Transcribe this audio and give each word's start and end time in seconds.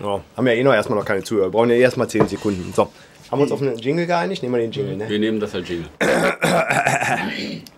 Ja, 0.00 0.20
haben 0.34 0.46
ja 0.46 0.54
eh 0.54 0.62
noch 0.62 0.72
erstmal 0.72 0.98
noch 0.98 1.04
keine 1.04 1.22
Zuhörer. 1.22 1.48
Wir 1.48 1.50
brauchen 1.50 1.70
ja 1.70 1.76
erstmal 1.76 2.08
10 2.08 2.26
Sekunden. 2.28 2.72
So, 2.74 2.90
haben 3.30 3.38
wir 3.38 3.42
uns 3.42 3.52
auf 3.52 3.60
einen 3.60 3.76
Jingle 3.76 4.06
geeinigt? 4.06 4.42
Nehmen 4.42 4.54
wir 4.54 4.62
den 4.62 4.72
Jingle, 4.72 4.96
ne? 4.96 5.08
Wir 5.08 5.18
nehmen 5.18 5.38
das 5.38 5.54
als 5.54 5.68
Jingle. 5.68 5.88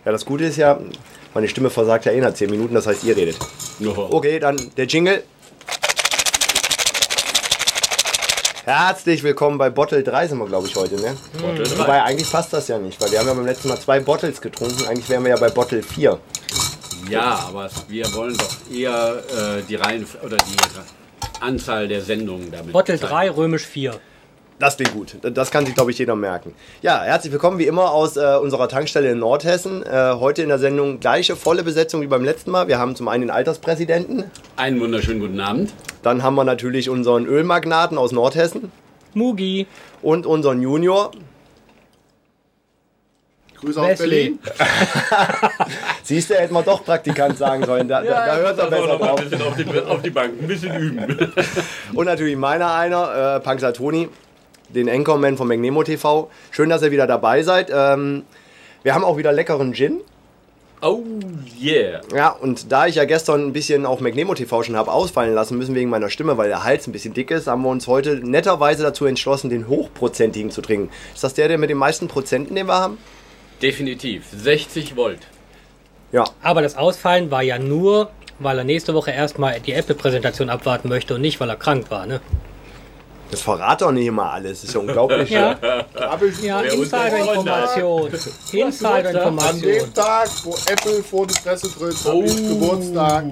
Ja, 0.04 0.12
das 0.12 0.24
Gute 0.24 0.44
ist 0.44 0.56
ja, 0.56 0.78
meine 1.34 1.48
Stimme 1.48 1.68
versagt 1.68 2.04
ja 2.04 2.12
eh 2.12 2.20
nach 2.20 2.32
10 2.32 2.48
Minuten, 2.50 2.74
das 2.74 2.86
heißt, 2.86 3.02
ihr 3.04 3.16
redet. 3.16 3.38
Okay, 4.10 4.38
dann 4.38 4.56
der 4.76 4.86
Jingle. 4.86 5.24
Herzlich 8.64 9.24
willkommen 9.24 9.58
bei 9.58 9.70
Bottle 9.70 10.04
3 10.04 10.28
sind 10.28 10.38
wir, 10.38 10.46
glaube 10.46 10.68
ich, 10.68 10.76
heute, 10.76 10.94
ne? 10.94 11.16
Bottle 11.40 11.64
drei. 11.64 11.78
Wobei, 11.78 12.02
eigentlich 12.04 12.30
passt 12.30 12.52
das 12.52 12.68
ja 12.68 12.78
nicht, 12.78 13.00
weil 13.00 13.10
wir 13.10 13.18
haben 13.18 13.26
ja 13.26 13.34
beim 13.34 13.46
letzten 13.46 13.66
Mal 13.66 13.80
zwei 13.80 13.98
Bottles 13.98 14.40
getrunken. 14.40 14.86
Eigentlich 14.86 15.08
wären 15.08 15.24
wir 15.24 15.30
ja 15.30 15.36
bei 15.36 15.50
Bottle 15.50 15.82
4. 15.82 16.16
Ja, 17.10 17.46
aber 17.48 17.68
wir 17.88 18.14
wollen 18.14 18.36
doch 18.36 18.72
eher 18.72 19.24
äh, 19.58 19.62
die 19.68 19.74
Reihen 19.74 20.06
oder 20.24 20.36
die 20.36 20.56
Anzahl 21.42 21.88
der 21.88 22.00
Sendungen 22.00 22.50
damit. 22.50 22.72
Bottle 22.72 22.98
zeigen. 22.98 23.12
3, 23.12 23.30
römisch 23.30 23.66
4. 23.66 23.94
Das 24.58 24.76
klingt 24.76 24.92
gut. 24.92 25.16
Das 25.22 25.50
kann 25.50 25.66
sich, 25.66 25.74
glaube 25.74 25.90
ich, 25.90 25.98
jeder 25.98 26.14
merken. 26.14 26.54
Ja, 26.82 27.02
herzlich 27.02 27.32
willkommen 27.32 27.58
wie 27.58 27.66
immer 27.66 27.90
aus 27.90 28.16
äh, 28.16 28.36
unserer 28.40 28.68
Tankstelle 28.68 29.10
in 29.10 29.18
Nordhessen. 29.18 29.82
Äh, 29.84 30.12
heute 30.20 30.42
in 30.42 30.48
der 30.48 30.60
Sendung 30.60 31.00
gleiche 31.00 31.34
volle 31.34 31.64
Besetzung 31.64 32.00
wie 32.00 32.06
beim 32.06 32.22
letzten 32.24 32.52
Mal. 32.52 32.68
Wir 32.68 32.78
haben 32.78 32.94
zum 32.94 33.08
einen 33.08 33.22
den 33.22 33.30
Alterspräsidenten, 33.30 34.24
Einen 34.54 34.78
wunderschönen 34.80 35.18
guten 35.20 35.40
Abend. 35.40 35.72
dann 36.02 36.22
haben 36.22 36.36
wir 36.36 36.44
natürlich 36.44 36.88
unseren 36.90 37.26
Ölmagnaten 37.26 37.98
aus 37.98 38.12
Nordhessen 38.12 38.70
Mugi. 39.14 39.66
und 40.00 40.26
unseren 40.26 40.62
Junior. 40.62 41.10
Grüße 43.60 43.80
aus. 43.82 43.98
Berlin. 43.98 44.38
Siehst 46.12 46.28
du, 46.28 46.34
hätten 46.34 46.52
wir 46.52 46.62
doch 46.62 46.84
Praktikant 46.84 47.38
sagen 47.38 47.64
sollen. 47.64 47.88
Da, 47.88 48.02
da, 48.02 48.26
da 48.26 48.36
hört 48.36 48.58
er 48.58 48.66
besser 48.66 48.98
drauf. 48.98 49.18
ein 49.18 49.30
bisschen 49.30 49.46
auf 49.46 49.56
die, 49.56 49.80
auf 49.80 50.02
die 50.02 50.10
Bank, 50.10 50.34
ein 50.42 50.46
bisschen 50.46 50.76
üben. 50.76 51.32
Und 51.94 52.04
natürlich 52.04 52.36
meiner 52.36 52.74
einer, 52.74 53.36
äh, 53.36 53.40
Punxsutawney, 53.40 54.10
den 54.68 54.90
Anchorman 54.90 55.38
von 55.38 55.48
Magnemo 55.48 55.82
TV. 55.82 56.30
Schön, 56.50 56.68
dass 56.68 56.82
ihr 56.82 56.90
wieder 56.90 57.06
dabei 57.06 57.42
seid. 57.42 57.70
Ähm, 57.74 58.24
wir 58.82 58.94
haben 58.94 59.04
auch 59.04 59.16
wieder 59.16 59.32
leckeren 59.32 59.72
Gin. 59.72 60.02
Oh 60.82 61.02
yeah. 61.58 62.02
Ja, 62.14 62.28
und 62.28 62.70
da 62.70 62.86
ich 62.86 62.96
ja 62.96 63.06
gestern 63.06 63.46
ein 63.46 63.54
bisschen 63.54 63.86
auf 63.86 64.00
Magnemo 64.00 64.34
TV 64.34 64.64
schon 64.64 64.76
habe 64.76 64.92
ausfallen 64.92 65.32
lassen 65.32 65.56
müssen 65.56 65.74
wegen 65.74 65.88
meiner 65.88 66.10
Stimme, 66.10 66.36
weil 66.36 66.48
der 66.48 66.62
Hals 66.62 66.86
ein 66.86 66.92
bisschen 66.92 67.14
dick 67.14 67.30
ist, 67.30 67.46
haben 67.46 67.62
wir 67.62 67.70
uns 67.70 67.86
heute 67.86 68.16
netterweise 68.16 68.82
dazu 68.82 69.06
entschlossen, 69.06 69.48
den 69.48 69.66
hochprozentigen 69.66 70.50
zu 70.50 70.60
trinken. 70.60 70.90
Ist 71.14 71.24
das 71.24 71.32
der, 71.32 71.48
der 71.48 71.56
mit 71.56 71.70
den 71.70 71.78
meisten 71.78 72.06
Prozenten, 72.06 72.54
den 72.54 72.66
wir 72.66 72.74
haben? 72.74 72.98
Definitiv. 73.62 74.24
60 74.36 74.94
Volt. 74.96 75.20
Ja. 76.12 76.24
Aber 76.42 76.62
das 76.62 76.76
Ausfallen 76.76 77.30
war 77.30 77.42
ja 77.42 77.58
nur, 77.58 78.10
weil 78.38 78.58
er 78.58 78.64
nächste 78.64 78.94
Woche 78.94 79.10
erstmal 79.10 79.58
die 79.60 79.72
Apple-Präsentation 79.72 80.50
abwarten 80.50 80.88
möchte 80.88 81.14
und 81.14 81.22
nicht, 81.22 81.40
weil 81.40 81.48
er 81.48 81.56
krank 81.56 81.90
war. 81.90 82.06
Ne? 82.06 82.20
Das 83.30 83.40
verrat 83.40 83.80
doch 83.80 83.92
nicht 83.92 84.06
immer 84.06 84.30
alles. 84.30 84.62
ist 84.62 84.74
ja 84.74 84.80
unglaublich. 84.80 85.30
Ja, 85.30 85.56
ja 85.62 86.12
uns 86.12 86.32
Insider-Information. 86.74 88.10
an 88.12 88.58
Insider-Information. 88.58 89.62
dem 89.62 89.94
Tag, 89.94 90.28
wo 90.44 90.54
Apple 90.70 91.02
vor 91.02 91.26
die 91.26 91.34
Presse 91.42 91.72
tritt, 91.72 91.96
habe 92.04 92.24
ich 92.24 92.36
Geburtstag. 92.36 93.24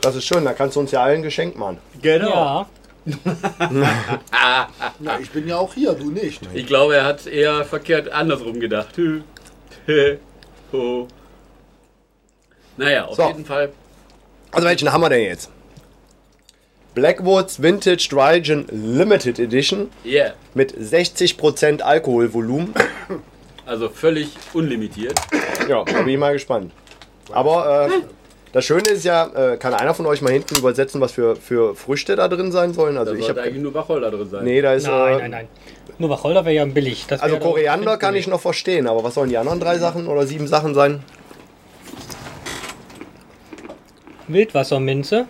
Das 0.00 0.14
ist 0.14 0.24
schön, 0.24 0.44
da 0.44 0.52
kannst 0.52 0.76
du 0.76 0.80
uns 0.80 0.92
ja 0.92 1.02
allen 1.02 1.16
ein 1.16 1.22
Geschenk 1.24 1.56
machen. 1.56 1.78
Genau. 2.00 2.28
Ja, 2.28 2.66
Ja, 5.00 5.18
ich 5.20 5.30
bin 5.30 5.48
ja 5.48 5.56
auch 5.56 5.74
hier, 5.74 5.94
du 5.94 6.10
nicht. 6.10 6.40
Ich 6.54 6.66
glaube, 6.66 6.94
er 6.96 7.04
hat 7.04 7.26
eher 7.26 7.64
verkehrt 7.64 8.10
andersrum 8.12 8.60
gedacht. 8.60 8.96
Hü, 8.96 9.22
hä, 9.86 10.18
ho. 10.72 11.08
Naja, 12.76 13.04
auf 13.06 13.16
So. 13.16 13.26
jeden 13.28 13.44
Fall. 13.44 13.70
Also 14.50 14.66
welchen 14.68 14.92
haben 14.92 15.00
wir 15.00 15.08
denn 15.08 15.22
jetzt? 15.22 15.50
Blackwoods 16.94 17.60
Vintage 17.60 18.08
Dry 18.10 18.40
Gin 18.40 18.66
Limited 18.70 19.38
Edition 19.40 19.90
Yeah. 20.04 20.34
mit 20.54 20.72
60% 20.76 21.80
Alkoholvolumen. 21.82 22.72
Also 23.66 23.88
völlig 23.88 24.28
unlimitiert. 24.52 25.18
Ja, 25.68 25.82
da 25.84 25.92
bin 26.02 26.08
ich 26.08 26.18
mal 26.18 26.34
gespannt. 26.34 26.70
Aber 27.32 27.88
äh, 27.88 28.02
das 28.52 28.64
Schöne 28.64 28.88
ist 28.90 29.04
ja, 29.04 29.26
äh, 29.54 29.56
kann 29.56 29.74
einer 29.74 29.94
von 29.94 30.06
euch 30.06 30.20
mal 30.22 30.32
hinten 30.32 30.56
übersetzen, 30.56 31.00
was 31.00 31.10
für, 31.12 31.34
für 31.34 31.74
Früchte 31.74 32.14
da 32.14 32.28
drin 32.28 32.52
sein 32.52 32.74
sollen? 32.74 32.96
Also 32.98 33.12
Da 33.12 33.18
ich 33.18 33.24
sollte 33.24 33.40
habe 33.40 33.48
eigentlich 33.50 33.62
nur 33.62 33.74
Wacholder 33.74 34.10
drin 34.12 34.28
sein. 34.30 34.44
Nee, 34.44 34.60
da 34.62 34.74
ist. 34.74 34.86
nein, 34.86 35.14
äh, 35.14 35.18
nein, 35.22 35.30
nein. 35.30 35.48
Nur 35.98 36.10
Wacholder 36.10 36.44
wäre 36.44 36.54
ja 36.54 36.64
billig. 36.66 37.06
Das 37.08 37.20
Also 37.22 37.38
Koriander 37.38 37.96
kann 37.96 38.14
ich 38.14 38.26
noch 38.28 38.40
verstehen, 38.40 38.86
aber 38.86 39.02
was 39.02 39.14
sollen 39.14 39.30
die 39.30 39.38
anderen 39.38 39.58
drei 39.58 39.78
Sachen 39.78 40.06
oder 40.06 40.26
sieben 40.26 40.46
Sachen 40.46 40.74
sein? 40.74 41.02
Wildwasserminze. 44.28 45.26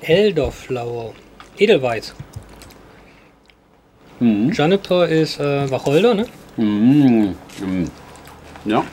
Elderflower. 0.00 1.14
Edelweiß. 1.58 2.14
Janitor 4.20 5.06
ist 5.06 5.40
äh, 5.40 5.70
Wacholder, 5.70 6.14
ne? 6.14 6.26
Mm. 6.56 7.34
Ja, 8.64 8.84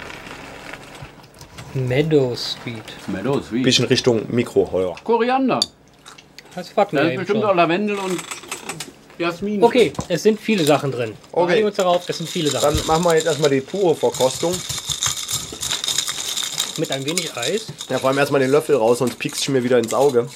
Meadow 1.74 2.36
Sweet. 2.36 2.84
Meadow 3.08 3.42
Sweet. 3.42 3.64
Bisschen 3.64 3.86
Richtung 3.86 4.24
Mikroheuer. 4.30 4.96
Koriander. 5.04 5.60
Das 6.54 6.74
Da 6.74 6.86
man 6.92 7.12
ist 7.12 7.18
bestimmt 7.18 7.44
auch. 7.46 7.56
Lavendel 7.56 7.96
und 7.96 8.18
Jasmin. 9.22 9.64
Okay, 9.64 9.94
es 10.08 10.24
sind 10.24 10.40
viele 10.40 10.66
Sachen 10.66 10.92
drin. 10.92 11.14
Okay. 11.32 11.52
Einigen 11.54 11.68
uns 11.68 11.78
darauf, 11.78 12.08
es 12.08 12.18
sind 12.18 12.30
viele 12.30 12.50
Sachen. 12.50 12.76
Dann 12.76 12.88
machen 12.88 13.04
wir 13.06 13.16
jetzt 13.16 13.28
erstmal 13.28 13.50
die 13.50 13.62
pure 13.62 13.96
Verkostung. 13.96 14.54
Mit 16.78 16.92
ein 16.92 17.06
wenig 17.06 17.36
Eis. 17.36 17.68
Ja, 17.90 18.00
vor 18.00 18.10
allem 18.10 18.18
erstmal 18.18 18.42
den 18.42 18.50
Löffel 18.50 18.76
raus, 18.76 19.00
sonst 19.00 19.20
piekst 19.20 19.48
du 19.48 19.52
mir 19.52 19.64
wieder 19.64 19.78
ins 19.78 19.94
Auge. 19.94 20.28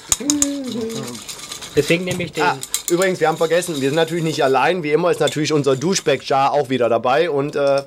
Deswegen 1.74 2.04
nehme 2.04 2.24
ich 2.24 2.32
den. 2.32 2.44
Ah, 2.44 2.56
übrigens, 2.88 3.20
wir 3.20 3.28
haben 3.28 3.36
vergessen, 3.36 3.80
wir 3.80 3.88
sind 3.88 3.96
natürlich 3.96 4.24
nicht 4.24 4.42
allein. 4.44 4.82
Wie 4.82 4.92
immer 4.92 5.10
ist 5.10 5.20
natürlich 5.20 5.52
unser 5.52 5.76
Duschback-Jar 5.76 6.52
auch 6.52 6.68
wieder 6.68 6.88
dabei. 6.88 7.30
Und 7.30 7.56
äh, 7.56 7.82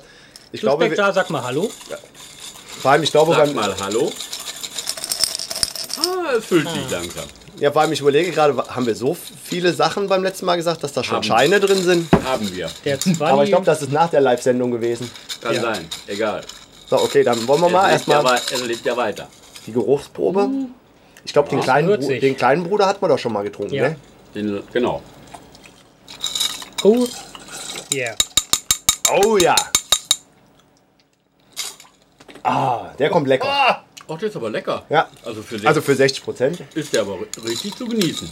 ich 0.52 0.60
glaube, 0.60 0.84
wir, 0.84 0.90
Duschbeck, 0.90 1.14
sag 1.14 1.30
mal 1.30 1.42
Hallo. 1.42 1.70
vor 2.82 2.90
allem, 2.90 3.02
ich 3.02 3.10
glaube, 3.10 3.34
Sag 3.34 3.46
beim, 3.46 3.54
mal 3.54 3.74
Hallo. 3.80 4.12
Ah, 5.98 6.34
es 6.36 6.44
füllt 6.44 6.68
sich 6.68 6.90
langsam. 6.90 7.24
Ja, 7.60 7.70
vor 7.72 7.82
allem, 7.82 7.92
ich 7.92 8.00
überlege 8.00 8.30
gerade, 8.32 8.56
haben 8.56 8.86
wir 8.86 8.94
so 8.96 9.14
viele 9.14 9.72
Sachen 9.72 10.08
beim 10.08 10.22
letzten 10.22 10.46
Mal 10.46 10.56
gesagt, 10.56 10.82
dass 10.82 10.92
da 10.92 11.04
schon 11.04 11.16
Haben. 11.16 11.22
Scheine 11.24 11.60
drin 11.60 11.82
sind? 11.82 12.08
Haben 12.24 12.50
wir. 12.56 12.68
Der 12.84 12.98
zwei. 12.98 13.28
Aber 13.30 13.44
ich 13.44 13.50
glaube, 13.50 13.66
das 13.66 13.82
ist 13.82 13.92
nach 13.92 14.10
der 14.10 14.20
Live-Sendung 14.22 14.70
gewesen. 14.70 15.10
Kann 15.40 15.54
Ja. 15.54 15.60
sein. 15.60 15.86
Egal. 16.06 16.42
So, 16.88 16.96
okay, 17.00 17.22
dann 17.22 17.46
wollen 17.46 17.60
wir 17.60 17.68
mal 17.68 17.86
ja, 17.86 17.92
erstmal 17.92 18.24
wei- 18.24 18.40
er 18.50 18.58
lebt 18.66 18.84
ja 18.84 18.96
weiter. 18.96 19.28
die 19.66 19.72
Geruchsprobe. 19.72 20.48
Ich 21.24 21.32
glaube, 21.32 21.50
den, 21.50 21.60
kleinen 21.60 22.00
den 22.00 22.36
kleinen 22.36 22.64
Bruder 22.64 22.86
hat 22.86 23.00
man 23.02 23.10
doch 23.10 23.18
schon 23.18 23.32
mal 23.32 23.42
getrunken, 23.44 23.74
Ja. 23.74 23.90
ne? 23.90 23.96
Den, 24.34 24.62
genau. 24.72 25.02
Oh, 26.82 27.06
yeah. 27.92 28.14
Oh 29.22 29.36
ja. 29.36 29.54
Ah, 32.42 32.88
der 32.98 33.10
kommt 33.10 33.28
lecker. 33.28 33.84
Ach, 34.12 34.18
der 34.18 34.28
ist 34.28 34.36
aber 34.36 34.50
lecker. 34.50 34.84
Ja. 34.90 35.08
Also 35.24 35.42
für, 35.42 35.66
Also 35.66 35.80
für 35.80 35.94
60 35.94 36.22
Prozent. 36.24 36.62
ist 36.74 36.92
der 36.94 37.02
aber 37.02 37.18
richtig 37.46 37.74
zu 37.76 37.86
genießen. 37.86 38.28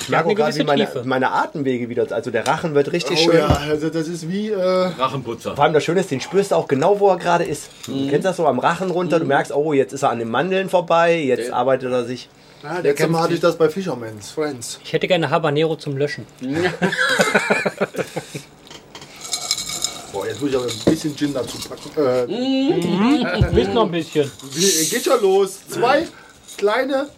Ich 0.00 0.08
merke 0.10 0.28
auch 0.28 0.34
gerade, 0.34 0.54
wie 0.56 0.64
meine, 0.64 0.86
meine 1.04 1.30
Atemwege 1.30 1.88
wieder. 1.88 2.10
Also 2.12 2.30
der 2.30 2.46
Rachen 2.46 2.74
wird 2.74 2.92
richtig 2.92 3.20
Oh 3.26 3.30
schön. 3.30 3.38
ja, 3.38 3.46
also 3.48 3.88
das 3.88 4.06
ist 4.08 4.28
wie, 4.28 4.50
äh, 4.50 4.60
Rachenputzer. 4.62 5.54
Vor 5.56 5.64
allem 5.64 5.72
das 5.72 5.82
Schöne 5.84 6.00
ist, 6.00 6.10
den 6.10 6.20
spürst 6.20 6.50
du 6.50 6.56
auch 6.56 6.68
genau, 6.68 7.00
wo 7.00 7.08
er 7.08 7.16
gerade 7.16 7.44
ist. 7.44 7.70
Mhm. 7.88 8.04
Du 8.04 8.10
kennst 8.10 8.26
das 8.26 8.36
so 8.36 8.46
am 8.46 8.58
Rachen 8.58 8.90
runter, 8.90 9.18
du 9.18 9.24
merkst, 9.26 9.52
oh, 9.54 9.72
jetzt 9.72 9.92
ist 9.94 10.02
er 10.02 10.10
an 10.10 10.18
den 10.18 10.28
Mandeln 10.28 10.68
vorbei, 10.68 11.16
jetzt 11.18 11.48
Der- 11.48 11.56
arbeitet 11.56 11.90
er 11.90 12.04
sich. 12.04 12.28
ja, 12.62 12.80
letztes 12.80 13.08
Mal 13.08 13.22
hatte 13.22 13.34
ich 13.34 13.40
das 13.40 13.56
bei 13.56 13.70
Fisherman's 13.70 14.30
Friends. 14.30 14.78
Ich 14.84 14.92
hätte 14.92 15.08
gerne 15.08 15.30
Habanero 15.30 15.76
zum 15.76 15.96
Löschen. 15.96 16.26
Boah, 20.14 20.26
jetzt 20.26 20.40
muss 20.40 20.50
ich 20.50 20.56
aber 20.56 20.66
ein 20.66 20.72
bisschen 20.92 21.16
Gin 21.16 21.34
dazu 21.34 21.58
packen. 21.68 21.90
Äh, 22.30 23.52
Willst 23.52 23.74
noch 23.74 23.84
ein 23.86 23.90
bisschen? 23.90 24.30
wie, 24.52 24.86
geht 24.88 25.04
schon 25.04 25.20
los. 25.20 25.58
Zwei 25.68 26.06
kleine 26.56 27.08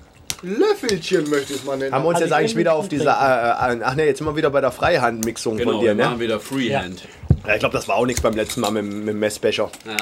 Löffelchen 0.42 1.28
möchte 1.28 1.52
ich 1.52 1.60
es 1.60 1.64
mal 1.64 1.76
nennen. 1.76 1.92
Haben 1.94 2.04
wir 2.04 2.08
uns 2.08 2.16
Also 2.16 2.24
jetzt 2.24 2.30
ich 2.32 2.36
eigentlich 2.38 2.56
wieder 2.56 2.74
auf 2.74 2.88
dieser, 2.88 3.12
äh, 3.12 3.74
äh, 3.74 3.80
ach 3.84 3.94
ne, 3.94 4.06
jetzt 4.06 4.18
sind 4.18 4.26
wir 4.26 4.34
wieder 4.36 4.48
bei 4.50 4.60
der 4.62 4.72
Freihandmixung 4.72 5.58
Genau, 5.58 5.72
von 5.72 5.80
dir, 5.80 5.88
wir 5.88 5.94
ne? 5.94 6.04
machen 6.04 6.20
wieder 6.20 6.40
Freehand. 6.40 7.02
Ja, 7.46 7.52
ich 7.54 7.60
glaube, 7.60 7.74
das 7.76 7.86
war 7.86 7.96
auch 7.96 8.06
nichts 8.06 8.22
beim 8.22 8.34
letzten 8.34 8.60
Mal 8.62 8.70
mit, 8.70 8.82
dem- 8.82 8.98
mit 9.00 9.08
dem 9.08 9.18
Messbecher. 9.20 9.70
Ja. 9.86 9.96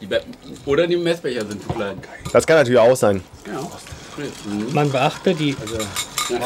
Die 0.00 0.06
Be 0.06 0.22
Oder 0.66 0.86
die 0.86 0.96
Messbecher 0.96 1.46
sind 1.46 1.62
zu 1.62 1.68
klein. 1.68 1.98
Das 2.32 2.46
kann 2.46 2.56
natürlich 2.56 2.80
auch 2.80 2.96
sein. 2.96 3.22
Ja. 3.46 3.70
Man 4.72 4.90
beachte 4.90 5.34
die 5.34 5.52
Mal 5.52 5.86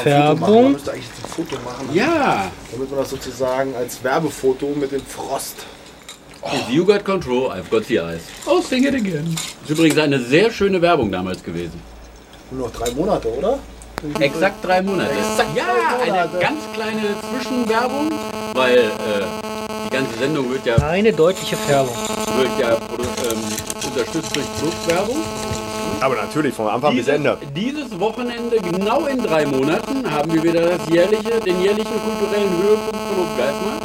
Färbung. 0.02 0.72
müsste 0.72 0.92
eigentlich 0.92 1.06
jetzt 1.06 1.24
ein 1.24 1.30
Foto 1.30 1.56
machen, 1.64 1.88
Ja. 1.92 2.50
damit 2.72 2.90
man 2.90 2.98
das 3.00 3.10
sozusagen 3.10 3.74
als 3.76 4.02
Werbefoto 4.02 4.66
mit 4.78 4.92
dem 4.92 5.02
Frost. 5.04 5.56
If 6.52 6.68
you 6.70 6.84
got 6.84 7.04
control, 7.04 7.50
I've 7.50 7.68
got 7.68 7.84
the 7.86 7.98
ice. 7.98 8.22
Oh, 8.46 8.60
sing 8.60 8.84
it 8.84 8.94
again. 8.94 9.34
Ist 9.62 9.70
übrigens 9.70 9.98
eine 9.98 10.20
sehr 10.20 10.50
schöne 10.50 10.80
Werbung 10.80 11.10
damals 11.10 11.42
gewesen. 11.42 11.80
Nur 12.50 12.68
noch 12.68 12.72
drei 12.72 12.90
Monate, 12.92 13.28
oder? 13.36 13.58
Exakt 14.20 14.64
drei 14.64 14.80
Monate. 14.80 15.10
ja, 15.56 15.64
drei 15.98 16.12
eine 16.12 16.30
ganz 16.38 16.60
kleine 16.72 17.02
Zwischenwerbung, 17.28 18.10
weil 18.54 18.78
äh, 18.78 18.82
die 19.86 19.90
ganze 19.90 20.16
Sendung 20.18 20.50
wird 20.50 20.64
ja, 20.64 20.76
Eine 20.76 21.12
deutliche 21.12 21.56
Färbung. 21.56 21.96
wird 22.36 22.58
ja 22.60 22.74
ähm, 22.74 23.88
unterstützt 23.90 24.36
durch 24.36 24.46
Produktwerbung. 24.60 25.16
Aber 26.00 26.14
natürlich, 26.14 26.54
von 26.54 26.68
Anfang 26.68 26.94
bis 26.94 27.08
Ende. 27.08 27.36
Dieses 27.56 27.98
Wochenende, 27.98 28.56
genau 28.58 29.06
in 29.06 29.22
drei 29.22 29.44
Monaten, 29.46 30.08
haben 30.08 30.32
wir 30.32 30.42
wieder 30.42 30.60
das 30.60 30.88
jährliche, 30.88 31.40
den 31.40 31.60
jährlichen 31.60 32.00
kulturellen 32.00 32.50
Höhepunkt 32.62 32.96
von 32.96 33.16
Hofgeismar. 33.16 33.78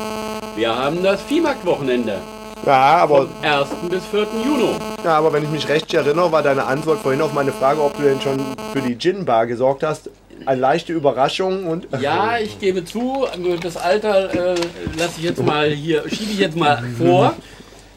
Wir 0.55 0.75
haben 0.75 1.01
das 1.01 1.21
Viehmarkt-Wochenende. 1.23 2.19
Ja, 2.65 2.97
aber, 2.97 3.27
1. 3.41 3.67
bis 3.89 4.05
4. 4.05 4.27
Juni. 4.45 4.69
ja, 5.03 5.17
aber 5.17 5.33
wenn 5.33 5.43
ich 5.43 5.49
mich 5.49 5.67
recht 5.67 5.91
erinnere, 5.93 6.31
war 6.31 6.43
deine 6.43 6.65
Antwort 6.65 6.99
vorhin 7.01 7.21
auf 7.21 7.33
meine 7.33 7.51
Frage, 7.51 7.81
ob 7.81 7.97
du 7.97 8.03
denn 8.03 8.21
schon 8.21 8.39
für 8.71 8.81
die 8.81 8.97
Gin-Bar 8.97 9.47
gesorgt 9.47 9.83
hast, 9.83 10.09
eine 10.45 10.61
leichte 10.61 10.93
Überraschung 10.93 11.65
und... 11.65 11.87
Ja, 11.99 12.37
ich 12.41 12.59
gebe 12.59 12.85
zu, 12.85 13.25
das 13.61 13.75
Alter 13.75 14.33
äh, 14.33 14.55
lasse 14.97 15.13
ich 15.17 15.23
jetzt 15.23 15.43
mal 15.43 15.71
hier, 15.71 16.03
schiebe 16.07 16.31
ich 16.31 16.39
jetzt 16.39 16.55
mal 16.55 16.83
vor. 16.97 17.33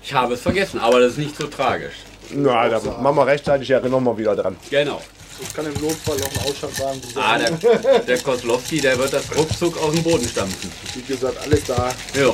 Ich 0.03 0.15
habe 0.15 0.35
es 0.35 0.41
vergessen, 0.41 0.81
aber 0.81 1.01
das 1.01 1.13
ist 1.13 1.19
nicht 1.19 1.37
so 1.37 1.47
tragisch. 1.49 2.06
Na, 2.31 2.69
da 2.69 2.81
machen 3.01 3.17
wir 3.17 3.27
rechtzeitig, 3.27 3.71
erinnern 3.71 4.03
wir 4.05 4.17
wieder 4.19 4.35
dran. 4.37 4.57
Genau. 4.71 5.01
Ich 5.41 5.53
kann 5.55 5.67
im 5.67 5.75
Notfall 5.75 6.17
noch 6.17 6.31
einen 6.31 6.51
Ausschank 6.51 6.75
sagen. 6.75 7.01
Ah, 7.15 7.37
der, 7.39 7.99
der 8.01 8.19
Koslowski, 8.21 8.81
der 8.81 8.99
wird 8.99 9.13
das 9.13 9.25
ruckzuck 9.37 9.77
aus 9.83 9.93
dem 9.93 10.03
Boden 10.03 10.27
stampfen. 10.27 10.73
Wie 10.95 11.03
gesagt, 11.03 11.37
alles 11.45 11.63
da. 11.65 11.91
Ja. 12.19 12.33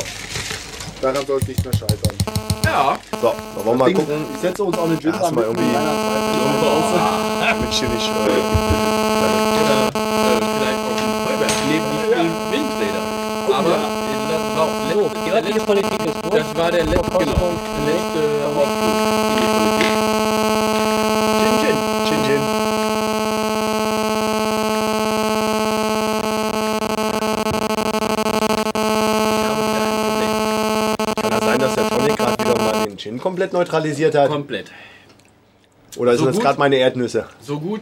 Daran 1.01 1.27
soll 1.27 1.41
es 1.43 1.49
nicht 1.49 1.65
mehr 1.65 1.73
scheitern. 1.75 2.17
Ja. 2.65 2.97
So, 3.21 3.35
dann 3.57 3.65
wollen 3.65 3.67
wir 3.67 3.75
mal 3.75 3.87
Ding, 3.87 3.97
gucken. 3.97 4.25
Ich 4.35 4.41
setze 4.41 4.63
uns 4.63 4.79
auch 4.79 4.85
eine 4.85 4.97
Gin 4.99 5.11
Ja, 5.13 5.19
hast 5.19 5.33
mal 5.33 5.45
irgendwie- 5.45 5.63
Mit 7.61 7.71
Chili. 7.73 7.91
Äh, 7.93 7.99
Oder 7.99 8.37
äh, 8.37 8.41
vielleicht 10.57 10.79
auch 10.79 10.97
ein 11.03 11.13
Feuerwerk 11.27 11.57
neben 11.69 11.87
die 11.91 12.53
Windräder. 12.53 13.03
Aber 13.53 13.75
äh, 13.75 13.79
das 14.31 14.43
war 14.57 14.65
auch 14.65 14.77
So, 14.95 15.01
letzte, 15.03 15.19
die 15.25 15.31
letzte, 15.53 15.67
Politik 15.67 16.01
ist 16.07 16.17
durch. 16.23 16.35
das 16.45 16.57
war 16.57 16.71
der 16.71 16.85
letzte, 16.85 17.19
genau, 17.19 17.51
der 17.77 17.95
letzte 17.95 18.21
Ausflug 18.57 18.95
in 18.95 19.37
die 19.37 19.51
Politik. 19.53 19.91
Gin, 21.43 21.55
Gin. 21.61 21.77
Gin 22.07 22.21
Gin. 22.25 22.43
Kann 31.21 31.31
das 31.31 31.41
sein, 31.45 31.59
dass 31.59 31.75
der 31.75 31.89
Tonic 31.89 32.17
gerade 32.17 32.37
Gin 33.03 33.19
komplett 33.19 33.53
neutralisiert 33.53 34.15
hat? 34.15 34.29
Komplett. 34.31 34.71
Oder 35.97 36.13
sind 36.13 36.21
So 36.21 36.27
das 36.27 36.35
gut? 36.37 36.45
gerade 36.45 36.59
meine 36.59 36.77
Erdnüsse? 36.77 37.27
So 37.41 37.59
gut, 37.61 37.81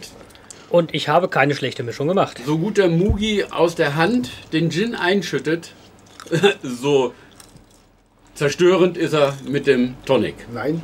Und 0.70 0.94
ich 0.94 1.08
habe 1.08 1.28
keine 1.28 1.54
schlechte 1.54 1.82
Mischung 1.82 2.08
gemacht. 2.08 2.40
so 2.46 2.58
gut 2.58 2.78
der 2.78 2.88
Mugi 2.88 3.44
aus 3.50 3.74
der 3.74 3.96
Hand 3.96 4.30
den 4.52 4.70
Gin 4.70 4.94
einschüttet, 4.94 5.72
so 6.62 7.12
zerstörend 8.34 8.96
ist 8.96 9.12
er 9.12 9.34
mit 9.46 9.66
dem 9.66 9.94
Tonic. 10.06 10.34
Nein, 10.54 10.80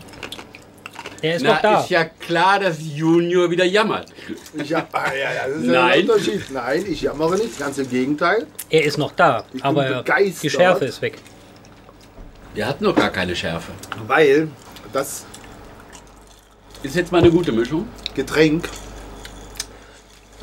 Er 1.22 1.36
ist 1.36 1.42
Na, 1.42 1.54
noch 1.54 1.62
da. 1.62 1.80
ist 1.80 1.90
ja 1.90 2.04
klar, 2.04 2.60
dass 2.60 2.76
Junior 2.80 3.50
wieder 3.50 3.64
jammert. 3.64 4.08
ich 4.54 4.68
ja, 4.68 4.86
ah, 4.92 5.12
ja, 5.14 5.32
ja, 5.32 5.48
das 5.48 5.56
ist 5.58 5.66
ja 5.66 5.72
Nein. 5.72 5.92
ein 5.92 6.00
Unterschied. 6.10 6.50
Nein, 6.50 6.84
ich 6.88 7.02
jammere 7.02 7.36
nicht, 7.36 7.58
ganz 7.58 7.78
im 7.78 7.88
Gegenteil. 7.88 8.46
Er 8.68 8.84
ist 8.84 8.98
noch 8.98 9.12
da. 9.12 9.44
Ich 9.54 9.64
Aber 9.64 9.86
er- 9.86 10.04
die 10.42 10.50
Schärfe 10.50 10.84
ist 10.84 11.00
weg. 11.00 11.14
Der 12.56 12.66
hat 12.66 12.80
noch 12.80 12.94
gar 12.94 13.10
keine 13.10 13.36
Schärfe. 13.36 13.72
Weil 14.06 14.48
das 14.92 15.24
Ist 16.82 16.96
jetzt 16.96 17.12
mal 17.12 17.18
eine 17.18 17.30
gute 17.30 17.52
Mischung. 17.52 17.86
Getränk 18.14 18.68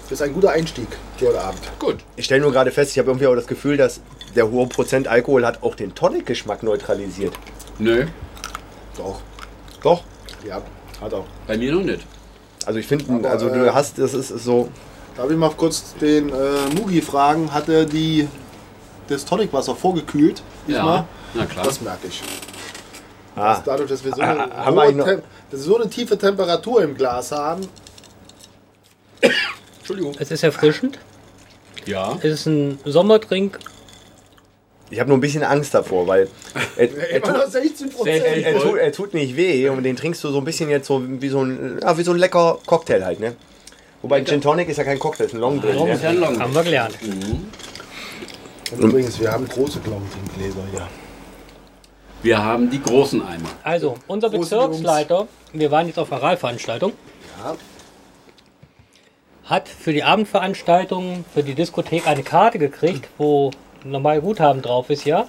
ist 0.09 0.21
ein 0.21 0.33
guter 0.33 0.51
Einstieg 0.51 0.87
für 1.17 1.29
heute 1.29 1.41
Abend. 1.41 1.61
Gut. 1.79 1.97
Ich 2.15 2.25
stelle 2.25 2.41
nur 2.41 2.51
gerade 2.51 2.69
fest, 2.69 2.91
ich 2.91 2.99
habe 2.99 3.09
irgendwie 3.09 3.25
auch 3.25 3.33
das 3.33 3.47
Gefühl, 3.47 3.77
dass 3.77 3.99
der 4.35 4.47
hohe 4.49 4.67
Prozent 4.67 5.07
Alkohol 5.07 5.43
hat 5.43 5.63
auch 5.63 5.73
den 5.73 5.95
Tonic-Geschmack 5.95 6.61
neutralisiert. 6.61 7.33
Nö, 7.79 8.05
Doch, 8.95 9.21
Doch. 9.81 10.03
ja, 10.47 10.61
hat 11.01 11.13
auch. 11.15 11.25
bei 11.47 11.57
mir 11.57 11.73
noch 11.73 11.81
nicht. 11.81 12.05
Also 12.67 12.77
ich 12.77 12.85
finde, 12.85 13.27
also 13.27 13.47
äh, 13.47 13.53
du 13.57 13.73
hast, 13.73 13.97
das 13.97 14.13
ist 14.13 14.27
so, 14.29 14.69
Darf 15.17 15.29
ich 15.31 15.37
mal 15.37 15.49
kurz 15.51 15.95
den 15.99 16.29
äh, 16.29 16.33
Mugi 16.75 17.01
fragen? 17.01 17.51
Hat 17.51 17.69
er 17.69 17.85
die, 17.85 18.27
das 19.07 19.25
Tonicwasser 19.25 19.75
vorgekühlt? 19.75 20.43
diesmal? 20.67 20.97
Ja, 20.97 21.07
na 21.33 21.45
klar. 21.45 21.65
Das 21.65 21.81
merke 21.81 22.07
ich. 22.07 22.21
ah, 23.35 23.61
Dadurch, 23.65 23.89
dass 23.89 24.03
wir 24.03 24.13
so 24.13 24.21
eine, 24.21 24.51
Ah, 24.51 24.65
haben 24.65 24.75
wir 24.97 25.21
so 25.51 25.75
eine 25.77 25.89
tiefe 25.89 26.17
Temperatur 26.17 26.83
im 26.83 26.95
Glas 26.95 27.31
haben. 27.31 27.67
Entschuldigung. 29.79 30.15
Es 30.19 30.31
ist 30.31 30.43
erfrischend. 30.43 30.99
Ja. 31.85 32.17
Es 32.21 32.31
ist 32.33 32.45
ein 32.45 32.79
Sommertrink. 32.85 33.59
ich 34.89 34.99
habe 34.99 35.09
nur 35.09 35.17
ein 35.17 35.21
bisschen 35.21 35.43
Angst 35.43 35.73
davor, 35.73 36.07
weil 36.07 36.29
er, 36.77 36.97
er, 37.11 37.21
tut, 37.21 37.33
noch 37.33 37.47
16 37.47 37.89
Sehr 37.89 37.97
Prozent. 37.97 38.23
er, 38.25 38.45
er, 38.45 38.59
tut, 38.61 38.77
er 38.77 38.91
tut 38.91 39.13
nicht 39.13 39.35
weh 39.35 39.67
und 39.69 39.83
den 39.83 39.95
trinkst 39.95 40.23
du 40.23 40.29
so 40.29 40.37
ein 40.37 40.45
bisschen 40.45 40.69
jetzt 40.69 40.87
so 40.87 41.01
wie 41.05 41.29
so 41.29 41.43
ein, 41.43 41.79
ja, 41.81 41.97
wie 41.97 42.03
so 42.03 42.11
ein 42.11 42.17
lecker 42.17 42.59
Cocktail 42.65 43.03
halt, 43.03 43.19
ne? 43.19 43.35
Wobei 44.01 44.23
Gin 44.23 44.41
Tonic 44.41 44.69
ist 44.69 44.77
ja 44.77 44.83
kein 44.83 44.99
Cocktail, 44.99 45.25
ist 45.25 45.33
ein 45.33 45.39
Long 45.39 45.59
Drink. 45.61 45.75
Ja 45.79 45.85
Ne? 45.95 46.07
ein 46.07 46.17
Long? 46.19 46.39
Haben 46.39 46.53
wir 46.55 46.63
gelernt. 46.63 46.97
Und 48.71 48.79
übrigens, 48.79 49.19
wir 49.19 49.31
haben 49.31 49.47
große 49.47 49.79
Glaubensgläser 49.79 50.63
hier. 50.71 50.87
Wir 52.23 52.41
haben 52.41 52.69
die 52.69 52.81
großen 52.81 53.21
Eimer. 53.21 53.49
Also, 53.63 53.95
unser 54.07 54.29
Bezirksleiter, 54.29 55.27
wir 55.51 55.71
waren 55.71 55.87
jetzt 55.87 55.99
auf 55.99 56.11
einer 56.11 56.21
Wahlveranstaltung, 56.21 56.93
Ja, 57.37 57.55
hat 59.43 59.67
für 59.67 59.91
die 59.91 60.03
Abendveranstaltung, 60.03 61.25
für 61.33 61.43
die 61.43 61.53
Diskothek 61.53 62.07
eine 62.07 62.23
Karte 62.23 62.59
gekriegt, 62.59 63.09
wo 63.17 63.51
normal 63.83 64.21
Guthaben 64.21 64.61
drauf 64.61 64.89
ist, 64.89 65.03
ja. 65.03 65.27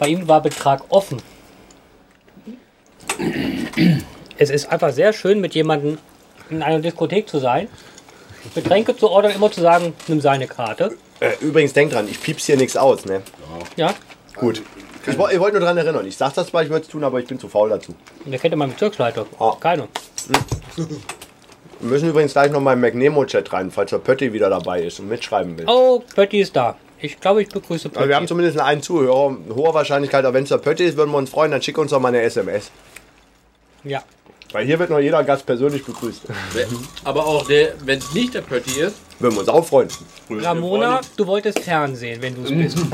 Bei 0.00 0.08
ihm 0.08 0.26
war 0.26 0.42
Betrag 0.42 0.82
offen. 0.88 1.22
Es 4.36 4.50
ist 4.50 4.70
einfach 4.72 4.92
sehr 4.92 5.12
schön, 5.12 5.40
mit 5.40 5.54
jemandem 5.54 5.98
in 6.50 6.62
einer 6.62 6.80
Diskothek 6.80 7.28
zu 7.28 7.38
sein, 7.38 7.68
Getränke 8.52 8.96
zu 8.96 9.10
ordern, 9.10 9.30
immer 9.32 9.52
zu 9.52 9.60
sagen, 9.60 9.94
nimm 10.08 10.20
seine 10.20 10.48
Karte. 10.48 10.96
Äh, 11.20 11.32
übrigens, 11.40 11.72
denk 11.72 11.92
dran, 11.92 12.08
ich 12.08 12.20
piepse 12.20 12.46
hier 12.46 12.56
nichts 12.56 12.76
aus, 12.76 13.04
ne? 13.04 13.22
Ja, 13.76 13.94
Gut. 14.34 14.62
Ich, 15.06 15.12
ich 15.12 15.18
wollte 15.18 15.52
nur 15.52 15.60
daran 15.60 15.76
erinnern. 15.78 16.06
Ich 16.06 16.16
sag 16.16 16.34
das 16.34 16.48
zwar, 16.48 16.62
ich 16.62 16.70
würde 16.70 16.82
es 16.82 16.88
tun, 16.88 17.04
aber 17.04 17.18
ich 17.20 17.26
bin 17.26 17.38
zu 17.38 17.48
faul 17.48 17.70
dazu. 17.70 17.94
der 18.26 18.38
kennt 18.38 18.52
ja 18.52 18.56
meinen 18.56 18.72
Bezirksleiter. 18.72 19.26
Ah. 19.38 19.54
Keine. 19.60 19.88
Wir 21.80 21.88
müssen 21.90 22.08
übrigens 22.08 22.32
gleich 22.32 22.50
noch 22.50 22.60
mal 22.60 22.72
im 22.72 22.80
McNemo-Chat 22.80 23.52
rein, 23.52 23.70
falls 23.70 23.90
der 23.90 23.98
Pötti 23.98 24.32
wieder 24.32 24.50
dabei 24.50 24.82
ist 24.82 24.98
und 25.00 25.08
mitschreiben 25.08 25.56
will. 25.56 25.66
Oh, 25.68 26.02
Pötti 26.14 26.40
ist 26.40 26.56
da. 26.56 26.76
Ich 27.00 27.20
glaube, 27.20 27.42
ich 27.42 27.48
begrüße 27.48 27.90
Aber 27.94 28.08
wir 28.08 28.16
haben 28.16 28.22
Pötti. 28.22 28.28
zumindest 28.28 28.58
einen 28.58 28.82
Zuhörer. 28.82 29.36
Hoher 29.54 29.74
Wahrscheinlichkeit, 29.74 30.24
aber 30.24 30.34
wenn 30.34 30.42
es 30.42 30.48
der 30.48 30.58
Pötti 30.58 30.84
ist, 30.84 30.96
würden 30.96 31.12
wir 31.12 31.18
uns 31.18 31.30
freuen, 31.30 31.52
dann 31.52 31.62
schick 31.62 31.78
uns 31.78 31.92
doch 31.92 32.00
mal 32.00 32.08
eine 32.08 32.22
SMS. 32.22 32.70
Ja. 33.84 34.02
Weil 34.52 34.64
hier 34.64 34.78
wird 34.78 34.90
noch 34.90 34.98
jeder 34.98 35.22
Gast 35.24 35.44
persönlich 35.44 35.84
begrüßt. 35.84 36.22
Aber 37.04 37.26
auch 37.26 37.46
der, 37.46 37.74
wenn 37.84 37.98
es 37.98 38.14
nicht 38.14 38.34
der 38.34 38.40
Pötti 38.40 38.80
ist. 38.80 38.96
Würden 39.18 39.34
wir 39.34 39.40
uns 39.40 39.48
auch 39.48 39.64
freuen. 39.64 39.88
Ramona, 40.30 41.00
du 41.16 41.26
wolltest 41.26 41.60
Fernsehen, 41.60 42.22
wenn 42.22 42.34
du 42.34 42.44
es 42.44 42.74
bist. 42.74 42.78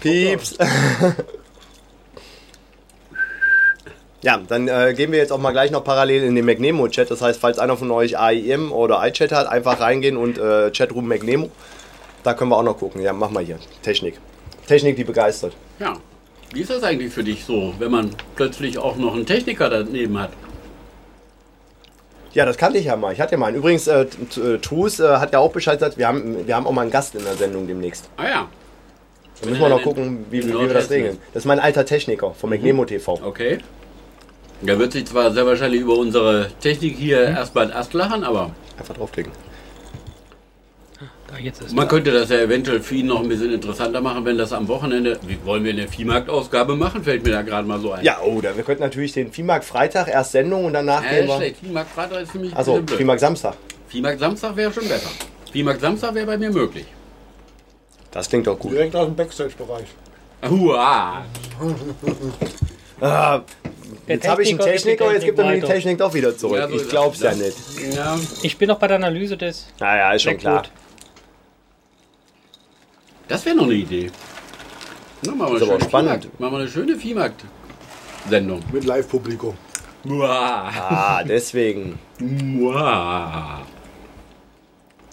Pieps. 0.00 0.56
Ja, 4.22 4.38
dann 4.38 4.68
äh, 4.68 4.94
gehen 4.96 5.12
wir 5.12 5.18
jetzt 5.18 5.32
auch 5.32 5.38
mal 5.38 5.52
gleich 5.52 5.70
noch 5.70 5.84
parallel 5.84 6.24
in 6.24 6.34
den 6.34 6.44
McNemo-Chat. 6.44 7.10
Das 7.10 7.22
heißt, 7.22 7.40
falls 7.40 7.58
einer 7.58 7.76
von 7.76 7.90
euch 7.90 8.18
AIM 8.18 8.72
oder 8.72 9.06
iChat 9.06 9.32
hat, 9.32 9.46
einfach 9.46 9.80
reingehen 9.80 10.16
und 10.16 10.38
äh, 10.38 10.70
Chatroom 10.70 11.06
McNemo. 11.06 11.50
Da 12.22 12.34
können 12.34 12.50
wir 12.50 12.56
auch 12.56 12.64
noch 12.64 12.78
gucken. 12.78 13.02
Ja, 13.02 13.12
mach 13.12 13.30
mal 13.30 13.44
hier. 13.44 13.58
Technik. 13.82 14.18
Technik, 14.66 14.96
die 14.96 15.04
begeistert. 15.04 15.52
Ja. 15.78 15.96
Wie 16.56 16.62
ist 16.62 16.70
das 16.70 16.82
eigentlich 16.84 17.12
für 17.12 17.22
dich 17.22 17.44
so, 17.44 17.74
wenn 17.78 17.90
man 17.90 18.08
plötzlich 18.34 18.78
auch 18.78 18.96
noch 18.96 19.12
einen 19.14 19.26
Techniker 19.26 19.68
daneben 19.68 20.18
hat? 20.18 20.30
Ja, 22.32 22.46
das 22.46 22.56
kannte 22.56 22.78
ich 22.78 22.86
ja 22.86 22.96
mal. 22.96 23.12
Ich 23.12 23.20
hatte 23.20 23.32
ja 23.32 23.38
mal 23.38 23.48
einen. 23.48 23.58
Übrigens, 23.58 23.86
äh, 23.86 24.06
T- 24.06 24.40
äh, 24.40 24.58
Trus 24.58 24.98
äh, 24.98 25.06
hat 25.18 25.34
ja 25.34 25.38
auch 25.38 25.52
Bescheid 25.52 25.78
gesagt, 25.78 25.98
wir 25.98 26.08
haben, 26.08 26.46
wir 26.46 26.56
haben 26.56 26.66
auch 26.66 26.72
mal 26.72 26.80
einen 26.80 26.90
Gast 26.90 27.14
in 27.14 27.24
der 27.24 27.34
Sendung 27.34 27.66
demnächst. 27.66 28.08
Ah 28.16 28.24
ja. 28.26 28.48
Da 29.42 29.50
müssen 29.50 29.60
wir 29.60 29.68
noch 29.68 29.82
gucken, 29.82 30.24
wie, 30.30 30.42
wie, 30.46 30.48
wie 30.54 30.58
wir 30.60 30.72
das 30.72 30.88
regeln. 30.88 31.18
Das 31.34 31.42
ist 31.42 31.46
mein 31.46 31.60
alter 31.60 31.84
Techniker 31.84 32.32
vom 32.32 32.48
McNemo 32.48 32.86
TV. 32.86 33.20
Okay. 33.22 33.58
Der 34.62 34.78
wird 34.78 34.92
sich 34.92 35.04
zwar 35.04 35.32
sehr 35.32 35.44
wahrscheinlich 35.44 35.82
über 35.82 35.98
unsere 35.98 36.48
Technik 36.60 36.96
hier 36.96 37.20
erstmal 37.20 37.70
Ast 37.70 37.92
lachen, 37.92 38.24
aber 38.24 38.52
Einfach 38.78 38.94
draufklicken. 38.94 39.30
Ist 41.42 41.74
man 41.74 41.88
könnte 41.88 42.12
das 42.12 42.30
ja 42.30 42.38
eventuell 42.38 42.80
für 42.80 42.94
ihn 42.94 43.06
noch 43.06 43.20
ein 43.20 43.28
bisschen 43.28 43.52
interessanter 43.52 44.00
machen, 44.00 44.24
wenn 44.24 44.38
das 44.38 44.52
am 44.52 44.68
Wochenende. 44.68 45.18
Wie 45.26 45.36
wollen 45.44 45.64
wir 45.64 45.72
eine 45.72 45.88
Viehmarktausgabe 45.88 46.76
machen? 46.76 47.02
Fällt 47.02 47.24
mir 47.24 47.32
da 47.32 47.42
gerade 47.42 47.66
mal 47.66 47.80
so 47.80 47.92
ein. 47.92 48.04
Ja, 48.04 48.18
oh, 48.24 48.40
da, 48.40 48.56
wir 48.56 48.62
könnten 48.64 48.82
natürlich 48.84 49.12
den 49.12 49.32
Viehmarkt 49.32 49.64
Freitag 49.64 50.08
erst 50.08 50.32
Sendung 50.32 50.64
und 50.64 50.72
danach 50.72 51.04
Äh, 51.04 51.18
gehen 51.20 51.28
wir. 51.28 51.36
schlecht. 51.36 51.56
Viehmarkt 51.60 51.90
Freitag 51.90 52.22
ist 52.22 52.30
für 52.32 52.38
mich 52.38 52.54
blöd. 52.54 52.90
Viehmarkt 52.90 53.20
Samstag. 53.20 53.54
Viehmarkt 53.88 54.20
Samstag 54.20 54.56
wäre 54.56 54.72
schon 54.72 54.88
besser. 54.88 55.10
Viehmarkt 55.52 55.80
Samstag 55.80 56.14
wäre 56.14 56.26
bei 56.26 56.38
mir 56.38 56.50
möglich. 56.50 56.86
Das 58.12 58.28
klingt 58.28 58.46
doch 58.46 58.58
gut. 58.58 58.72
direkt 58.72 58.94
aus 58.96 59.06
dem 59.06 59.16
Backstage-Bereich. 59.16 59.86
Hua. 60.48 61.24
Ah, 62.98 63.42
jetzt 64.06 64.26
habe 64.26 64.42
ich 64.42 64.48
einen 64.48 64.58
Techniker 64.58 65.12
jetzt 65.12 65.24
gibt 65.26 65.38
er 65.38 65.44
mir 65.44 65.60
die. 65.60 65.66
Technik 65.66 65.98
doch 65.98 66.14
wieder 66.14 66.34
zurück. 66.36 66.56
Ja, 66.58 66.66
so 66.66 66.74
ich 66.76 66.80
ist 66.82 66.88
glaub's 66.88 67.18
das. 67.18 67.38
ja 67.38 67.44
nicht. 67.44 67.94
Ja, 67.94 68.18
Ich 68.42 68.56
bin 68.56 68.68
noch 68.68 68.78
bei 68.78 68.86
der 68.86 68.96
Analyse 68.96 69.36
des. 69.36 69.66
Naja, 69.78 70.12
ist 70.12 70.22
schon 70.22 70.38
klar. 70.38 70.62
gut. 70.62 70.70
Das 73.28 73.44
wäre 73.44 73.56
noch 73.56 73.64
eine 73.64 73.74
Idee. 73.74 74.10
Na, 75.22 75.34
machen 75.34 75.52
wir 75.52 75.56
Ist 75.56 75.62
aber 75.62 75.72
eine 75.72 75.80
schöne 75.80 75.88
spannend. 75.88 76.22
Viehmarkt. 76.24 76.40
Machen 76.40 76.52
wir 76.52 76.58
eine 76.58 76.68
schöne 76.68 76.96
Viehmarkt. 76.96 77.44
Sendung. 78.28 78.60
Mit 78.72 78.84
Live-Publikum. 78.84 79.54
Ah, 80.22 81.22
deswegen. 81.24 81.98
Muah. 82.20 83.62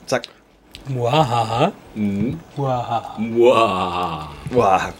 Zack. 0.05 0.27
Muahaha. 0.87 1.71
Mhm. 1.95 2.39
Muahaha. 2.55 3.17
Muah. 3.17 4.29
Boah. 4.51 4.93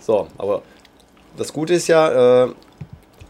So, 0.00 0.28
aber 0.38 0.62
das 1.36 1.52
Gute 1.52 1.74
ist 1.74 1.88
ja, 1.88 2.44
äh, 2.44 2.50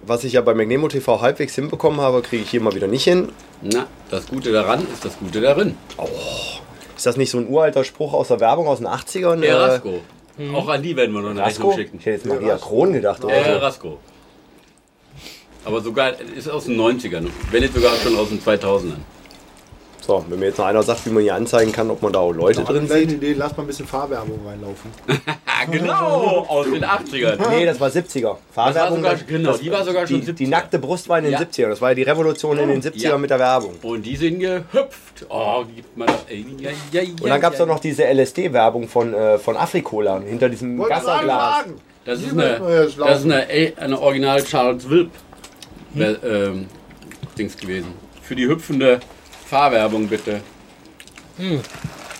was 0.03 0.25
ich 0.25 0.35
ja 0.35 0.41
bei 0.43 0.55
Magnemo 0.55 0.89
TV 0.89 1.21
halbwegs 1.21 1.55
hinbekommen 1.55 2.01
habe, 2.01 2.21
kriege 2.23 2.43
ich 2.43 2.51
hier 2.51 2.61
mal 2.61 2.75
wieder 2.75 2.87
nicht 2.89 3.05
hin. 3.05 3.31
Na, 3.63 3.87
das 4.11 4.27
Gute 4.27 4.53
daran 4.53 4.87
ist 4.93 5.05
das 5.05 5.19
Gute 5.19 5.41
darin. 5.41 5.77
Ist 6.97 7.07
das 7.07 7.17
nicht 7.17 7.31
so 7.31 7.39
ein 7.39 7.49
uralter 7.49 7.85
Spruch 7.85 8.13
aus 8.15 8.29
der 8.29 8.41
Werbung 8.41 8.67
aus 8.69 8.79
den 8.79 8.87
80ern? 8.89 9.43
Herr 9.45 9.57
Äh, 9.59 9.65
Rasko. 9.65 10.01
Auch 10.55 10.69
an 10.69 10.83
die 10.83 10.97
werden 10.97 11.13
wir 11.15 11.21
noch 11.23 11.31
eine 11.31 11.43
Rasko? 11.43 11.69
Rechnung 11.69 11.75
schicken. 11.77 11.99
Ich 11.99 12.07
hätte 12.07 12.17
jetzt 12.17 12.27
Maria 12.27 12.57
Kron 12.59 12.93
gedacht. 12.93 13.25
Oder 13.25 13.45
so. 13.45 13.59
Rasko. 13.59 13.99
Aber 15.65 15.81
sogar, 15.81 16.13
ist 16.37 16.49
aus 16.49 16.67
den 16.67 16.79
90ern, 16.81 17.27
wenn 17.51 17.63
nicht 17.63 17.75
sogar 17.75 17.95
schon 17.97 18.17
aus 18.17 18.29
den 18.29 18.41
2000ern. 18.41 18.99
So, 20.07 20.25
wenn 20.29 20.39
mir 20.39 20.47
jetzt 20.47 20.59
noch 20.59 20.67
einer 20.67 20.83
sagt, 20.85 21.05
wie 21.07 21.11
man 21.11 21.23
hier 21.25 21.35
anzeigen 21.35 21.73
kann, 21.73 21.91
ob 21.91 22.01
man 22.01 22.13
da 22.13 22.21
auch 22.21 22.33
Leute 22.33 22.63
drin 22.63 22.87
sieht. 22.87 23.11
Idee, 23.13 23.33
lass 23.37 23.57
mal 23.57 23.65
ein 23.65 23.67
bisschen 23.67 23.87
Fahrwerbung 23.89 24.39
reinlaufen. 24.47 24.91
Genau, 25.71 26.45
aus 26.49 26.67
den 26.67 26.85
80ern. 26.85 27.39
Nee, 27.49 27.65
das 27.65 27.81
war 27.81 27.89
70er. 27.89 28.37
Fahrwerbung. 28.53 28.99
sogar- 28.99 29.13
das- 29.15 29.27
genau, 29.27 29.51
das- 29.53 29.61
die 29.61 29.71
war 29.73 29.85
sogar 29.85 30.07
schon 30.07 30.21
die, 30.21 30.27
70er. 30.27 30.33
Die 30.37 30.47
nackte 30.47 30.79
Brust 30.79 31.09
war 31.09 31.19
in 31.19 31.25
den 31.25 31.33
Ja. 31.33 31.41
70ern. 31.41 31.71
Das 31.71 31.81
war 31.81 31.89
ja 31.91 31.95
die 31.95 32.03
Revolution 32.03 32.59
in 32.59 32.69
den 32.69 32.83
70ern 32.83 33.03
Ja. 33.13 33.19
mit 33.19 33.31
der 33.31 33.39
Werbung. 33.39 33.73
Und 33.83 34.05
die 34.05 34.15
sind 34.17 34.39
gehüpft. 34.39 35.27
Oh, 35.31 35.65
gibt 35.65 35.97
man. 35.97 36.09
Ey, 36.29 36.45
ja, 36.59 36.71
ja, 36.93 37.03
ja, 37.03 37.11
Und 37.21 37.27
dann 37.29 37.41
gab 37.41 37.55
es 37.55 37.59
ja. 37.59 37.65
auch 37.65 37.69
noch 37.69 37.81
diese 37.81 38.05
LSD-Werbung 38.05 38.87
von, 38.87 39.13
äh, 39.15 39.39
von 39.39 39.57
Afrikola 39.57 40.21
hinter 40.21 40.49
diesem 40.51 40.77
sagen. 40.79 41.75
Das 42.05 42.21
ist 42.21 42.33
eine, 42.33 42.61
das 42.99 43.19
ist 43.21 43.25
eine, 43.25 43.47
eine 43.79 44.01
Original 44.01 44.45
Charles 44.45 44.89
Wilp 44.89 45.11
ähm, 45.97 46.67
Dings 47.37 47.57
gewesen. 47.57 47.89
Für 48.23 48.37
die 48.37 48.47
hüpfende 48.47 49.01
Fahrwerbung 49.49 50.09
bitte. 50.09 50.41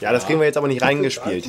Ja, 0.01 0.13
das 0.13 0.27
kriegen 0.27 0.39
wir 0.39 0.47
jetzt 0.47 0.57
aber 0.57 0.69
nicht 0.69 0.83
reingespielt. 0.83 1.49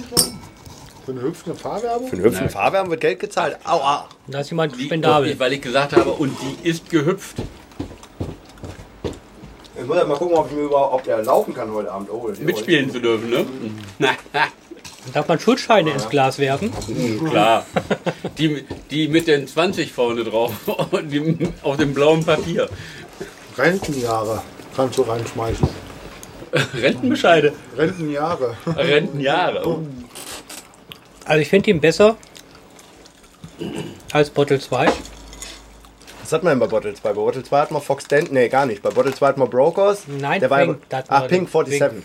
Für 1.05 1.11
eine 1.11 1.21
hüpfende 1.21 1.57
Fahrwerbung? 1.57 2.07
Für 2.07 2.15
eine 2.15 2.25
hüpfende. 2.25 2.49
Fahrwerbung 2.49 2.91
wird 2.91 3.01
Geld 3.01 3.19
gezahlt. 3.19 3.57
Aua. 3.63 4.09
Da 4.27 4.39
ist 4.39 4.49
jemand 4.49 4.75
spendabel. 4.79 5.39
weil 5.39 5.53
ich 5.53 5.61
gesagt 5.61 5.95
habe, 5.95 6.11
und 6.11 6.35
die 6.41 6.67
ist 6.67 6.89
gehüpft. 6.89 7.37
Ich 9.79 9.85
muss 9.85 9.97
ja 9.97 10.05
mal 10.05 10.17
gucken, 10.17 10.35
ob, 10.35 10.49
ich 10.49 10.57
mir 10.57 10.63
überhaupt, 10.63 10.93
ob 10.95 11.03
der 11.03 11.23
laufen 11.23 11.53
kann 11.53 11.71
heute 11.71 11.91
Abend. 11.91 12.09
Oh, 12.11 12.29
Mitspielen 12.39 12.91
zu 12.91 12.99
dürfen, 12.99 13.29
ne? 13.29 13.45
Darf 15.13 15.27
man 15.27 15.39
Schuldscheine 15.39 15.91
ins 15.91 16.09
Glas 16.09 16.39
werfen? 16.39 16.73
Klar. 17.29 17.65
Die, 18.37 18.65
die 18.91 19.07
mit 19.07 19.27
den 19.27 19.47
20 19.47 19.93
vorne 19.93 20.23
drauf 20.23 20.51
auf 21.61 21.77
dem 21.77 21.93
blauen 21.93 22.25
Papier. 22.25 22.67
Rentenjahre 23.57 24.41
kannst 24.77 24.97
du 24.97 25.01
reinschmeißen. 25.01 25.67
Rentenbescheide. 26.81 27.51
Rentenjahre. 27.75 28.55
Rentenjahre. 28.65 29.67
Oh. 29.67 29.79
Also 31.25 31.41
ich 31.41 31.49
finde 31.49 31.71
ihn 31.71 31.81
besser 31.81 32.15
als 34.13 34.29
Bottle 34.29 34.59
2. 34.59 34.87
Was 36.21 36.31
hat 36.33 36.43
man 36.43 36.51
denn 36.51 36.59
bei 36.59 36.67
Bottle 36.67 36.93
2? 36.93 37.01
Bei 37.09 37.13
Bottle 37.13 37.43
2 37.43 37.59
hat 37.59 37.71
man 37.71 37.81
Fox 37.81 38.05
Dent. 38.07 38.31
Nee, 38.31 38.47
gar 38.47 38.65
nicht. 38.65 38.81
Bei 38.81 38.89
Bottle 38.91 39.13
2 39.13 39.27
hat 39.27 39.37
man 39.37 39.49
Brokers. 39.49 40.03
Nein, 40.07 40.39
der 40.39 40.49
war 40.49 40.59
Pink, 40.59 40.77
das 40.89 41.03
Ach, 41.09 41.21
war 41.21 41.27
Pink 41.27 41.51
der 41.51 41.61
47. 41.63 42.03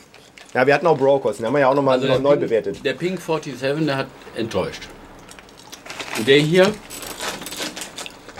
Ja, 0.55 0.67
wir 0.67 0.75
hatten 0.75 0.87
auch 0.87 0.99
Brokers. 0.99 1.37
Den 1.37 1.47
haben 1.47 1.52
wir 1.55 1.61
ja 1.61 1.69
auch 1.69 1.75
nochmal 1.75 1.95
Also 1.97 2.09
der 2.09 2.19
neu 2.19 2.31
Pink- 2.31 2.41
bewertet. 2.41 2.85
Der 2.85 2.95
Pink 2.95 3.21
47, 3.21 3.87
der 3.87 3.97
hat 3.97 4.07
enttäuscht. 4.35 4.83
Und 6.19 6.26
der 6.26 6.38
hier, 6.38 6.73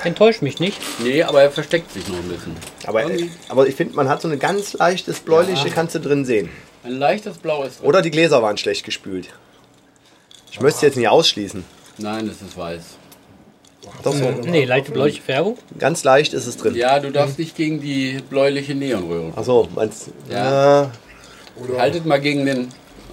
Enttäuscht 0.05 0.43
mich 0.43 0.59
nicht. 0.59 0.81
nee, 0.99 1.23
aber 1.23 1.43
er 1.43 1.51
versteckt 1.53 1.93
sich 1.93 2.09
noch 2.09 2.17
ein 2.19 2.29
bisschen. 2.29 2.57
Aber, 2.87 3.03
Irgendwie. 3.03 3.31
aber 3.49 3.67
ich 3.67 3.75
finde, 3.75 3.95
man 3.95 4.09
hat 4.09 4.23
so 4.23 4.29
eine 4.29 4.39
ganz 4.39 4.73
leichtes 4.75 5.21
bläuliche, 5.21 5.71
kannst 5.71 5.95
du 5.95 6.01
drin 6.01 6.25
sehen. 6.25 6.49
Ein 6.85 6.99
leichtes 6.99 7.39
Blau 7.39 7.63
ist 7.63 7.81
drin. 7.81 7.89
Oder 7.89 8.03
die 8.03 8.11
Gläser 8.11 8.43
waren 8.43 8.57
schlecht 8.57 8.85
gespült. 8.85 9.29
Ich 10.51 10.61
möchte 10.61 10.77
es 10.77 10.83
jetzt 10.83 10.97
nicht 10.97 11.09
ausschließen. 11.09 11.65
Nein, 11.99 12.27
das 12.27 12.43
ist 12.43 12.57
weiß. 12.57 12.83
Doch 14.03 14.15
so. 14.15 14.31
Nee, 14.45 14.65
leichte 14.65 14.93
bläuliche 14.93 15.23
Färbung. 15.23 15.59
Ganz 15.79 16.05
leicht 16.05 16.35
ist 16.35 16.47
es 16.47 16.57
drin. 16.57 16.75
Ja, 16.75 17.01
du 17.01 17.11
darfst 17.11 17.39
nicht 17.39 17.57
gegen 17.57 17.81
die 17.81 18.19
bläuliche 18.31 18.75
Neonröhre. 18.75 19.33
Achso, 19.37 19.69
meinst 19.75 20.11
Ja. 20.31 20.83
Ja. 20.83 20.91
Haltet 21.79 22.07
mal 22.07 22.21
gegen, 22.21 22.47
den, 22.47 22.69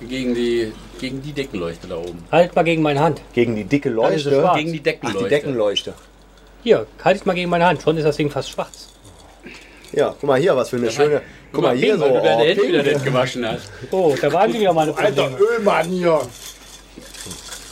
gegen, 0.07 0.33
die, 0.33 0.71
gegen 0.99 1.21
die 1.21 1.33
Deckenleuchte 1.33 1.87
da 1.87 1.97
oben. 1.97 2.23
Halt 2.31 2.55
mal 2.55 2.63
gegen 2.63 2.81
meine 2.81 2.99
Hand. 2.99 3.21
Gegen 3.33 3.55
die 3.55 3.63
dicke 3.63 3.89
Leuchte. 3.89 4.29
Gegen 4.55 4.71
die 4.71 4.79
Ach, 4.79 4.83
Deckenleuchte. 4.83 5.23
die 5.23 5.29
Deckenleuchte. 5.29 5.93
Hier, 6.63 6.85
halt 7.03 7.25
mal 7.25 7.33
gegen 7.33 7.49
meine 7.49 7.65
Hand. 7.65 7.81
Schon 7.81 7.97
ist 7.97 8.03
das 8.03 8.17
Ding 8.17 8.29
fast 8.29 8.49
schwarz. 8.49 8.89
Ja, 9.91 10.09
guck 10.19 10.23
mal 10.23 10.39
hier, 10.39 10.55
was 10.55 10.69
für 10.69 10.75
eine 10.77 10.91
schöne. 10.91 11.21
Guck 11.51 11.63
mal 11.63 11.75
hier 11.75 11.93
Pink, 11.95 11.99
so. 11.99 12.05
weil 12.05 12.13
du 12.13 12.21
deine 12.23 12.41
Oh, 12.41 12.45
Hände 12.45 12.67
wieder 12.67 12.83
nicht 12.83 13.03
gewaschen 13.05 13.47
hast. 13.47 13.71
Oh, 13.91 14.15
da 14.21 14.31
waren 14.31 14.51
sie 14.51 14.59
wieder 14.59 14.73
meine 14.73 14.95
Alter 14.95 15.29
Probleme. 15.29 15.51
Ölmann 15.51 15.85
hier. 15.89 16.21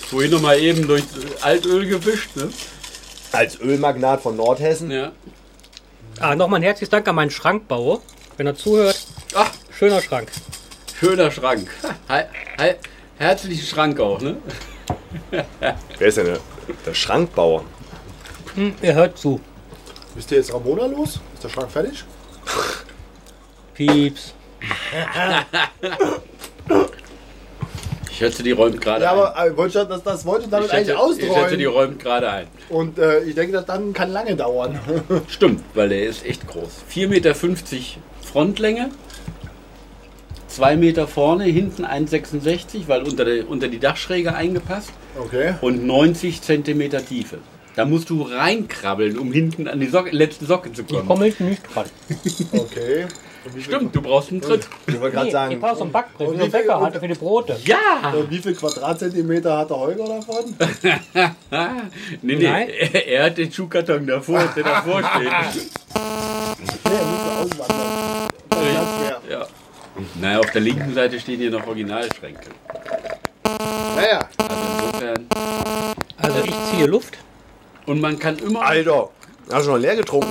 Vorhin 0.10 0.32
noch 0.32 0.42
mal 0.42 0.58
eben 0.60 0.88
durch 0.88 1.04
Altöl 1.42 1.86
gewischt, 1.88 2.36
ne? 2.36 2.50
Als 3.34 3.60
Ölmagnat 3.60 4.22
von 4.22 4.36
Nordhessen. 4.38 4.90
Ja. 4.90 5.12
Ah, 6.20 6.34
nochmal 6.36 6.60
ein 6.60 6.64
herzliches 6.64 6.90
Dank 6.90 7.08
an 7.08 7.16
meinen 7.16 7.30
Schrankbauer. 7.30 8.02
Wenn 8.38 8.48
er 8.48 8.56
zuhört, 8.56 8.98
Ach, 9.36 9.52
schöner 9.78 10.02
Schrank. 10.02 10.30
schöner 11.00 11.30
Schrank. 11.30 11.68
He 12.08 12.64
he 12.64 12.72
herzlichen 13.18 13.66
Schrank 13.66 14.00
auch, 14.00 14.22
ne? 14.22 14.38
Wer 15.30 16.08
ist 16.08 16.18
denn 16.18 16.26
der, 16.26 16.40
der 16.86 16.94
Schrankbauer? 16.94 17.64
Hm, 18.56 18.74
ihr 18.82 18.94
hört 18.94 19.18
zu. 19.18 19.40
Bist 20.16 20.32
du 20.32 20.36
jetzt 20.36 20.54
Ramona 20.54 20.86
los? 20.88 21.20
Ist 21.38 21.44
der 21.44 21.50
Schrank 21.50 21.70
fertig? 21.70 22.04
Pieps. 23.76 24.34
Ich 28.10 28.18
schätze, 28.18 28.42
die 28.42 28.54
räumt 28.54 28.82
gerade 28.82 29.04
Ja, 29.04 29.12
ein. 29.12 29.20
aber 29.20 29.46
äh, 29.46 29.56
wollte 29.56 29.80
ich, 29.80 29.88
das, 29.88 30.02
das 30.02 30.26
wollte 30.26 30.46
ich 30.46 30.50
damit 30.50 30.66
ich 30.70 30.74
eigentlich 30.74 30.88
ich 30.90 30.96
schätze, 31.36 31.58
die 31.58 31.68
ausräumen. 31.68 31.90
räumt 31.92 32.00
gerade 32.00 32.32
ein. 32.32 32.48
Und 32.70 32.98
äh, 32.98 33.20
ich 33.20 33.36
denke, 33.36 33.54
das 33.54 33.66
dann 33.68 33.94
kann 33.94 34.12
lange 34.12 34.36
dauern. 34.36 34.80
Stimmt, 35.28 35.64
weil 35.76 35.90
der 35.90 36.06
ist 36.08 36.26
echt 36.26 36.48
groß. 36.48 36.70
4,50 36.92 37.08
Meter 37.08 37.36
Frontlänge, 38.24 38.90
2 40.48 40.76
Meter 40.78 41.08
vorne, 41.08 41.44
hinten 41.44 41.86
1,66, 41.86 42.88
weil 42.88 43.04
unter, 43.04 43.26
der, 43.26 43.48
unter 43.48 43.68
die 43.68 43.78
Dachschräge 43.80 44.34
eingepasst 44.34 44.90
Okay. 45.20 45.54
und 45.62 45.86
90 45.86 46.42
Zentimeter 46.42 47.06
Tiefe. 47.06 47.38
Da 47.78 47.86
musst 47.86 48.10
du 48.10 48.24
reinkrabbeln, 48.24 49.20
um 49.20 49.32
hinten 49.32 49.68
an 49.68 49.80
die 49.80 49.86
Socke, 49.86 50.10
letzte 50.10 50.46
Socke 50.46 50.74
zu 50.74 50.82
Ich 50.82 50.88
kommen. 50.88 51.08
komme 51.08 51.26
hinten 51.26 51.50
nicht 51.50 51.62
dran. 51.76 51.86
Okay. 52.52 53.06
Stimmt, 53.62 53.96
du 53.96 54.02
brauchst 54.02 54.32
einen 54.32 54.42
Tritt. 54.42 54.68
Ich 54.88 55.00
wollte 55.00 55.12
gerade 55.14 55.26
Nee, 55.26 55.28
ich 55.28 55.32
sagen, 55.34 55.60
brauche 55.62 55.76
so 55.78 55.84
ein 55.84 55.92
Backbrett, 55.92 56.28
und 56.28 56.34
wie 56.40 56.44
ein 56.44 56.52
viel- 56.52 56.60
Bäcker 56.60 56.80
und- 56.80 56.86
hatte 56.88 57.00
für 57.00 57.08
die 57.08 57.14
Brote. 57.14 57.56
Ja! 57.66 58.14
Und 58.18 58.30
wie 58.32 58.40
viel 58.40 58.56
Quadratzentimeter 58.56 59.58
hat 59.60 59.70
der 59.70 59.78
Holger 59.78 60.06
davon? 60.06 60.56
Nee, 62.24 62.36
nee, 62.36 62.44
Nein. 62.50 62.68
er, 62.70 63.08
er 63.08 63.24
hat 63.26 63.38
den 63.38 63.52
Schuhkarton 63.52 64.06
davor, 64.08 64.44
der 64.56 64.64
davor 64.64 65.02
steht. 65.14 65.70
Nee, 66.84 66.92
er 66.96 67.06
musste 67.06 67.32
auswandern. 67.62 68.28
Das 68.50 68.60
wär. 68.60 69.22
Ja. 69.30 69.48
Naja, 70.20 70.40
auf 70.40 70.50
der 70.52 70.62
linken 70.62 70.94
Seite 70.96 71.20
stehen 71.20 71.40
hier 71.40 71.52
noch 71.52 71.66
Originalschränke. 71.68 72.50
Naja, 73.96 74.28
Also 74.38 74.56
insofern. 74.90 75.28
Also 76.18 76.38
ich 76.44 76.54
ziehe 76.72 76.88
Luft, 76.88 77.18
Und 77.88 78.02
man 78.02 78.20
kann 78.20 78.38
immer. 78.38 78.62
Alter, 78.62 79.10
hast 79.52 79.66
du 79.66 79.72
noch 79.72 79.78
leer 79.78 79.96
getrunken? 79.96 80.28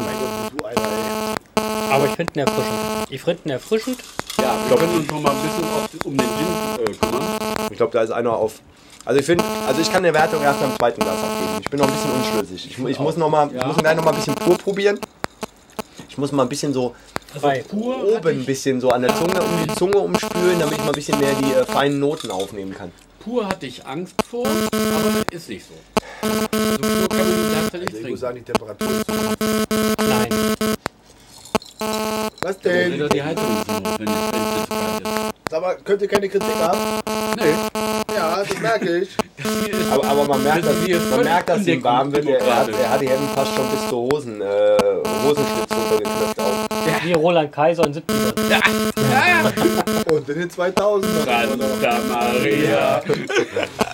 du 0.56 0.64
einer, 0.64 0.76
ey. 0.76 1.92
aber 1.92 2.04
ich 2.04 2.12
finde 2.12 2.32
ihn 2.34 2.40
erfrischend. 2.46 2.74
Ich 3.10 3.22
finde 3.22 3.42
ihn 3.44 3.50
erfrischend. 3.50 3.98
Ja, 4.40 4.54
wir 4.68 4.76
können 4.76 4.94
uns 4.96 5.10
noch 5.10 5.20
mal 5.20 5.30
ein 5.32 5.42
bisschen 5.42 5.64
auf, 5.64 5.88
um 6.04 6.16
den 6.16 6.26
Gin 6.28 6.86
äh, 6.86 6.98
kümmern. 6.98 7.24
Ich 7.70 7.76
glaube, 7.78 7.92
da 7.94 8.02
ist 8.02 8.10
einer 8.10 8.32
auf. 8.32 8.60
Also 9.06 9.20
ich 9.20 9.26
finde, 9.26 9.42
also 9.66 9.80
ich 9.80 9.90
kann 9.90 10.02
der 10.02 10.12
Wertung 10.12 10.42
erst 10.42 10.60
beim 10.60 10.76
zweiten 10.76 11.00
Glas 11.00 11.18
abgeben. 11.22 11.58
Ich 11.62 11.70
bin 11.70 11.80
noch 11.80 11.86
ein 11.88 11.92
bisschen 11.94 12.10
unschlüssig. 12.12 12.70
Ich, 12.70 12.78
ich 12.84 12.98
muss 12.98 13.16
noch 13.16 13.30
mal, 13.30 13.48
ich 13.48 13.54
Ja. 13.54 13.66
muss 13.66 13.76
gleich 13.76 13.96
noch 13.96 14.04
mal 14.04 14.10
ein 14.10 14.16
bisschen 14.16 14.34
pur 14.34 14.58
probieren. 14.58 14.98
Ich 16.08 16.18
muss 16.18 16.32
mal 16.32 16.42
ein 16.42 16.48
bisschen 16.48 16.72
so 16.74 16.94
Drei. 17.40 17.62
Pur 17.62 18.02
oben 18.04 18.28
ein 18.28 18.40
ich, 18.40 18.46
bisschen 18.46 18.80
so 18.80 18.90
an 18.90 19.02
der 19.02 19.14
Zunge 19.14 19.40
um 19.40 19.66
die 19.66 19.74
Zunge 19.74 19.98
umspülen, 19.98 20.58
damit 20.58 20.72
ich 20.74 20.78
mal 20.80 20.86
ein 20.88 20.92
bisschen 20.92 21.18
mehr 21.20 21.34
die 21.34 21.52
äh, 21.52 21.64
feinen 21.64 21.98
Noten 22.00 22.30
aufnehmen 22.30 22.74
kann. 22.74 22.90
pur 23.20 23.46
hatte 23.46 23.66
ich 23.66 23.84
Angst 23.86 24.14
vor, 24.28 24.46
aber 24.46 25.32
ist 25.32 25.48
nicht 25.48 25.66
so. 25.66 25.74
Also 26.22 26.40
pur 26.40 27.08
kann 27.08 27.18
man 27.18 27.26
nicht 27.28 27.56
Also 27.56 27.76
ich 27.78 27.92
muss 27.92 28.00
trinken. 28.02 28.16
sagen, 28.16 28.36
die 28.36 28.42
Temperatur 28.42 28.88
ist 28.90 29.06
zu 29.06 29.12
Nein. 30.08 30.28
Was 32.42 32.58
denn? 32.60 33.00
er 33.00 33.08
die 33.08 33.22
Heizung 33.22 33.44
nicht 33.54 33.68
hoch, 33.68 33.98
wenn 33.98 34.08
es 34.08 34.14
zu 34.14 34.68
kalt 34.68 35.02
ist. 35.02 35.10
Sag 35.50 35.60
mal, 35.62 35.76
könnt 35.84 36.02
ihr 36.02 36.08
keine 36.08 36.28
Kritik 36.28 36.54
haben? 36.60 36.78
Nee, 37.36 38.14
Ja, 38.14 38.42
das 38.42 38.58
merke 38.60 38.98
ich. 38.98 39.16
Aber, 39.92 40.04
aber 40.04 40.24
man 40.26 40.42
merkt, 40.42 40.64
Das 40.64 40.72
dass, 40.72 40.78
ist 40.80 40.86
hier 40.86 40.98
man 41.00 41.22
merkt, 41.22 41.48
dass 41.48 41.66
ihm 41.66 41.84
warm 41.84 42.12
wird. 42.12 42.26
Er, 42.26 42.38
er, 42.40 42.56
hat, 42.56 42.68
er 42.68 42.90
hat 42.90 43.00
die 43.00 43.08
Hemden 43.08 43.28
fast 43.34 43.54
schon 43.54 43.70
bis 43.70 43.88
zur 43.88 43.98
Hosen, 44.12 44.40
äh, 44.40 44.44
Hosenschlitz 45.24 45.70
runtergeknöpft 45.70 46.40
auf. 46.40 46.66
Wie 47.04 47.12
Roland 47.12 47.52
Kaiser 47.52 47.86
in 47.86 47.94
70ern. 47.94 48.62
Und 50.10 50.28
in 50.28 50.38
den 50.40 50.50
2000ern. 50.50 51.80
Santa 51.80 52.00
Maria. 52.08 53.02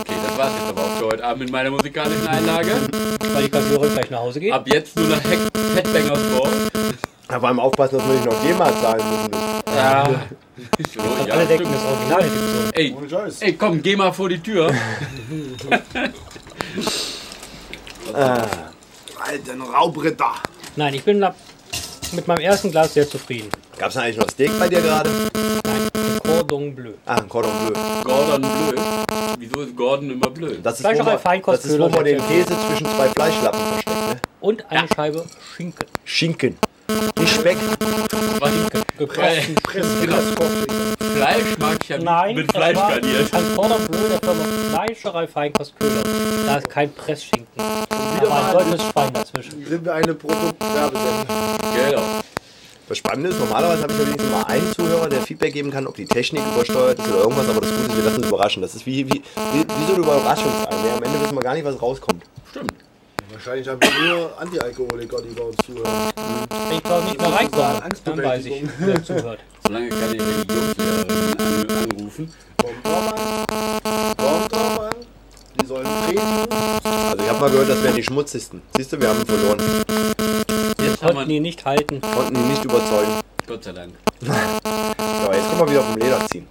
Okay, 0.00 0.14
das 0.26 0.38
war 0.38 0.48
es 0.48 0.54
jetzt 0.54 0.68
aber 0.68 0.82
auch 0.82 0.96
für 0.98 1.06
heute 1.06 1.24
Abend 1.24 1.42
mit 1.44 1.50
meiner 1.50 1.70
musikalischen 1.70 2.26
Einlage. 2.26 2.72
Weil 3.32 3.44
die 3.44 3.50
Kassiererin 3.50 3.94
gleich 3.94 4.10
nach 4.10 4.20
Hause 4.20 4.40
geht. 4.40 4.52
Ab 4.52 4.68
jetzt 4.68 4.96
nur 4.96 5.08
noch 5.08 5.22
Head 5.22 5.40
Headbangers 5.74 6.20
Ball. 6.38 6.52
Ja, 7.30 7.40
vor 7.40 7.48
allem 7.48 7.60
aufpassen, 7.60 7.96
dass 7.98 8.06
wir 8.06 8.14
nicht 8.14 8.26
noch 8.26 8.42
GEMA 8.42 8.72
zahlen 8.80 9.02
müssen. 9.10 9.30
Ja. 9.74 10.08
So, 10.94 11.00
ja, 11.26 11.34
alle 11.34 11.46
denken, 11.46 11.66
das 11.72 11.82
Original. 11.84 12.24
Ey, 12.74 12.94
ey, 13.40 13.52
komm, 13.54 13.82
geh 13.82 13.96
mal 13.96 14.12
vor 14.12 14.28
die 14.28 14.40
Tür. 14.40 14.72
Alten 19.18 19.62
Raubritter. 19.62 20.34
Nein, 20.76 20.94
ich 20.94 21.02
bin 21.02 21.26
mit 22.12 22.28
meinem 22.28 22.40
ersten 22.40 22.70
Glas 22.70 22.94
sehr 22.94 23.08
zufrieden. 23.08 23.48
Gab 23.78 23.90
es 23.90 23.96
eigentlich 23.96 24.18
noch 24.18 24.30
Steak 24.30 24.56
bei 24.58 24.68
dir 24.68 24.80
gerade? 24.80 25.10
Ein 25.10 26.13
Cordon 26.54 26.74
Bleu. 26.76 26.90
Ah, 27.06 27.16
ein 27.16 27.28
Cordon 27.28 27.50
Bleu. 27.66 27.80
Gordon 28.04 28.40
blöd. 28.42 28.80
Wieso 29.40 29.60
ist 29.62 29.76
Gordon 29.76 30.10
immer 30.10 30.30
blöd? 30.30 30.60
Das 30.62 30.74
ist, 30.74 30.80
Vielleicht 30.86 31.00
wo 31.00 31.04
auch 31.04 31.08
ein 31.08 31.14
man, 31.14 31.22
Feinkost- 31.42 31.52
das 31.56 31.64
ist, 31.64 31.78
wo 31.80 31.88
man 31.88 32.04
den 32.04 32.18
Käse 32.28 32.46
zwischen 32.68 32.86
zwei 32.86 33.08
Fleischlappen 33.08 33.60
versteckt. 33.60 34.08
Ne? 34.08 34.16
Und 34.40 34.70
eine 34.70 34.86
Scheibe 34.94 35.24
Schinken. 35.56 35.86
Schinken. 36.04 36.56
Nicht 37.18 37.34
Speck. 37.34 37.56
Gepressten 38.98 39.56
Genau. 40.00 40.16
Fleisch 41.16 41.58
mag 41.58 41.76
ich 41.82 41.88
ja 41.88 41.96
nicht 41.96 42.04
Nein, 42.04 42.34
mit 42.36 42.48
das 42.48 42.56
Fleisch 42.56 42.76
war 42.76 42.90
garniert. 42.90 43.34
ein 43.34 43.56
Cordon 43.56 43.86
Bleu 43.88 44.08
der 44.08 44.18
Firma 44.20 44.44
Fleischerei 44.70 45.26
Feinkost 45.26 45.74
Köhler. 45.78 46.02
Da 46.46 46.56
ist 46.58 46.70
kein 46.70 46.92
Pressschinken. 46.92 47.46
Da 47.56 48.30
war 48.30 48.46
ein 48.48 48.52
deutsches 48.70 48.86
Schwein 48.92 49.12
dazwischen. 49.12 49.66
Sind 49.66 49.84
wir 49.84 49.94
eine 49.94 50.14
Produktwerbesendung? 50.14 51.26
Genau. 51.74 52.02
Das 52.86 52.98
Spannende 52.98 53.30
ist, 53.30 53.38
normalerweise 53.38 53.82
habe 53.82 53.92
ich 53.94 53.98
ja 53.98 54.06
wenigstens 54.06 54.30
mal 54.30 54.42
einen 54.42 54.72
Zuhörer, 54.72 55.08
der 55.08 55.22
Feedback 55.22 55.54
geben 55.54 55.70
kann, 55.70 55.86
ob 55.86 55.96
die 55.96 56.04
Technik 56.04 56.42
übersteuert 56.54 56.98
ist 56.98 57.08
oder 57.08 57.22
irgendwas, 57.22 57.48
aber 57.48 57.62
das 57.62 57.70
Gute 57.70 57.82
ist, 57.86 57.96
wir 57.96 58.04
lassen 58.04 58.18
uns 58.18 58.28
überraschen. 58.28 58.62
Das 58.62 58.74
ist 58.74 58.84
wie, 58.84 59.06
wie, 59.06 59.22
wie, 59.52 59.60
wie 59.60 59.86
so 59.86 59.94
eine 59.94 60.02
Überraschungsei. 60.02 60.70
Ne? 60.70 60.92
Am 60.96 61.02
Ende 61.02 61.20
wissen 61.22 61.34
wir 61.34 61.42
gar 61.42 61.54
nicht, 61.54 61.64
was 61.64 61.80
rauskommt. 61.80 62.24
Stimmt. 62.50 62.74
Wahrscheinlich 63.32 63.66
haben 63.66 63.80
wir 63.80 64.14
nur 64.14 64.38
Anti-Alkoholiker, 64.38 65.16
die 65.22 65.34
bei 65.34 65.42
uns 65.42 65.56
zuhören. 65.64 65.90
Ich 66.70 66.82
brauche 66.82 67.04
nicht 67.04 67.20
mehr 67.20 67.32
reinkommen. 67.32 67.82
Dann 68.04 68.22
weiß 68.22 68.44
ich, 68.44 68.62
wer 68.78 69.02
zuhört. 69.02 69.38
Solange 69.66 69.88
keine 69.88 70.12
Religionslehrerin 70.12 71.34
an, 71.38 71.90
anrufen. 71.90 72.32
Kommt 72.58 72.84
drauf 72.84 73.14
an. 73.14 74.14
Kommt 74.16 74.52
drauf 74.52 74.80
an. 74.80 74.92
Die 75.60 75.66
sollen 75.66 75.86
treten. 76.06 76.20
Also 76.84 77.24
ich 77.24 77.28
habe 77.30 77.40
mal 77.40 77.50
gehört, 77.50 77.70
das 77.70 77.82
wären 77.82 77.96
die 77.96 78.02
schmutzigsten. 78.02 78.62
Siehst 78.76 78.92
du, 78.92 79.00
wir 79.00 79.08
haben 79.08 79.24
verloren. 79.24 79.83
Haben 81.04 81.16
Konnten 81.16 81.28
wir, 81.28 81.36
ihn 81.36 81.42
nicht 81.42 81.62
halten. 81.66 82.00
Konnten 82.00 82.34
ihn 82.34 82.48
nicht 82.48 82.64
überzeugen. 82.64 83.20
Gott 83.46 83.62
sei 83.62 83.72
Dank. 83.72 83.92
So, 84.22 84.26
jetzt 84.26 85.50
können 85.50 85.60
wir 85.60 85.70
wieder 85.70 85.80
auf 85.80 85.92
dem 85.92 86.02
Leder 86.02 86.26
ziehen. 86.30 86.48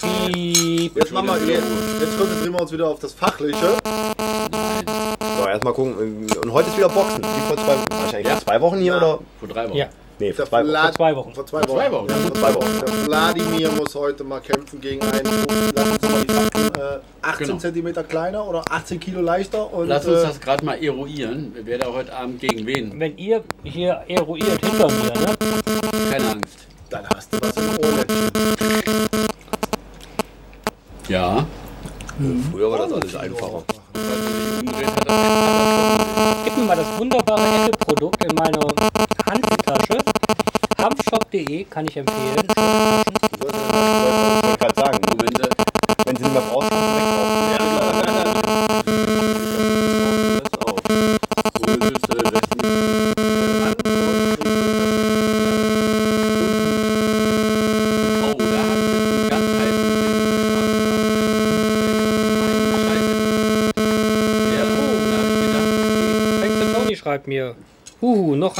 Piep. 0.00 0.96
Jetzt, 0.96 1.12
machen 1.12 1.26
wir, 1.26 1.54
jetzt, 1.54 1.66
jetzt 2.00 2.16
konzentrieren 2.16 2.52
wir 2.52 2.60
uns 2.60 2.70
wieder 2.70 2.86
auf 2.86 3.00
das 3.00 3.14
Fachliche. 3.14 3.78
So, 5.38 5.48
erstmal 5.48 5.72
gucken. 5.72 6.28
Und 6.40 6.52
heute 6.52 6.68
ist 6.68 6.76
wieder 6.76 6.88
Boxen. 6.88 7.20
Wie 7.20 7.48
vor 7.48 7.56
zwei, 7.56 7.76
wahrscheinlich 7.90 8.28
vor 8.28 8.40
zwei 8.42 8.60
Wochen 8.60 8.78
hier 8.78 8.96
oder? 8.96 9.18
Vor 9.40 9.48
drei 9.48 9.68
Wochen. 9.68 9.76
Ja, 9.76 9.88
Nee, 10.20 10.32
vor 10.32 10.46
zwei 10.46 10.62
Wochen. 10.62 10.70
Vlad- 10.70 10.84
vor 10.86 10.94
zwei 10.96 11.16
Wochen. 11.16 11.34
Vor 11.34 11.46
zwei 11.46 11.58
Vor 11.62 11.68
zwei 11.76 11.90
Wochen. 11.92 12.08
Wochen. 12.08 12.20
Vor 12.22 12.34
zwei 12.34 12.54
Wochen. 12.54 12.80
Der 12.86 13.06
Wladimir 13.06 13.72
muss 13.72 13.94
heute 13.94 14.22
mal 14.24 14.40
kämpfen 14.40 14.80
gegen 14.80 15.02
einen, 15.02 15.26
Fakten, 15.26 16.80
äh, 16.80 16.98
18 17.22 17.46
Genau. 17.48 17.58
Zentimeter 17.58 18.04
kleiner 18.04 18.46
oder 18.46 18.62
18 18.70 19.00
Kilo 19.00 19.20
leichter. 19.20 19.72
Und, 19.72 19.88
Lass 19.88 20.06
uns 20.06 20.20
äh, 20.20 20.26
das 20.26 20.40
gerade 20.40 20.64
mal 20.64 20.74
eruieren. 20.82 21.52
Wer 21.64 21.78
da 21.78 21.92
heute 21.92 22.12
Abend 22.14 22.40
gegen 22.40 22.64
wen? 22.66 22.98
Wenn 22.98 23.16
ihr 23.18 23.42
hier 23.64 24.02
eruiert 24.06 24.64
hinter 24.64 24.86
mir, 24.88 25.12
ne? 25.20 25.36
Keine 26.10 26.30
Angst. 26.30 26.58
dann 26.90 27.06
hast 27.12 27.32
du 27.32 27.38
was 27.40 27.56
im 27.56 27.70
Ohrläppchen. 27.84 28.30
Ja. 31.08 31.44
Früher 32.52 32.70
war 32.70 32.78
das 32.78 32.92
alles 32.92 33.16
einfacher. 33.16 33.62
Falls 33.94 34.06
du 34.06 34.30
dich 34.30 34.60
umdreht, 34.60 34.86
hat 34.86 35.08
er 35.08 36.44
Gib 36.44 36.56
mir 36.56 36.64
mal 36.64 36.76
das 36.76 36.98
wunderbare 36.98 37.42
Apple-Produkt 37.66 38.24
in 38.24 38.34
meine. 38.36 39.03
Hanfshop.de 41.34 41.64
kann 41.64 41.86
ich 41.86 41.96
empfehlen. 41.96 43.93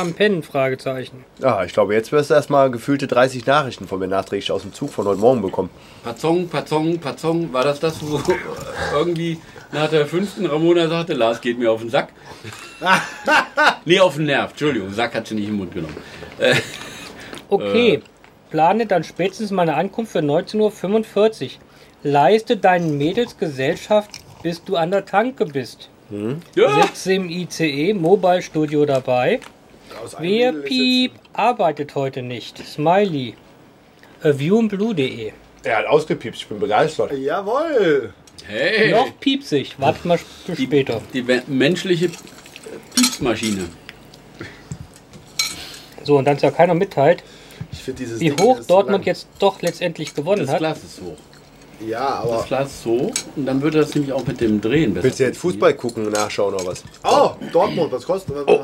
Am 0.05 0.12
Pennen? 0.14 0.43
Fragezeichen. 0.43 1.25
Ja, 1.40 1.64
ich 1.64 1.73
glaube, 1.73 1.95
jetzt 1.95 2.12
wirst 2.12 2.31
du 2.31 2.35
erstmal 2.35 2.71
gefühlte 2.71 3.07
30 3.07 3.47
Nachrichten 3.47 3.88
von 3.88 3.99
mir 3.99 4.07
nachträglich 4.07 4.53
aus 4.53 4.62
dem 4.62 4.73
Zug 4.73 4.90
von 4.90 5.07
heute 5.07 5.21
Morgen 5.21 5.43
bekommen. 5.43 5.71
Pazong, 6.03 6.49
Pazong, 6.49 6.99
Pazong, 6.99 7.53
war 7.53 7.64
das 7.64 7.81
das, 7.81 7.97
wo 8.01 8.21
irgendwie 8.93 9.38
nach 9.73 9.88
der 9.90 10.07
fünften 10.07 10.47
Ramona 10.47 10.88
sagte, 10.88 11.14
Lars 11.14 11.40
geht 11.40 11.59
mir 11.59 11.73
auf 11.73 11.81
den 11.81 11.90
Sack? 11.90 12.11
nee, 13.85 13.99
auf 13.99 14.17
den 14.17 14.27
Nerv, 14.27 14.51
Entschuldigung, 14.51 14.93
Sack 14.93 15.14
hat 15.14 15.27
sie 15.27 15.35
nicht 15.35 15.49
im 15.49 15.57
Mund 15.57 15.75
genommen. 15.75 15.97
Okay, 17.49 18.03
plane 18.51 18.87
dann 18.87 19.05
spätestens 19.05 19.51
meine 19.51 19.75
Ankunft 19.75 20.12
für 20.12 20.21
19.45 20.21 21.45
Uhr. 21.45 21.51
Leiste 22.03 22.57
deinen 22.57 22.99
Mädels 22.99 23.38
Gesellschaft, 23.38 24.11
bis 24.43 24.62
du 24.62 24.77
an 24.77 24.90
der 24.90 25.07
Tanke 25.07 25.47
bist. 25.47 25.88
Ja, 26.55 26.83
Sitze 26.83 27.14
im 27.14 27.29
ICE, 27.29 27.95
Mobile 27.95 28.43
Studio 28.43 28.85
dabei. 28.85 29.40
Aus 30.02 30.16
Wer 30.18 30.52
ist 30.54 30.64
Piep 30.64 31.12
arbeitet 31.33 31.94
heute 31.94 32.22
nicht. 32.22 32.59
Smiley. 32.59 33.35
Viewandblue.de. 34.22 35.33
Er 35.62 35.76
hat 35.78 35.87
ausgepiepst, 35.87 36.42
ich 36.42 36.48
bin 36.48 36.59
begeistert. 36.59 37.12
Jawohl! 37.12 38.12
hey, 38.46 38.90
Noch 38.90 39.09
piepsig. 39.20 39.78
Wartet 39.78 40.04
mal 40.04 40.18
bis 40.46 40.59
später. 40.62 41.00
die 41.12 41.22
me- 41.22 41.42
menschliche 41.46 42.11
Piepsmaschine. 42.94 43.64
So, 46.04 46.18
und 46.18 46.26
dann 46.26 46.37
es 46.37 46.42
ja 46.42 46.50
keiner 46.50 46.74
mitteilt, 46.74 47.22
wie 47.87 48.28
Ding 48.30 48.40
hoch 48.40 48.59
ist 48.59 48.68
so 48.68 48.74
Dortmund 48.74 49.07
jetzt 49.07 49.26
doch 49.38 49.62
letztendlich 49.62 50.14
gewonnen 50.14 50.42
Das 50.42 50.50
hat. 50.50 50.59
Glas 50.59 50.85
ist 50.85 51.00
hoch. 51.00 51.16
Ja, 51.87 52.22
Das 52.22 52.30
aber. 52.33 52.42
Glas 52.44 52.70
ist 52.74 52.85
hoch 52.87 53.12
und 53.37 53.46
dann 53.46 53.62
würde 53.62 53.78
das 53.80 53.94
nämlich 53.94 54.12
auch 54.12 54.26
mit 54.26 54.40
dem 54.40 54.61
Drehen 54.61 54.92
besser 54.92 55.04
Willst 55.04 55.20
du 55.20 55.24
jetzt 55.24 55.38
Fußball 55.38 55.74
gucken 55.74 56.07
und 56.07 56.12
nachschauen 56.12 56.54
oder 56.54 56.66
was? 56.66 56.85
Oh, 57.04 57.30
Dortmund, 57.52 57.90
was 57.92 58.04
kostet 58.04 58.37
das? 58.46 58.59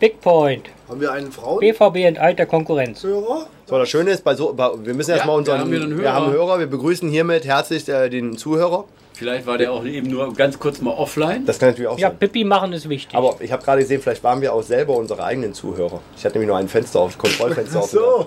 Big 0.00 0.20
Point. 0.20 0.68
Haben 0.88 1.00
wir 1.00 1.12
einen 1.12 1.30
Frauen? 1.30 1.60
BVB 1.60 1.96
enteilt 2.06 2.38
der 2.38 2.46
Konkurrenz. 2.46 3.02
Hörer? 3.04 3.46
So, 3.66 3.78
das 3.78 3.88
Schöne 3.88 4.10
ist, 4.10 4.24
bei 4.24 4.34
so, 4.34 4.52
bei, 4.54 4.70
wir 4.82 4.94
müssen 4.94 5.10
Ja, 5.10 5.16
erstmal 5.16 5.36
unseren. 5.36 5.70
wir 5.70 5.78
haben 5.78 5.86
einen 5.92 6.00
wir 6.00 6.12
haben 6.12 6.26
Hörer. 6.32 6.34
Hörer, 6.46 6.58
wir 6.60 6.66
begrüßen 6.66 7.08
hiermit 7.10 7.44
herzlich 7.44 7.88
äh, 7.88 8.08
den 8.08 8.36
Zuhörer. 8.36 8.84
Vielleicht 9.12 9.46
war 9.46 9.58
der 9.58 9.70
auch 9.72 9.84
eben 9.84 10.08
nur 10.08 10.32
ganz 10.34 10.58
kurz 10.58 10.80
mal 10.80 10.92
offline. 10.94 11.44
Das 11.44 11.58
kann 11.58 11.68
natürlich 11.68 11.88
auch 11.88 11.98
Ja, 11.98 12.08
sein. 12.08 12.18
Pipi 12.18 12.42
machen 12.42 12.72
ist 12.72 12.88
wichtig. 12.88 13.14
Aber 13.14 13.36
ich 13.40 13.52
habe 13.52 13.62
gerade 13.62 13.82
gesehen, 13.82 14.00
vielleicht 14.00 14.24
waren 14.24 14.40
wir 14.40 14.54
auch 14.54 14.62
selber 14.62 14.96
unsere 14.96 15.22
eigenen 15.22 15.52
Zuhörer. 15.52 16.00
Ich 16.16 16.24
hatte 16.24 16.36
nämlich 16.38 16.48
nur 16.48 16.56
ein 16.56 16.68
Fenster 16.68 17.00
auf, 17.00 17.18
Kontrollfenster 17.18 17.78
Ach 17.80 17.82
auf. 17.84 17.90
so. 17.90 18.26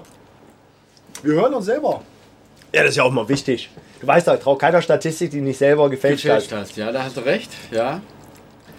Wir 1.23 1.33
hören 1.33 1.53
uns 1.55 1.65
selber. 1.65 2.01
Ja, 2.71 2.81
das 2.81 2.91
ist 2.91 2.97
ja 2.97 3.03
auch 3.03 3.11
mal 3.11 3.27
wichtig. 3.27 3.69
Du 4.01 4.05
weißt 4.07 4.27
doch, 4.27 4.37
trau 4.37 4.55
keiner 4.55 4.81
Statistik, 4.83 5.31
die 5.31 5.41
nicht 5.41 5.57
selber 5.57 5.89
gefälscht 5.89 6.23
Gefälscht 6.23 6.51
hat. 6.51 6.59
hast. 6.61 6.77
Ja, 6.77 6.91
da 6.91 7.03
hast 7.03 7.17
du 7.17 7.21
recht. 7.21 7.49
Ja. 7.71 7.99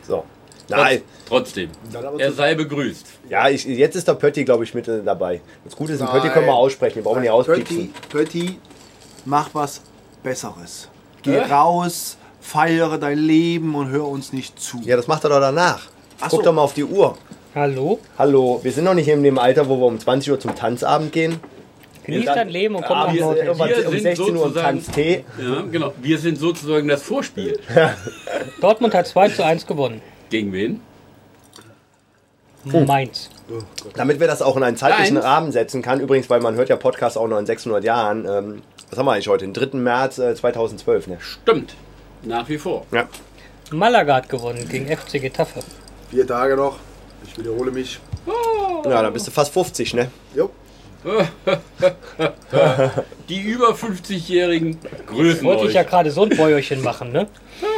So. 0.07 0.25
Nein. 0.69 1.03
Trotzdem. 1.29 1.71
Er 2.19 2.33
sei 2.33 2.55
begrüßt. 2.55 3.07
Ja, 3.29 3.49
ich, 3.49 3.65
jetzt 3.65 3.97
ist 3.97 4.09
der 4.09 4.15
Pötti, 4.15 4.45
glaube 4.45 4.65
ich, 4.65 4.75
mit 4.75 4.89
äh, 4.89 5.03
dabei. 5.03 5.41
Das 5.65 5.75
Gute 5.77 5.93
ist, 5.93 5.99
den 6.01 6.07
Nein. 6.07 6.21
Pötti 6.21 6.33
können 6.33 6.47
wir 6.47 6.55
aussprechen, 6.55 6.95
den 6.97 7.05
brauchen 7.05 7.17
wir 7.17 7.23
nicht 7.23 7.31
auspiepsen. 7.31 7.93
Pötti, 8.11 8.39
Pötti, 8.45 8.59
mach 9.25 9.51
was 9.53 9.81
Besseres. 10.23 10.89
Geh 11.23 11.33
Hä? 11.41 11.53
raus, 11.53 12.17
feiere 12.41 12.99
dein 12.99 13.19
Leben 13.19 13.75
und 13.75 13.91
hör 13.91 14.07
uns 14.07 14.33
nicht 14.33 14.59
zu. 14.61 14.79
Ja, 14.85 14.97
das 14.97 15.07
macht 15.07 15.25
er 15.25 15.31
doch 15.31 15.41
danach. 15.41 15.87
Ach 16.21 16.29
Guck 16.31 16.41
so. 16.41 16.45
doch 16.47 16.53
mal 16.53 16.63
auf 16.63 16.75
die 16.75 16.85
Uhr. 16.85 17.17
Hallo? 17.55 18.01
Hallo, 18.19 18.61
wir 18.63 18.73
sind 18.73 18.85
noch 18.85 18.95
nicht 18.95 19.09
in 19.09 19.23
dem 19.23 19.39
Alter, 19.39 19.69
wo 19.69 19.77
wir 19.79 19.87
um 19.87 19.99
20 19.99 20.31
Uhr 20.33 20.41
zum 20.41 20.55
Tanzabend 20.55 21.13
gehen. 21.13 21.41
Genieß 22.05 22.27
dein 22.27 22.49
Leben 22.51 22.75
und 22.75 22.85
komm 22.85 22.97
Ah, 22.99 23.07
nach 23.07 23.15
wir, 23.15 23.37
irgendwann 23.37 23.69
Wir 23.71 23.87
um 23.87 23.93
sind 23.93 24.03
16 24.03 24.37
Uhr 24.37 24.55
Tanztee. 24.55 25.25
Ja, 25.39 25.63
genau. 25.71 25.93
Wir 26.03 26.19
sind 26.19 26.37
sozusagen 26.39 26.87
das 26.89 27.03
Vorspiel. 27.03 27.59
Dortmund 28.61 28.93
hat 28.95 29.07
2 29.07 29.29
zu 29.31 29.45
1 29.45 29.67
gewonnen. 29.67 30.03
Gegen 30.31 30.53
wen? 30.53 30.81
Mainz. 32.65 33.29
Damit 33.95 34.21
wir 34.21 34.27
das 34.27 34.41
auch 34.41 34.57
in 34.57 34.63
einen 34.63 34.77
zeitlichen 34.77 35.19
Eins. 35.19 35.27
Rahmen 35.27 35.53
setzen 35.53 35.83
kann, 35.83 36.01
übrigens, 36.01 36.31
weil 36.31 36.41
man 36.41 36.55
hört 36.55 36.71
ja 36.71 36.77
Podcasts 36.77 37.17
auch 37.17 37.29
noch 37.29 37.39
in 37.39 37.47
600 37.47 37.85
Jahren. 37.85 38.27
Ähm, 38.27 38.63
was 38.91 38.99
haben 38.99 39.07
wir 39.07 39.13
eigentlich 39.13 39.29
heute? 39.29 39.45
Den 39.45 39.53
3. 39.53 39.77
März 39.79 40.19
äh, 40.19 40.35
2012, 40.35 41.09
ne? 41.09 41.19
Stimmt. 41.21 41.75
Nach 42.23 42.49
wie 42.49 42.57
vor. 42.57 42.87
Ja. 42.91 43.07
Malaga 43.71 44.17
hat 44.17 44.29
gewonnen 44.29 44.67
gegen 44.69 44.87
FC 44.87 45.21
Getafe. 45.21 45.61
Vier 46.11 46.27
Tage 46.27 46.57
noch. 46.57 46.79
Ich 47.27 47.37
wiederhole 47.39 47.71
mich. 47.71 48.01
Ja, 48.85 49.03
dann 49.03 49.13
bist 49.13 49.27
du 49.27 49.31
fast 49.31 49.53
50, 49.53 49.95
ne? 49.95 50.11
Jo. 50.35 50.51
Die 53.29 53.41
über 53.41 53.73
50-Jährigen 53.73 54.79
grüßen 55.07 55.45
Wollte 55.45 55.67
ich 55.67 55.75
ja 55.75 55.83
gerade 55.83 56.11
so 56.11 56.23
ein 56.23 56.31
Bäuerchen 56.31 56.83
machen, 56.83 57.13
ne? 57.13 57.27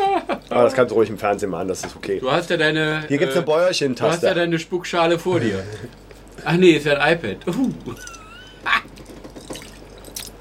Aber 0.48 0.64
das 0.64 0.74
kannst 0.74 0.90
du 0.90 0.94
ruhig 0.96 1.11
im 1.11 1.18
Fernsehen 1.18 1.50
machen, 1.50 1.68
das 1.68 1.85
ist 1.85 1.96
okay. 1.96 2.18
Du 2.20 2.31
hast 2.31 2.48
ja 2.50 2.57
deine. 2.57 3.05
Hier 3.09 3.18
gibt 3.18 3.31
es 3.31 3.37
äh, 3.37 3.40
eine 3.40 3.46
Du 3.46 3.52
hast 3.52 3.52
ja 3.52 3.52
Bäuerchen-Taste. 3.64 4.35
deine 4.35 4.59
Spuckschale 4.59 5.18
vor 5.18 5.40
dir. 5.40 5.62
Ach 6.44 6.57
nee, 6.57 6.72
ist 6.72 6.87
ja 6.87 6.98
ein 6.98 7.14
iPad. 7.14 7.46
Uh, 7.48 7.70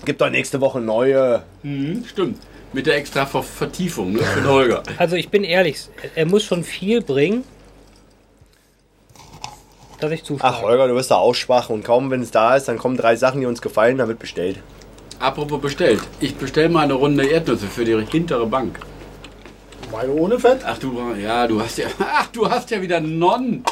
Gibt 0.06 0.22
doch 0.22 0.30
nächste 0.30 0.62
Woche 0.62 0.80
neue. 0.80 1.44
mhm, 1.64 2.06
stimmt. 2.06 2.40
Mit 2.74 2.88
der 2.88 2.98
extra 2.98 3.26
Ver 3.26 3.42
Vertiefung 3.42 4.14
ne, 4.14 4.20
für 4.20 4.42
den 4.42 4.50
Holger. 4.50 4.84
Also 4.98 5.16
ich 5.16 5.30
bin 5.30 5.44
ehrlich, 5.44 5.88
er 6.14 6.26
muss 6.26 6.44
schon 6.44 6.64
viel 6.64 7.02
bringen, 7.02 7.44
dass 10.00 10.12
ich 10.12 10.24
zuschlage. 10.24 10.56
Ach, 10.58 10.62
Holger, 10.62 10.88
du 10.88 10.96
wirst 10.96 11.10
da 11.10 11.16
auch 11.16 11.34
schwach. 11.34 11.70
Und 11.70 11.84
kaum, 11.84 12.12
wenn 12.12 12.22
es 12.22 12.32
da 12.32 12.56
ist, 12.56 12.68
dann 12.68 12.78
kommen 12.78 12.98
drei 12.98 13.16
Sachen, 13.16 13.40
die 13.40 13.48
uns 13.48 13.62
gefallen, 13.62 13.98
dann 13.98 14.08
wird 14.08 14.20
bestellt. 14.20 14.60
Apropos 15.20 15.62
bestellt. 15.62 16.02
Ich 16.20 16.36
bestelle 16.36 16.70
mal 16.70 16.84
eine 16.84 16.94
Runde 16.94 17.26
Erdnüsse 17.26 17.68
für 17.68 17.86
die 17.86 17.98
hintere 18.06 18.46
Bank. 18.46 18.80
Meine 19.92 20.12
ohne 20.14 20.40
Fett? 20.40 20.62
Ach 20.66 20.78
du, 20.78 21.14
ja, 21.16 21.48
du 21.48 21.62
hast 21.62 21.78
ja, 21.78 21.88
ach, 22.00 22.28
du 22.28 22.50
hast 22.50 22.70
ja 22.72 22.82
wieder 22.82 23.00
Non 23.00 23.64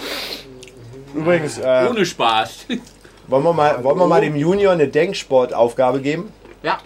Übrigens, 1.13 1.57
äh, 1.59 1.87
ohne 1.89 2.05
Spaß. 2.05 2.65
wollen, 3.27 3.43
wir 3.43 3.53
mal, 3.53 3.83
wollen 3.83 3.99
wir 3.99 4.07
mal 4.07 4.21
dem 4.21 4.35
Junior 4.35 4.73
eine 4.73 4.87
Denksportaufgabe 4.87 6.01
geben? 6.01 6.31
Ja, 6.63 6.79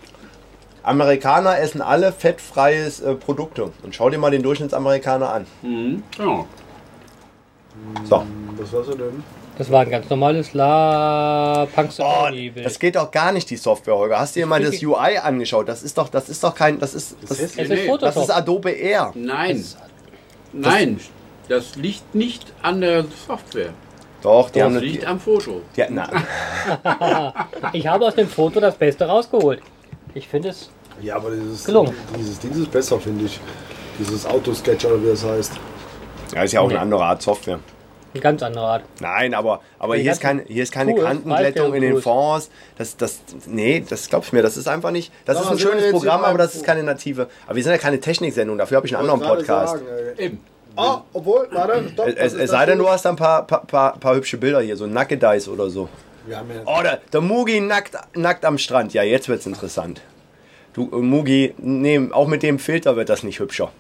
Amerikaner 0.88 1.60
essen 1.60 1.82
alle 1.82 2.14
fettfreies 2.14 3.02
äh, 3.02 3.16
Produkte. 3.16 3.72
Und 3.84 3.94
schau 3.94 4.10
dir 4.10 4.18
mal 4.18 4.32
den 4.32 4.42
Durchschnittsamerikaner 4.42 5.30
an. 5.30 5.46
mhm, 5.62 6.04
genau. 6.16 6.48
So. 8.06 8.26
Was 8.58 8.72
war's 8.74 8.88
denn? 8.88 9.24
Das 9.58 9.72
war 9.72 9.82
ein 9.82 9.90
ganz 9.90 10.10
normales 10.10 10.54
La 10.54 11.64
Oh, 11.64 11.68
Punxsutawney-Bild. 11.76 12.66
das 12.66 12.78
geht 12.78 12.96
doch 12.96 13.10
gar 13.10 13.32
nicht, 13.32 13.50
die 13.50 13.58
Software, 13.58 13.96
Holger. 13.96 14.20
Hast 14.20 14.36
du 14.36 14.42
dir 14.42 14.46
mal 14.46 14.62
das 14.62 14.82
UI 14.84 15.18
angeschaut? 15.18 15.68
Das 15.68 15.82
ist 15.84 15.98
doch, 15.98 16.10
das 16.10 16.30
ist 16.30 16.44
doch 16.44 16.54
kein, 16.54 16.80
das 16.80 16.94
ist, 16.94 17.18
das, 17.28 17.40
ist 17.40 17.58
es 17.60 17.70
ist 17.70 18.02
das 18.02 18.16
ist 18.18 18.30
Adobe 18.30 18.72
Air. 18.72 19.12
Nein, 19.16 19.66
nein, 20.54 21.00
das 21.50 21.76
liegt 21.76 22.14
nicht 22.14 22.46
an 22.62 22.82
der 22.82 23.06
Software. 23.28 23.70
Doch, 24.22 24.50
die 24.50 24.60
Das 24.60 24.66
haben 24.66 24.78
liegt 24.78 25.04
die, 25.04 25.08
am 25.08 25.20
Foto. 25.20 25.62
die, 25.76 25.84
na, 25.90 26.10
Ich 27.74 27.88
habe 27.88 28.06
aus 28.06 28.16
dem 28.16 28.28
Foto 28.28 28.60
das 28.60 28.76
Beste 28.76 29.06
rausgeholt. 29.06 29.62
Ich 30.14 30.28
finde 30.28 30.50
es. 30.50 30.70
Ja, 31.02 31.16
aber 31.18 31.30
dieses, 31.32 31.64
Gelungen. 31.64 31.94
dieses 32.18 32.40
Ding 32.40 32.52
ist 32.52 32.72
besser, 32.72 33.00
finde 33.00 33.26
ich. 33.26 33.40
Dieses 34.00 34.26
Autosketch 34.26 34.86
oder 34.86 35.02
wie 35.04 35.08
das 35.10 35.24
heißt. 35.24 35.54
ja, 36.34 36.44
ist 36.44 36.52
ja 36.54 36.62
auch 36.62 36.70
eine 36.70 36.80
andere 36.80 37.04
Art 37.04 37.22
Software. 37.22 37.60
Eine 38.18 38.32
ganz 38.34 38.44
andere 38.44 38.66
Art. 38.66 38.84
Nein, 39.00 39.34
aber, 39.34 39.62
aber 39.80 39.96
hier, 39.96 40.12
ist 40.12 40.22
keine, 40.22 40.44
hier 40.48 40.64
ist 40.64 40.72
keine 40.72 40.92
Tools, 40.92 41.06
Kantenglättung 41.06 41.74
in 41.74 41.82
den. 41.82 42.02
Fonds. 42.02 42.50
Das, 42.78 42.98
das, 42.98 43.20
nee, 43.46 43.84
das 43.88 44.10
glaubst 44.10 44.32
du 44.32 44.36
mir, 44.36 44.42
das 44.42 44.58
ist 44.58 44.68
einfach 44.68 44.92
nicht. 44.92 45.12
Das 45.26 45.38
Sag 45.38 45.46
ist 45.46 45.52
ein 45.52 45.60
schönes 45.60 45.92
Programm, 45.92 46.24
aber 46.24 46.38
das 46.38 46.56
ist 46.56 46.66
keine 46.66 46.84
native. 46.84 47.28
Aber 47.46 47.56
wir 47.56 47.64
sind 47.64 47.72
ja 47.72 47.78
keine 47.78 48.00
Techniksendung, 48.00 48.58
dafür 48.58 48.78
habe 48.78 48.88
ich 48.88 48.96
einen 48.96 49.10
anderen 49.10 49.28
Podcast. 49.28 49.74
sagen, 49.74 49.86
ey. 50.18 50.26
Eben. 50.26 50.40
Ah, 50.76 51.02
obwohl, 51.12 51.48
warte, 51.52 51.90
stopp. 51.90 52.08
Es, 52.08 52.34
es, 52.34 52.52
sei 52.52 52.68
denn, 52.68 52.78
du 52.78 52.88
hast 52.88 53.06
ein 53.08 53.16
paar, 53.16 53.48
paar, 53.48 53.66
paar, 53.66 53.98
paar 53.98 54.16
hübsche 54.16 54.38
Bilder 54.38 54.62
hier, 54.62 54.78
so 54.78 54.86
Nackedeis 54.86 55.48
oder 55.48 55.72
so. 55.72 55.90
Wir 56.28 56.38
haben 56.38 56.52
ja 56.52 56.62
Oh, 56.66 56.84
der, 56.84 57.00
der 57.12 57.22
Mugi 57.22 57.62
nackt, 57.62 57.98
nackt 58.16 58.46
am 58.46 58.58
Strand. 58.60 58.94
Ja, 58.94 59.02
jetzt 59.02 59.28
wird's 59.28 59.46
interessant. 59.48 60.02
Du, 60.74 60.90
äh, 60.92 60.98
Mugi, 60.98 61.56
nee, 61.58 62.10
auch 62.12 62.28
mit 62.28 62.44
dem 62.44 62.60
Filter 62.60 62.96
wird 62.96 63.10
das 63.10 63.24
nicht 63.24 63.40
hübscher. 63.40 63.72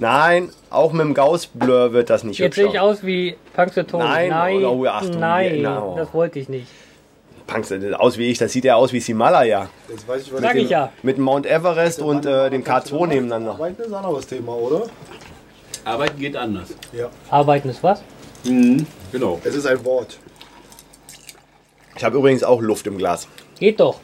Nein, 0.00 0.48
auch 0.70 0.92
mit 0.92 1.02
dem 1.02 1.12
Gauss-Blur 1.12 1.92
wird 1.92 2.08
das 2.08 2.24
nicht 2.24 2.38
Jetzt 2.38 2.54
sehe 2.54 2.68
ich 2.68 2.80
aus 2.80 3.04
wie 3.04 3.36
Punxsutawney. 3.54 4.04
Nein, 4.04 4.28
nein, 4.30 4.64
oh, 4.64 4.86
Achtung, 4.86 5.20
nein 5.20 5.60
no. 5.60 5.94
das 5.98 6.14
wollte 6.14 6.38
ich 6.38 6.48
nicht. 6.48 6.68
Punks, 7.46 7.68
das 7.68 7.92
aus 7.94 8.16
wie 8.16 8.30
ich, 8.30 8.38
das 8.38 8.50
sieht 8.50 8.64
ja 8.64 8.76
aus 8.76 8.94
wie 8.94 9.00
Himalaya. 9.00 9.68
Jetzt 9.90 10.08
weiß 10.08 10.22
ich, 10.22 10.32
was 10.32 10.40
Sag 10.40 10.54
ich 10.54 10.70
ja. 10.70 10.90
Mit 11.02 11.18
dem 11.18 11.24
Mount 11.24 11.44
Everest 11.44 12.00
und 12.00 12.24
äh, 12.24 12.48
dem 12.48 12.64
K2 12.64 13.08
nebeneinander. 13.08 13.50
Arbeiten 13.52 13.82
ist 13.82 13.88
ein 13.88 13.94
anderes 13.94 14.26
Thema, 14.26 14.54
oder? 14.54 14.86
Arbeiten 15.84 16.18
geht 16.18 16.36
anders. 16.36 16.68
Ja. 16.92 17.10
Arbeiten 17.28 17.68
ist 17.68 17.82
was? 17.82 18.02
Mhm, 18.44 18.86
genau. 19.12 19.38
Es 19.44 19.54
ist 19.54 19.66
ein 19.66 19.84
Wort. 19.84 20.18
Ich 21.94 22.04
habe 22.04 22.16
übrigens 22.16 22.42
auch 22.42 22.62
Luft 22.62 22.86
im 22.86 22.96
Glas. 22.96 23.28
Geht 23.58 23.80
doch. 23.80 23.96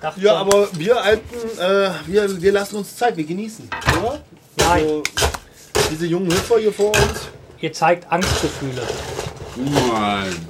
Dachte 0.00 0.20
Ja, 0.22 0.38
schon. 0.38 0.38
aber 0.38 0.68
wir 0.72 1.02
Alten, 1.02 1.58
äh, 1.58 1.90
wir, 2.06 2.40
wir 2.40 2.52
lassen 2.52 2.76
uns 2.76 2.96
Zeit, 2.96 3.14
wir 3.18 3.24
genießen, 3.24 3.68
oder? 4.00 4.20
Nein. 4.64 4.82
Also, 4.82 5.02
diese 5.90 6.06
jungen 6.06 6.30
Hüpfer 6.30 6.58
hier 6.58 6.72
vor 6.72 6.88
uns. 6.88 7.28
Ihr 7.60 7.72
zeigt 7.72 8.10
Angstgefühle. 8.10 8.82
Nein. 9.56 10.48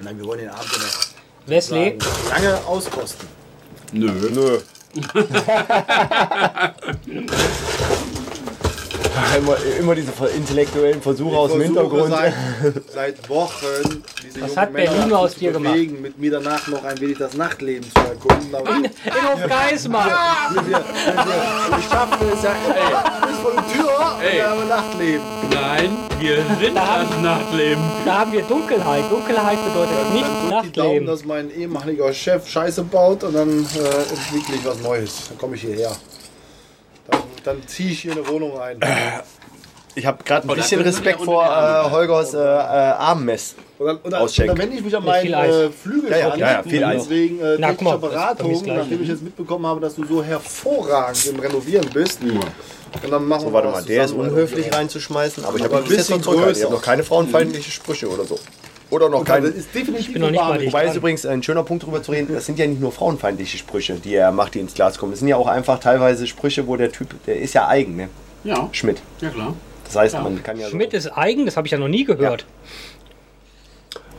Nein, 0.00 0.18
wir 0.18 0.26
wollen 0.26 0.40
den 0.40 0.50
Abend 0.50 0.72
noch 0.72 1.06
Wesley, 1.46 1.96
lange 2.28 2.58
auskosten. 2.66 3.28
Nö. 3.92 4.10
Nö. 4.10 4.58
immer, 9.36 9.56
immer 9.78 9.94
diese 9.94 10.12
intellektuellen 10.36 11.02
Versuche 11.02 11.36
aus 11.36 11.52
dem 11.52 11.60
Ich 11.60 11.66
Hintergrund. 11.68 12.10
Seit, 12.10 12.34
seit 12.92 13.28
Wochen 13.28 14.02
diese 14.36 14.46
Was 14.46 14.56
hat 14.56 14.72
Männer 14.72 14.90
Berlin 14.92 15.12
aus 15.12 15.34
dir 15.34 15.52
gemacht? 15.52 15.72
bewegen, 15.74 16.00
mit 16.02 16.18
mir 16.18 16.30
danach 16.30 16.66
noch 16.68 16.84
ein 16.84 17.00
wenig 17.00 17.18
das 17.18 17.34
Nachtleben 17.34 17.90
zu 17.90 18.00
erkunden. 18.00 18.54
Aber 18.54 18.70
in 18.70 18.84
Hofgeismar. 19.32 20.06
wir, 20.52 20.66
wir, 20.66 20.72
wir, 20.72 20.76
wir 20.76 21.82
schaffen 21.90 22.28
es 22.32 22.42
ja 22.42 22.52
immer 22.52 23.26
bis 23.26 23.36
vor 23.38 23.52
die 23.52 23.72
Tür 23.72 24.16
Ey. 24.22 24.28
und 24.28 24.34
wir 24.36 24.48
haben 24.48 24.68
Nachtleben. 24.68 25.24
Nein, 25.52 25.96
wir 26.20 26.36
sind 26.60 26.76
das 26.76 27.20
Nachtleben. 27.22 27.82
Da 28.04 28.18
haben 28.20 28.32
wir 28.32 28.42
Dunkelheit. 28.42 29.04
Dunkelheit 29.10 29.58
bedeutet 29.64 30.12
nicht 30.12 30.24
Dann 30.24 30.50
drückt 30.50 30.64
die 30.66 30.72
Daumen, 30.72 30.88
Nachtleben. 30.88 31.06
dass 31.06 31.24
mein 31.24 31.50
ehemaliger 31.50 32.12
Chef 32.12 32.48
Scheiße 32.48 32.84
baut 32.84 33.24
und 33.24 33.34
dann 33.34 33.48
äh, 33.48 33.54
entwickle 34.12 34.54
ich 34.56 34.64
was 34.64 34.80
Neues. 34.80 35.28
Dann 35.28 35.38
komme 35.38 35.56
ich 35.56 35.62
hierher. 35.62 35.92
Dann, 37.10 37.20
dann 37.44 37.66
ziehe 37.68 37.90
ich 37.92 38.00
hier 38.00 38.12
eine 38.12 38.26
Wohnung 38.28 38.58
ein. 38.60 38.78
Ich 39.94 40.04
habe 40.04 40.22
gerade 40.24 40.46
ein 40.46 40.50
Oh, 40.50 40.54
da 40.54 40.60
bisschen 40.60 40.82
Respekt 40.82 41.20
ja 41.20 41.24
vor 41.24 41.44
äh, 41.44 41.90
Holgers 41.90 42.34
äh, 42.34 42.38
äh, 42.38 42.42
Armmess. 42.42 43.54
Und 43.78 44.14
Auscheck. 44.14 44.46
dann 44.46 44.58
wende 44.58 44.76
ich 44.76 44.82
mich 44.84 44.96
an 44.96 45.04
meinen 45.04 45.32
äh, 45.32 45.68
Flügel 45.70 46.10
Ja, 46.10 46.16
ja, 46.18 46.36
ja, 46.36 46.52
ja, 46.52 46.62
viel 46.62 46.82
Eis. 46.84 47.08
wegen 47.10 47.40
äh, 47.40 47.56
Na, 47.58 47.68
technischer 47.68 47.92
das 47.92 48.00
das 48.00 48.10
Beratung, 48.10 48.62
nachdem 48.66 49.02
ich 49.02 49.08
jetzt 49.08 49.22
mitbekommen 49.22 49.66
habe, 49.66 49.80
dass 49.80 49.94
du 49.96 50.04
so 50.06 50.22
hervorragend 50.22 51.26
im 51.26 51.38
Renovieren 51.40 51.88
bist. 51.92 52.20
Und 52.22 53.10
dann 53.10 53.24
machen 53.26 53.42
So, 53.42 53.52
warte 53.52 53.68
mal, 53.68 53.82
der 53.84 54.04
ist 54.04 54.12
unhöflich 54.12 54.50
renovieren. 54.58 54.74
reinzuschmeißen, 54.74 55.44
aber 55.44 55.58
ich 55.58 55.64
habe 55.64 55.76
ein 55.76 55.84
bis 55.84 55.96
jetzt 55.96 56.08
noch 56.10 56.16
bisschen 56.16 56.22
zurückgehalten. 56.22 56.52
Ich 56.56 56.62
größer. 56.62 56.66
habe 56.68 56.74
noch 56.76 56.82
keine 56.82 57.02
frauenfeindliche 57.04 57.70
Sprüche 57.70 58.08
oder 58.08 58.24
so. 58.24 58.38
Oder 58.88 59.08
noch 59.10 59.24
Das 59.24 59.28
keine. 59.28 59.48
ist 59.48 59.74
definitiv 59.74 60.12
bin 60.12 60.22
noch 60.22 60.30
nicht 60.30 60.40
mal. 60.40 60.64
Wobei 60.64 60.84
es 60.86 60.94
übrigens 60.96 61.26
ein 61.26 61.42
schöner 61.42 61.64
Punkt 61.64 61.82
darüber 61.82 62.02
zu 62.02 62.12
reden, 62.12 62.32
das 62.32 62.46
sind 62.46 62.58
ja 62.58 62.66
nicht 62.66 62.80
nur 62.80 62.92
frauenfeindliche 62.92 63.58
Sprüche, 63.58 63.94
die 63.96 64.14
er 64.14 64.30
macht, 64.32 64.54
die 64.54 64.60
ins 64.60 64.74
Glas 64.74 64.96
kommen. 64.96 65.12
Es 65.12 65.18
sind 65.18 65.28
ja 65.28 65.36
auch 65.36 65.48
einfach 65.48 65.80
teilweise 65.80 66.26
Sprüche, 66.26 66.66
wo 66.68 66.76
der 66.76 66.92
Typ, 66.92 67.08
der 67.26 67.36
ist 67.40 67.52
ja 67.52 67.66
eigen, 67.68 67.96
ne? 67.96 68.08
Ja, 68.44 68.68
Schmidt. 68.72 68.98
ja 69.20 69.28
klar. 69.30 69.54
Das 69.84 69.96
heißt, 69.96 70.14
Ja. 70.14 70.20
man 70.22 70.40
kann 70.42 70.58
ja 70.58 70.68
Schmidt 70.68 70.92
so. 70.92 70.96
ist 70.98 71.08
eigen, 71.16 71.46
das 71.46 71.56
habe 71.56 71.66
ich 71.66 71.72
ja 71.72 71.78
noch 71.78 71.88
nie 71.88 72.04
gehört. 72.04 72.46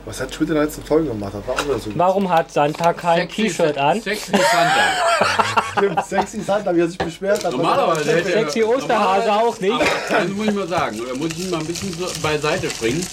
Was 0.04 0.20
hat 0.20 0.34
Schmidt 0.34 0.48
in 0.50 0.54
der 0.54 0.64
letzten 0.64 0.82
Folge 0.84 1.08
gemacht? 1.08 1.34
Das 1.34 1.46
war 1.46 1.54
auch 1.54 1.64
wieder 1.64 1.78
so 1.78 1.90
Warum 1.94 2.30
hat 2.30 2.50
Santa 2.50 2.92
kein 2.94 3.28
T-Shirt 3.28 3.76
an? 3.76 4.00
Sexy 4.00 4.32
Santa. 4.32 5.62
Stimmt, 5.76 6.06
sexy 6.06 6.40
Santa, 6.40 6.74
wie 6.74 6.80
er 6.80 6.88
sich 6.88 6.98
beschwert 6.98 7.44
hat. 7.44 7.52
Normalerweise 7.52 8.12
hätte 8.16 8.32
er. 8.32 8.40
Sexy 8.44 8.62
Osterhase 8.64 9.32
auch 9.32 9.60
nicht. 9.60 9.72
Aber 9.72 9.84
das 9.84 10.28
muss 10.28 10.46
ich 10.46 10.54
mal 10.54 10.68
sagen, 10.68 11.00
da 11.06 11.14
muss 11.14 11.30
ich 11.36 11.50
mal 11.50 11.58
ein 11.60 11.66
bisschen 11.66 11.92
so 11.92 12.06
beiseite 12.22 12.70
springen. 12.70 13.04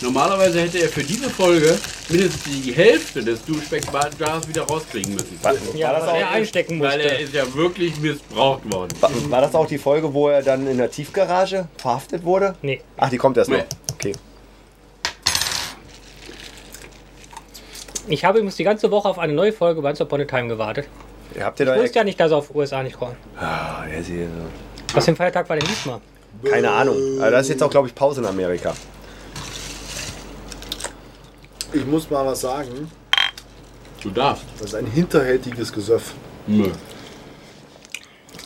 Normalerweise 0.00 0.60
hätte 0.60 0.78
er 0.78 0.88
für 0.88 1.02
diese 1.02 1.30
Folge 1.30 1.78
mindestens 2.08 2.42
die 2.62 2.72
Hälfte 2.72 3.22
des 3.24 3.44
Duschbeck-Jars 3.44 4.46
wieder 4.48 4.62
rauskriegen 4.62 5.14
müssen. 5.14 5.38
War, 5.42 5.54
Ja, 5.74 5.88
war, 5.88 6.00
das 6.00 6.06
weil 6.08 6.20
er 6.20 6.28
auch, 6.28 6.32
einstecken 6.32 6.80
Weil 6.80 7.00
er 7.00 7.08
musste. 7.10 7.24
ist 7.24 7.34
ja 7.34 7.54
wirklich 7.54 7.96
missbraucht 8.00 8.70
worden. 8.72 8.92
war, 9.00 9.10
war 9.30 9.40
das 9.40 9.54
auch 9.54 9.66
die 9.66 9.78
Folge, 9.78 10.12
wo 10.12 10.28
er 10.28 10.42
dann 10.42 10.66
in 10.66 10.78
der 10.78 10.90
Tiefgarage 10.90 11.68
verhaftet 11.78 12.24
wurde? 12.24 12.54
Nee. 12.62 12.80
Ach, 12.96 13.08
die 13.08 13.16
kommt 13.16 13.36
erst 13.38 13.50
noch. 13.50 13.56
Nee. 13.58 13.64
Okay. 13.94 14.12
Ich 18.06 18.24
habe 18.24 18.38
übrigens 18.38 18.56
die 18.56 18.64
ganze 18.64 18.90
Woche 18.90 19.08
auf 19.08 19.18
eine 19.18 19.32
neue 19.32 19.52
Folge 19.52 19.82
Once 19.82 20.00
Upon 20.00 20.20
a 20.20 20.24
Time 20.24 20.48
gewartet. 20.48 20.86
Habt 21.40 21.58
ihr 21.60 21.66
da 21.66 21.74
Ich 21.76 21.82
wusste 21.82 21.98
ja 21.98 22.04
nicht, 22.04 22.20
dass 22.20 22.30
er 22.30 22.38
auf 22.38 22.54
USA 22.54 22.82
nicht 22.82 22.98
kommt. 22.98 23.16
Ah, 23.36 23.84
der 23.86 23.98
ist 23.98 24.06
hier 24.08 24.28
Was 24.92 25.04
für 25.06 25.12
ein 25.12 25.16
Feiertag 25.16 25.48
war 25.48 25.56
denn 25.56 25.66
diesmal? 25.66 26.00
so. 26.42 26.50
Keine 26.50 26.70
Ahnung. 26.70 26.96
Aber 27.18 27.30
das 27.30 27.42
ist 27.42 27.48
jetzt 27.50 27.62
auch, 27.62 27.70
glaube 27.70 27.88
ich, 27.88 27.94
Pause 27.94 28.20
in 28.20 28.26
Amerika. 28.26 28.74
Ich 31.72 31.84
muss 31.86 32.08
mal 32.10 32.24
was 32.26 32.42
sagen. 32.42 32.90
Du 34.02 34.10
darfst. 34.10 34.44
Das 34.58 34.68
ist 34.68 34.74
ein 34.74 34.86
hinterhältiges 34.86 35.72
Gesöff. 35.72 36.14
Nö. 36.46 36.70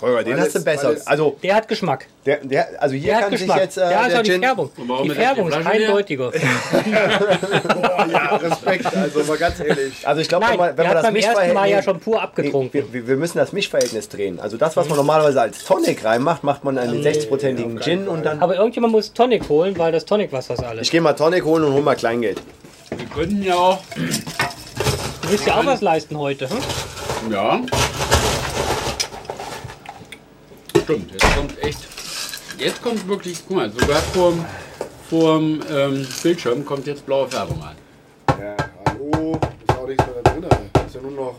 Holger, 0.02 0.22
den 0.24 0.38
hast 0.40 0.54
du 0.54 0.58
es- 0.58 0.64
besser. 0.64 0.94
Also, 1.06 1.36
Der 1.42 1.54
hat 1.56 1.68
Geschmack. 1.68 2.06
der, 2.26 2.36
der, 2.44 2.68
also 2.80 2.94
hier 2.94 3.06
Der 3.08 3.16
hat 3.16 3.22
kann 3.30 3.36
sich 3.38 3.54
jetzt 3.54 3.76
äh, 3.78 3.80
ja, 3.90 4.02
ist 4.02 4.10
der 4.12 4.18
auch 4.18 4.22
die 4.22 4.30
Gin, 4.30 4.42
Färbung. 4.42 4.70
Die 4.76 5.08
ist 5.08 5.14
Färbung 5.16 5.48
ist 5.48 5.66
eindeutiger. 5.66 6.30
Boah, 6.32 8.06
ja, 8.10 8.36
Respekt, 8.36 8.86
also 8.96 9.24
mal 9.24 9.36
ganz 9.38 9.60
ehrlich. 9.60 10.06
Also 10.06 10.20
ich 10.20 10.28
glaube, 10.28 10.46
wenn 10.50 10.56
man, 10.56 10.68
wenn 10.70 10.76
der 10.76 10.84
man 10.86 10.94
das 10.94 11.02
beim 11.04 11.16
ersten 11.16 11.32
Mal 11.34 11.44
ja 11.44 11.52
Mischverhältnis... 11.76 11.84
schon 11.84 12.00
pur 12.00 12.14
Nee, 12.16 12.20
abgetrunken. 12.22 12.72
wir, 12.72 12.92
wir- 12.92 13.08
wir 13.08 13.16
müssen 13.16 13.38
das 13.38 13.52
Mischverhältnis 13.52 14.08
drehen. 14.08 14.40
Also 14.40 14.56
das, 14.56 14.76
was 14.76 14.88
man 14.88 14.96
normalerweise 14.96 15.40
als 15.40 15.64
Tonic 15.64 16.04
reinmacht, 16.04 16.44
macht 16.44 16.64
man 16.64 16.78
einen 16.78 17.02
60-prozentigen 17.02 17.80
Gin 17.80 18.08
und 18.08 18.24
dann... 18.24 18.40
Aber 18.40 18.56
irgendjemand 18.56 18.92
muss 18.92 19.12
Tonic 19.12 19.48
holen, 19.48 19.76
weil 19.78 19.92
das 19.92 20.04
Tonic 20.04 20.32
was 20.32 20.48
das 20.48 20.60
alles. 20.60 20.82
Ich 20.82 20.90
gehe 20.90 21.00
mal 21.00 21.12
Tonic 21.14 21.44
holen 21.44 21.64
und 21.64 21.72
hol 21.72 21.82
mal 21.82 21.96
Kleingeld. 21.96 22.40
Wir 22.96 23.06
könnten 23.06 23.42
ja 23.42 23.54
auch. 23.54 23.78
Du 23.94 25.30
willst 25.30 25.46
ja 25.46 25.56
auch 25.60 25.66
was 25.66 25.80
leisten 25.82 26.16
heute, 26.18 26.48
hm? 26.48 26.56
Ja. 27.32 27.60
Stimmt, 30.88 31.12
jetzt 31.12 31.36
kommt 31.36 31.62
echt. 31.62 31.78
Jetzt 32.58 32.80
kommt 32.80 33.06
wirklich, 33.06 33.42
guck 33.46 33.58
mal, 33.58 33.70
sogar 33.70 34.00
vorm, 34.00 34.42
vorm 35.10 35.60
ähm, 35.70 36.08
Bildschirm 36.22 36.64
kommt 36.64 36.86
jetzt 36.86 37.04
blaue 37.04 37.28
Färbung 37.28 37.62
an. 37.62 37.76
Ja, 38.40 38.56
hallo, 38.86 39.38
ist 39.66 39.76
auch 39.76 39.86
nichts 39.86 40.06
mehr 40.06 40.14
da 40.24 40.30
drin. 40.30 40.44
Alter. 40.44 40.86
Ist 40.86 40.94
ja 40.94 41.00
nur 41.02 41.10
noch 41.10 41.34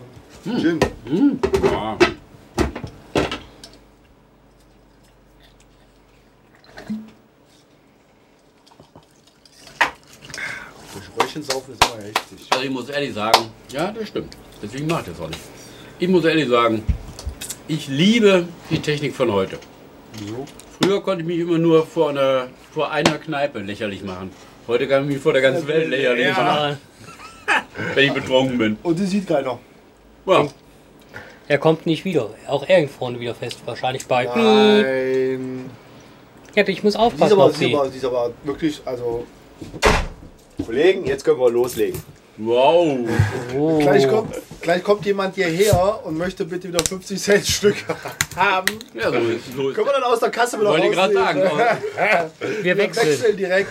ein 0.46 0.60
Gin. 0.60 0.80
Hm? 1.08 1.40
Ja. 1.64 1.98
Das 10.94 11.24
Röllchensaufen 11.24 11.74
ist 11.74 11.84
immer 11.86 12.04
heftig. 12.04 12.48
Also 12.52 12.64
ich 12.66 12.70
muss 12.70 12.90
ehrlich 12.90 13.16
sagen, 13.16 13.50
ja, 13.72 13.92
das 13.92 14.10
stimmt. 14.10 14.38
Deswegen 14.62 14.86
mache 14.86 15.02
ich 15.02 15.08
das 15.08 15.20
auch 15.20 15.30
nicht. 15.30 15.42
Ich 15.98 16.08
muss 16.08 16.24
ehrlich 16.24 16.48
sagen, 16.48 16.84
ich 17.70 17.88
liebe 17.88 18.48
die 18.70 18.80
Technik 18.80 19.16
von 19.16 19.32
heute. 19.32 19.58
Früher 20.82 21.02
konnte 21.02 21.22
ich 21.22 21.28
mich 21.28 21.40
immer 21.40 21.58
nur 21.58 21.86
vor 21.86 22.10
einer, 22.10 22.48
vor 22.74 22.92
einer 22.92 23.18
Kneipe 23.18 23.60
lächerlich 23.60 24.04
machen. 24.04 24.32
Heute 24.68 24.88
kann 24.88 25.04
ich 25.04 25.10
mich 25.14 25.20
vor 25.20 25.34
der 25.34 25.42
ganzen 25.42 25.68
Welt 25.68 25.90
lächerlich 25.90 26.26
Ja. 26.26 26.34
machen, 26.34 26.78
wenn 27.96 28.06
ich 28.08 28.14
betrunken 28.14 28.58
bin. 28.58 28.78
Und 28.84 29.00
das 29.00 29.10
sieht 29.10 29.28
keiner. 29.28 29.60
Ja. 30.26 30.48
Er 31.48 31.58
kommt 31.58 31.86
nicht 31.86 32.06
wieder. 32.06 32.30
Auch 32.48 32.64
er 32.68 32.78
hängt 32.78 32.92
vorne 32.92 33.20
wieder 33.20 33.34
fest. 33.34 33.60
Wahrscheinlich 33.66 34.06
bei. 34.06 34.26
Nein. 34.26 35.70
Ja, 36.56 36.68
ich 36.68 36.84
muss 36.84 36.96
aufpassen 36.96 37.34
aber, 37.34 37.46
auf 37.46 37.58
die, 37.58 37.66
ist 37.66 37.70
sie. 37.70 37.76
aber, 37.76 37.90
die 37.90 37.98
ist 37.98 38.06
aber 38.06 38.32
wirklich, 38.44 38.82
also 38.86 39.26
Kollegen, 40.66 41.06
jetzt 41.06 41.24
können 41.24 41.40
wir 41.40 41.50
loslegen. 41.50 42.02
Wow. 42.38 43.00
Oh. 43.58 43.80
gleich, 43.80 44.08
kommt, 44.08 44.36
gleich 44.62 44.84
kommt 44.84 45.06
jemand 45.06 45.36
hierher 45.36 46.00
und 46.04 46.18
möchte 46.18 46.46
bitte 46.46 46.68
wieder 46.68 46.84
50 46.84 47.20
Cent 47.22 47.46
Stück 47.48 47.76
haben. 48.36 48.68
Ja, 48.94 49.12
so 49.12 49.18
ist, 49.18 49.56
so 49.56 49.70
ist 49.70 49.76
Können 49.76 49.88
wir 49.88 49.94
dann 49.94 50.04
aus 50.04 50.20
der 50.20 50.30
Kasse 50.30 50.60
wieder 50.60 50.70
Wollte 50.70 50.88
ich 50.88 50.92
gerade 50.94 51.14
sagen. 51.14 51.42
Wir 52.40 52.64
Wir 52.64 52.78
wechseln. 52.78 53.08
wechseln 53.10 53.38
direkt. 53.38 53.70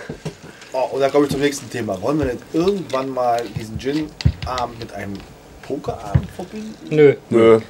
Oh, 0.72 0.88
und 0.92 1.01
dann 1.01 1.11
komme 1.11 1.24
ich 1.27 1.31
zum 1.33 1.40
nächsten 1.40 1.68
Thema. 1.70 2.01
Wollen 2.03 2.18
wir 2.18 2.27
denn 2.27 2.38
irgendwann 2.53 3.09
mal 3.11 3.42
diesen 3.59 3.79
Gin-Abend 3.79 4.79
mit 4.79 4.92
einem 4.92 5.14
Pokerabend 5.62 6.31
verbinden? 6.33 6.74
Nö. 6.90 7.14
Nö. 7.31 7.61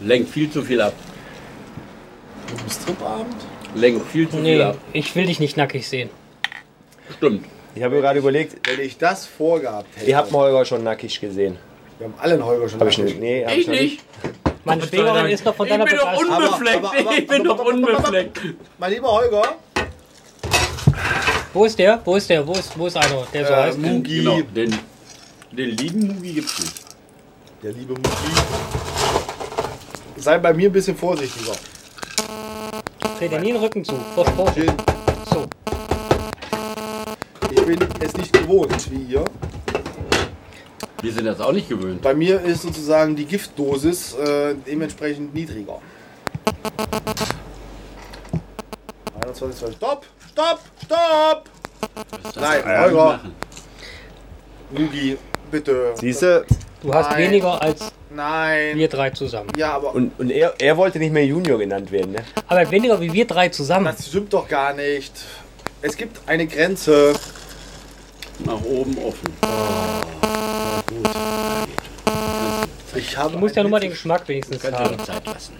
Lenkt 0.00 0.30
viel 0.30 0.50
zu 0.50 0.62
viel 0.62 0.80
ab. 0.80 0.94
Mit 2.50 2.60
einem 2.60 2.70
Stripabend? 2.70 3.34
Lenkt 3.74 4.10
viel 4.10 4.26
zu 4.28 4.36
viel 4.36 4.42
Nee, 4.42 4.62
ab. 4.62 4.78
ich 4.92 5.14
will 5.14 5.26
dich 5.26 5.38
nicht 5.40 5.56
nackig 5.56 5.86
sehen. 5.86 6.08
Stimmt. 7.16 7.44
Ich 7.74 7.82
habe 7.82 7.94
mir 7.94 8.00
gerade 8.00 8.18
überlegt, 8.18 8.66
Wenn 8.66 8.80
ich 8.80 8.96
das 8.96 9.26
vorgehabt 9.26 9.94
hätte. 9.96 10.06
ihr 10.08 10.16
habt 10.16 10.32
Holger 10.32 10.64
schon 10.64 10.82
nackig 10.82 11.20
gesehen. 11.20 11.58
Wir 11.98 12.06
haben 12.06 12.14
alle 12.18 12.34
einen 12.34 12.44
Holger 12.44 12.68
schon 12.68 12.80
Habe 12.80 12.90
ich 12.90 12.98
nicht. 12.98 13.18
Nee, 13.20 13.44
hab 13.44 13.56
Ich 13.56 13.66
noch 13.66 13.74
nicht. 13.74 14.02
Meine 14.64 14.82
Schwägerin 14.82 15.26
ist 15.26 15.44
noch 15.44 15.54
von 15.54 15.66
Ich 15.66 15.72
deiner 15.72 15.84
bin 15.84 15.96
doch 15.96 16.18
unbefleckt. 16.20 16.76
Aber- 16.84 16.98
aber- 16.98 17.12
Ich 17.18 17.26
bin 17.26 17.44
doch 17.44 17.52
aber- 17.58 17.62
aber- 17.62 17.70
aber- 17.78 17.96
unbefleckt. 17.98 18.40
Mein 18.78 18.92
lieber 18.92 19.12
Holger, 19.12 19.42
Wo 21.52 21.64
ist 21.64 21.78
der? 21.78 22.00
Wo 22.04 22.16
ist 22.16 22.28
der? 22.28 22.46
Wo 22.46 22.52
ist, 22.52 22.78
wo 22.78 22.86
ist 22.86 22.96
einer, 22.96 23.26
der 23.32 23.46
so 23.46 23.52
Äh, 23.52 23.56
heißt? 23.56 23.78
Mu- 23.78 23.84
Den, 23.86 24.02
genau, 24.02 24.40
den, 24.54 24.78
den 25.52 25.70
lieben 25.70 26.06
Mugi 26.08 26.32
gibt's 26.34 26.58
nicht. 26.58 26.74
der 27.62 27.72
liebe 27.72 27.94
Mutti, 27.94 28.10
sei 30.16 30.36
bei 30.38 30.52
mir 30.52 30.68
ein 30.68 30.72
bisschen 30.72 30.96
vorsichtiger. 30.96 31.52
Dreh 33.18 33.28
dir 33.28 33.40
nie 33.40 33.52
den 33.52 33.62
Rücken 33.62 33.82
zu. 33.84 33.94
Versprochen. 34.14 34.70
So. 35.32 35.46
ich 37.50 37.62
bin 37.64 37.78
es 38.00 38.16
nicht 38.18 38.32
gewohnt 38.34 38.90
wie 38.90 39.14
ihr. 39.14 39.24
Wir 41.02 41.12
sind 41.12 41.24
das 41.26 41.40
auch 41.40 41.52
nicht 41.52 41.68
gewöhnt. 41.68 42.02
Bei 42.02 42.14
mir 42.14 42.40
ist 42.40 42.62
sozusagen 42.62 43.14
die 43.16 43.26
Giftdosis 43.26 44.14
äh, 44.14 44.54
dementsprechend 44.66 45.34
niedriger. 45.34 45.80
21, 49.20 49.58
20. 49.60 49.76
Stopp! 49.76 50.06
Stopp! 50.32 50.60
Stopp! 50.84 51.44
Nein, 52.40 52.62
Ja, 52.66 52.82
Holger. 52.82 53.20
Mugi, 54.70 55.16
bitte. 55.50 55.92
Siehst 56.00 56.22
du? 56.22 56.44
Du 56.82 56.92
hast 56.92 57.10
Nein. 57.10 57.24
weniger 57.30 57.60
als 57.60 57.92
Nein. 58.10 58.76
wir 58.76 58.88
drei 58.88 59.10
zusammen. 59.10 59.50
Ja, 59.56 59.74
aber 59.74 59.94
Und, 59.94 60.18
und 60.18 60.30
er, 60.30 60.54
er 60.58 60.76
wollte 60.76 60.98
nicht 60.98 61.12
mehr 61.12 61.24
Junior 61.26 61.58
genannt 61.58 61.90
werden, 61.92 62.12
ne? 62.12 62.24
Aber 62.48 62.60
er 62.60 62.70
weniger 62.70 63.00
wie 63.00 63.12
wir 63.12 63.26
drei 63.26 63.48
zusammen. 63.48 63.86
das 63.86 64.06
stimmt 64.08 64.32
doch 64.32 64.48
gar 64.48 64.72
nicht. 64.74 65.12
Es 65.82 65.96
gibt 65.96 66.20
eine 66.28 66.46
Grenze. 66.46 67.14
Nach 68.44 68.62
oben 68.62 68.98
offen. 68.98 69.32
Ich 72.94 73.16
habe 73.16 73.32
Du 73.32 73.38
musst 73.38 73.56
ja 73.56 73.62
nur 73.62 73.70
mal 73.70 73.80
den 73.80 73.90
Geschmack 73.90 74.26
wenigstens 74.28 74.62
haben. 74.64 74.96
noch 74.96 75.04
Zeit 75.04 75.26
lassen. 75.26 75.54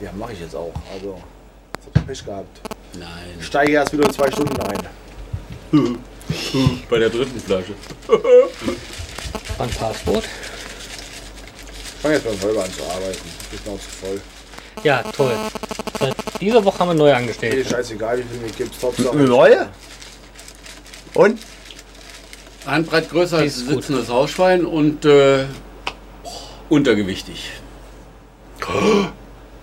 Ja, 0.00 0.10
mache 0.12 0.32
ich 0.32 0.40
jetzt 0.40 0.54
auch. 0.54 0.72
Also, 0.92 1.20
jetzt 1.74 1.86
hab 1.86 1.96
ich 1.96 2.06
Pech 2.06 2.24
gehabt. 2.24 2.60
Nein. 2.98 3.08
Ich 3.38 3.46
steige 3.46 3.72
erst 3.72 3.92
wieder 3.92 4.04
in 4.04 4.12
zwei 4.12 4.30
Stunden 4.30 4.60
ein. 4.60 4.78
Bei 6.90 6.98
der 6.98 7.08
dritten 7.10 7.40
Flasche. 7.40 7.74
Ein 9.58 9.70
Passwort. 9.70 10.24
Ich 10.24 12.02
fange 12.02 12.14
jetzt 12.14 12.24
beim 12.24 12.42
Holger 12.42 12.64
an 12.64 12.72
zu 12.72 12.82
arbeiten. 12.84 13.18
Ich 13.52 13.60
bin 13.60 13.72
auch 13.72 13.78
zu 13.78 13.88
voll. 13.90 14.20
Ja, 14.82 15.02
toll. 15.02 15.36
Seit 16.00 16.14
dieser 16.40 16.64
Woche 16.64 16.78
haben 16.80 16.88
wir 16.88 16.94
neue 16.94 17.14
angestellt. 17.14 17.54
ist 17.54 17.70
scheißegal, 17.70 18.18
wie 18.18 18.22
viel 18.22 18.40
mir 18.40 18.50
gibt's. 18.50 18.82
Hauptsache. 18.82 19.10
Eine 19.12 19.24
neue? 19.24 19.68
Und? 21.14 21.38
Handbreit 22.66 23.10
größer 23.10 23.38
als 23.38 23.58
ein 23.60 23.68
sitzendes 23.68 24.08
Hausschwein 24.08 24.64
und 24.64 25.04
äh, 25.04 25.44
untergewichtig. 26.68 27.50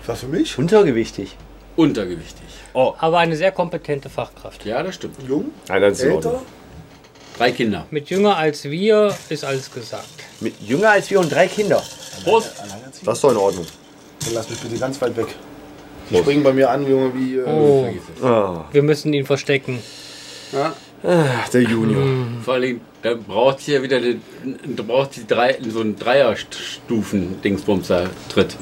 Das 0.05 0.19
für 0.19 0.27
mich? 0.27 0.57
Untergewichtig. 0.57 1.35
Untergewichtig. 1.75 2.43
Aber 2.73 3.19
eine 3.19 3.35
sehr 3.35 3.51
kompetente 3.51 4.09
Fachkraft. 4.09 4.65
Ja, 4.65 4.83
das 4.83 4.95
stimmt. 4.95 5.15
Jung? 5.27 5.45
Nein, 5.67 5.81
das 5.81 5.99
ist 5.99 6.03
Älter? 6.05 6.41
Drei 7.37 7.51
Kinder. 7.51 7.85
Mit 7.89 8.09
jünger 8.09 8.35
als 8.35 8.65
wir 8.65 9.15
ist 9.29 9.45
alles 9.45 9.71
gesagt. 9.71 10.05
Mit 10.41 10.59
jünger 10.61 10.89
als 10.91 11.09
wir 11.09 11.19
und 11.21 11.31
drei 11.31 11.47
Kinder. 11.47 11.81
Prost. 12.23 12.51
Das 13.05 13.17
ist 13.17 13.23
doch 13.23 13.31
in 13.31 13.37
Ordnung. 13.37 13.65
Dann 14.25 14.33
lass 14.33 14.49
mich 14.49 14.59
bitte 14.59 14.77
ganz 14.77 15.01
weit 15.01 15.15
weg. 15.15 15.27
Die 16.09 16.17
springen 16.17 16.43
bei 16.43 16.51
mir 16.51 16.69
an, 16.69 16.85
Junge, 16.89 17.13
wie. 17.13 17.37
Äh, 17.37 17.45
Oh. 17.47 17.87
Ah, 18.25 18.65
wir 18.71 18.83
müssen 18.83 19.13
ihn 19.13 19.25
verstecken. 19.25 19.79
Ja. 20.51 20.73
Der 21.03 21.61
Junior. 21.61 22.03
Vor 22.43 22.55
allem, 22.55 22.81
da 23.01 23.13
braucht 23.15 23.61
sie 23.61 23.71
ja 23.73 23.81
wieder 23.81 23.99
den, 23.99 24.21
da 24.75 24.83
braucht 24.83 25.13
sie 25.13 25.25
drei, 25.25 25.57
so 25.69 25.79
einen 25.81 25.97
Dreierstufen-Dingsbumser 25.97 28.09
Tritt. 28.29 28.55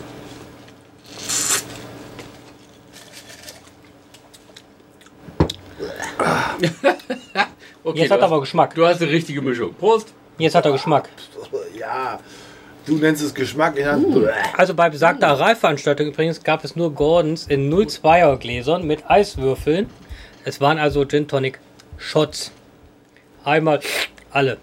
Okay, 7.84 8.02
Jetzt 8.02 8.12
hat 8.12 8.20
er 8.20 8.26
aber 8.26 8.42
Geschmack. 8.42 8.76
Du 8.76 8.86
hast 8.86 9.00
die 9.00 9.06
richtige 9.06 9.42
Mischung. 9.42 9.74
Prost. 9.74 10.14
Jetzt 10.38 10.56
hat 10.56 10.66
er 10.66 10.74
Geschmack. 10.74 11.10
ja, 11.78 12.20
du 12.86 12.98
nennst 12.98 13.24
es 13.24 13.34
Geschmack. 13.34 13.78
Ja. 13.78 13.98
Also 14.58 14.74
bei 14.74 14.90
besagter 14.90 15.28
Reifveranstaltung 15.28 16.08
übrigens 16.08 16.44
gab 16.44 16.64
es 16.64 16.76
nur 16.76 16.94
Gordons 16.94 17.48
in 17.48 17.74
02er 17.74 18.38
Gläsern 18.38 18.86
mit 18.86 19.10
Eiswürfeln. 19.10 19.90
Es 20.44 20.62
waren 20.62 20.78
also 20.78 21.06
Gin 21.06 21.28
Tonic 21.28 21.60
Shots. 21.98 22.52
Einmal 23.44 23.80
alle. 24.32 24.58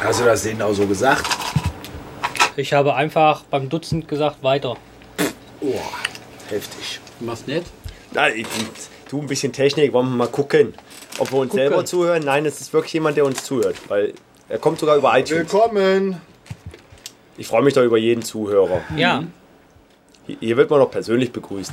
Hast 0.00 0.20
du 0.20 0.24
das 0.24 0.42
denen 0.42 0.62
auch 0.62 0.72
so 0.72 0.86
gesagt? 0.86 1.26
Ich 2.56 2.72
habe 2.72 2.94
einfach 2.94 3.42
beim 3.44 3.68
Dutzend 3.68 4.08
gesagt 4.08 4.42
weiter. 4.42 4.76
Oh, 5.60 5.74
heftig. 6.48 7.00
Du 7.18 7.26
machst 7.26 7.46
nett. 7.48 7.64
Na, 8.12 8.28
ich, 8.30 8.46
du 9.10 9.20
ein 9.20 9.26
bisschen 9.26 9.52
Technik, 9.52 9.92
wollen 9.92 10.08
wir 10.08 10.16
mal 10.16 10.28
gucken, 10.28 10.74
ob 11.18 11.30
wir 11.32 11.38
uns 11.38 11.50
Gucken. 11.50 11.68
selber 11.68 11.84
zuhören. 11.84 12.22
Nein, 12.24 12.46
es 12.46 12.60
ist 12.60 12.72
wirklich 12.72 12.92
jemand, 12.94 13.16
der 13.16 13.24
uns 13.24 13.44
zuhört, 13.44 13.76
weil 13.88 14.14
er 14.48 14.58
kommt 14.58 14.78
sogar 14.78 14.96
über 14.96 15.16
iTunes. 15.18 15.52
Willkommen. 15.52 16.20
Ich 17.36 17.46
freue 17.46 17.62
mich 17.62 17.74
da 17.74 17.82
über 17.82 17.98
jeden 17.98 18.22
Zuhörer. 18.22 18.80
Ja, 18.96 19.24
Hier- 20.26 20.36
Hier 20.40 20.56
wird 20.56 20.70
man 20.70 20.80
doch 20.80 20.90
persönlich 20.90 21.32
begrüßt. 21.32 21.72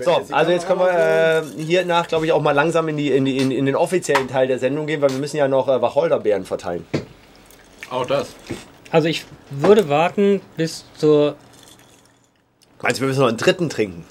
So, 0.00 0.20
also 0.30 0.50
jetzt 0.52 0.66
können 0.66 0.80
wir 0.80 1.42
äh, 1.58 1.62
hier 1.62 1.84
nach, 1.84 2.06
glaube 2.08 2.26
ich, 2.26 2.32
auch 2.32 2.42
mal 2.42 2.52
langsam 2.52 2.88
in, 2.88 2.96
die, 2.96 3.10
in, 3.10 3.24
die, 3.24 3.38
in, 3.38 3.50
in 3.50 3.66
den 3.66 3.74
offiziellen 3.76 4.28
Teil 4.28 4.46
der 4.46 4.58
Sendung 4.58 4.86
gehen, 4.86 5.00
weil 5.00 5.10
wir 5.10 5.18
müssen 5.18 5.36
ja 5.36 5.48
noch 5.48 5.68
äh, 5.68 5.80
Wacholderbeeren 5.80 6.44
verteilen. 6.44 6.86
Auch 7.90 8.04
das. 8.06 8.34
also 8.90 9.08
ich 9.08 9.24
würde 9.50 9.88
warten 9.88 10.40
bis 10.56 10.84
zur. 10.96 11.36
Meinst 12.82 12.98
du, 12.98 13.02
wir 13.04 13.08
müssen 13.08 13.20
noch 13.20 13.28
einen 13.28 13.36
dritten 13.38 13.70
trinken? 13.70 14.04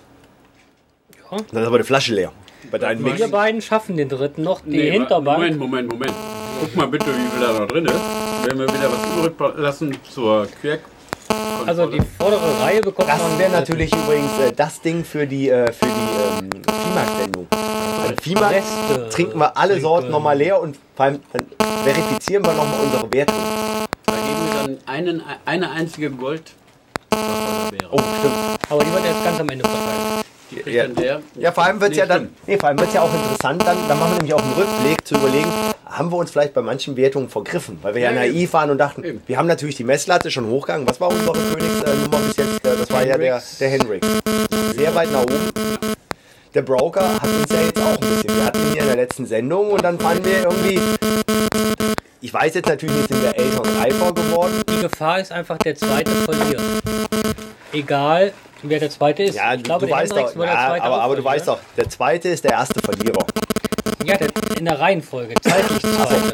Ja. 1.32 1.38
Dann 1.52 1.62
ist 1.62 1.68
aber 1.68 1.78
die 1.78 1.84
Flasche 1.84 2.14
leer. 2.16 2.32
Bei 2.72 2.78
deinen 2.80 3.04
Mix. 3.04 3.20
Wir 3.20 3.28
beiden 3.28 3.62
schaffen 3.62 3.96
den 3.98 4.10
dritten 4.10 4.42
noch. 4.44 4.62
Die 4.62 4.70
Nee, 4.72 4.92
Hinterbank. 4.92 5.38
Moment, 5.38 5.60
Moment, 5.60 5.90
Moment. 5.92 6.14
Guck 6.62 6.76
mal 6.76 6.88
bitte, 6.88 7.08
wie 7.08 7.30
viel 7.30 7.42
da 7.42 7.60
noch 7.60 7.68
drin 7.68 7.86
ist. 7.86 7.94
Wenn 8.46 8.58
wir 8.58 8.68
wieder 8.68 8.92
was 8.92 9.28
übrig 9.28 9.58
lassen 9.58 9.98
zur 10.10 10.48
Querk. 10.62 10.82
Also 11.66 11.88
die 11.88 12.02
vordere 12.18 12.62
Reihe 12.62 12.82
bekommt 12.82 13.10
Das 13.10 13.22
einen 13.22 13.40
wäre 13.40 13.52
natürlich 13.52 13.92
übrigens 13.94 14.38
äh, 14.40 14.52
das 14.56 14.82
Ding 14.82 15.04
für 15.04 15.26
die, 15.26 15.50
äh, 15.50 15.72
für 15.72 15.86
die 15.86 16.46
ähm, 16.46 16.50
Viehmarkt-Sendung. 16.84 17.48
FIMA 18.22 18.48
Reste 18.50 19.10
trinken 19.10 19.40
wir 19.40 19.58
alle 19.58 19.70
trinken. 19.74 19.82
Sorten 19.84 20.12
nochmal 20.12 20.38
leer 20.38 20.62
und 20.62 20.78
vor 20.96 21.06
allem 21.06 21.20
verifizieren 21.84 22.46
wir 22.46 22.54
nochmal 22.54 22.80
unsere 22.84 23.12
Wertung. 23.12 23.36
Da 24.06 24.14
geben 24.14 24.28
wir 24.46 24.62
dann 24.62 24.78
einen, 24.86 25.24
eine 25.46 25.72
einzige 25.72 26.12
Gold. 26.12 26.52
Oh, 27.92 27.98
stimmt. 27.98 28.36
Aber 28.70 28.84
die 28.84 28.92
wird 28.92 29.06
erst 29.06 29.24
ganz 29.24 29.40
am 29.40 29.50
Ende 29.50 29.66
verteilt. 29.68 30.26
Ja. 31.04 31.20
Ja, 31.40 31.52
vor 31.52 31.64
allem 31.64 31.82
wird 31.82 31.92
es 31.92 31.98
Nee, 31.98 32.02
ja 32.02 32.06
dann, 32.06 32.30
nee, 32.46 32.58
vor 32.58 32.70
allem 32.70 32.80
wird's 32.80 32.94
ja 32.94 33.02
auch 33.02 33.14
interessant, 33.14 33.62
dann, 33.66 33.78
dann 33.88 34.00
machen 34.00 34.12
wir 34.12 34.18
nämlich 34.18 34.34
auch 34.34 34.44
einen 34.44 34.54
Rückblick 34.54 35.06
zu 35.06 35.16
überlegen, 35.16 35.52
haben 35.98 36.12
wir 36.12 36.18
uns 36.18 36.32
vielleicht 36.32 36.54
bei 36.54 36.62
manchen 36.62 36.98
Wertungen 36.98 37.30
vergriffen, 37.30 37.80
weil 37.82 37.96
wir 37.96 38.02
ja, 38.02 38.10
Ja, 38.12 38.16
naiv 38.20 38.54
waren 38.54 38.70
und 38.70 38.78
dachten, 38.78 39.04
Eben. 39.04 39.22
wir 39.26 39.38
haben 39.38 39.48
natürlich 39.48 39.76
die 39.76 39.84
Messlatte 39.84 40.30
schon 40.30 40.48
hochgegangen. 40.48 40.88
Was 40.88 41.00
war 41.00 41.10
unsere 41.10 41.32
Königsnummer 41.34 42.18
bis 42.28 42.38
jetzt? 42.38 42.66
Äh, 42.66 42.76
Das 42.80 42.92
war 42.92 43.06
ja 43.06 43.18
der, 43.18 43.42
der 43.60 43.70
Hendrix. 43.70 44.08
Sehr 44.76 44.94
weit 44.94 45.12
nach 45.12 45.22
oben. 45.24 45.52
Der 46.54 46.62
Broker 46.62 47.14
hat 47.22 47.24
uns 47.30 47.50
ja 47.52 47.62
jetzt 47.62 47.80
auch 47.82 47.92
ein 47.94 48.00
bisschen. 48.00 48.36
Wir 48.36 48.46
hatten 48.46 48.60
ihn 48.60 48.76
ja 48.76 48.82
in 48.82 48.88
der 48.88 48.96
letzten 48.98 49.26
Sendung 49.26 49.72
und 49.72 49.84
dann 49.84 50.00
fanden 50.00 50.26
wir 50.26 50.44
irgendwie. 50.44 50.80
Ich 52.22 52.34
weiß 52.34 52.56
jetzt 52.56 52.68
natürlich 52.68 52.96
nicht, 52.96 53.08
sind 53.10 53.22
wir 53.22 53.38
älter 53.38 53.62
und 53.62 53.78
reifer 53.80 54.14
geworden. 54.14 54.54
Die 54.70 54.82
Gefahr 54.82 55.20
ist 55.20 55.32
einfach, 55.32 55.58
der 55.60 55.76
zweite 55.76 56.12
verliert. 56.12 56.62
Egal, 57.72 58.34
wer 58.70 58.80
der 58.80 58.90
zweite 58.90 59.24
ist. 59.24 59.36
Ja, 59.36 59.54
ich 59.54 59.62
du, 59.62 59.64
glaube, 59.64 59.82
du 59.82 59.88
der 59.88 59.96
weißt 59.98 60.12
doch, 60.12 60.36
ja, 60.36 60.76
aber, 60.82 61.02
aber 61.02 61.16
du 61.16 61.22
verlieren. 61.22 61.26
weißt 61.26 61.48
doch, 61.48 61.60
der 61.78 61.90
zweite 61.90 62.30
ist 62.30 62.44
der 62.44 62.52
erste 62.52 62.80
Verlierer. 62.82 63.26
Ja, 64.06 64.18
der, 64.18 64.30
in 64.58 64.66
der 64.66 64.80
Reihenfolge, 64.80 65.36
zeitlich 65.42 65.82
zweite. 65.82 66.34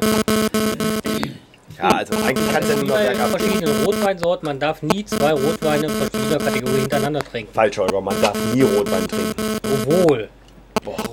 Ja, 1.77 1.89
also 1.89 2.13
eigentlich 2.23 2.51
kann 2.53 2.61
es 2.63 2.69
ja 2.69 2.75
nur 2.75 2.85
noch 2.85 2.95
bergab 2.95 3.37
gehen. 3.37 3.39
verschiedenen 3.39 3.85
Rotweinsorten, 3.85 4.45
man 4.45 4.59
darf 4.59 4.83
nie 4.83 5.03
zwei 5.03 5.31
Rotweine 5.31 5.89
verschiedener 5.89 6.37
Kategorie 6.37 6.81
hintereinander 6.81 7.21
trinken. 7.23 7.53
Falsch, 7.53 7.77
Holger, 7.79 8.01
man 8.01 8.21
darf 8.21 8.37
nie 8.53 8.61
Rotwein 8.61 9.07
trinken. 9.07 9.33
Obwohl, 9.63 10.29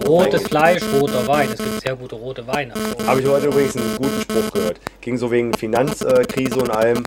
rotes 0.06 0.42
Fleisch, 0.42 0.82
roter 1.00 1.26
Wein. 1.26 1.48
Es 1.52 1.58
gibt 1.58 1.80
sehr 1.82 1.96
gute 1.96 2.14
rote 2.14 2.46
Weine. 2.46 2.74
Habe 3.06 3.20
ich 3.20 3.26
heute 3.26 3.46
übrigens 3.46 3.76
einen 3.76 3.96
guten 3.96 4.20
Spruch 4.22 4.52
gehört. 4.52 4.80
Ging 5.00 5.16
so 5.16 5.30
wegen 5.30 5.52
Finanzkrise 5.54 6.58
und 6.58 6.70
allem. 6.70 7.02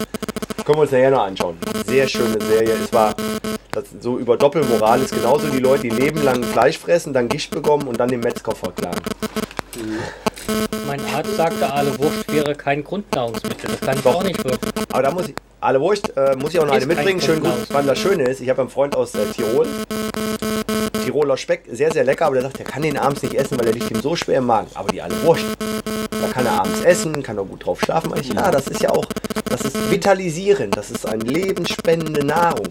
Können 0.65 0.77
wir 0.77 0.81
uns 0.81 0.91
nachher 0.91 1.11
noch 1.11 1.23
anschauen. 1.23 1.57
Sehr 1.87 2.07
schöne 2.07 2.39
Serie. 2.41 2.75
Es 2.83 2.93
war 2.93 3.15
das, 3.71 3.85
so 3.99 4.17
über 4.17 4.37
Doppelmoral 4.37 5.01
ist 5.01 5.13
genauso 5.13 5.47
die 5.47 5.59
Leute, 5.59 5.83
die 5.83 5.89
leben 5.89 6.23
lang 6.23 6.43
Fleisch 6.43 6.77
fressen, 6.77 7.13
dann 7.13 7.29
Gicht 7.29 7.51
bekommen 7.51 7.87
und 7.87 7.99
dann 7.99 8.09
den 8.09 8.19
Metzger 8.19 8.53
verklagen. 8.53 9.01
Mein 10.85 10.99
Arzt 11.15 11.37
sagte, 11.37 11.71
alle 11.71 11.97
Wurst 11.97 12.31
wäre 12.31 12.53
kein 12.53 12.83
Grundnahrungsmittel. 12.83 13.69
Das 13.69 13.79
kann 13.79 13.97
ich 13.97 14.03
Doch. 14.03 14.15
auch 14.15 14.23
nicht 14.23 14.43
wirken. 14.43 14.69
Aber 14.91 15.03
da 15.03 15.11
muss 15.11 15.29
ich, 15.29 15.35
alle 15.61 15.79
Wurst, 15.79 16.11
äh, 16.17 16.35
muss 16.35 16.53
ich 16.53 16.59
auch 16.59 16.65
noch 16.65 16.73
eine 16.73 16.81
Ist 16.81 16.87
kein 16.87 16.97
mitbringen. 16.97 17.21
Schön 17.21 17.39
gut. 17.39 17.67
Wann 17.69 17.87
das 17.87 17.97
Schöne 17.97 18.23
ist, 18.23 18.41
ich 18.41 18.49
habe 18.49 18.61
einen 18.61 18.69
Freund 18.69 18.95
aus 18.95 19.15
äh, 19.15 19.25
Tirol. 19.33 19.67
Tiroler 21.12 21.36
Speck, 21.36 21.63
sehr, 21.69 21.91
sehr 21.91 22.06
lecker, 22.06 22.28
aber 22.28 22.36
der 22.36 22.43
sagt, 22.43 22.60
er 22.60 22.65
kann 22.65 22.84
den 22.84 22.97
abends 22.97 23.21
nicht 23.21 23.36
essen, 23.36 23.60
weil 23.60 23.67
er 23.67 23.74
liegt 23.74 23.91
ihm 23.91 24.00
so 24.02 24.15
schwer 24.15 24.38
im 24.38 24.45
Magen. 24.45 24.69
Aber 24.76 24.89
die 24.89 25.02
alle 25.02 25.21
Wurst, 25.24 25.43
da 26.10 26.28
kann 26.32 26.45
er 26.45 26.54
abends 26.54 26.82
essen, 26.82 27.21
kann 27.21 27.38
er 27.38 27.43
gut 27.43 27.65
drauf 27.65 27.82
schlafen. 27.82 28.13
Ich, 28.17 28.32
ja, 28.32 28.50
das 28.50 28.67
ist 28.67 28.82
ja 28.82 28.91
auch, 28.91 29.06
das 29.50 29.62
ist 29.62 29.91
vitalisierend, 29.91 30.78
das 30.78 30.89
ist 30.89 31.06
eine 31.06 31.24
lebensspendende 31.24 32.26
Nahrung. 32.26 32.67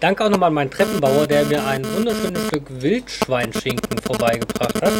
Danke 0.00 0.24
auch 0.24 0.30
nochmal 0.30 0.48
an 0.48 0.54
meinen 0.54 0.70
Treppenbauer, 0.70 1.28
der 1.28 1.44
mir 1.44 1.64
ein 1.64 1.86
wunderschönes 1.94 2.48
Stück 2.48 2.64
Wildschweinschinken 2.68 3.98
vorbeigebracht 3.98 4.82
hat. 4.82 4.92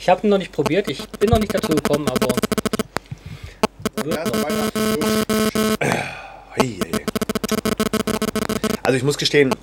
Ich 0.00 0.08
habe 0.08 0.26
ihn 0.26 0.30
noch 0.30 0.38
nicht 0.38 0.50
probiert, 0.50 0.88
ich 0.88 1.08
bin 1.10 1.30
noch 1.30 1.38
nicht 1.38 1.54
dazu 1.54 1.68
gekommen, 1.68 2.08
aber 2.08 2.26
wird 4.04 4.26
noch. 4.26 4.42
Also 8.82 8.96
ich 8.96 9.02
muss 9.04 9.16
gestehen, 9.16 9.54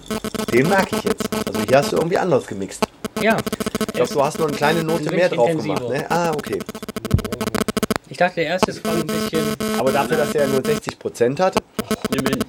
den 0.54 0.70
mag 0.70 0.88
ich 0.92 1.04
jetzt. 1.04 1.28
Also 1.48 1.62
hier 1.68 1.78
hast 1.78 1.92
du 1.92 1.98
irgendwie 1.98 2.18
anders 2.18 2.48
gemixt. 2.48 2.88
Ja, 3.22 3.38
Ich 3.88 3.94
glaube, 3.94 4.14
du 4.14 4.24
hast 4.24 4.38
nur 4.40 4.48
eine 4.48 4.56
kleine 4.56 4.84
Note 4.84 5.12
mehr 5.12 5.28
drauf 5.30 5.50
intensiver. 5.50 5.76
gemacht. 5.76 5.94
Ne? 5.94 6.06
Ah, 6.12 6.32
okay. 6.32 6.60
ich 8.08 8.18
dachte, 8.18 8.36
der 8.36 8.46
erste 8.46 8.72
ist 8.72 8.86
ein 8.88 9.06
bisschen. 9.06 9.56
Aber 9.78 9.92
dafür, 9.92 10.18
dass 10.18 10.32
der 10.32 10.48
nur 10.48 10.62
60% 10.62 11.40
hat, 11.40 11.56
Nimm 12.12 12.26
hin. 12.26 12.40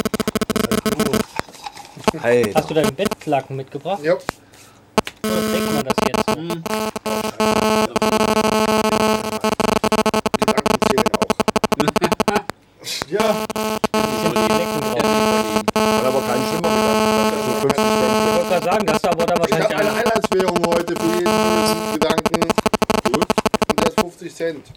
hey, 2.22 2.52
Hast 2.54 2.70
du 2.70 2.74
deinen 2.74 2.94
Bettlaken 2.94 3.56
mitgebracht? 3.56 4.00
Ja. 4.04 4.14
Oder 4.14 5.52
trägt 5.52 5.74
man 5.74 5.84
das 5.84 5.94
jetzt? 6.06 6.26
Gedanken 6.26 6.62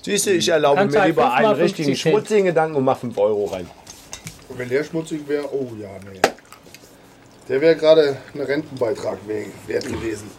Siehst 0.03 0.25
du, 0.25 0.31
ich 0.31 0.49
erlaube 0.49 0.77
Kannst 0.79 0.93
mir 0.95 1.01
halt 1.01 1.09
lieber 1.15 1.33
einen 1.33 1.51
richtigen 1.53 1.87
50 1.89 2.01
Cent. 2.03 2.13
schmutzigen 2.13 2.45
Gedanken 2.45 2.75
und 2.75 2.83
mach 2.83 2.97
5 2.97 3.17
Euro 3.17 3.45
rein. 3.45 3.69
Und 4.49 4.59
wenn 4.59 4.67
der 4.69 4.83
schmutzig 4.83 5.27
wäre, 5.27 5.45
oh 5.53 5.69
ja, 5.79 5.87
nee. 6.11 6.19
Der 7.47 7.61
wäre 7.61 7.75
gerade 7.75 8.17
ein 8.33 8.41
Rentenbeitrag 8.41 9.17
we- 9.25 9.45
wert 9.67 9.85
gewesen. 9.85 10.29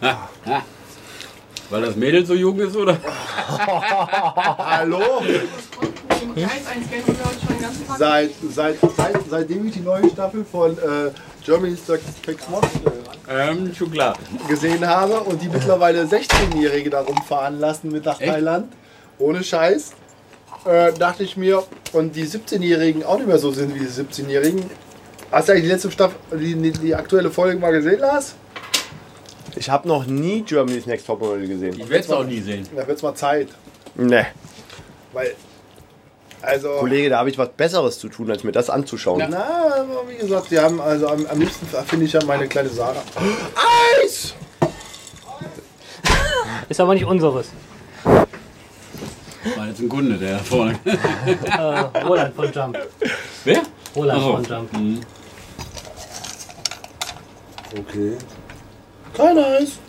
Weil 1.71 1.81
das 1.81 1.95
Mädel 1.95 2.25
so 2.25 2.35
jung 2.35 2.59
ist, 2.59 2.75
oder? 2.75 2.95
Hallo? 4.57 5.01
Seit, 7.97 8.31
seit, 8.51 8.77
seit, 8.95 9.15
seitdem 9.29 9.67
ich 9.67 9.73
die 9.73 9.79
neue 9.79 10.09
Staffel 10.09 10.45
von 10.49 10.71
äh, 10.77 11.11
Germany's 11.43 11.79
Next 11.87 12.49
Mod 12.49 12.63
äh, 13.27 13.49
Ähm, 13.49 13.73
schon 13.73 13.91
klar. 13.91 14.15
gesehen 14.47 14.85
habe 14.85 15.21
und 15.21 15.41
die 15.41 15.47
mittlerweile 15.49 16.03
16-Jährige 16.03 16.89
da 16.89 17.01
rumfahren 17.01 17.59
lassen 17.59 17.91
mit 17.91 18.05
nach 18.05 18.19
Echt? 18.19 18.31
Thailand, 18.31 18.71
ohne 19.19 19.43
Scheiß, 19.43 19.93
äh, 20.65 20.93
dachte 20.93 21.23
ich 21.23 21.37
mir, 21.37 21.63
und 21.93 22.15
die 22.15 22.25
17-Jährigen 22.25 23.03
auch 23.03 23.17
nicht 23.17 23.27
mehr 23.27 23.39
so 23.39 23.51
sind 23.51 23.73
wie 23.75 23.79
die 23.79 23.87
17-Jährigen. 23.87 24.69
Hast 25.31 25.47
du 25.47 25.53
eigentlich 25.53 25.65
die 25.65 25.71
letzte 25.71 25.91
Staffel, 25.91 26.17
die, 26.33 26.55
die, 26.55 26.71
die 26.71 26.95
aktuelle 26.95 27.31
Folge 27.31 27.59
mal 27.59 27.71
gesehen, 27.71 27.99
Lars? 27.99 28.35
Ich 29.55 29.69
habe 29.69 29.87
noch 29.87 30.05
nie 30.05 30.41
Germany's 30.41 30.85
Next 30.85 31.07
Topmodel 31.07 31.47
gesehen. 31.47 31.73
Ich 31.79 31.89
werde 31.89 32.03
es 32.03 32.11
auch 32.11 32.25
nie 32.25 32.41
sehen. 32.41 32.67
Da 32.75 32.85
wird's 32.87 33.01
mal 33.01 33.15
Zeit. 33.15 33.47
Ne, 33.95 34.25
Weil, 35.13 35.33
also, 36.41 36.69
Kollege, 36.79 37.09
da 37.09 37.19
habe 37.19 37.29
ich 37.29 37.37
was 37.37 37.49
Besseres 37.49 37.97
zu 37.97 38.09
tun, 38.09 38.29
als 38.29 38.43
mir 38.43 38.51
das 38.51 38.69
anzuschauen. 38.69 39.19
Ja. 39.19 39.27
na, 39.29 39.75
aber 39.79 40.07
wie 40.09 40.17
gesagt, 40.17 40.51
die 40.51 40.59
haben, 40.59 40.81
also 40.81 41.07
am, 41.07 41.25
am 41.25 41.39
liebsten 41.39 41.65
finde 41.87 42.05
ich 42.05 42.13
ja 42.13 42.23
meine 42.25 42.47
kleine 42.47 42.69
Sarah. 42.69 43.01
Eis! 44.03 44.35
Ist 46.67 46.79
aber 46.79 46.93
nicht 46.93 47.05
unseres. 47.05 47.47
War 49.55 49.67
jetzt 49.67 49.79
ein 49.79 49.89
Kunde, 49.89 50.17
der 50.17 50.37
da 50.37 50.43
vorne. 50.43 50.79
Äh, 50.85 51.99
Roland 52.05 52.35
von 52.35 52.51
Jump. 52.51 52.77
Wer? 53.43 53.61
Roland 53.95 54.19
Ach 54.19 54.25
so. 54.25 54.33
von 54.33 54.43
Jump. 54.43 55.05
Okay. 57.77 58.13
Kein 59.15 59.37
Eis. 59.37 59.79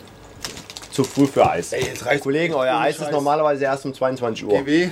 Zu 0.91 1.03
früh 1.03 1.25
für 1.27 1.49
Eis. 1.49 1.73
Ey, 1.73 1.85
jetzt 1.85 2.05
reicht's. 2.05 2.23
Kollegen, 2.23 2.53
euer 2.53 2.77
Eis 2.79 2.99
ist 2.99 3.11
normalerweise 3.11 3.63
erst 3.65 3.85
um 3.85 3.93
22 3.93 4.45
Uhr. 4.45 4.59
GW, 4.63 4.89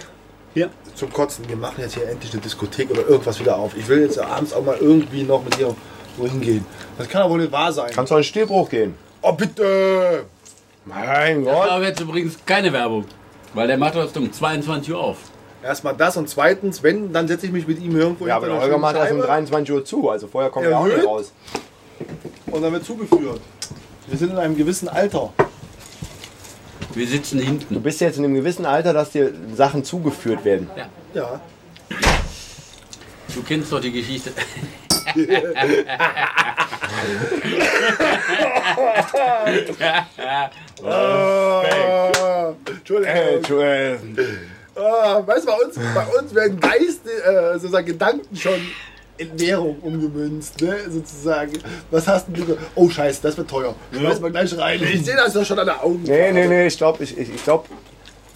Hier. 0.53 0.69
zum 0.93 1.11
Kotzen. 1.11 1.47
Wir 1.49 1.57
machen 1.57 1.75
jetzt 1.79 1.95
hier 1.95 2.07
endlich 2.07 2.31
eine 2.33 2.41
Diskothek 2.41 2.89
oder 2.91 3.07
irgendwas 3.07 3.39
wieder 3.39 3.57
auf. 3.57 3.75
Ich 3.75 3.87
will 3.87 4.01
jetzt 4.01 4.19
abends 4.19 4.53
auch 4.53 4.63
mal 4.63 4.77
irgendwie 4.79 5.23
noch 5.23 5.43
mit 5.43 5.57
dir 5.57 5.75
wohin 6.17 6.41
gehen. 6.41 6.65
Das 6.97 7.09
kann 7.09 7.21
doch 7.23 7.29
wohl 7.29 7.39
nicht 7.39 7.51
wahr 7.51 7.71
sein. 7.73 7.91
Kannst 7.93 8.11
du 8.11 8.15
einen 8.15 8.23
Stilbruch 8.23 8.69
gehen? 8.69 8.95
Oh, 9.21 9.31
bitte! 9.33 10.25
Mein 10.85 11.43
Das 11.43 11.53
Gott. 11.53 11.69
war 11.69 11.81
jetzt 11.81 11.99
übrigens 11.99 12.37
keine 12.45 12.71
Werbung. 12.71 13.05
Weil 13.55 13.67
der 13.67 13.77
macht 13.77 13.95
das 13.95 14.15
um 14.17 14.31
22 14.31 14.93
Uhr 14.93 14.99
auf. 14.99 15.17
Erstmal 15.63 15.95
das 15.95 16.17
und 16.17 16.29
zweitens, 16.29 16.83
wenn, 16.83 17.11
dann 17.13 17.27
setze 17.27 17.47
ich 17.47 17.51
mich 17.51 17.65
mit 17.65 17.79
ihm 17.81 17.95
irgendwo 17.95 18.27
Ja, 18.27 18.35
aber 18.35 18.47
der 18.47 18.61
Holger 18.61 18.77
macht 18.77 18.97
erst 18.97 19.11
um 19.13 19.17
Scheibe 19.17 19.27
23 19.27 19.73
Uhr 19.73 19.85
zu, 19.85 20.09
also 20.09 20.27
vorher 20.27 20.51
kommt 20.51 20.67
er 20.67 20.77
auch 20.77 20.85
nicht 20.85 21.03
raus. 21.03 21.31
Und 22.51 22.61
dann 22.61 22.71
wird 22.73 22.85
zugeführt. 22.85 23.41
Wir 24.07 24.17
sind 24.17 24.31
in 24.31 24.37
einem 24.37 24.55
gewissen 24.55 24.87
Alter. 24.87 25.33
Wir 26.93 27.07
sitzen 27.07 27.39
Du 27.39 27.43
hinten. 27.45 27.81
bist 27.81 27.99
jetzt 28.01 28.17
in 28.17 28.25
einem 28.25 28.35
gewissen 28.35 28.65
Alter, 28.65 28.93
dass 28.93 29.11
dir 29.11 29.33
Sachen 29.55 29.83
zugeführt 29.83 30.45
werden. 30.45 30.69
Ja. 30.77 30.87
Ja. 31.13 31.39
Du 33.33 33.41
kennst 33.41 33.71
doch 33.71 33.79
die 33.81 33.91
Geschichte. 33.91 34.31
Ah, 40.83 42.53
Entschuldigung. 42.67 43.15
Äh, 43.15 43.37
Joel. 43.47 43.99
Ah, 44.75 45.21
weißt 45.25 45.43
du, 45.47 45.51
bei 45.51 45.57
uns, 45.65 45.75
bei 45.93 46.19
uns 46.19 46.35
werden 46.35 46.59
Geist, 46.59 47.01
äh, 47.07 47.53
sozusagen 47.53 47.85
Gedanken 47.85 48.35
schon 48.35 48.59
in 49.17 49.39
Währung 49.39 49.77
umgemünzt, 49.79 50.61
ne? 50.61 50.75
sozusagen. 50.89 51.53
Was 51.89 52.05
hast 52.07 52.27
denn 52.27 52.45
du? 52.45 52.57
Oh 52.75 52.89
Scheiße, 52.89 53.21
das 53.23 53.37
wird 53.37 53.49
teuer. 53.49 53.73
Schmeiß 53.93 54.19
mal 54.19 54.31
gleich 54.31 54.57
rein. 54.57 54.81
Ich 54.83 55.05
sehe 55.05 55.15
das 55.15 55.31
doch 55.33 55.45
schon 55.45 55.57
an 55.59 55.65
der 55.67 55.81
Augen. 55.83 56.03
Nee, 56.03 56.31
nee, 56.33 56.47
nee, 56.47 56.67
ich 56.67 56.77
glaube, 56.77 57.01
ich, 57.03 57.17
ich, 57.17 57.33
ich 57.33 57.43
glaub, 57.43 57.67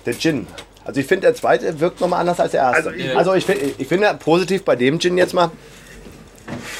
der 0.05 0.13
Gin. 0.17 0.47
Also 0.85 1.01
ich 1.01 1.05
finde, 1.07 1.27
der 1.27 1.35
zweite 1.35 1.77
wirkt 1.81 1.99
nochmal 1.99 2.21
anders 2.21 2.39
als 2.39 2.51
der 2.51 2.61
erste. 2.61 2.77
Also 2.77 2.91
ich- 2.91 3.17
Also 3.17 3.33
ich, 3.33 3.49
ich 3.77 3.87
finde 3.87 4.13
positiv 4.17 4.63
bei 4.63 4.77
dem 4.77 4.97
Gin 4.99 5.17
jetzt 5.17 5.33
mal, 5.33 5.51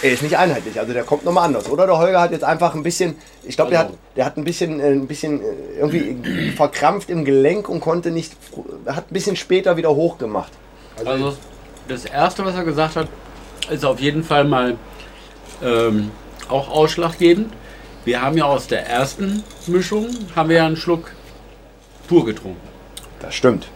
Er 0.02 0.12
ist 0.12 0.24
nicht 0.24 0.38
einheitlich, 0.38 0.80
also 0.80 0.94
der 0.94 1.04
kommt 1.04 1.26
nochmal 1.26 1.46
anders. 1.46 1.70
Oder 1.70 1.86
der 1.86 1.98
Holger 1.98 2.22
hat 2.22 2.32
jetzt 2.32 2.44
einfach 2.44 2.74
ein 2.74 2.84
bisschen, 2.84 3.16
ich 3.44 3.56
glaube, 3.56 3.72
der 3.72 3.80
hat, 3.80 3.94
der 4.16 4.26
hat 4.26 4.38
ein 4.38 4.46
bisschen, 4.46 4.80
äh, 4.80 4.92
ein 4.92 5.08
bisschen 5.08 5.42
äh, 5.42 5.46
irgendwie 5.78 6.52
verkrampft 6.56 7.10
im 7.10 7.26
Gelenk 7.26 7.68
und 7.68 7.82
konnte 7.82 8.12
nicht, 8.12 8.34
er 8.86 8.96
hat 8.96 9.12
ein 9.12 9.14
bisschen 9.14 9.36
später 9.36 9.76
wieder 9.76 9.94
hochgemacht. 9.94 10.54
Also 11.06 11.36
das 11.88 12.06
erste, 12.06 12.46
was 12.46 12.56
er 12.56 12.64
gesagt 12.64 12.96
hat, 12.96 13.08
ist 13.70 13.84
auf 13.84 14.00
jeden 14.00 14.24
Fall 14.24 14.46
mal 14.46 14.78
ähm, 15.62 16.12
auch 16.48 16.70
ausschlaggebend. 16.70 17.52
Wir 18.06 18.22
haben 18.22 18.38
ja 18.38 18.46
aus 18.46 18.68
der 18.68 18.88
ersten 18.88 19.44
Mischung 19.68 20.08
haben 20.36 20.50
wir 20.50 20.58
ja 20.58 20.66
einen 20.66 20.78
Schluck 20.78 21.12
pur 22.08 22.26
getrunken 22.26 22.62
Das 23.20 23.36
stimmt. 23.36 23.68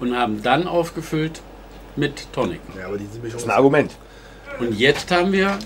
und 0.00 0.16
haben 0.16 0.42
dann 0.42 0.66
aufgefüllt 0.66 1.40
mit 1.96 2.32
Tonic. 2.32 2.60
Ja, 2.76 2.86
aber 2.86 2.98
diese 2.98 3.18
Mischung 3.20 3.32
Das 3.34 3.42
ist 3.42 3.48
ein 3.48 3.56
Argument. 3.56 3.92
Und 4.58 4.78
jetzt 4.78 5.10
haben 5.10 5.32
wir 5.32 5.58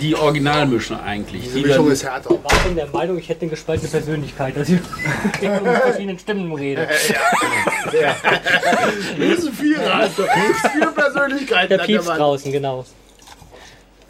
die 0.00 0.14
Originalmischung 0.14 1.00
eigentlich. 1.00 1.42
Diese 1.42 1.58
Die 1.58 1.64
Mischung 1.64 1.90
ist 1.90 2.04
härter. 2.04 2.30
war 2.30 2.50
schon 2.62 2.76
der 2.76 2.86
Meinung, 2.88 3.18
ich 3.18 3.28
hätte 3.28 3.42
eine 3.42 3.50
gespaltene 3.50 3.90
Persönlichkeit, 3.90 4.56
dass 4.56 4.68
ich 4.68 4.78
mit 5.40 5.76
verschiedenen 5.78 6.18
Stimmen 6.18 6.52
rede. 6.52 6.86
Das 6.86 7.08
ist 9.38 9.46
ein 9.48 9.52
Vierer. 9.54 9.94
Also, 9.94 10.22
vier 10.24 10.86
Persönlichkeiten. 10.94 11.68
Der 11.68 11.78
hat 11.78 11.86
Pieps 11.86 12.06
Mann. 12.06 12.18
draußen, 12.18 12.52
genau. 12.52 12.84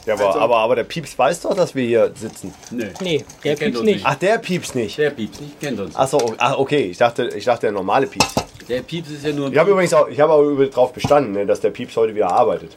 Ja, 0.06 0.14
aber, 0.14 0.34
aber, 0.34 0.56
aber 0.56 0.76
der 0.76 0.84
Pieps 0.84 1.16
weiß 1.18 1.42
doch, 1.42 1.54
dass 1.54 1.74
wir 1.74 1.84
hier 1.86 2.10
sitzen. 2.14 2.54
Nee, 2.70 2.86
Nee, 3.00 3.24
der 3.44 3.54
kennt 3.54 3.60
Pieps 3.74 3.78
uns 3.78 3.86
nicht. 3.86 4.06
Ach, 4.06 4.14
der 4.14 4.38
Pieps 4.38 4.74
nicht. 4.74 4.98
der 4.98 5.10
Pieps 5.10 5.40
nicht, 5.40 5.60
kennt 5.60 5.78
uns. 5.78 5.94
Ach 5.94 6.08
so, 6.08 6.34
ach, 6.38 6.56
okay. 6.58 6.84
Ich 6.90 6.98
dachte, 6.98 7.28
ich 7.36 7.44
dachte 7.44 7.62
der 7.62 7.72
normale 7.72 8.06
Pieps. 8.06 8.34
Der 8.68 8.80
Pieps 8.82 9.10
ist 9.10 9.24
ja 9.24 9.32
nur. 9.32 9.52
Ich 9.52 9.58
habe 9.58 9.70
übrigens 9.70 9.92
auch, 9.92 10.08
ich 10.08 10.18
habe 10.18 10.32
auch 10.32 10.64
drauf 10.70 10.92
bestanden, 10.92 11.32
ne, 11.32 11.44
dass 11.46 11.60
der 11.60 11.70
Pieps 11.70 11.96
heute 11.96 12.14
wieder 12.14 12.30
arbeitet. 12.32 12.76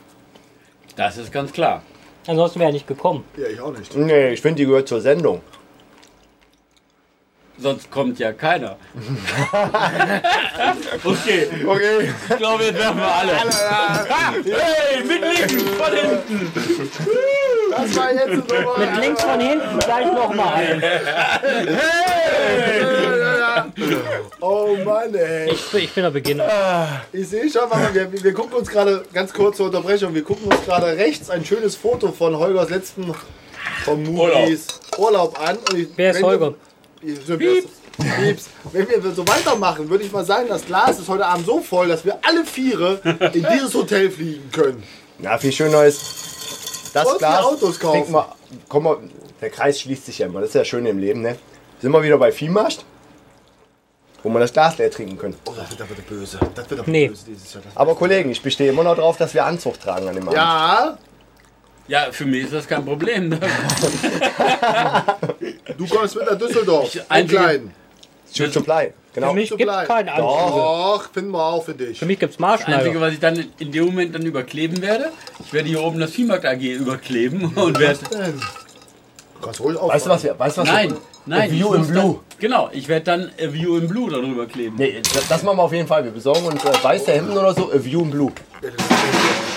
Das 0.96 1.18
ist 1.18 1.32
ganz 1.32 1.52
klar. 1.52 1.82
Ansonsten 2.28 2.60
wäre 2.60 2.70
er 2.70 2.74
nicht 2.74 2.88
gekommen. 2.88 3.26
Ja, 3.36 3.48
ich 3.48 3.60
auch 3.60 3.72
nicht. 3.78 3.96
Nee, 3.96 4.30
ich 4.34 4.42
finde, 4.42 4.56
die 4.62 4.66
gehört 4.66 4.88
zur 4.88 5.02
Sendung. 5.02 5.42
Sonst 7.58 7.92
kommt 7.92 8.18
ja 8.18 8.34
keiner. 8.34 8.78
okay, 11.04 11.48
Okay. 11.66 12.12
ich 12.30 12.38
glaube, 12.38 12.64
jetzt 12.64 12.78
werfen 12.80 12.98
wir 12.98 13.14
alle. 13.14 13.32
Hey, 14.44 15.04
mit 15.04 15.22
links 15.22 15.54
von 15.78 15.94
hinten. 15.94 16.52
Das 17.72 17.96
war 17.96 18.12
jetzt 18.14 18.50
so 18.50 18.56
Mit 18.80 18.98
links 19.00 19.24
von 19.24 19.40
hinten 19.40 19.80
gleich 19.80 20.06
nochmal 20.08 20.54
ein. 20.56 20.82
Oh 24.42 24.76
Mann, 24.84 25.14
ey. 25.16 25.52
Ich, 25.52 25.66
bin- 25.72 25.82
ich 25.84 25.94
bin 25.94 26.04
der 26.04 26.12
Beginner. 26.12 27.02
Ich 27.12 27.28
sehe 27.30 27.50
schon, 27.50 27.62
warte 27.70 27.78
mal, 27.78 27.94
wir, 28.12 28.24
wir 28.24 28.34
gucken 28.34 28.54
uns 28.54 28.70
gerade, 28.70 29.04
ganz 29.14 29.34
kurz 29.34 29.58
zur 29.58 29.68
Unterbrechung, 29.68 30.14
wir 30.14 30.24
gucken 30.24 30.46
uns 30.52 30.64
gerade 30.66 30.88
rechts 30.98 31.30
ein 31.30 31.44
schönes 31.46 31.76
Foto 31.76 32.12
von 32.12 32.38
Holgers 32.38 32.70
letzten 32.70 33.14
vom 33.86 34.04
Movies 34.04 34.68
Urlaub, 34.98 35.40
an. 35.40 35.58
Und 35.72 35.78
ich, 35.80 35.88
Wer 35.96 36.12
ist 36.12 36.18
wenn 36.18 36.26
Holger? 36.26 36.54
Wir, 37.02 37.38
Pieps. 37.38 37.68
Pieps. 38.20 38.50
Wenn 38.72 38.88
wir 38.90 39.12
so 39.12 39.28
weitermachen, 39.28 39.90
würde 39.90 40.04
ich 40.04 40.12
mal 40.12 40.26
sagen, 40.26 40.48
das 40.50 40.66
Glas 40.66 41.00
ist 41.00 41.08
heute 41.10 41.26
Abend 41.26 41.46
so 41.46 41.60
voll, 41.62 41.88
dass 41.90 42.04
wir 42.06 42.18
alle 42.24 42.44
Viere 42.46 43.00
in 43.34 43.46
dieses 43.54 43.74
Hotel 43.74 44.10
fliegen 44.10 44.50
können. 44.52 44.84
Ja, 45.20 45.38
viel 45.38 45.52
schöner 45.52 45.84
ist, 45.86 46.02
das 46.94 47.06
Und 47.06 47.18
Glas. 47.20 47.44
Autos 47.44 47.80
kaufen. 47.80 47.94
Denk 48.00 48.10
mal, 48.10 48.26
komm 48.68 48.84
mal, 48.84 48.98
der 49.42 49.50
Kreis 49.50 49.80
schließt 49.82 50.06
sich 50.08 50.20
ja 50.20 50.26
immer. 50.28 50.40
Das 50.42 50.50
ist 50.50 50.56
ja 50.56 50.66
schön 50.66 50.86
im 50.86 50.98
Leben, 50.98 51.22
ne? 51.22 51.36
Sind 51.82 51.92
wir 51.92 52.02
wieder 52.02 52.18
bei 52.18 52.32
Viehmarkt, 52.32 52.84
wo 54.24 54.30
man 54.30 54.42
das 54.42 54.54
Glas 54.54 54.78
leer 54.78 54.90
trinken 54.90 55.18
können. 55.18 55.36
Oh, 55.46 55.52
das 55.56 55.70
wird 55.70 55.82
aber 55.82 55.94
böse. 56.08 56.40
Das 56.56 56.70
wird 56.70 56.80
aber 56.80 56.90
Nee. 56.90 57.10
böse 57.10 57.26
dieses 57.28 57.54
Jahr. 57.54 57.64
Aber 57.76 57.96
Kollegen, 57.96 58.32
ich 58.32 58.42
bestehe 58.42 58.70
immer 58.72 58.84
noch 58.84 58.96
drauf, 58.96 59.18
dass 59.18 59.34
wir 59.34 59.46
Anzug 59.46 59.80
tragen 59.80 60.08
an 60.08 60.16
dem 60.16 60.24
Abend. 60.28 60.36
Ja, 60.38 60.98
Ja, 61.88 62.08
für 62.12 62.26
mich 62.26 62.46
ist 62.46 62.54
das 62.54 62.68
kein 62.68 62.86
Problem. 62.86 63.30
ne? 63.30 63.40
du 65.78 65.88
kommst 65.88 66.16
mit 66.16 66.26
nach 66.26 66.38
Düsseldorf. 66.38 66.96
Ich- 66.96 67.12
Ein 67.12 67.28
kleinen. 67.28 67.72
Shoot 68.34 68.54
Supply. 68.54 68.94
Genau. 69.14 69.30
Für 69.30 69.34
mich 69.36 69.50
gibt 69.56 69.70
es 69.70 69.88
keinen 69.88 70.10
Anzug. 70.10 70.26
Doch, 70.26 71.10
finden 71.14 71.32
wir 71.32 71.46
auch 71.46 71.64
für 71.64 71.76
dich. 71.76 72.00
Für 72.00 72.06
mich 72.08 72.18
gibt 72.18 72.32
es 72.32 72.38
Das 72.38 72.66
Einzige, 72.66 73.00
was 73.00 73.14
ich 73.14 73.20
dann 73.20 73.46
in 73.60 73.72
dem 73.72 73.86
Moment 73.86 74.16
dann 74.16 74.24
überkleben 74.24 74.82
werde, 74.82 75.12
ich 75.46 75.54
werde 75.54 75.70
hier 75.70 75.84
oben 75.84 76.00
das 76.00 76.12
Viehmarkt 76.12 76.44
AG 76.46 76.62
überkleben 76.62 77.54
und 77.56 77.78
werde. 77.80 78.00
Kannst 79.40 79.60
ruhig 79.60 79.78
auf. 79.78 79.94
Weißt 79.94 80.06
du 80.08 80.10
was 80.10 80.24
wir, 80.24 80.40
weißt 80.40 80.58
du 80.58 80.62
was 80.62 80.68
Nein, 80.70 80.90
wir, 80.92 80.98
nein. 81.26 81.50
A 81.50 81.52
View 81.54 81.74
in 81.74 81.88
Blue. 81.88 81.94
Dann, 82.30 82.40
genau, 82.40 82.70
ich 82.74 82.88
werde 82.88 83.06
dann 83.06 83.32
A 83.40 83.52
View 83.54 83.78
in 83.78 83.88
Blue 83.88 84.10
darüber 84.10 84.46
kleben. 84.46 84.76
Nee, 84.78 85.02
das, 85.14 85.28
das 85.28 85.44
machen 85.44 85.58
wir 85.58 85.64
auf 85.64 85.74
jeden 85.74 85.88
Fall. 85.88 86.04
Wir 86.04 86.12
besorgen 86.12 86.46
uns 86.46 86.64
äh, 86.64 86.72
weiße 86.84 87.12
Hemden 87.12 87.38
oder 87.38 87.54
so, 87.54 87.72
A 87.72 87.84
View 87.84 88.02
in 88.02 88.12
Blue. 88.12 88.32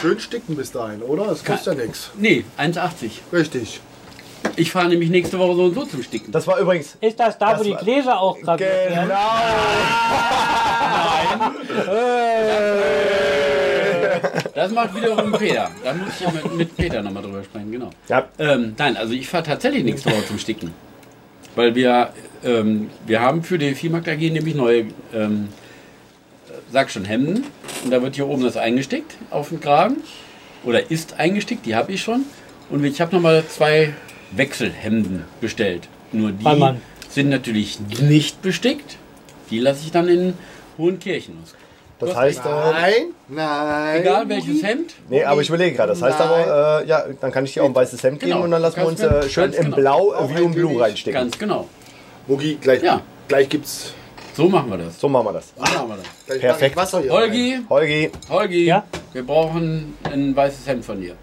Schön 0.01 0.19
sticken 0.21 0.57
bis 0.57 0.71
dahin, 0.73 1.03
oder? 1.03 1.27
Das 1.27 1.45
kostet 1.45 1.79
ja 1.79 1.85
nichts. 1.85 2.11
Nee, 2.19 2.45
1,80. 2.59 3.11
Richtig. 3.33 3.81
Ich 4.55 4.71
fahre 4.71 4.89
nämlich 4.89 5.11
nächste 5.11 5.39
Woche 5.39 5.55
so 5.57 5.65
und 5.65 5.75
so 5.75 5.85
zum 5.87 6.03
Sticken. 6.03 6.31
Das 6.33 6.47
war 6.47 6.59
übrigens. 6.59 6.97
Ist 7.01 7.19
das 7.19 7.37
da, 7.39 7.49
wo 7.49 7.53
Das 7.55 7.63
die 7.63 7.71
war- 7.73 7.79
Gläser 7.83 8.21
auch 8.21 8.39
gerade 8.41 8.65
Genau. 8.89 9.09
Das 14.55 14.71
macht 14.73 14.95
wiederum 14.95 15.33
Peter. 15.33 15.71
Da 15.85 15.93
muss 15.95 16.09
ich 16.15 16.21
ja 16.21 16.31
mit, 16.33 16.55
mit 16.55 16.77
Peter 16.77 17.03
nochmal 17.03 17.23
drüber 17.23 17.45
sprechen, 17.45 17.71
genau. 17.73 17.91
Ja, 18.09 18.25
Ähm, 18.39 18.75
nein, 18.79 18.97
also 18.97 19.13
ich 19.13 19.29
fahre 19.29 19.45
tatsächlich 19.45 19.85
nächste 19.85 20.11
Woche 20.11 20.27
zum 20.27 20.39
Sticken. 20.39 20.73
Weil 21.57 21.75
wir, 21.75 22.13
ähm, 22.45 22.91
wir 23.07 23.21
haben 23.21 23.43
für 23.43 23.59
die 23.59 23.75
Viehmarkt 23.75 24.09
AG 24.09 24.19
nämlich 24.19 24.55
neue, 24.55 24.87
ähm, 25.13 25.49
sag 26.71 26.91
schon, 26.91 27.05
Hemden. 27.05 27.45
Und 27.83 27.91
da 27.91 28.01
wird 28.03 28.15
hier 28.15 28.29
oben 28.29 28.45
das 28.45 28.57
eingestickt 28.57 29.17
auf 29.31 29.49
den 29.49 29.61
Kragen. 29.61 29.97
Oder 30.65 30.91
ist 30.91 31.19
eingestickt, 31.19 31.67
die 31.67 31.75
habe 31.75 31.93
ich 31.93 32.03
schon. 32.03 32.25
Und 32.71 32.85
ich 32.85 33.01
habe 33.01 33.15
nochmal 33.15 33.45
zwei 33.49 33.95
Wechselhemden 34.33 35.25
bestellt. 35.41 35.89
Nur 36.13 36.33
die 36.33 36.45
sind 37.09 37.31
natürlich 37.31 37.81
nicht 37.81 38.43
bestickt. 38.43 38.99
Die 39.51 39.59
lasse 39.59 39.85
ich 39.85 39.93
dann 39.93 40.09
in 40.09 40.35
Hohenkirchen 40.77 41.37
aus. 41.43 41.55
Das 41.99 42.15
heißt. 42.15 42.41
Äh, 42.45 42.49
Nein, 42.49 42.93
nein. 43.29 44.01
Egal 44.01 44.29
welches 44.29 44.63
Hemd. 44.63 44.95
nee, 45.09 45.25
aber 45.25 45.41
ich 45.41 45.49
überlege 45.49 45.77
gerade. 45.77 45.91
Das 45.91 46.03
heißt 46.03 46.21
aber, 46.21 46.83
äh, 46.83 46.87
ja, 46.89 47.05
dann 47.21 47.33
kann 47.33 47.45
ich 47.45 47.55
dir 47.55 47.63
auch 47.63 47.69
ein 47.69 47.75
weißes 47.75 48.03
Hemd 48.03 48.21
geben 48.21 48.33
Genau. 48.33 48.45
und 48.45 48.51
dann 48.51 48.63
lassen 48.63 48.77
wir 48.77 48.85
Ganz 48.85 49.01
uns 49.01 49.09
äh, 49.09 49.09
genau. 49.13 49.29
schön 49.29 49.53
in 49.53 49.65
genau. 49.65 49.77
Blau 49.77 50.29
View 50.29 50.37
in 50.39 50.45
ein 50.47 50.53
Blue 50.55 50.81
reinstecken. 50.81 51.21
Ganz 51.21 51.39
genau. 51.39 51.69
Mugi, 52.27 52.57
gleich, 52.61 52.83
Ja. 52.83 53.01
gleich 53.29 53.49
gibt's 53.49 53.95
So 54.35 54.49
machen 54.49 54.71
wir 54.71 54.79
das. 54.79 55.01
So 55.01 55.09
machen 55.09 55.27
wir 55.27 55.33
das. 55.33 55.53
So 55.57 55.63
machen 55.63 55.89
wir 55.89 55.97
das. 56.27 56.39
Perfekt. 56.41 56.77
Wasser 56.77 57.01
hier. 57.01 57.13
rein. 57.13 57.21
Holgi, 57.23 57.59
Holgi, 57.71 58.11
Holgi, 58.29 58.65
Ja? 58.67 58.85
wir 59.13 59.23
brauchen 59.27 59.95
ein 60.05 60.37
weißes 60.37 60.67
Hemd 60.67 60.85
von 60.85 61.01
dir. 61.01 61.15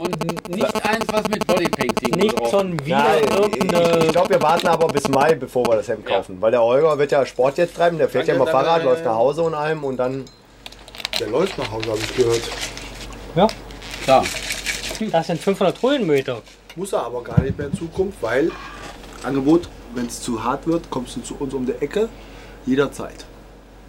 Und 0.00 0.48
nicht 0.50 0.84
eins, 0.84 1.04
was 1.08 1.26
mit 1.28 1.46
Bodypainting 1.46 2.10
Nicht 2.18 2.38
drauf- 2.38 2.50
schon 2.50 2.72
wieder 2.84 2.98
Ja, 2.98 3.14
ich, 3.16 3.24
ich 3.24 3.30
irgendeine. 3.36 4.06
glaube, 4.12 4.30
wir 4.30 4.42
warten 4.42 4.66
aber 4.66 4.88
bis 4.88 5.08
Mai, 5.08 5.34
bevor 5.34 5.66
wir 5.68 5.76
das 5.76 5.88
Hemd 5.88 6.08
Ja. 6.08 6.16
kaufen. 6.16 6.36
Weil 6.40 6.50
der 6.50 6.60
Holger 6.62 6.98
wird 6.98 7.12
ja 7.12 7.24
Sport 7.24 7.56
jetzt 7.58 7.76
treiben, 7.76 7.96
der 7.96 8.08
fährt 8.08 8.28
ja 8.28 8.34
immer 8.34 8.44
Danke, 8.44 8.60
Fahrrad, 8.64 8.84
läuft 8.84 9.04
nach 9.04 9.14
Hause 9.14 9.42
und 9.42 9.54
allem 9.54 9.84
und 9.84 9.96
dann. 9.96 10.24
Der 11.18 11.28
läuft 11.28 11.56
nach 11.56 11.70
Hause, 11.72 11.88
habe 11.88 11.98
ich 11.98 12.14
gehört. 12.14 12.42
Ja, 13.34 13.46
Klar. 14.04 14.24
das 15.12 15.26
sind 15.28 15.40
500 15.40 15.80
Höhenmeter. 15.82 16.42
Muss 16.74 16.92
er 16.92 17.04
aber 17.04 17.22
gar 17.24 17.40
nicht 17.40 17.56
mehr 17.56 17.68
in 17.68 17.74
Zukunft, 17.74 18.18
weil 18.20 18.50
Angebot, 19.22 19.66
wenn 19.94 20.06
es 20.06 20.20
zu 20.20 20.44
hart 20.44 20.66
wird, 20.66 20.90
kommst 20.90 21.16
du 21.16 21.22
zu 21.22 21.36
uns 21.38 21.54
um 21.54 21.64
die 21.64 21.72
Ecke. 21.80 22.10
Jederzeit. 22.66 23.24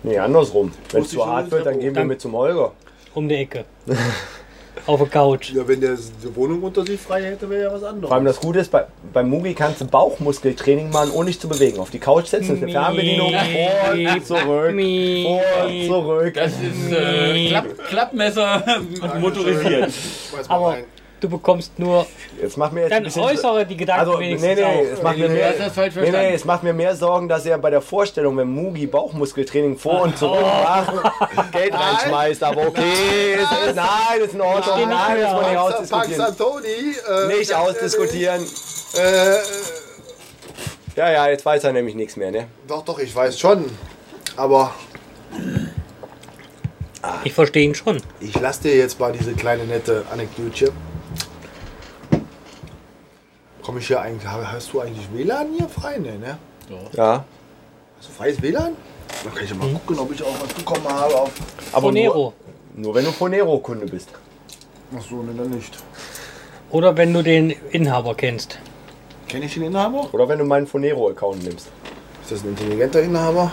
Nee, 0.03 0.17
andersrum. 0.19 0.71
Wenn 0.91 1.01
es 1.01 1.09
zu 1.09 1.25
hart 1.25 1.51
wird, 1.51 1.65
dann 1.65 1.75
ja, 1.75 1.81
gehen 1.81 1.95
wir 1.95 2.05
mit 2.05 2.21
zum 2.21 2.31
Holger. 2.33 2.71
Um 3.13 3.27
die 3.27 3.35
Ecke. 3.35 3.65
Auf 4.85 4.99
der 4.99 5.09
Couch. 5.09 5.51
Ja, 5.53 5.67
wenn 5.67 5.81
der 5.81 5.95
die 5.95 6.35
Wohnung 6.35 6.61
unter 6.63 6.85
sich 6.85 6.99
frei 6.99 7.23
hätte, 7.23 7.49
wäre 7.49 7.63
ja 7.63 7.73
was 7.73 7.83
anderes. 7.83 8.07
Vor 8.07 8.15
allem 8.15 8.25
das 8.25 8.39
Gute 8.39 8.59
ist, 8.59 8.71
bei, 8.71 8.85
beim 9.13 9.29
Mugi 9.29 9.53
kannst 9.53 9.81
du 9.81 9.85
Bauchmuskeltraining 9.85 10.89
machen, 10.89 11.11
ohne 11.11 11.27
dich 11.27 11.39
zu 11.39 11.47
bewegen. 11.47 11.79
Auf 11.79 11.89
die 11.89 11.99
Couch 11.99 12.27
setzen, 12.27 12.55
ist 12.55 12.63
eine 12.63 12.71
Fernbedienung, 12.71 13.31
vor, 13.31 14.21
zurück, 14.23 14.75
vor, 15.23 15.41
zurück. 15.87 16.33
Das 16.33 16.51
ist 16.53 16.91
äh, 16.91 17.47
Klapp, 17.49 17.65
Klappmesser 17.87 18.63
motorisiert. 19.19 19.91
Aber 20.47 20.71
rein. 20.71 20.83
Du 21.19 21.29
bekommst 21.29 21.77
nur 21.79 22.05
Jetzt 22.41 22.57
macht 22.57 22.73
mir 22.73 22.81
jetzt 22.81 22.91
ein 22.91 22.97
dann 22.97 23.03
bisschen... 23.05 23.23
äußere 23.23 23.65
die 23.65 23.77
Gedanken 23.77 23.99
Also, 24.07 24.17
nee, 24.19 24.39
wenigstens 24.39 24.55
nee, 24.55 24.63
auf. 24.63 24.85
es 24.93 25.01
macht 25.01 25.17
mir 25.17 25.29
mehr, 25.29 25.53
nee, 25.95 26.11
nee, 26.11 26.33
es 26.33 26.45
macht 26.45 26.63
mir 26.63 26.73
mehr 26.73 26.95
Sorgen, 26.95 27.27
dass 27.27 27.45
er 27.45 27.57
bei 27.57 27.69
der 27.69 27.81
Vorstellung, 27.81 28.37
wenn 28.37 28.47
Mugi 28.49 28.87
Bauchmuskeltraining 28.87 29.77
vor 29.77 30.01
und 30.03 30.17
zurück 30.17 30.41
macht, 30.41 31.51
Geld 31.51 31.73
reinschmeißt. 31.73 32.43
Aber 32.43 32.67
okay, 32.67 33.33
ist, 33.35 33.67
ist, 33.69 33.75
nein, 33.75 34.21
ist 34.23 34.33
in 34.33 34.41
Ordnung. 34.41 34.77
Nicht 34.77 34.89
Nein, 34.89 35.17
mehr 35.17 35.23
das 35.23 35.33
muss 35.33 35.45
nicht 35.49 35.55
Pax 35.55 35.73
ausdiskutieren. 35.73 36.21
Antoni. 36.21 36.67
Äh, 37.33 37.37
Nicht 37.37 37.53
ausdiskutieren. 37.55 38.45
Äh, 38.97 39.35
äh, 39.35 39.37
Ja, 40.95 41.11
ja, 41.11 41.27
jetzt 41.29 41.45
weiß 41.45 41.63
er 41.63 41.73
nämlich 41.73 41.95
nichts 41.95 42.15
mehr, 42.15 42.31
ne? 42.31 42.47
doch, 42.67 42.83
doch, 42.83 42.99
ich 42.99 43.15
weiß 43.15 43.39
schon. 43.39 43.65
Aber 44.35 44.73
Ich 47.23 47.33
verstehe 47.33 47.63
ihn 47.63 47.75
schon. 47.75 48.01
ich 48.19 48.39
lasse 48.39 48.63
dir 48.63 48.75
jetzt 48.77 48.99
mal 48.99 49.11
diese 49.11 49.33
kleine 49.33 49.63
nette 49.65 50.03
Anekdötchen. 50.11 50.69
Komme 53.67 53.81
ich 53.81 53.87
hier 53.87 53.99
eigentlich, 53.99 54.25
hast 54.31 54.71
du 54.71 54.79
eigentlich 54.79 55.05
WLAN 55.13 55.47
hier 55.57 55.67
frei? 55.67 55.97
Nee, 55.97 56.17
ne? 56.17 56.37
Ja. 56.93 57.25
Hast 57.97 58.07
du 58.07 58.13
freies 58.13 58.41
WLAN? 58.41 58.77
Dann 59.25 59.33
kann 59.33 59.43
ich 59.43 59.49
ja 59.49 59.57
mal 59.57 59.67
gucken, 59.67 59.99
ob 59.99 60.09
ich 60.13 60.23
auch 60.23 60.41
was 60.41 60.53
bekommen 60.53 60.87
habe. 60.87 61.13
Auf 61.13 61.31
Aber 61.73 61.87
Fonero. 61.87 62.33
nur, 62.73 62.85
nur 62.85 62.95
wenn 62.95 63.03
du 63.03 63.11
Fonero-Kunde 63.11 63.85
bist. 63.87 64.07
Ach 64.97 65.01
so, 65.01 65.21
ne, 65.21 65.33
dann 65.35 65.49
nicht. 65.49 65.77
Oder 66.71 66.95
wenn 66.95 67.13
du 67.13 67.21
den 67.21 67.49
Inhaber 67.71 68.15
kennst. 68.15 68.57
Kenne 69.27 69.47
ich 69.47 69.55
den 69.55 69.63
Inhaber? 69.63 70.07
Oder 70.13 70.29
wenn 70.29 70.39
du 70.39 70.45
meinen 70.45 70.65
Fonero-Account 70.65 71.43
nimmst. 71.43 71.67
Ist 72.21 72.31
das 72.31 72.43
ein 72.45 72.51
intelligenter 72.51 73.01
Inhaber? 73.01 73.51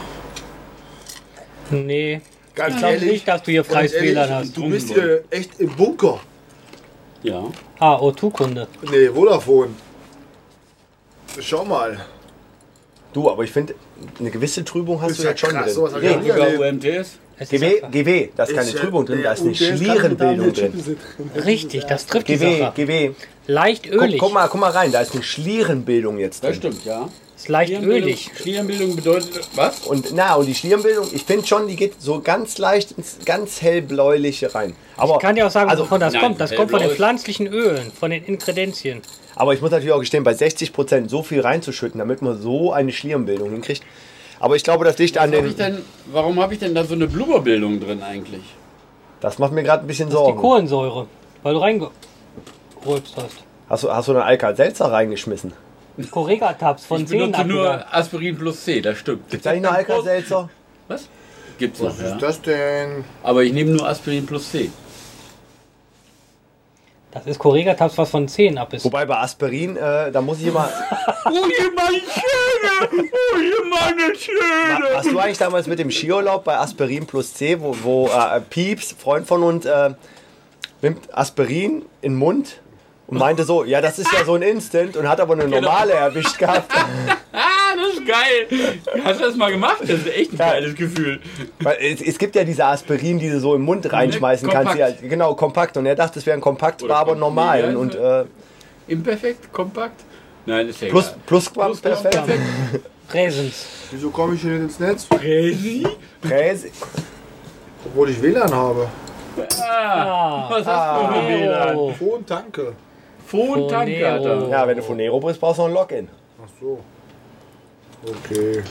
Nee. 1.70 2.20
Ganz 2.54 2.74
Ich 2.74 2.80
glaube 2.80 3.04
nicht, 3.04 3.26
dass 3.26 3.42
du 3.42 3.50
hier 3.50 3.64
freies 3.64 3.92
ehrlich, 3.92 4.12
WLAN 4.12 4.30
hast. 4.30 4.56
Du 4.56 4.70
bist 4.70 4.90
hier 4.94 5.24
echt 5.30 5.58
im 5.58 5.74
Bunker. 5.74 6.20
Ja. 7.24 7.46
Ah, 7.80 7.96
O2-Kunde. 7.96 8.68
Nee, 8.88 9.08
Vodafone. 9.08 9.70
Schau 11.40 11.64
mal. 11.64 11.98
Du, 13.12 13.30
aber 13.30 13.44
ich 13.44 13.50
finde, 13.52 13.74
eine 14.18 14.30
gewisse 14.30 14.64
Trübung 14.64 15.00
hast 15.00 15.12
Ist 15.12 15.18
du 15.20 15.24
ja 15.24 15.30
jetzt 15.30 15.40
schon 15.40 15.50
krass, 15.50 15.74
drin. 15.74 15.86
ich 15.96 16.02
Nee, 16.02 16.28
Sogar 16.32 16.48
erlebt. 16.48 16.84
UMTS. 16.84 17.18
Ist 17.38 17.50
GW, 17.50 17.80
GW, 17.90 18.28
da 18.36 18.44
ist 18.44 18.54
keine 18.54 18.70
ja- 18.70 18.76
Trübung 18.78 19.06
drin, 19.06 19.22
da 19.24 19.32
ist 19.32 19.42
eine 19.42 19.54
Schlierenbildung 19.54 20.52
drin. 20.52 20.96
Richtig, 21.44 21.84
das 21.84 22.06
trifft 22.06 22.28
die 22.28 22.36
GW, 22.36 22.58
Sache. 22.60 22.72
GW. 22.76 23.10
Leicht 23.48 23.90
Guck, 23.90 24.02
ölig. 24.02 24.18
guck, 24.20 24.32
mal, 24.32 24.46
guck 24.48 24.60
mal 24.60 24.70
rein, 24.70 24.92
da 24.92 25.00
ist 25.00 25.14
eine 25.14 25.22
Schlierenbildung 25.24 26.18
jetzt 26.18 26.44
Das 26.44 26.60
drin. 26.60 26.72
stimmt, 26.72 26.84
ja. 26.84 27.08
Ist 27.44 27.50
leicht 27.50 27.82
ölig. 27.82 28.30
Schlierenbildung 28.36 28.96
bedeutet 28.96 29.46
was? 29.54 29.80
Und 29.80 30.14
na, 30.14 30.34
und 30.36 30.46
die 30.46 30.54
Schlierenbildung, 30.54 31.08
ich 31.12 31.24
finde 31.24 31.46
schon, 31.46 31.68
die 31.68 31.76
geht 31.76 32.00
so 32.00 32.20
ganz 32.22 32.56
leicht 32.56 32.92
ins 32.92 33.18
ganz 33.26 33.60
hellbläuliche 33.60 34.54
rein. 34.54 34.74
Aber, 34.96 35.16
Ich 35.16 35.20
kann 35.20 35.36
dir 35.36 35.46
auch 35.46 35.50
sagen, 35.50 35.68
also, 35.68 35.82
wovon 35.82 36.00
das 36.00 36.14
nein, 36.14 36.22
kommt. 36.22 36.40
Das 36.40 36.54
kommt 36.54 36.70
von 36.70 36.80
den 36.80 36.90
pflanzlichen 36.90 37.46
Ölen, 37.46 37.92
von 37.92 38.10
den 38.10 38.24
Inkredenzien. 38.24 39.02
aber 39.36 39.52
ich 39.52 39.60
muss 39.60 39.70
natürlich 39.70 39.92
auch 39.92 40.00
gestehen, 40.00 40.24
bei 40.24 40.32
60% 40.32 41.10
so 41.10 41.22
viel 41.22 41.42
reinzuschütten, 41.42 41.98
damit 41.98 42.22
man 42.22 42.40
so 42.40 42.72
eine 42.72 42.92
Schlierenbildung 42.92 43.50
hinkriegt. 43.50 43.82
Aber 44.40 44.56
ich 44.56 44.64
glaube, 44.64 44.86
das 44.86 44.96
liegt 44.96 45.18
an 45.18 45.30
Hab 45.34 45.44
ich 45.44 45.56
den. 45.56 45.74
denn, 45.74 45.84
warum 46.12 46.40
habe 46.40 46.54
ich 46.54 46.60
denn 46.60 46.74
da 46.74 46.84
so 46.84 46.94
eine 46.94 47.06
Blubberbildung 47.08 47.78
drin 47.78 48.02
eigentlich? 48.02 48.42
Das 49.20 49.38
macht 49.38 49.52
mir 49.52 49.62
gerade 49.62 49.84
ein 49.84 49.86
bisschen 49.86 50.08
Das 50.08 50.14
ist 50.14 50.20
die 50.20 50.24
Sorgen. 50.28 50.40
Kohlensäure, 50.40 51.06
weil 51.42 51.52
du 51.54 51.60
reingerülpst 51.60 53.16
hast. 53.16 53.44
Hast 53.68 53.82
du, 53.84 53.92
hast 53.92 54.08
du 54.08 54.12
dann 54.14 54.22
Alka-Seltzer 54.22 54.86
reingeschmissen? 54.90 55.52
Correga-Tabs 56.10 56.86
von 56.86 57.02
ich 57.02 57.08
10 57.08 57.18
benutze 57.18 57.40
abgegangen. 57.40 57.64
nur 57.64 57.94
Aspirin 57.94 58.36
plus 58.36 58.64
C, 58.64 58.80
das 58.80 58.98
stimmt. 58.98 59.30
Gibt 59.30 59.44
es 59.44 59.50
eigentlich 59.50 59.62
noch 59.62 59.72
Alka-Seltzer? 59.72 60.50
Was? 60.88 61.08
Gibt's 61.58 61.80
Was 61.80 61.98
noch, 61.98 62.04
ja. 62.04 62.12
ist 62.14 62.22
das 62.22 62.42
denn? 62.42 63.04
Aber 63.22 63.42
ich 63.44 63.52
nehme 63.52 63.70
nur 63.70 63.88
Aspirin 63.88 64.26
plus 64.26 64.50
C. 64.50 64.70
Das 67.12 67.24
ist 67.26 67.38
Correga-Tabs, 67.38 67.96
was 67.96 68.10
von 68.10 68.26
10 68.26 68.58
ab 68.58 68.72
ist. 68.74 68.84
Wobei 68.84 69.06
bei 69.06 69.16
Aspirin, 69.16 69.76
äh, 69.76 70.10
da 70.10 70.20
muss 70.20 70.40
ich 70.40 70.48
immer. 70.48 70.68
Oh, 71.26 71.30
ihr 71.30 71.72
meine 71.74 71.96
Schöne! 72.00 73.02
Oh, 73.12 73.38
ihr 73.38 73.64
meine 73.70 74.14
Schöne! 74.14 74.94
Hast 74.94 75.10
du 75.10 75.18
eigentlich 75.18 75.38
damals 75.38 75.66
mit 75.66 75.78
dem 75.78 75.90
Skiurlaub 75.90 76.44
bei 76.44 76.58
Aspirin 76.58 77.06
plus 77.06 77.32
C, 77.32 77.58
wo, 77.58 77.74
wo 77.82 78.08
äh, 78.08 78.42
Pieps, 78.42 78.92
Freund 78.92 79.26
von 79.26 79.42
uns, 79.42 79.64
äh, 79.64 79.94
nimmt 80.82 81.16
Aspirin 81.16 81.86
in 82.02 82.12
den 82.12 82.18
Mund 82.18 82.60
und 83.14 83.20
meinte 83.20 83.44
so, 83.44 83.64
ja, 83.64 83.80
das 83.80 83.98
ist 83.98 84.12
ja 84.12 84.24
so 84.24 84.34
ein 84.34 84.42
Instant 84.42 84.96
und 84.96 85.08
hat 85.08 85.20
aber 85.20 85.34
eine 85.34 85.46
normale 85.48 85.92
erwischt 85.92 86.38
gehabt. 86.38 86.70
Ah, 87.36 87.74
das 87.76 87.94
ist 87.94 88.06
geil! 88.06 88.78
Hast 89.04 89.18
du 89.18 89.24
das 89.24 89.34
mal 89.34 89.50
gemacht? 89.50 89.78
Das 89.80 89.90
ist 89.90 90.06
echt 90.06 90.32
ein 90.34 90.36
Ja. 90.36 90.50
geiles 90.52 90.76
Gefühl. 90.76 91.20
Weil 91.58 91.78
es, 91.80 92.00
es 92.00 92.16
gibt 92.16 92.36
ja 92.36 92.44
diese 92.44 92.64
Aspirin, 92.64 93.18
die 93.18 93.28
du 93.28 93.40
so 93.40 93.56
im 93.56 93.62
Mund 93.62 93.92
reinschmeißen 93.92 94.48
kannst. 94.48 94.74
Die 94.74 94.78
kompakt. 94.78 95.00
halt, 95.00 95.10
genau, 95.10 95.34
kompakt. 95.34 95.76
Und 95.76 95.84
er 95.86 95.96
dachte, 95.96 96.20
es 96.20 96.26
wäre 96.26 96.36
ein 96.36 96.40
kompakt, 96.40 96.84
Oder 96.84 96.94
war 96.94 97.00
aber 97.00 97.16
normal. 97.16 97.70
nee, 97.70 97.74
und 97.74 97.94
ja, 97.94 98.20
äh, 98.20 98.24
Imperfekt? 98.86 99.52
Kompakt? 99.52 100.02
Nein, 100.46 100.68
ist 100.68 100.80
ja 100.82 100.88
plus, 100.90 101.06
egal. 101.08 101.18
plus, 101.26 101.50
Plus- 101.50 101.80
perfekt. 101.80 102.10
perfekt. 102.14 102.42
Präsens. 103.08 103.66
Wieso 103.90 104.10
komme 104.10 104.36
ich 104.36 104.42
hier 104.42 104.52
nicht 104.52 104.62
ins 104.62 104.78
Netz? 104.78 105.04
Präsi? 105.06 105.84
Präs- 106.22 106.66
Obwohl 107.84 108.10
ich 108.10 108.22
WLAN 108.22 108.54
habe. 108.54 108.86
Ah, 109.60 110.46
Was 110.50 110.64
hast 110.64 111.00
du 111.02 111.14
für 111.20 111.28
WLAN? 111.28 111.76
oh. 111.76 112.18
Danke. 112.24 112.74
Phone-Tank, 113.34 114.02
Alter. 114.04 114.48
Ja, 114.48 114.66
wenn 114.68 114.76
du 114.76 114.82
von 114.82 114.96
Nero 114.96 115.18
bist, 115.20 115.40
brauchst 115.40 115.58
du 115.58 115.62
noch 115.62 115.68
ein 115.68 115.74
Login. 115.74 116.08
Ach 116.42 116.48
so. 116.60 116.78
Okay. 118.06 118.62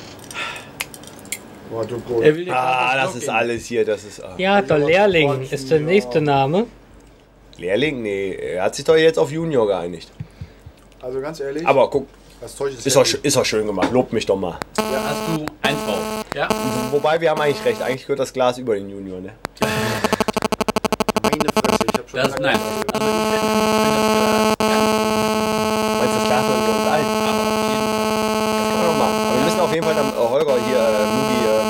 Warte 1.71 1.95
kurz. 2.07 2.25
Ah, 2.49 2.95
das 3.03 3.15
ist 3.15 3.29
alles 3.29 3.65
hier. 3.65 3.83
Das 3.83 4.03
ist. 4.03 4.23
Ah. 4.23 4.35
Ja, 4.37 4.61
der 4.61 4.77
Lehrling 4.79 5.47
ist 5.49 5.69
der 5.71 5.79
nächste 5.79 6.21
Name. 6.21 6.65
Lehrling? 7.57 8.01
Nee, 8.03 8.33
er 8.35 8.63
hat 8.63 8.75
sich 8.75 8.85
doch 8.85 8.95
jetzt 8.95 9.17
auf 9.19 9.31
Junior 9.31 9.65
geeinigt. 9.67 10.11
Also 11.01 11.19
ganz 11.19 11.39
ehrlich, 11.39 11.65
Aber 11.67 11.89
guck, 11.89 12.07
das 12.39 12.55
Zeug 12.55 12.71
ist, 12.73 12.85
ist 12.87 12.95
auch, 12.97 13.05
ist 13.05 13.37
auch 13.37 13.45
schön 13.45 13.65
gemacht. 13.67 13.91
Lobt 13.91 14.13
mich 14.13 14.25
doch 14.25 14.37
mal. 14.37 14.57
Da 14.75 14.83
hast 14.83 15.21
du 15.27 15.45
eins 15.61 15.83
drauf. 15.85 15.99
Ja? 16.35 16.47
Wobei, 16.91 17.19
wir 17.19 17.29
haben 17.31 17.41
eigentlich 17.41 17.63
recht. 17.65 17.81
Eigentlich 17.81 18.03
gehört 18.03 18.19
das 18.19 18.31
Glas 18.33 18.57
über 18.57 18.75
den 18.75 18.89
Junior, 18.89 19.19
ne? 19.19 19.31
Meine 21.21 21.49
Fresse, 21.53 21.85
ich 21.91 21.99
hab 21.99 22.09
schon 22.09 22.19
Das, 22.19 22.39
nein. 22.39 22.57
Also 22.93 23.07
ich 23.07 23.31
hätte, 23.33 23.45
wenn 23.47 23.63
Meinst 25.99 26.13
du, 26.13 26.19
das 26.19 26.25
Glas 26.27 26.45
soll 26.45 26.57
über 26.57 26.73
uns 26.73 26.87
ein? 26.87 27.03
das 27.03 27.19
Glas, 27.19 27.35
aber 27.35 27.43
auf 27.43 27.67
jeden 27.69 27.83
Fall. 27.83 28.03
Das 28.57 28.67
kann 28.69 28.77
man 28.77 28.87
noch 28.87 28.97
machen. 28.97 29.17
Aber 29.27 29.35
wir 29.37 29.43
müssen 29.43 29.59
auf 29.59 29.73
jeden 29.73 29.85
Fall 29.85 29.95
dann 29.95 30.09
äh, 30.09 30.29
Holger 30.29 30.55
hier, 30.65 30.79
äh, 30.79 31.05
Mugi, 31.13 31.39
äh, 31.43 31.61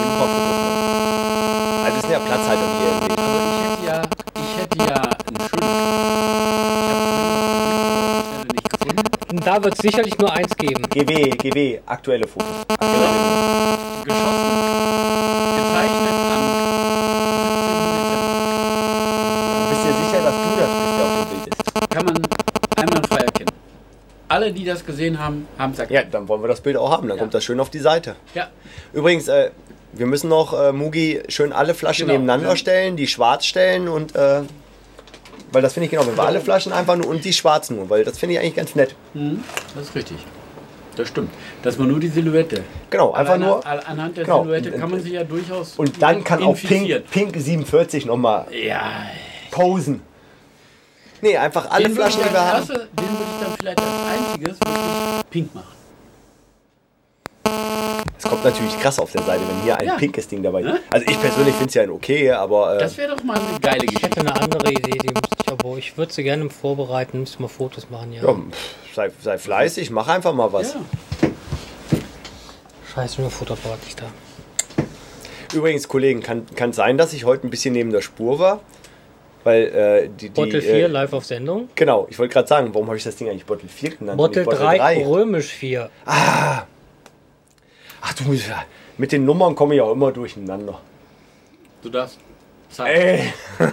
den 0.00 0.12
Kopffokus 0.18 0.58
machen. 0.64 1.84
Also, 1.84 1.94
das 1.94 2.02
sind 2.02 2.12
ja 2.12 2.18
Platzhalter, 2.18 2.64
die 2.64 2.78
hier 2.80 2.92
entwegen. 2.96 3.20
Also 3.20 3.38
ich 3.44 3.60
hätte 3.68 3.84
ja, 3.86 3.98
ich 4.40 4.52
hätte 4.60 4.78
ja 4.78 5.00
ein 5.04 5.36
schönes. 5.48 6.94
Ich 8.84 8.88
habe 8.88 9.00
nicht 9.02 9.33
Da 9.44 9.62
wird 9.62 9.74
es 9.74 9.80
sicherlich 9.80 10.16
nur 10.18 10.32
eins 10.32 10.56
geben. 10.56 10.82
GW, 10.88 11.30
GW, 11.30 11.80
aktuelle 11.86 12.26
Fotos. 12.26 12.48
Aktuelle 12.68 12.96
Bilder. 12.96 13.78
Geschossen, 14.04 14.50
gezeichnet 15.56 16.16
am 16.34 16.44
17. 19.68 19.70
Bist 19.70 19.80
du 19.80 19.86
dir 19.88 19.96
sicher, 20.04 20.20
dass 20.22 20.34
du 20.34 20.40
das 20.58 20.70
bist, 20.70 20.94
der 20.98 21.04
auf 21.04 21.12
dem 21.18 21.28
Bild 21.30 21.46
ist? 21.48 21.58
Dezember. 21.58 21.88
Kann 21.90 22.04
man 22.06 22.16
einwandfrei 22.76 23.16
erkennen. 23.18 23.50
Alle, 24.28 24.52
die 24.52 24.64
das 24.64 24.84
gesehen 24.86 25.18
haben, 25.18 25.46
haben 25.58 25.72
es 25.72 25.78
Ja, 25.78 25.84
erkannt. 25.84 26.14
dann 26.14 26.28
wollen 26.28 26.42
wir 26.42 26.48
das 26.48 26.60
Bild 26.62 26.76
auch 26.78 26.90
haben. 26.90 27.08
Dann 27.08 27.18
Ja. 27.18 27.22
kommt 27.22 27.34
das 27.34 27.44
schön 27.44 27.60
auf 27.60 27.68
die 27.70 27.78
Seite. 27.80 28.16
Ja. 28.34 28.48
Übrigens, 28.94 29.28
äh, 29.28 29.50
wir 29.92 30.06
müssen 30.06 30.28
noch, 30.28 30.58
äh, 30.58 30.72
Mugi, 30.72 31.22
schön 31.28 31.52
alle 31.52 31.74
Flaschen 31.74 32.06
Genau. 32.06 32.18
nebeneinander 32.18 32.50
Ja. 32.50 32.56
stellen, 32.56 32.96
die 32.96 33.06
schwarz 33.06 33.44
stellen 33.44 33.88
und, 33.88 34.16
äh, 34.16 34.40
weil 35.54 35.62
das 35.62 35.72
finde 35.72 35.84
ich 35.86 35.90
genau, 35.90 36.06
wenn 36.06 36.16
wir 36.16 36.24
alle 36.24 36.40
Flaschen 36.40 36.72
einfach 36.72 36.96
nur 36.96 37.06
und 37.08 37.24
die 37.24 37.32
schwarzen 37.32 37.76
nur, 37.76 37.88
weil 37.88 38.04
das 38.04 38.18
finde 38.18 38.34
ich 38.34 38.40
eigentlich 38.40 38.56
ganz 38.56 38.74
nett. 38.74 38.94
Das 39.74 39.84
ist 39.88 39.94
richtig. 39.94 40.18
Das 40.96 41.08
stimmt. 41.08 41.30
Dass 41.62 41.76
man 41.78 41.88
nur 41.88 41.98
die 41.98 42.06
Silhouette. 42.08 42.62
Genau, 42.90 43.12
einfach 43.12 43.36
nur. 43.38 43.66
an- 43.66 43.80
Anhand 43.80 44.16
der 44.16 44.24
genau. 44.24 44.42
Silhouette 44.44 44.70
kann 44.72 44.90
man 44.90 45.00
sich 45.00 45.12
ja 45.12 45.24
durchaus. 45.24 45.74
Und 45.76 46.00
dann 46.00 46.22
kann 46.22 46.42
auch 46.42 46.54
Pink. 46.56 47.10
Pink 47.10 47.34
47 47.36 48.06
nochmal 48.06 48.46
Ja. 48.52 49.06
posen. 49.50 50.02
Nee, 51.20 51.36
einfach 51.36 51.70
alle 51.70 51.84
Den 51.86 51.94
Flaschen, 51.96 52.20
die 52.22 52.32
wir 52.32 52.40
haben. 52.40 52.66
Den 52.68 52.76
würde 52.76 52.86
ich 52.92 53.44
dann 53.46 53.56
vielleicht 53.58 53.80
als 53.80 53.88
einziges 54.28 54.58
wirklich 54.60 55.30
pink 55.30 55.54
machen. 55.54 55.74
Es 58.24 58.30
kommt 58.30 58.42
natürlich 58.44 58.78
krass 58.80 58.98
auf 58.98 59.12
der 59.12 59.22
Seite, 59.22 59.42
wenn 59.46 59.62
hier 59.64 59.78
ein 59.78 59.86
Ja. 59.86 59.96
pinkes 59.96 60.26
Ding 60.26 60.42
dabei 60.42 60.60
ist. 60.60 60.66
Ne? 60.66 60.80
Also 60.90 61.06
ich 61.06 61.20
persönlich 61.20 61.54
finde 61.54 61.68
es 61.68 61.74
ja 61.74 61.82
ein 61.82 61.90
okay, 61.90 62.30
aber 62.30 62.76
äh, 62.76 62.78
Das 62.78 62.96
wäre 62.96 63.14
doch 63.14 63.22
mal 63.22 63.38
eine 63.38 63.60
geile 63.60 63.84
Ich 63.84 64.02
hätte 64.02 64.08
Geschichte. 64.08 64.20
eine 64.20 64.40
andere 64.40 64.70
Idee, 64.72 64.98
die 64.98 65.08
müsste 65.08 65.36
ich 65.44 65.52
aber. 65.52 65.76
Ich 65.76 65.98
würde 65.98 66.12
sie 66.12 66.22
gerne 66.22 66.48
vorbereiten, 66.48 67.20
müsste 67.20 67.42
mal 67.42 67.48
Fotos 67.48 67.90
machen, 67.90 68.14
ja. 68.14 68.22
ja, 68.22 68.34
sei, 68.94 69.10
sei 69.20 69.36
fleißig, 69.36 69.90
mach 69.90 70.08
einfach 70.08 70.32
mal 70.32 70.50
was. 70.52 70.72
Ja. 70.72 70.80
Scheiße, 72.94 73.20
nur 73.20 73.30
Fotoapparat 73.30 73.84
nicht 73.84 74.00
da. 74.00 74.06
Übrigens, 75.54 75.86
Kollegen, 75.86 76.22
kann, 76.22 76.46
kann 76.56 76.72
sein, 76.72 76.96
dass 76.96 77.12
ich 77.12 77.24
heute 77.26 77.46
ein 77.46 77.50
bisschen 77.50 77.74
neben 77.74 77.90
der 77.90 78.00
Spur 78.00 78.38
war. 78.38 78.60
Weil 79.44 79.64
äh, 79.64 80.08
die. 80.08 80.28
die 80.28 80.28
Bottle 80.30 80.62
4 80.62 80.72
äh, 80.74 80.86
live 80.86 81.12
auf 81.12 81.26
Sendung. 81.26 81.68
Genau, 81.74 82.06
ich 82.08 82.18
wollte 82.18 82.32
gerade 82.32 82.48
sagen, 82.48 82.70
warum 82.72 82.86
habe 82.86 82.96
ich 82.96 83.04
das 83.04 83.16
Ding 83.16 83.28
eigentlich 83.28 83.44
Bottle 83.44 83.68
4 83.68 83.96
genannt? 83.96 84.18
und 84.18 84.32
Bottle 84.44 84.68
nicht 84.70 84.80
3, 84.80 85.04
römisch 85.06 85.48
4. 85.52 85.90
Ach 88.06 88.12
du, 88.12 88.24
mit 88.98 89.12
den 89.12 89.24
Nummern 89.24 89.54
komme 89.54 89.74
ich 89.76 89.80
auch 89.80 89.92
immer 89.92 90.12
durcheinander. 90.12 90.78
Du 91.82 91.88
darfst. 91.88 92.18
Zeigen. 92.68 93.00
Ey, 93.00 93.32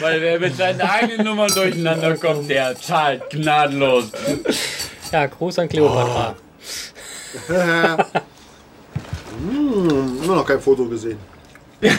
Weil 0.00 0.20
wer 0.20 0.38
mit 0.38 0.56
seinen 0.56 0.80
eigenen 0.80 1.24
Nummern 1.26 1.50
durcheinander 1.52 2.16
kommt, 2.16 2.48
der 2.48 2.76
zahlt 2.76 3.28
gnadenlos. 3.30 4.12
Ja, 5.10 5.26
Gruß 5.26 5.58
an 5.58 5.68
Cleopatra. 5.68 6.36
Hm, 9.36 10.20
immer 10.22 10.36
noch 10.36 10.46
kein 10.46 10.60
Foto 10.60 10.84
gesehen. 10.86 11.18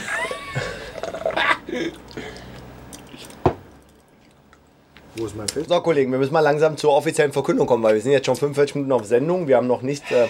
Wo 5.15 5.25
ist 5.25 5.35
mein 5.35 5.47
Feld? 5.47 5.69
so 5.69 5.79
Kollegen, 5.81 6.11
wir 6.11 6.19
müssen 6.19 6.33
mal 6.33 6.41
langsam 6.41 6.75
zur 6.77 6.91
offiziellen 6.91 7.31
Verkündung 7.31 7.67
kommen, 7.67 7.83
weil 7.83 7.95
wir 7.95 8.01
sind 8.01 8.11
jetzt 8.11 8.25
schon 8.25 8.35
45 8.35 8.75
Minuten 8.75 8.91
auf 8.91 9.05
Sendung. 9.05 9.47
Wir 9.47 9.57
haben 9.57 9.67
noch 9.67 9.81
nicht. 9.81 10.11
Äh, 10.11 10.27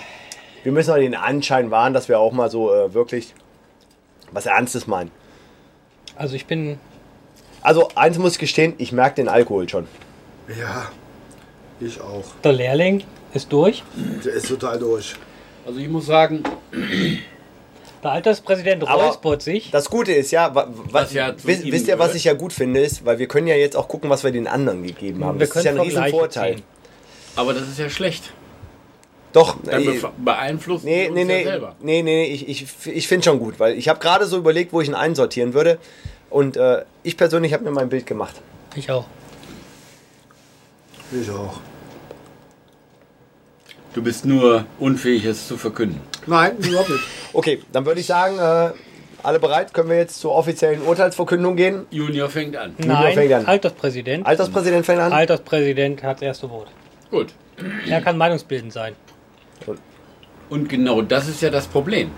wir 0.63 0.71
müssen 0.71 0.91
noch 0.91 0.97
den 0.97 1.15
Anschein 1.15 1.71
wahren, 1.71 1.93
dass 1.93 2.07
wir 2.07 2.19
auch 2.19 2.31
mal 2.31 2.49
so 2.49 2.73
äh, 2.73 2.93
wirklich 2.93 3.33
was 4.31 4.45
Ernstes 4.45 4.87
meinen. 4.87 5.11
Also 6.15 6.35
ich 6.35 6.45
bin. 6.45 6.79
Also, 7.61 7.89
eins 7.95 8.19
muss 8.19 8.33
ich 8.33 8.39
gestehen, 8.39 8.75
ich 8.77 8.91
merke 8.91 9.15
den 9.15 9.27
Alkohol 9.27 9.67
schon. 9.67 9.87
Ja, 10.47 10.91
ich 11.79 11.99
auch. 11.99 12.23
Der 12.43 12.53
Lehrling 12.53 13.03
ist 13.33 13.51
durch. 13.51 13.83
Der 14.23 14.33
ist 14.33 14.47
total 14.47 14.77
durch. 14.77 15.15
Also 15.65 15.79
ich 15.79 15.89
muss 15.89 16.05
sagen, 16.05 16.43
Der 18.05 18.11
Alterspräsident 18.11 18.83
räuspert 18.87 19.41
sich. 19.41 19.71
Das 19.71 19.89
Gute 19.89 20.13
ist 20.13 20.29
ja, 20.29 20.53
wa- 20.53 20.67
wa- 20.69 20.83
Was 20.91 21.11
ja 21.11 21.35
zu 21.35 21.47
wisst, 21.47 21.87
ihr, 21.87 21.97
was 21.97 22.13
ich 22.13 22.25
ja 22.25 22.33
gut 22.33 22.53
finde, 22.53 22.79
ist, 22.79 23.03
weil 23.03 23.17
wir 23.17 23.27
können 23.27 23.47
ja 23.47 23.55
jetzt 23.55 23.75
auch 23.75 23.87
gucken, 23.87 24.11
was 24.11 24.23
wir 24.23 24.31
den 24.31 24.45
anderen 24.47 24.83
gegeben 24.83 25.25
haben. 25.25 25.39
Wir 25.39 25.47
das 25.47 25.55
ist 25.55 25.63
ja 25.63 25.71
ein 25.71 25.77
können 25.77 25.87
riesen 25.89 26.01
Vergleiche 26.03 26.15
Vorteil. 26.15 26.55
ziehen. 26.57 26.63
Aber 27.35 27.55
das 27.55 27.63
ist 27.63 27.79
ja 27.79 27.89
schlecht. 27.89 28.31
Doch, 29.33 29.57
Dann 29.63 29.81
äh, 29.81 29.99
beeinflusst 30.19 30.85
nee, 30.85 31.07
uns 31.07 31.15
nee, 31.15 31.21
ja 31.21 31.25
nee, 31.25 31.43
selber. 31.45 31.75
nee, 31.81 32.03
nee, 32.03 32.25
ich, 32.25 32.47
ich, 32.47 32.67
ich 32.85 33.07
finde 33.07 33.25
schon 33.25 33.39
gut, 33.39 33.59
weil 33.59 33.75
ich 33.75 33.89
habe 33.89 33.97
gerade 33.99 34.27
so 34.27 34.37
überlegt, 34.37 34.71
wo 34.71 34.81
ich 34.81 34.87
ihn 34.87 34.93
einsortieren 34.93 35.55
würde. 35.55 35.79
Und 36.29 36.57
äh, 36.57 36.83
ich 37.01 37.17
persönlich 37.17 37.53
habe 37.53 37.63
mir 37.63 37.71
mein 37.71 37.89
Bild 37.89 38.05
gemacht. 38.05 38.35
Ich 38.75 38.91
auch. 38.91 39.05
Ich 41.11 41.27
auch. 41.31 41.59
Du 43.95 44.03
bist 44.03 44.25
nur 44.25 44.65
unfähig, 44.77 45.23
es 45.23 45.47
zu 45.47 45.55
verkünden. 45.55 46.01
Nein, 46.27 46.57
überhaupt 46.57 46.89
nicht. 46.89 47.03
Okay, 47.33 47.61
dann 47.73 47.85
würde 47.85 47.99
ich 47.99 48.05
sagen, 48.05 48.37
äh, 48.37 48.71
alle 49.23 49.39
bereit? 49.39 49.73
Können 49.73 49.89
wir 49.89 49.97
jetzt 49.97 50.19
zur 50.19 50.31
offiziellen 50.31 50.81
Urteilsverkündung 50.81 51.55
gehen? 51.55 51.85
Junior 51.91 52.29
fängt 52.29 52.55
an. 52.55 52.75
fängt 52.77 52.91
an. 52.91 53.15
Nein, 53.15 53.45
Alterspräsident. 53.45 54.25
Alterspräsident 54.25 54.85
fängt 54.85 55.01
an. 55.01 55.11
Alterspräsident 55.11 56.03
hat 56.03 56.17
das 56.17 56.21
erste 56.21 56.49
Wort. 56.49 56.69
Gut. 57.11 57.33
Er 57.87 58.01
kann 58.01 58.17
meinungsbildend 58.17 58.71
sein. 58.71 58.95
Und 60.49 60.69
genau 60.69 61.01
das 61.01 61.27
ist 61.27 61.41
ja 61.41 61.49
das 61.49 61.67
Problem. 61.67 62.11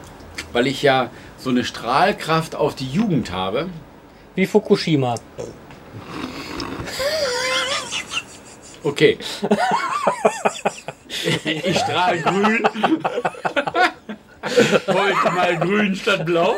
Weil 0.54 0.68
ich 0.68 0.82
ja 0.84 1.10
so 1.38 1.50
eine 1.52 1.64
Strahlkraft 1.64 2.56
auf 2.56 2.76
die 2.76 2.90
Jugend 2.90 3.32
habe. 3.32 3.70
Wie 4.36 4.46
Fukushima. 4.46 5.16
Okay. 8.84 9.18
ich 11.46 11.78
strahle 11.78 12.22
grün. 12.22 12.68
Heute 14.88 15.32
mal 15.36 15.58
grün 15.58 15.96
statt 15.96 16.26
blau. 16.26 16.56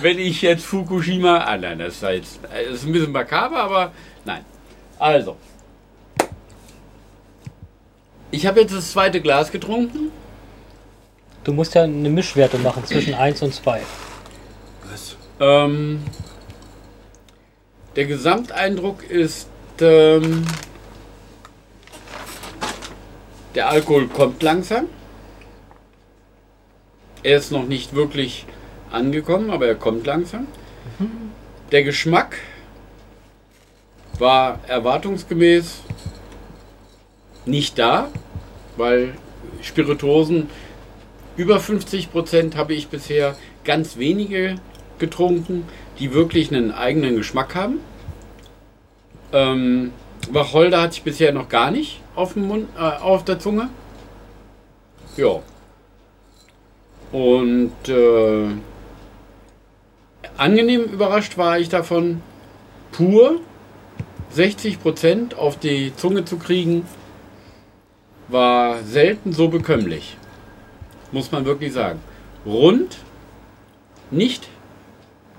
Wenn 0.00 0.18
ich 0.18 0.42
jetzt 0.42 0.64
Fukushima. 0.64 1.38
Ah 1.38 1.56
nein, 1.56 1.78
das 1.78 1.94
ist, 1.94 2.02
jetzt, 2.02 2.40
das 2.42 2.74
ist 2.74 2.84
ein 2.84 2.92
bisschen 2.92 3.12
makaber, 3.12 3.58
aber 3.58 3.92
nein. 4.24 4.44
Also. 4.98 5.36
Ich 8.30 8.46
habe 8.46 8.60
jetzt 8.60 8.74
das 8.74 8.92
zweite 8.92 9.20
Glas 9.20 9.50
getrunken. 9.52 10.10
Du 11.44 11.52
musst 11.52 11.74
ja 11.74 11.82
eine 11.82 12.08
Mischwertung 12.08 12.62
machen 12.62 12.84
zwischen 12.86 13.14
1 13.14 13.42
und 13.42 13.52
2. 13.52 13.82
Was? 14.90 15.16
Ähm, 15.40 16.02
der 17.96 18.06
Gesamteindruck 18.06 19.02
ist, 19.02 19.48
ähm, 19.80 20.44
der 23.54 23.68
Alkohol 23.68 24.08
kommt 24.08 24.42
langsam. 24.42 24.86
Er 27.22 27.36
ist 27.36 27.52
noch 27.52 27.66
nicht 27.66 27.94
wirklich 27.94 28.46
angekommen, 28.90 29.50
aber 29.50 29.66
er 29.66 29.74
kommt 29.74 30.06
langsam. 30.06 30.46
Der 31.70 31.84
Geschmack 31.84 32.38
war 34.18 34.60
erwartungsgemäß 34.66 35.82
nicht 37.46 37.78
da, 37.78 38.08
weil 38.76 39.14
Spirituosen 39.62 40.48
über 41.36 41.60
50 41.60 42.12
Prozent 42.12 42.56
habe 42.56 42.74
ich 42.74 42.88
bisher 42.88 43.36
ganz 43.64 43.96
wenige 43.96 44.56
getrunken, 44.98 45.64
die 45.98 46.12
wirklich 46.12 46.52
einen 46.52 46.72
eigenen 46.72 47.16
Geschmack 47.16 47.54
haben. 47.54 47.80
Ähm, 49.32 49.92
Wacholder 50.30 50.82
hatte 50.82 50.94
ich 50.94 51.02
bisher 51.02 51.32
noch 51.32 51.48
gar 51.48 51.70
nicht 51.70 52.01
auf, 52.14 52.34
dem 52.34 52.48
Mund, 52.48 52.68
äh, 52.76 52.80
auf 52.80 53.24
der 53.24 53.38
Zunge. 53.38 53.68
Ja. 55.16 55.40
Und 57.12 57.88
äh, 57.88 58.48
angenehm 60.36 60.84
überrascht 60.84 61.36
war 61.36 61.58
ich 61.58 61.68
davon, 61.68 62.22
pur 62.90 63.40
60% 64.34 65.34
auf 65.34 65.58
die 65.58 65.94
Zunge 65.96 66.24
zu 66.24 66.38
kriegen, 66.38 66.86
war 68.28 68.82
selten 68.82 69.32
so 69.32 69.48
bekömmlich. 69.48 70.16
Muss 71.10 71.30
man 71.32 71.44
wirklich 71.44 71.72
sagen. 71.74 72.00
Rund, 72.46 72.96
nicht 74.10 74.48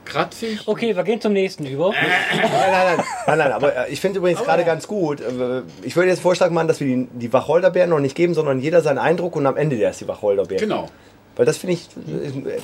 kratzig. 0.05 0.59
Okay, 0.65 0.95
wir 0.95 1.03
gehen 1.03 1.19
zum 1.21 1.33
nächsten 1.33 1.65
über. 1.65 1.89
Nein, 1.91 2.01
nein, 2.41 2.51
nein, 2.97 3.05
nein, 3.27 3.37
nein, 3.37 3.51
aber 3.51 3.75
äh, 3.87 3.91
ich 3.91 3.99
finde 3.99 4.19
übrigens 4.19 4.43
gerade 4.43 4.63
ganz 4.63 4.87
gut. 4.87 5.21
äh, 5.21 5.61
Ich 5.83 5.95
würde 5.95 6.09
jetzt 6.09 6.21
Vorschlag 6.21 6.49
machen, 6.51 6.67
dass 6.67 6.79
wir 6.79 6.87
die, 6.87 7.07
die 7.13 7.31
Wacholderbeeren 7.33 7.89
noch 7.89 7.99
nicht 7.99 8.15
geben, 8.15 8.33
sondern 8.33 8.59
jeder 8.59 8.81
seinen 8.81 8.97
Eindruck 8.99 9.35
und 9.35 9.45
am 9.45 9.57
Ende 9.57 9.75
erst 9.77 10.01
die 10.01 10.07
Wacholderbeeren. 10.07 10.67
Genau. 10.67 10.87
Weil 11.35 11.45
das 11.45 11.57
finde 11.57 11.73
ich, 11.73 11.87
äh, 12.07 12.59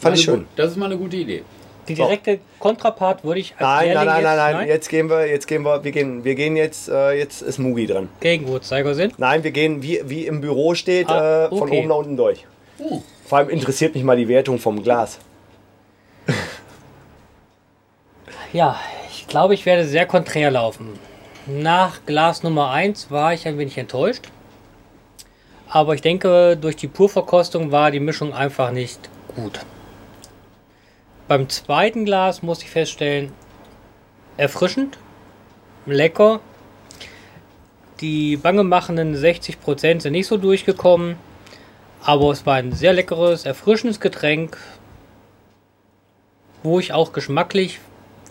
fand 0.00 0.16
ich 0.16 0.24
schön. 0.24 0.46
Das 0.56 0.70
ist 0.70 0.76
mal 0.76 0.86
eine 0.86 0.96
gute 0.96 1.16
Idee. 1.16 1.42
Die 1.86 1.94
direkte 1.94 2.38
Kontrapart 2.60 3.24
würde 3.24 3.40
ich 3.40 3.52
als 3.58 3.60
Nein, 3.60 3.92
nein, 3.94 4.06
Lehrling 4.06 4.22
nein, 4.24 4.36
nein, 4.36 4.38
jetzt, 4.38 4.58
nein, 4.60 4.68
jetzt 4.68 4.88
gehen 4.88 5.10
wir, 5.10 5.26
jetzt 5.28 5.46
gehen 5.46 5.62
wir, 5.64 5.84
wir 5.84 5.92
gehen, 5.92 6.24
wir 6.24 6.34
gehen 6.34 6.56
jetzt, 6.56 6.88
äh, 6.88 7.12
jetzt 7.12 7.42
ist 7.42 7.58
Mugi 7.58 7.86
dran. 7.86 8.08
gegen 8.20 8.48
Uhrzeigersinn. 8.48 9.12
Nein, 9.18 9.44
wir 9.44 9.50
gehen, 9.50 9.82
wie, 9.82 10.00
wie 10.06 10.26
im 10.26 10.40
Büro 10.40 10.74
steht, 10.74 11.10
Ah, 11.10 11.44
äh, 11.44 11.48
von 11.50 11.60
okay. 11.68 11.80
oben 11.80 11.88
nach 11.88 11.96
unten 11.96 12.16
durch. 12.16 12.46
Oh. 12.78 13.02
Vor 13.26 13.36
allem 13.38 13.50
interessiert 13.50 13.94
mich 13.94 14.02
mal 14.02 14.16
die 14.16 14.28
Wertung 14.28 14.58
vom 14.58 14.82
Glas. 14.82 15.18
Ja, 18.54 18.78
ich 19.10 19.26
glaube, 19.26 19.54
ich 19.54 19.66
werde 19.66 19.84
sehr 19.84 20.06
konträr 20.06 20.48
laufen. 20.48 20.96
Nach 21.48 22.06
Glas 22.06 22.44
Nummer 22.44 22.70
1 22.70 23.10
war 23.10 23.34
ich 23.34 23.48
ein 23.48 23.58
wenig 23.58 23.76
enttäuscht. 23.78 24.28
Aber 25.68 25.96
ich 25.96 26.02
denke, 26.02 26.56
durch 26.56 26.76
die 26.76 26.86
Purverkostung 26.86 27.72
war 27.72 27.90
die 27.90 27.98
Mischung 27.98 28.32
einfach 28.32 28.70
nicht 28.70 29.10
gut. 29.34 29.58
Beim 31.26 31.48
zweiten 31.48 32.04
Glas 32.04 32.44
muss 32.44 32.62
ich 32.62 32.70
feststellen, 32.70 33.32
erfrischend, 34.36 34.98
lecker. 35.84 36.38
Die 38.00 38.36
bangemachenden 38.36 39.16
60% 39.16 40.00
sind 40.00 40.12
nicht 40.12 40.28
so 40.28 40.36
durchgekommen. 40.36 41.16
Aber 42.04 42.30
es 42.30 42.46
war 42.46 42.54
ein 42.54 42.70
sehr 42.70 42.92
leckeres, 42.92 43.46
erfrischendes 43.46 43.98
Getränk, 43.98 44.58
wo 46.62 46.78
ich 46.78 46.92
auch 46.92 47.12
geschmacklich 47.12 47.80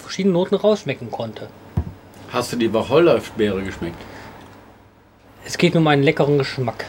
verschiedene 0.04 0.34
Noten 0.34 0.56
rausschmecken 0.56 1.10
konnte. 1.12 1.48
Hast 2.32 2.52
du 2.54 2.58
die 2.58 2.74
Wacholderbeere 2.74 3.62
geschmeckt? 3.64 3.98
Es 5.46 5.58
geht 5.58 5.74
nur 5.74 5.82
um 5.82 5.88
einen 5.88 6.04
leckeren 6.04 6.38
Geschmack. 6.38 6.86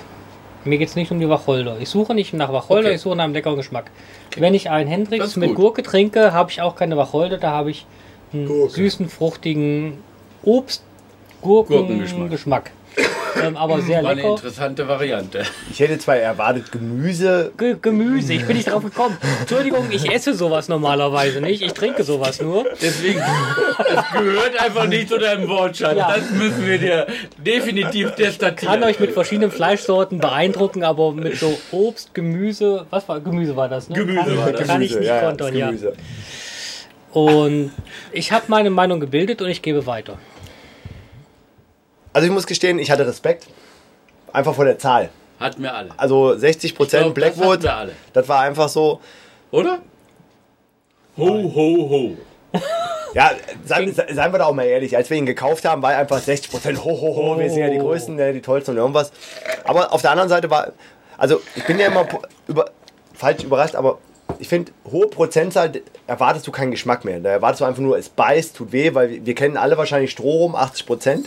Mir 0.65 0.79
geht 0.79 0.89
es 0.89 0.97
nicht 0.97 1.11
um 1.11 1.21
die 1.21 1.29
Wacholder. 1.29 1.77
Ich 1.81 1.89
suche 1.91 2.15
nicht 2.15 2.33
nach 2.33 2.53
Wacholder, 2.53 2.87
Okay. 2.89 2.95
ich 2.95 3.01
suche 3.03 3.17
nach 3.17 3.25
einem 3.25 3.35
leckeren 3.35 3.57
Geschmack. 3.57 3.91
Wenn 4.37 4.55
ich 4.55 4.71
einen 4.71 4.89
Hendrix 4.89 5.37
mit. 5.37 5.55
Gurke 5.55 5.83
trinke, 5.83 6.33
habe 6.33 6.51
ich 6.51 6.63
auch 6.63 6.75
keine 6.77 6.97
Wacholder, 6.97 7.37
da 7.39 7.51
habe 7.51 7.71
ich 7.71 7.85
einen 8.33 8.47
Gurke. 8.47 8.73
süßen, 8.73 9.09
fruchtigen 9.11 9.99
Obst, 10.43 10.83
Gurken 11.43 11.77
Gurkengeschmack. 11.77 12.31
Geschmack. 12.31 12.71
Ähm, 13.43 13.57
aber 13.57 13.81
sehr 13.81 14.03
War 14.03 14.11
eine 14.11 14.23
lecker. 14.23 14.35
interessante 14.35 14.89
Variante. 14.89 15.43
Ich 15.71 15.81
hätte 15.81 15.99
zwar 15.99 16.17
erwartet 16.17 16.71
Gemüse, 16.73 17.53
Ge 17.57 17.77
Gemüse, 17.81 18.35
ich 18.35 18.47
bin 18.47 18.57
nicht 18.57 18.71
drauf 18.71 18.83
gekommen. 18.83 19.17
Entschuldigung, 19.41 19.87
ich 19.91 20.11
esse 20.11 20.35
sowas 20.35 20.69
normalerweise 20.69 21.41
nicht. 21.41 21.63
Ich 21.63 21.73
trinke 21.73 22.05
sowas 22.05 22.41
nur. 22.41 22.65
Deswegen, 22.81 23.21
es 23.21 24.13
gehört 24.13 24.61
einfach 24.61 24.87
nicht 24.87 25.09
zu 25.09 25.19
deinem 25.19 25.49
Wortschatz. 25.49 25.97
Ja. 25.97 26.17
Das 26.17 26.31
müssen 26.31 26.67
wir 26.67 26.79
dir 26.79 27.07
definitiv 27.39 28.13
destatieren. 28.13 28.75
Kann 28.75 28.85
euch 28.85 29.01
mit 29.01 29.13
verschiedenen 29.13 29.51
Fleischsorten 29.51 30.19
beeindrucken, 30.19 30.85
aber 30.85 31.13
mit 31.13 31.37
so 31.37 31.59
Obst, 31.73 32.15
Gemüse, 32.15 32.87
was 32.91 33.09
war 33.09 33.21
Gemüse 33.21 33.57
war 33.57 33.69
das? 33.69 33.89
Ne? 33.89 33.97
Gemüse 33.97 34.21
kann, 34.21 34.37
war 34.39 34.53
das. 34.53 34.67
Kann 34.67 34.83
ich 34.83 34.95
nicht 34.95 35.07
ja, 35.07 35.21
kontern, 35.21 35.59
das 35.59 35.83
ja. 35.83 35.91
Und 37.13 37.71
ich 38.13 38.33
habe 38.33 38.47
meine 38.49 38.71
Meinung 38.71 38.99
gebildet 38.99 39.41
und 39.41 39.49
ich 39.49 39.63
gebe 39.63 39.87
weiter. 39.87 40.19
Also 42.15 42.27
ich 42.27 42.33
muss 42.33 42.47
gestehen, 42.47 42.79
ich 42.79 42.91
hatte 42.91 43.07
Respekt. 43.07 43.47
Einfach 44.33 44.55
vor 44.55 44.65
der 44.65 44.79
Zahl. 44.79 45.11
Hatten 45.39 45.63
wir 45.63 45.75
alle. 45.75 45.91
Also 45.99 46.31
60% 46.31 46.65
Ich 46.65 46.75
glaub, 46.75 46.89
das 46.89 47.01
hatten 47.01 47.15
Blackwood, 47.15 47.63
wir 47.63 47.75
alle. 47.75 47.93
das 48.15 48.27
war 48.29 48.41
einfach 48.41 48.69
so. 48.71 49.01
Oder? 49.51 49.81
Ho, 51.17 51.27
ho, 51.55 51.91
ho. 51.91 52.17
Ja, 53.15 53.31
sei, 53.65 53.89
sei- 53.93 54.13
seien 54.13 54.33
wir 54.33 54.39
da 54.41 54.47
auch 54.47 54.55
mal 54.55 54.65
ehrlich, 54.67 54.97
als 54.97 55.09
wir 55.09 55.17
ihn 55.17 55.25
gekauft 55.27 55.65
haben, 55.65 55.81
war 55.83 55.91
einfach 55.97 56.19
60% 56.21 56.79
ho, 56.79 57.01
ho, 57.01 57.15
ho, 57.15 57.39
wir 57.39 57.49
sind 57.49 57.61
ja 57.61 57.71
die 57.71 57.79
Oh. 57.79 57.85
Größten, 57.85 58.17
ne, 58.17 58.33
die 58.33 58.41
Tollsten 58.43 58.73
und 58.73 58.79
irgendwas. 58.79 59.13
Aber 59.63 59.93
auf 59.93 60.03
der 60.03 60.11
anderen 60.11 60.29
Seite 60.29 60.51
war, 60.51 60.73
also 61.17 61.41
ich 61.55 61.65
bin 61.65 61.79
ja 61.79 61.87
immer 61.87 62.09
über, 62.49 62.71
falsch 63.13 63.45
überrascht, 63.45 63.77
aber 63.77 63.99
ich 64.41 64.49
finde, 64.49 64.73
hohe 64.91 65.07
Prozentzahl 65.07 65.71
erwartest 66.09 66.45
du 66.49 66.51
keinen 66.51 66.73
Geschmack 66.73 67.05
mehr. 67.05 67.21
Da 67.21 67.31
erwartest 67.31 67.61
du 67.61 67.67
einfach 67.67 67.83
nur, 67.83 67.97
es 67.97 68.09
beißt, 68.09 68.57
tut 68.57 68.73
weh, 68.73 68.93
weil 68.95 69.11
wir, 69.11 69.25
wir 69.27 69.35
kennen 69.37 69.57
alle 69.57 69.79
wahrscheinlich 69.79 70.11
Strohrum, 70.11 70.57
80%. 70.57 71.27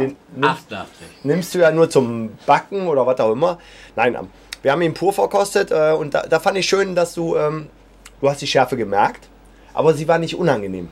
Den 0.00 0.16
nimmst, 0.34 0.72
88. 0.72 1.06
nimmst 1.22 1.54
du 1.54 1.58
ja 1.58 1.70
nur 1.70 1.90
zum 1.90 2.30
Backen 2.46 2.86
oder 2.88 3.06
was 3.06 3.20
auch 3.20 3.32
immer. 3.32 3.58
Nein, 3.96 4.14
ähm, 4.14 4.28
wir 4.62 4.72
haben 4.72 4.82
ihn 4.82 4.94
pur 4.94 5.12
verkostet 5.12 5.70
äh, 5.70 5.92
und 5.92 6.14
da, 6.14 6.22
da 6.22 6.40
fand 6.40 6.58
ich 6.58 6.66
schön, 6.66 6.94
dass 6.94 7.14
du, 7.14 7.36
ähm, 7.36 7.68
du 8.20 8.28
hast 8.28 8.40
die 8.40 8.46
Schärfe 8.46 8.76
gemerkt, 8.76 9.28
aber 9.74 9.94
sie 9.94 10.08
war 10.08 10.18
nicht 10.18 10.34
unangenehm. 10.36 10.88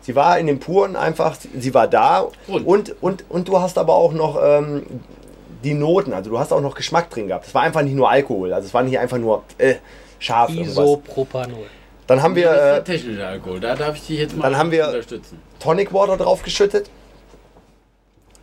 Sie 0.00 0.14
war 0.14 0.38
in 0.38 0.46
dem 0.46 0.60
Puren 0.60 0.96
einfach, 0.96 1.36
sie 1.58 1.72
war 1.72 1.88
da 1.88 2.26
Und? 2.46 2.66
und, 2.66 3.02
und, 3.02 3.24
und 3.30 3.48
du 3.48 3.58
hast 3.60 3.78
aber 3.78 3.94
auch 3.94 4.12
noch 4.12 4.38
ähm, 4.42 4.82
die 5.62 5.74
Noten, 5.74 6.12
also 6.12 6.30
du 6.30 6.38
hast 6.38 6.52
auch 6.52 6.60
noch 6.60 6.74
Geschmack 6.74 7.08
drin 7.10 7.28
gehabt. 7.28 7.46
Es 7.46 7.54
war 7.54 7.62
einfach 7.62 7.82
nicht 7.82 7.94
nur 7.94 8.10
Alkohol, 8.10 8.52
also 8.52 8.66
es 8.66 8.74
war 8.74 8.82
nicht 8.82 8.98
einfach 8.98 9.18
nur 9.18 9.44
äh, 9.56 9.76
scharf. 10.18 10.50
Isopropanol. 10.50 11.66
Dann 12.06 12.22
haben 12.22 12.36
wir 12.36 12.46
das 12.46 12.56
ist 12.56 12.60
äh, 12.60 12.72
der 12.72 12.84
technische 12.84 13.26
Alkohol. 13.26 13.60
Da 13.60 13.74
darf 13.74 13.96
ich 13.96 14.06
dich 14.06 14.18
jetzt 14.18 14.36
mal 14.36 14.42
Dann 14.42 14.58
haben 14.58 14.70
wir-. 14.70 15.02
Tonic 15.58 15.92
Water 15.94 16.18
drauf 16.18 16.42
geschüttet. 16.42 16.90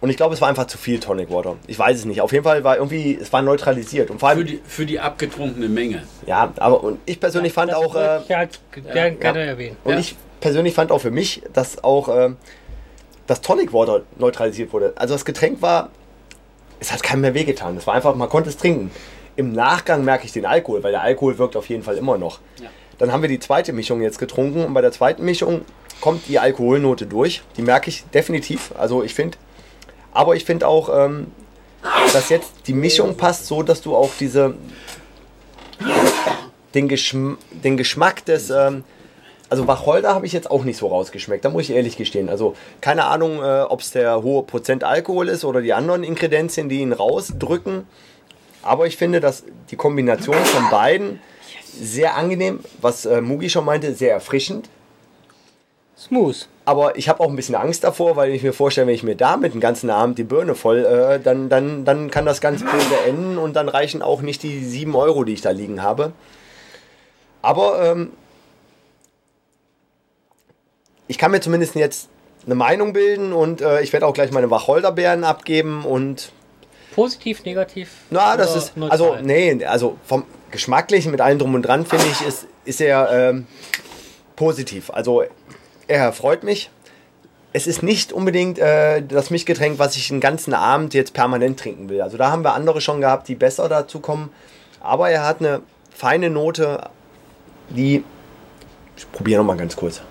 Und 0.01 0.09
ich 0.09 0.17
glaube, 0.17 0.33
es 0.33 0.41
war 0.41 0.49
einfach 0.49 0.65
zu 0.65 0.77
viel 0.79 0.99
Tonic 0.99 1.29
Water. 1.29 1.57
Ich 1.67 1.77
weiß 1.77 1.95
es 1.99 2.05
nicht. 2.05 2.21
Auf 2.21 2.31
jeden 2.31 2.43
Fall 2.43 2.63
war 2.63 2.77
irgendwie, 2.77 3.17
es 3.21 3.31
war 3.31 3.41
neutralisiert. 3.43 4.09
Und 4.09 4.19
vor 4.19 4.29
Für 4.31 4.35
allem, 4.37 4.47
die, 4.47 4.59
für 4.67 4.85
die 4.85 4.99
abgetrunkene 4.99 5.69
Menge. 5.69 6.03
ja, 6.25 6.51
aber 6.57 6.83
und 6.83 6.99
ich 7.05 7.19
persönlich 7.19 7.53
fand 7.53 7.71
Das 7.71 7.77
auch, 7.77 7.93
äh, 7.95 7.99
wollte 7.99 8.25
ich 8.29 8.35
halt 8.35 8.59
gerne 8.93 9.15
gerne 9.15 9.39
erwähnen. 9.45 9.77
und 9.83 9.93
Ja. 9.93 9.99
ich 9.99 10.15
persönlich 10.39 10.73
fand 10.73 10.91
auch 10.91 10.97
für 10.99 11.11
mich, 11.11 11.43
dass 11.53 11.83
auch 11.83 12.07
äh, 12.09 12.31
das 13.27 13.41
Tonic 13.41 13.73
Water 13.73 14.01
neutralisiert 14.17 14.73
wurde. 14.73 14.93
Also 14.95 15.13
das 15.13 15.23
Getränk 15.23 15.61
war, 15.61 15.89
es 16.79 16.91
hat 16.91 17.03
keinem 17.03 17.21
mehr 17.21 17.35
wehgetan. 17.35 17.77
Es 17.77 17.85
war 17.85 17.93
einfach, 17.93 18.15
man 18.15 18.27
konnte 18.27 18.49
es 18.49 18.57
trinken. 18.57 18.89
Im 19.35 19.53
Nachgang 19.53 20.03
merke 20.03 20.25
ich 20.25 20.31
den 20.31 20.47
Alkohol, 20.47 20.81
weil 20.83 20.91
der 20.91 21.01
Alkohol 21.01 21.37
wirkt 21.37 21.55
auf 21.55 21.69
jeden 21.69 21.83
Fall 21.83 21.95
immer 21.97 22.17
noch. 22.17 22.39
Ja. 22.59 22.69
Dann 22.97 23.11
haben 23.13 23.21
wir 23.21 23.29
die 23.29 23.39
zweite 23.39 23.71
Mischung 23.71 24.01
jetzt 24.01 24.17
getrunken 24.17 24.65
und 24.65 24.73
bei 24.73 24.81
der 24.81 24.91
zweiten 24.91 25.23
Mischung 25.23 25.61
kommt 26.01 26.27
die 26.27 26.39
Alkoholnote 26.39 27.05
durch. 27.05 27.43
Die 27.55 27.61
merke 27.61 27.89
ich 27.89 28.03
definitiv. 28.13 28.73
Also 28.77 29.03
ich 29.03 29.13
finde, 29.13 29.37
aber 30.13 30.35
ich 30.35 30.45
finde 30.45 30.67
auch, 30.67 30.89
ähm, 30.93 31.27
dass 32.13 32.29
jetzt 32.29 32.51
die 32.67 32.73
Mischung 32.73 33.17
passt 33.17 33.47
so, 33.47 33.63
dass 33.63 33.81
du 33.81 33.95
auch 33.95 34.11
diese 34.19 34.55
den, 36.73 36.87
Geschm 36.87 37.37
den 37.51 37.77
Geschmack 37.77 38.25
des 38.25 38.49
ähm, 38.49 38.83
also 39.51 39.67
Wacholder 39.67 40.15
habe 40.15 40.25
ich 40.25 40.31
jetzt 40.31 40.49
auch 40.49 40.63
nicht 40.63 40.77
so 40.77 40.87
rausgeschmeckt, 40.87 41.43
da 41.43 41.49
muss 41.49 41.63
ich 41.63 41.71
ehrlich 41.71 41.97
gestehen. 41.97 42.29
Also 42.29 42.55
keine 42.79 43.05
Ahnung, 43.05 43.43
äh, 43.43 43.63
ob 43.63 43.81
es 43.81 43.91
der 43.91 44.23
hohe 44.23 44.43
Prozent 44.43 44.85
Alkohol 44.85 45.27
ist 45.27 45.43
oder 45.43 45.61
die 45.61 45.73
anderen 45.73 46.03
Ingredienzien, 46.03 46.69
die 46.69 46.79
ihn 46.79 46.93
rausdrücken. 46.93 47.85
Aber 48.63 48.87
ich 48.87 48.95
finde, 48.95 49.19
dass 49.19 49.43
die 49.69 49.75
Kombination 49.75 50.37
von 50.37 50.69
beiden 50.69 51.19
sehr 51.65 52.15
angenehm, 52.15 52.61
was 52.79 53.05
äh, 53.05 53.19
Mugi 53.19 53.49
schon 53.49 53.65
meinte, 53.65 53.93
sehr 53.93 54.13
erfrischend. 54.13 54.69
Smooth. 55.97 56.47
Aber 56.71 56.95
ich 56.97 57.09
habe 57.09 57.19
auch 57.19 57.27
ein 57.27 57.35
bisschen 57.35 57.55
Angst 57.55 57.83
davor, 57.83 58.15
weil 58.15 58.31
ich 58.31 58.43
mir 58.43 58.53
vorstelle, 58.53 58.87
wenn 58.87 58.95
ich 58.95 59.03
mir 59.03 59.17
damit 59.17 59.53
den 59.53 59.59
ganzen 59.59 59.89
Abend 59.89 60.17
die 60.17 60.23
Birne 60.23 60.55
voll, 60.55 60.85
äh, 60.85 61.19
dann, 61.19 61.49
dann, 61.49 61.83
dann 61.83 62.09
kann 62.09 62.25
das 62.25 62.39
ganz 62.39 62.61
böse 62.61 62.95
enden 63.05 63.37
und 63.37 63.57
dann 63.57 63.67
reichen 63.67 64.01
auch 64.01 64.21
nicht 64.21 64.41
die 64.41 64.63
7 64.63 64.95
Euro, 64.95 65.25
die 65.25 65.33
ich 65.33 65.41
da 65.41 65.49
liegen 65.49 65.83
habe. 65.83 66.13
Aber 67.41 67.83
ähm, 67.83 68.13
ich 71.09 71.17
kann 71.17 71.31
mir 71.31 71.41
zumindest 71.41 71.75
jetzt 71.75 72.07
eine 72.45 72.55
Meinung 72.55 72.93
bilden 72.93 73.33
und 73.33 73.59
äh, 73.59 73.81
ich 73.81 73.91
werde 73.91 74.07
auch 74.07 74.13
gleich 74.13 74.31
meine 74.31 74.49
Wacholderbeeren 74.49 75.25
abgeben 75.25 75.83
und 75.83 76.31
Positiv, 76.95 77.43
negativ? 77.43 77.89
na, 78.11 78.37
das 78.37 78.55
ist 78.55 78.77
neutral? 78.77 78.91
also 78.91 79.17
nee, 79.21 79.65
also 79.65 79.97
vom 80.05 80.23
geschmacklichen 80.51 81.11
mit 81.11 81.19
allem 81.19 81.37
drum 81.37 81.53
und 81.53 81.63
dran 81.63 81.85
finde 81.85 82.05
ich 82.05 82.25
ist 82.25 82.47
ist 82.63 82.79
er 82.79 83.11
ähm, 83.11 83.47
positiv. 84.37 84.89
Also 84.89 85.23
er 85.91 86.13
freut 86.13 86.43
mich. 86.43 86.69
Es 87.53 87.67
ist 87.67 87.83
nicht 87.83 88.13
unbedingt 88.13 88.59
äh, 88.59 89.01
das 89.01 89.29
Mischgetränk, 89.29 89.77
was 89.77 89.95
ich 89.97 90.07
den 90.07 90.21
ganzen 90.21 90.53
Abend 90.53 90.93
jetzt 90.93 91.13
permanent 91.13 91.59
trinken 91.59 91.89
will. 91.89 92.01
Also 92.01 92.17
da 92.17 92.31
haben 92.31 92.43
wir 92.43 92.53
andere 92.53 92.79
schon 92.79 93.01
gehabt, 93.01 93.27
die 93.27 93.35
besser 93.35 93.67
dazu 93.67 93.99
kommen. 93.99 94.31
Aber 94.79 95.09
er 95.09 95.25
hat 95.25 95.39
eine 95.39 95.61
feine 95.89 96.29
Note, 96.29 96.89
die 97.69 98.03
ich 98.95 99.11
probiere 99.11 99.39
noch 99.39 99.47
mal 99.47 99.57
ganz 99.57 99.75
kurz. 99.75 100.01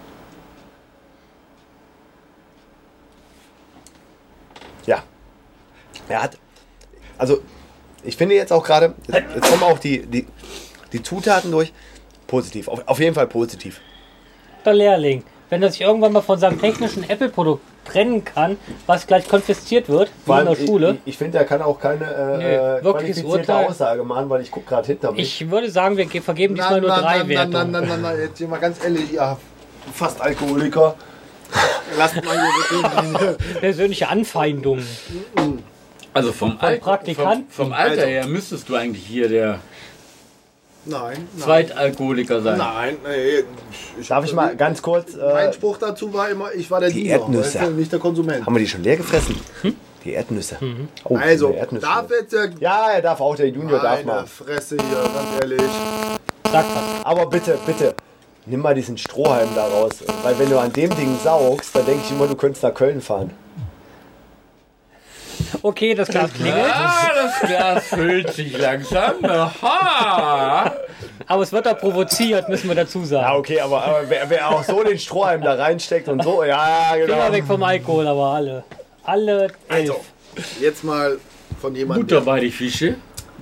Ja, 4.87 5.03
er 6.09 6.23
hat 6.23 6.37
also 7.21 7.43
ich 8.03 8.17
finde 8.17 8.35
jetzt 8.35 8.51
auch 8.51 8.65
gerade, 8.65 8.95
jetzt 9.09 9.43
kommen 9.43 9.63
auch 9.63 9.79
die, 9.79 10.07
die, 10.07 10.27
die 10.93 11.03
Zutaten 11.03 11.51
durch. 11.51 11.71
Positiv, 12.27 12.69
auf, 12.69 12.87
auf 12.87 12.99
jeden 12.99 13.15
Fall 13.15 13.27
positiv. 13.27 13.81
Der 14.65 14.73
Lehrling. 14.73 15.23
Wenn 15.51 15.63
er 15.63 15.71
sich 15.71 15.81
irgendwann 15.81 16.13
mal 16.13 16.21
von 16.23 16.39
seinem 16.39 16.61
technischen 16.61 17.09
Apple-Produkt 17.09 17.63
trennen 17.85 18.25
kann, 18.25 18.57
was 18.87 19.07
gleich 19.07 19.29
konfisziert 19.29 19.89
wird, 19.89 20.11
in 20.27 20.45
der 20.47 20.55
Schule. 20.55 20.91
Ich, 21.05 21.13
ich 21.15 21.19
finde, 21.19 21.39
er 21.39 21.45
kann 21.45 21.61
auch 21.61 21.81
keine 21.81 22.05
äh, 22.05 22.39
Nee, 22.39 22.55
äh, 22.55 22.85
wirkliches 22.85 23.17
qualifizierte 23.23 23.53
Urteil. 23.53 23.67
Aussage 23.67 24.05
machen, 24.05 24.31
weil 24.31 24.43
ich 24.43 24.51
gucke 24.51 24.67
gerade 24.69 24.87
hinter 24.87 25.11
mich. 25.13 25.43
Ich 25.43 25.51
würde 25.51 25.69
sagen, 25.71 25.97
wir 25.97 26.05
ge- 26.07 26.21
vergeben 26.21 26.55
diesmal 26.55 26.81
nur 26.81 26.91
drei 26.91 27.19
nein, 27.19 27.29
Wertungen. 27.29 27.53
nein, 27.53 27.71
nein, 27.73 27.89
nein, 27.89 28.03
nein, 28.03 28.19
jetzt 28.21 28.39
hier 28.39 28.47
mal 28.49 28.61
ganz 28.61 28.83
ehrlich, 28.85 29.11
ja, 29.13 29.37
fast 29.93 30.21
Alkoholiker. 30.21 30.95
Lasst 31.99 32.25
mal 32.25 32.39
hier. 33.11 33.37
Persönliche 33.61 34.09
Anfeindung. 34.09 34.79
Also 36.15 36.33
vom, 36.33 36.57
Alter, 36.61 37.01
vom, 37.15 37.45
vom 37.49 37.73
Alter 37.73 37.91
Also. 37.93 38.07
her 38.07 38.27
müsstest 38.27 38.69
du 38.69 38.77
eigentlich 38.77 39.05
hier 39.05 39.29
der 39.29 39.59
Nein, 40.87 41.01
nein. 41.13 41.29
Zweitalkoholiker 41.39 42.41
sein. 42.41 42.59
Nein, 42.59 42.97
nee. 43.07 43.45
Ich 44.01 44.09
Darf 44.09 44.25
ich 44.25 44.33
mal 44.33 44.57
ganz 44.57 44.81
kurz. 44.81 45.15
Mein 45.15 45.51
Äh, 45.51 45.53
Spruch 45.53 45.77
dazu 45.77 46.13
war 46.15 46.29
immer, 46.31 46.53
ich 46.55 46.71
war 46.71 46.81
der 46.81 46.89
Die 46.91 47.03
Diener, 47.03 47.17
Erdnüsse. 47.21 47.59
weißt 47.61 47.69
du, 47.69 47.75
nicht 47.75 47.93
der 47.93 47.99
Konsument. 47.99 48.47
haben 48.47 48.55
wir 48.55 48.61
die 48.61 48.67
schon 48.69 48.83
leer 48.83 48.97
gefressen? 48.97 49.37
Die 50.05 50.13
Erdnüsse. 50.15 50.57
Oh, 51.05 51.17
Also, 51.17 51.51
Erdnüsse. 51.53 51.85
darf 51.87 52.11
jetzt 52.11 52.33
der 52.33 52.51
ja, 52.59 52.93
er 52.93 53.03
darf 53.03 53.21
auch, 53.21 53.37
der 53.37 53.49
Junior 53.49 53.79
darf 53.81 54.03
mal. 54.05 54.25
Fresse 54.27 54.77
hier, 54.77 54.97
ganz 55.15 55.29
ehrlich. 55.43 55.61
Sag 56.51 56.65
was. 56.75 57.05
Aber 57.05 57.27
bitte, 57.27 57.59
bitte, 57.67 57.95
nimm 58.47 58.61
mal 58.61 58.75
diesen 58.75 58.97
Strohhalm 58.97 59.51
da 59.55 59.67
raus. 59.67 59.91
Weil 60.23 60.39
wenn 60.39 60.49
du 60.49 60.59
an 60.59 60.73
dem 60.73 60.97
Ding 60.97 61.15
saugst, 61.23 61.77
dann 61.77 61.85
denke 61.85 62.01
ich 62.07 62.11
immer, 62.11 62.27
du 62.27 62.35
könntest 62.35 62.63
nach 62.63 62.73
Köln 62.75 63.03
fahren. 63.03 63.31
Okay, 65.63 65.95
das 65.95 66.09
Glas 66.09 66.33
klingelt. 66.33 66.65
Ah, 66.73 67.09
das 67.15 67.41
Glas 67.49 67.87
füllt 67.89 68.33
sich 68.33 68.57
langsam. 68.57 69.23
Aha! 69.25 70.73
Aber 71.27 71.43
es 71.43 71.53
wird 71.53 71.67
da 71.67 71.75
provoziert, 71.75 72.49
müssen 72.49 72.69
wir 72.69 72.75
dazu 72.75 73.01
Ja, 73.01 73.07
sagen. 73.07 73.37
okay, 73.39 73.61
aber, 73.61 73.85
aber 73.85 74.09
wer, 74.09 74.29
wer 74.31 74.49
auch 74.49 74.65
so 74.65 74.83
den 74.83 74.99
Strohhalm 74.99 75.43
da 75.43 75.55
reinsteckt 75.55 76.09
und 76.09 76.23
so, 76.25 76.43
ja, 76.45 76.91
Finger 76.93 77.07
genau. 77.07 77.33
weg 77.33 77.45
vom 77.47 77.63
Alkohol, 77.63 78.07
aber 78.09 78.27
alle. 78.31 78.65
Alle 79.05 79.43
elf. 79.43 79.53
Also, 79.69 80.01
jetzt 80.61 80.83
mal 80.83 81.19
von 81.61 81.75
jemandem, 81.75 82.07
Butter 82.07 82.21
bei 82.23 82.41
die 82.41 82.51
Fische. 82.51 82.97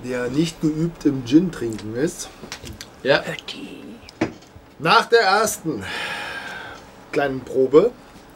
der 0.05 0.29
nicht 0.29 0.61
geübt 0.61 1.05
im 1.07 1.25
Gin 1.25 1.51
trinken 1.53 1.95
ist. 1.97 2.29
Ja. 3.03 3.23
Nach 4.81 5.07
der 5.07 5.21
ersten 5.21 5.85
kleinen 7.12 7.41
Probe, 7.41 7.91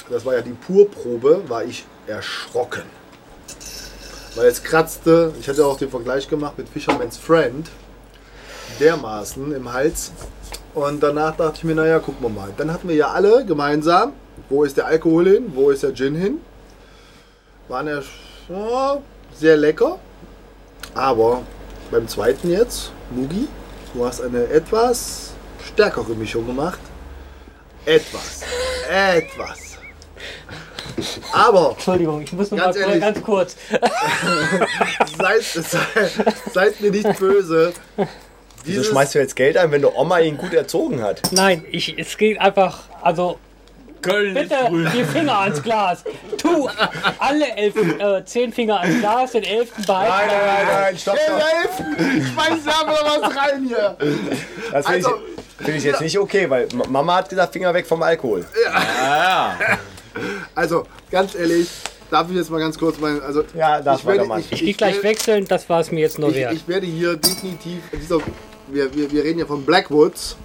das 0.08 0.24
war 0.24 0.34
ja 0.34 0.40
die 0.40 0.52
Purprobe, 0.52 1.42
war 1.48 1.64
ich 1.64 1.84
erschrocken. 2.06 2.82
Weil 4.34 4.46
es 4.46 4.62
kratzte, 4.62 5.32
ich 5.40 5.48
hatte 5.48 5.66
auch 5.66 5.76
den 5.76 5.90
Vergleich 5.90 6.28
gemacht 6.28 6.56
mit 6.56 6.68
Fisherman's 6.68 7.18
Friend, 7.18 7.68
dermaßen 8.80 9.54
im 9.54 9.72
Hals. 9.72 10.12
Und 10.74 11.02
danach 11.02 11.36
dachte 11.36 11.58
ich 11.58 11.64
mir, 11.64 11.74
naja, 11.74 11.98
gucken 11.98 12.22
wir 12.22 12.30
mal. 12.30 12.48
Dann 12.56 12.72
hatten 12.72 12.88
wir 12.88 12.96
ja 12.96 13.08
alle 13.08 13.44
gemeinsam, 13.44 14.12
wo 14.48 14.64
ist 14.64 14.76
der 14.76 14.86
Alkohol 14.86 15.28
hin, 15.28 15.52
wo 15.54 15.70
ist 15.70 15.82
der 15.82 15.94
Gin 15.94 16.14
hin. 16.14 16.40
Waren 17.68 17.88
ja 17.88 18.02
ja, 18.48 18.98
sehr 19.34 19.56
lecker. 19.56 19.98
Aber 20.94 21.42
beim 21.90 22.08
zweiten 22.08 22.50
jetzt, 22.50 22.90
Mugi, 23.10 23.48
du 23.94 24.04
hast 24.04 24.20
eine 24.20 24.46
etwas 24.48 25.32
stärkere 25.66 26.14
Mischung 26.14 26.46
gemacht. 26.46 26.80
Etwas. 27.84 28.42
Etwas. 28.88 29.71
Aber 31.32 31.70
Entschuldigung, 31.72 32.22
ich 32.22 32.32
muss 32.32 32.50
noch 32.50 32.58
mal 32.58 32.64
Ganz 32.72 32.76
kurz, 32.76 32.86
ehrlich. 32.88 33.00
ganz 33.02 33.22
kurz. 33.22 33.56
seid, 35.18 35.42
seid, 35.44 36.34
seid 36.52 36.80
mir 36.80 36.90
nicht 36.90 37.18
böse. 37.18 37.72
Wieso 38.64 38.82
schmeißt 38.84 39.14
du 39.14 39.18
jetzt 39.18 39.34
Geld 39.36 39.56
ein, 39.56 39.70
wenn 39.72 39.82
du 39.82 39.90
Oma 39.94 40.20
ihn 40.20 40.36
gut 40.36 40.54
erzogen 40.54 41.02
hat? 41.02 41.20
Nein, 41.32 41.64
ich, 41.70 41.98
es 41.98 42.16
geht 42.16 42.40
einfach, 42.40 42.80
also 43.02 43.38
Köln 44.02 44.34
bitte 44.34 44.56
grün. 44.68 44.88
die 44.94 45.04
Finger 45.04 45.38
ans 45.38 45.62
Glas. 45.62 46.04
Tu 46.38 46.68
alle 47.18 47.56
elf, 47.56 47.74
äh, 47.76 48.24
zehn 48.24 48.52
Finger 48.52 48.80
ans 48.80 48.98
Glas, 49.00 49.32
den 49.32 49.44
elften 49.44 49.84
behalten. 49.84 50.12
nein, 50.28 50.66
nein, 50.82 50.98
stopp, 50.98 51.16
Hey, 51.16 52.22
Schmeiß 52.22 52.58
da 52.64 52.84
mal 52.86 53.20
was 53.20 53.36
rein 53.36 53.64
hier. 53.66 53.96
Das 54.72 54.86
finde 54.86 55.08
Also- 55.08 55.20
ich, 55.60 55.64
find 55.66 55.76
ich 55.78 55.84
jetzt 55.84 56.00
nicht 56.00 56.18
okay, 56.18 56.48
weil 56.50 56.66
Ma- 56.74 56.86
Mama 56.88 57.14
hat 57.16 57.28
gesagt, 57.28 57.52
Finger 57.52 57.72
weg 57.74 57.86
vom 57.86 58.02
Alkohol. 58.02 58.44
Also, 60.54 60.86
ganz 61.10 61.34
ehrlich, 61.34 61.68
darf 62.10 62.28
ich 62.30 62.36
jetzt 62.36 62.50
mal 62.50 62.58
ganz 62.60 62.78
kurz 62.78 62.98
meinen. 62.98 63.20
Also, 63.22 63.44
Ja, 63.54 63.80
darf 63.80 64.00
ich 64.00 64.06
werde, 64.06 64.20
weitermachen. 64.20 64.44
Ich 64.50 64.60
gehe 64.60 64.74
gleich 64.74 65.02
wechseln, 65.02 65.46
das 65.48 65.66
war 65.68 65.80
es 65.80 65.90
mir 65.90 66.00
jetzt 66.00 66.18
nur 66.18 66.28
Ich, 66.30 66.36
wert. 66.36 66.52
ich 66.54 66.68
werde 66.68 66.86
hier 66.86 67.16
definitiv, 67.16 67.80
dieser, 67.92 68.18
wir, 68.68 68.94
wir, 68.94 69.10
wir 69.10 69.24
reden 69.24 69.38
ja 69.40 69.46
von 69.46 69.64
Blackwoods. 69.64 70.36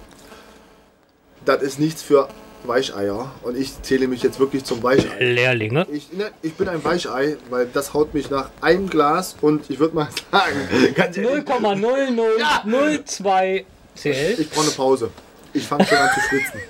Das 1.44 1.62
ist 1.62 1.78
nichts 1.78 2.02
für 2.02 2.28
Weicheier. 2.64 3.30
Und 3.42 3.56
ich 3.56 3.80
zähle 3.82 4.08
mich 4.08 4.22
jetzt 4.22 4.38
wirklich 4.40 4.64
zum 4.64 4.82
Weichei. 4.82 5.22
Lehrlinge. 5.22 5.86
Ich, 5.92 6.12
ne, 6.12 6.30
ich 6.42 6.54
bin 6.54 6.68
ein 6.68 6.82
Weichei, 6.84 7.36
weil 7.50 7.66
das 7.72 7.94
haut 7.94 8.12
mich 8.14 8.30
nach 8.30 8.50
einem 8.60 8.90
Glas 8.90 9.36
und 9.40 9.70
ich 9.70 9.78
würde 9.78 9.94
mal 9.94 10.08
sagen, 10.32 10.68
ganz 10.94 11.16
ehrlich, 11.16 11.44
0,0002 11.44 13.64
CL. 13.94 14.34
ich 14.38 14.50
brauche 14.50 14.62
eine 14.66 14.70
Pause. 14.72 15.10
Ich 15.54 15.66
fange 15.66 15.86
schon 15.86 15.96
an 15.98 16.10
zu 16.14 16.20
schwitzen. 16.20 16.60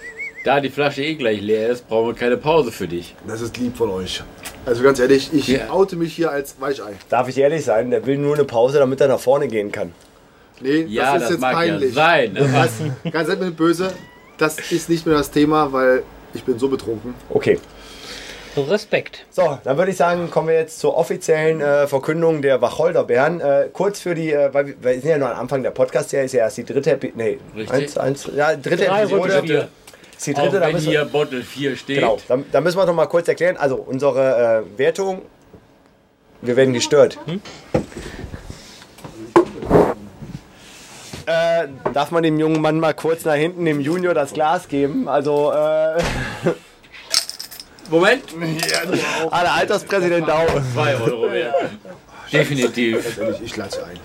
Da 0.45 0.61
die 0.61 0.71
Flasche 0.71 1.03
eh 1.03 1.15
gleich 1.17 1.41
leer 1.41 1.69
ist, 1.69 1.89
brauchen 1.89 2.09
wir 2.09 2.15
keine 2.15 2.37
Pause 2.37 2.71
für 2.73 2.87
dich. 2.89 3.15
Das 3.27 3.41
ist 3.41 3.57
lieb 3.59 3.77
von 3.77 3.91
euch. 3.91 4.23
Also 4.65 4.83
ganz 4.83 4.99
ehrlich, 5.01 5.31
ich 5.33 5.49
Ja. 5.49 5.71
oute 5.71 5.97
mich 5.97 6.15
hier 6.15 6.31
als 6.31 6.61
Weichei. 6.61 6.93
Darf 7.09 7.29
ich 7.29 7.37
ehrlich 7.39 7.65
sein, 7.65 7.91
der 7.91 8.07
will 8.07 8.19
nur 8.19 8.35
eine 8.35 8.45
Pause, 8.45 8.79
damit 8.79 9.01
er 9.01 9.09
nach 9.09 9.19
vorne 9.21 9.49
gehen 9.49 9.73
kann. 9.73 9.93
Nee, 10.61 10.83
Ja, 10.89 11.05
das 11.05 11.13
das, 11.15 11.23
ist 11.25 11.31
jetzt 11.31 11.41
mag 11.41 11.55
peinlich. 11.55 11.95
ja 11.95 12.03
sein. 12.03 12.37
Was, 12.53 13.13
ganz 13.13 13.29
ehrlich, 13.29 13.55
böse, 13.57 13.93
das 14.39 14.59
ist 14.71 14.89
nicht 14.89 15.07
mehr 15.07 15.17
das 15.17 15.31
Thema, 15.31 15.73
weil 15.73 16.03
ich 16.35 16.45
bin 16.45 16.59
so 16.59 16.69
betrunken. 16.69 17.15
Okay. 17.31 17.59
Respekt. 18.57 19.25
So, 19.31 19.59
dann 19.63 19.77
würde 19.79 19.93
ich 19.93 19.97
sagen, 19.97 20.31
kommen 20.31 20.49
wir 20.49 20.55
jetzt 20.57 20.81
zur 20.81 20.97
offiziellen 20.97 21.61
äh, 21.61 21.87
Verkündung 21.87 22.43
der 22.43 22.61
Wacholderbeeren. 22.61 23.41
Äh, 23.41 23.69
kurz 23.73 24.01
für 24.01 24.17
die, 24.17 24.33
äh, 24.33 24.53
weil 24.53 24.67
wir, 24.69 24.75
wir 24.81 24.93
sind 24.95 25.11
ja 25.11 25.19
noch 25.19 25.29
am 25.29 25.39
Anfang 25.41 25.63
der 25.63 25.71
Podcast-Serie, 25.71 26.27
ist 26.27 26.33
ja 26.33 26.41
erst 26.41 26.57
die 26.57 26.65
dritte 26.65 26.93
Episode. 26.93 27.19
Nee, 27.19 27.39
Richtig. 27.57 27.71
eins, 27.73 27.99
eins, 27.99 28.31
ja, 28.35 28.57
dritte 28.57 28.87
Drei 28.87 29.03
Episode. 29.03 29.69
Die 30.27 30.35
Auch 30.37 30.43
dritte, 30.43 30.61
da 30.61 30.67
wenn 30.67 30.73
müssen, 30.75 30.89
hier 30.89 31.05
Bottle 31.05 31.43
4 31.43 31.77
steht. 31.77 31.97
genau, 31.97 32.19
da, 32.27 32.39
da 32.51 32.61
müssen 32.61 32.77
wir 32.79 32.87
noch 32.87 32.95
mal 32.95 33.07
kurz 33.07 33.29
erklären. 33.29 33.57
Also, 33.57 33.77
unsere 33.77 34.65
äh, 34.75 34.79
Wertung, 34.79 35.23
wir 36.43 36.57
werden 36.57 36.75
gestört. 36.75 37.19
Äh, 41.27 41.69
darf 41.93 42.11
man 42.11 42.23
dem 42.23 42.39
jungen 42.39 42.61
Mann 42.61 42.81
mal 42.81 42.95
kurz 42.95 43.25
nach 43.25 43.35
hinten, 43.35 43.65
dem 43.65 43.81
Junior, 43.81 44.15
das 44.15 44.33
Glas 44.33 44.67
geben? 44.69 45.09
Also, 45.09 45.53
äh, 45.53 46.03
Moment. 47.91 48.25
der 49.31 49.55
Alterspräsident 49.55 50.31
auch. 50.31 50.47
2 50.75 50.97
Euro 50.97 51.31
wert. 51.31 51.55
Definitiv. 52.33 53.19
Ich 53.43 53.57
lasse 53.57 53.85
ein. 53.85 53.99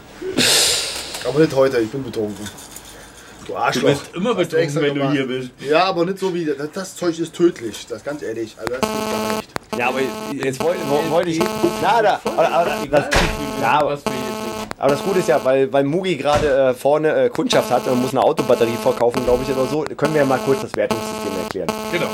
Aber 1.27 1.39
nicht 1.39 1.55
heute, 1.55 1.79
ich 1.79 1.89
bin 1.89 2.03
betrunken. 2.03 2.45
Du 3.45 3.53
Du 3.53 3.57
Arschloch. 3.57 3.89
bist 3.89 4.15
immer 4.15 4.29
du 4.31 4.35
betrunken, 4.37 4.75
wenn 4.75 4.83
du 4.85 4.93
gemacht. 4.93 5.11
hier 5.13 5.27
bist. 5.27 5.49
Ja, 5.69 5.83
aber 5.85 6.05
nicht 6.05 6.19
so 6.19 6.33
wie. 6.33 6.45
Das, 6.45 6.71
das 6.73 6.95
Zeug 6.95 7.17
ist 7.19 7.33
tödlich, 7.33 7.85
das 7.87 8.03
ganz 8.03 8.21
ehrlich. 8.21 8.55
Also 8.59 8.73
das 8.73 8.81
geht 8.81 9.11
gar 9.11 9.37
nicht. 9.37 9.49
Ja, 9.77 9.87
aber 9.89 9.99
jetzt 10.45 10.59
wollte 10.63 10.79
wollt 11.09 11.27
ich. 11.27 11.39
Na, 11.81 12.01
da, 12.01 12.21
aber, 12.23 12.51
aber, 12.51 12.71
das, 12.89 13.05
ja, 13.61 13.71
aber, 13.79 13.99
aber 14.77 14.91
das 14.91 15.03
Gute 15.03 15.19
ist 15.19 15.27
ja, 15.27 15.43
weil, 15.43 15.71
weil 15.73 15.83
Mugi 15.83 16.15
gerade 16.15 16.47
äh, 16.69 16.73
vorne 16.73 17.25
äh, 17.25 17.29
Kundschaft 17.29 17.71
hat 17.71 17.87
und 17.87 18.01
muss 18.01 18.11
eine 18.11 18.21
Autobatterie 18.21 18.77
verkaufen, 18.81 19.23
glaube 19.25 19.43
ich, 19.47 19.55
oder 19.55 19.65
so, 19.67 19.81
können 19.97 20.13
wir 20.13 20.21
ja 20.21 20.27
mal 20.27 20.39
kurz 20.45 20.61
das 20.61 20.75
Wertungssystem 20.75 21.31
erklären. 21.43 21.67
Genau. 21.91 22.07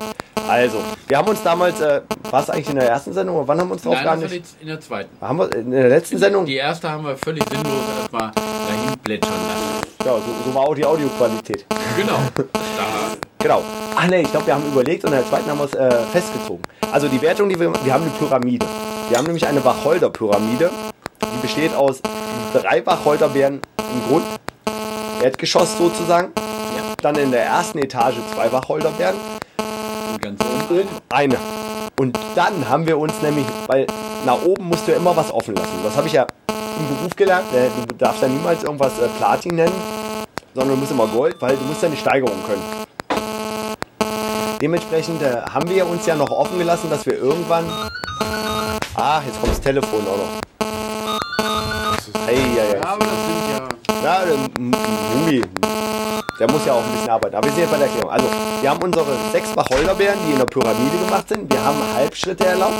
Also, 0.49 0.79
wir 1.07 1.17
haben 1.17 1.27
uns 1.27 1.43
damals, 1.43 1.79
äh, 1.79 2.01
war 2.31 2.41
es 2.41 2.49
eigentlich 2.49 2.69
in 2.69 2.75
der 2.75 2.89
ersten 2.89 3.13
Sendung 3.13 3.35
oder 3.37 3.47
wann 3.47 3.59
haben 3.59 3.69
wir 3.69 3.73
uns 3.73 3.83
drauf 3.83 3.97
Nein, 4.03 4.21
in 4.61 4.67
der 4.67 4.81
zweiten. 4.81 5.09
Haben 5.21 5.37
wir 5.37 5.53
in 5.55 5.71
der 5.71 5.89
letzten 5.89 6.17
Sendung? 6.17 6.45
Die 6.45 6.55
erste 6.55 6.89
haben 6.89 7.05
wir 7.05 7.15
völlig 7.15 7.43
sinnlos 7.49 7.83
erstmal 7.99 8.31
dahin 8.31 8.99
plätschern 9.03 9.31
lassen. 9.31 9.87
Ja, 10.05 10.13
so, 10.15 10.21
so 10.45 10.55
war 10.55 10.63
auch 10.63 10.75
die 10.75 10.85
Audioqualität. 10.85 11.65
Genau. 11.97 12.19
Da 12.53 13.09
Genau. 13.41 13.63
Ach 13.95 14.05
nee, 14.07 14.21
ich 14.21 14.31
glaube, 14.31 14.47
wir 14.47 14.55
haben 14.55 14.65
überlegt 14.65 15.05
und 15.05 15.13
in 15.13 15.19
der 15.19 15.27
zweiten 15.27 15.49
haben 15.49 15.59
wir 15.59 15.65
es 15.65 15.73
äh, 15.73 15.89
festgezogen. 16.11 16.61
Also 16.91 17.07
die 17.07 17.21
Wertung, 17.21 17.47
die 17.47 17.57
wir, 17.57 17.71
wir 17.85 17.93
haben 17.93 18.03
eine 18.03 18.11
Pyramide. 18.11 18.65
Wir 19.07 19.17
haben 19.17 19.25
nämlich 19.25 19.47
eine 19.47 19.63
Wacholder-Pyramide. 19.63 20.69
Die 21.23 21.41
besteht 21.41 21.73
aus 21.73 22.01
drei 22.53 22.85
Wacholderbeeren 22.85 23.61
im 23.77 24.09
Grund, 24.09 24.25
Erdgeschoss 25.23 25.77
sozusagen. 25.77 26.33
Dann 27.01 27.15
in 27.15 27.31
der 27.31 27.45
ersten 27.45 27.77
Etage 27.77 28.15
zwei 28.33 28.51
Wacholderbeeren, 28.51 29.15
ganz 30.19 30.39
oben. 30.69 30.87
eine. 31.09 31.37
Und 31.97 32.17
dann 32.35 32.67
haben 32.69 32.85
wir 32.87 32.97
uns 32.97 33.13
nämlich, 33.21 33.45
weil 33.67 33.87
nach 34.25 34.41
oben 34.43 34.65
musst 34.65 34.87
du 34.87 34.91
ja 34.91 34.97
immer 34.97 35.15
was 35.15 35.31
offen 35.33 35.55
lassen. 35.55 35.79
Das 35.83 35.95
habe 35.95 36.07
ich 36.07 36.13
ja 36.13 36.27
im 36.47 36.95
Beruf 36.97 37.15
gelernt. 37.15 37.45
Äh, 37.53 37.69
Du 37.87 37.95
darfst 37.95 38.21
ja 38.21 38.27
niemals 38.27 38.63
irgendwas 38.63 38.93
äh, 38.99 39.07
Platin 39.17 39.55
nennen, 39.55 39.73
sondern 40.53 40.75
du 40.75 40.79
musst 40.79 40.91
immer 40.91 41.07
Gold, 41.07 41.35
weil 41.39 41.55
du 41.57 41.63
musst 41.65 41.81
ja 41.81 41.87
eine 41.89 41.97
Steigerung 41.97 42.37
können. 42.45 42.63
Dementsprechend 44.61 45.21
äh, 45.21 45.41
haben 45.53 45.69
wir 45.69 45.87
uns 45.87 46.05
ja 46.05 46.15
noch 46.15 46.29
offen 46.31 46.57
gelassen, 46.57 46.89
dass 46.89 47.05
wir 47.05 47.17
irgendwann. 47.17 47.65
Ah, 48.95 49.21
jetzt 49.25 49.39
kommt 49.39 49.53
das 49.53 49.61
Telefon 49.61 50.01
auch 50.01 50.17
noch. 50.17 50.41
Hey, 52.25 52.37
ja, 52.55 52.63
Ja, 52.63 52.75
ja. 52.75 52.83
aber 52.83 53.05
das 53.05 53.25
sind 53.25 53.49
ja. 53.51 53.67
Ja, 54.03 54.21
Mumi, 54.59 55.41
der 56.39 56.49
muss 56.51 56.65
ja 56.65 56.73
auch 56.73 56.83
ein 56.83 56.91
bisschen 56.91 57.09
arbeiten. 57.09 57.35
Aber 57.35 57.45
wir 57.47 57.51
sind 57.53 57.61
jetzt 57.61 57.71
bei 57.71 57.77
der 57.77 57.87
Erklärung. 57.87 58.09
Also, 58.11 58.27
wir 58.61 58.69
haben 58.69 58.81
unsere 58.81 59.05
sechs 59.31 59.55
Wacholderbeeren, 59.55 60.17
die 60.25 60.31
in 60.33 60.37
der 60.39 60.45
Pyramide 60.45 60.97
gemacht 61.05 61.27
sind. 61.27 61.51
Wir 61.51 61.63
haben 61.63 61.77
Halbschritte 61.95 62.45
erlaubt. 62.45 62.73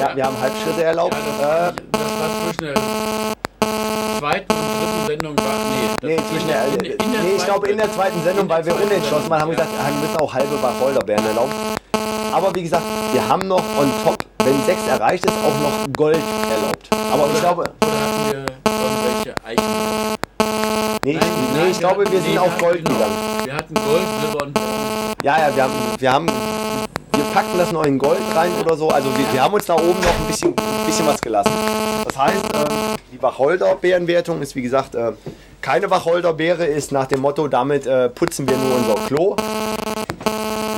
Ja, 0.00 0.16
wir 0.16 0.24
haben 0.24 0.36
Halbschritte 0.40 0.82
erlaubt. 0.84 1.14
Ja, 1.40 1.68
Äh, 1.68 1.72
das, 1.72 1.74
das 1.92 2.00
war 2.20 2.28
zwischen 2.44 2.64
der 2.64 2.74
zweiten 4.18 4.52
und 4.52 4.68
dritten 4.80 5.06
Sendung. 5.06 5.36
War, 5.38 5.44
nee, 5.44 5.88
das 6.00 6.10
Nee, 6.10 6.16
zwischen 6.16 6.40
in 6.40 6.48
der, 6.48 6.64
in- 6.66 6.72
in 7.06 7.12
der 7.12 7.22
nee, 7.22 7.34
ich 7.36 7.44
glaube 7.44 7.68
in 7.68 7.78
der 7.78 7.92
zweiten 7.92 8.22
Sendung, 8.24 8.42
In 8.42 8.48
der 8.48 8.56
weil 8.58 8.66
wir 8.66 8.74
unentschlossen 8.76 9.30
waren, 9.30 9.40
haben 9.42 9.50
wir 9.50 9.56
Sendung, 9.58 9.76
gesagt, 9.76 9.94
wir 9.94 10.08
müssen 10.08 10.20
auch 10.20 10.34
halbe 10.34 10.62
Wacholderbeeren 10.62 11.26
erlauben. 11.26 11.52
Aber 12.32 12.54
wie 12.54 12.62
gesagt, 12.62 12.82
wir 13.12 13.28
haben 13.28 13.46
noch 13.48 13.62
on 13.78 13.90
top, 14.04 14.16
wenn 14.44 14.62
sechs 14.64 14.86
erreicht 14.88 15.24
ist, 15.24 15.34
auch 15.44 15.60
noch 15.60 15.92
Gold 15.96 16.18
erlaubt. 16.50 16.88
Aber 17.12 17.26
ich 17.32 17.40
glaube, 17.40 17.62
Oder 17.62 18.00
hatten 18.00 18.24
wir 18.30 18.46
irgendwelche 18.66 19.34
Eichen? 19.44 20.09
Nee, 21.04 21.12
ich, 21.12 21.20
Nein, 21.20 21.28
nee, 21.54 21.60
nein, 21.60 21.70
ich 21.70 21.78
glaube, 21.78 22.00
hatten- 22.02 22.12
wir 22.12 22.20
sind 22.20 22.32
nee, 22.32 22.38
auf 22.38 22.58
Gold 22.58 22.84
genau. 22.84 22.90
gegangen. 22.98 23.14
Wir 23.44 23.54
hatten 23.54 23.74
Gold, 23.74 24.02
Silber 24.22 24.44
und. 24.46 24.58
Ja, 25.22 25.38
ja, 25.48 25.54
wir 25.56 25.62
haben, 25.64 25.72
wir 25.98 26.12
haben, 26.12 26.26
wir 26.26 27.24
packen 27.34 27.58
das 27.58 27.72
noch 27.72 27.84
in 27.84 27.98
Gold 27.98 28.20
rein 28.34 28.50
oder 28.64 28.76
so. 28.76 28.88
Also 28.88 29.08
wir, 29.16 29.32
wir 29.32 29.42
haben 29.42 29.52
uns 29.54 29.66
da 29.66 29.74
oben 29.74 30.00
noch 30.00 30.14
ein 30.18 30.26
bisschen, 30.26 30.54
ein 30.56 30.86
bisschen 30.86 31.06
was 31.06 31.20
gelassen. 31.20 31.52
Das 32.06 32.16
heißt, 32.16 32.44
ähm, 32.54 32.96
die 33.12 33.22
Wacholderbeerenwertung 33.22 34.40
ist 34.40 34.56
wie 34.56 34.62
gesagt, 34.62 34.94
äh, 34.94 35.12
keine 35.60 35.90
Wacholderbeere 35.90 36.64
ist 36.64 36.90
nach 36.92 37.06
dem 37.06 37.20
Motto, 37.20 37.48
damit 37.48 37.86
äh, 37.86 38.08
putzen 38.08 38.48
wir 38.48 38.56
nur 38.56 38.76
unser 38.76 38.94
Klo. 39.06 39.36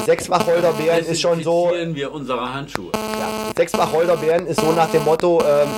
Sechs 0.06 0.28
Wacholderbeeren 0.28 1.06
ist 1.06 1.20
schon 1.20 1.40
so, 1.44 1.70
wir 1.72 2.12
unsere 2.12 2.52
Handschuhe. 2.52 2.90
ja, 2.92 3.28
sechs 3.56 3.72
Wacholderbeeren 3.74 4.48
ist 4.48 4.60
so 4.60 4.72
nach 4.72 4.90
dem 4.90 5.04
Motto, 5.04 5.40
ähm, 5.46 5.68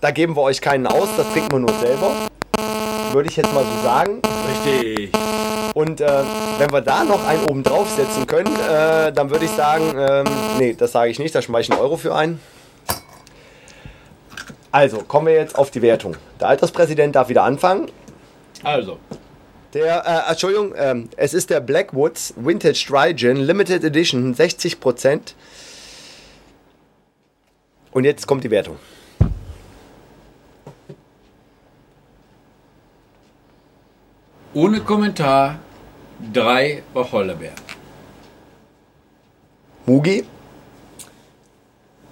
da 0.00 0.10
geben 0.10 0.34
wir 0.34 0.42
euch 0.42 0.62
keinen 0.62 0.86
aus, 0.86 1.08
das 1.18 1.30
trinken 1.32 1.52
wir 1.52 1.58
nur 1.58 1.74
selber. 1.80 2.12
Würde 3.14 3.28
ich 3.28 3.36
jetzt 3.36 3.54
mal 3.54 3.64
so 3.64 3.82
sagen. 3.84 4.20
Richtig. 4.66 5.12
Und 5.74 6.00
äh, 6.00 6.24
wenn 6.58 6.72
wir 6.72 6.80
da 6.80 7.04
noch 7.04 7.24
einen 7.24 7.44
oben 7.44 7.62
draufsetzen 7.62 8.26
können, 8.26 8.52
äh, 8.56 9.12
dann 9.12 9.30
würde 9.30 9.44
ich 9.44 9.52
sagen, 9.52 9.94
ähm, 9.96 10.26
nee, 10.58 10.74
das 10.76 10.90
sage 10.90 11.12
ich 11.12 11.20
nicht, 11.20 11.32
da 11.32 11.40
schmeiße 11.40 11.66
ich 11.66 11.70
einen 11.70 11.80
Euro 11.80 11.96
für 11.96 12.12
ein. 12.12 12.40
Also, 14.72 14.98
kommen 14.98 15.28
wir 15.28 15.34
jetzt 15.34 15.56
auf 15.56 15.70
die 15.70 15.80
Wertung. 15.80 16.16
Der 16.40 16.48
Alterspräsident 16.48 17.14
darf 17.14 17.28
wieder 17.28 17.44
anfangen. 17.44 17.88
Also, 18.64 18.98
Der, 19.74 20.24
äh, 20.26 20.30
Entschuldigung, 20.30 20.74
ähm, 20.76 21.08
es 21.16 21.34
ist 21.34 21.50
der 21.50 21.60
Blackwoods 21.60 22.34
Vintage 22.36 22.84
Dry 22.88 23.14
Gin 23.14 23.36
Limited 23.36 23.84
Edition, 23.84 24.34
60%. 24.34 25.34
Und 27.92 28.02
jetzt 28.02 28.26
kommt 28.26 28.42
die 28.42 28.50
Wertung. 28.50 28.76
Ohne 34.54 34.80
Kommentar 34.80 35.58
drei 36.32 36.82
Wacholderbeeren. 36.92 37.56
Mugi? 39.86 40.24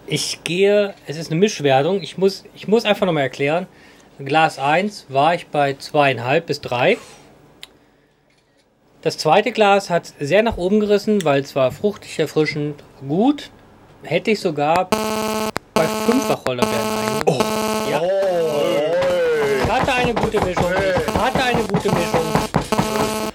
Ich 0.07 0.45
gehe, 0.45 0.95
es 1.07 1.17
ist 1.17 1.31
eine 1.31 1.41
Mischwertung. 1.41 2.03
Ich 2.03 2.19
muss, 2.19 2.45
ich 2.55 2.69
muss 2.69 2.85
einfach 2.85 3.07
nochmal 3.07 3.23
erklären. 3.23 3.67
Glas 4.19 4.59
1 4.59 5.07
war 5.09 5.35
ich 5.35 5.47
bei 5.47 5.71
2,5 5.73 6.41
bis 6.41 6.61
3. 6.61 6.99
Das 9.01 9.19
zweite 9.19 9.53
Glas 9.53 9.89
hat 9.89 10.13
sehr 10.21 10.43
nach 10.43 10.59
oben 10.59 10.81
gerissen, 10.81 11.25
weil 11.25 11.41
es 11.41 11.57
war 11.57 11.73
fruchtig, 11.73 12.19
erfrischend, 12.19 12.85
gut. 13.09 13.51
Hätte 14.03 14.33
ich 14.33 14.41
sogar 14.41 14.91
bei 15.75 15.87
5 15.87 16.29
Wacholderbeeren 16.29 16.89
eingesetzt. 16.99 17.45
Ja. 17.91 18.03
Hatte 19.73 19.93
eine 19.95 20.15
gute 20.15 20.41
Mischung. 20.45 20.72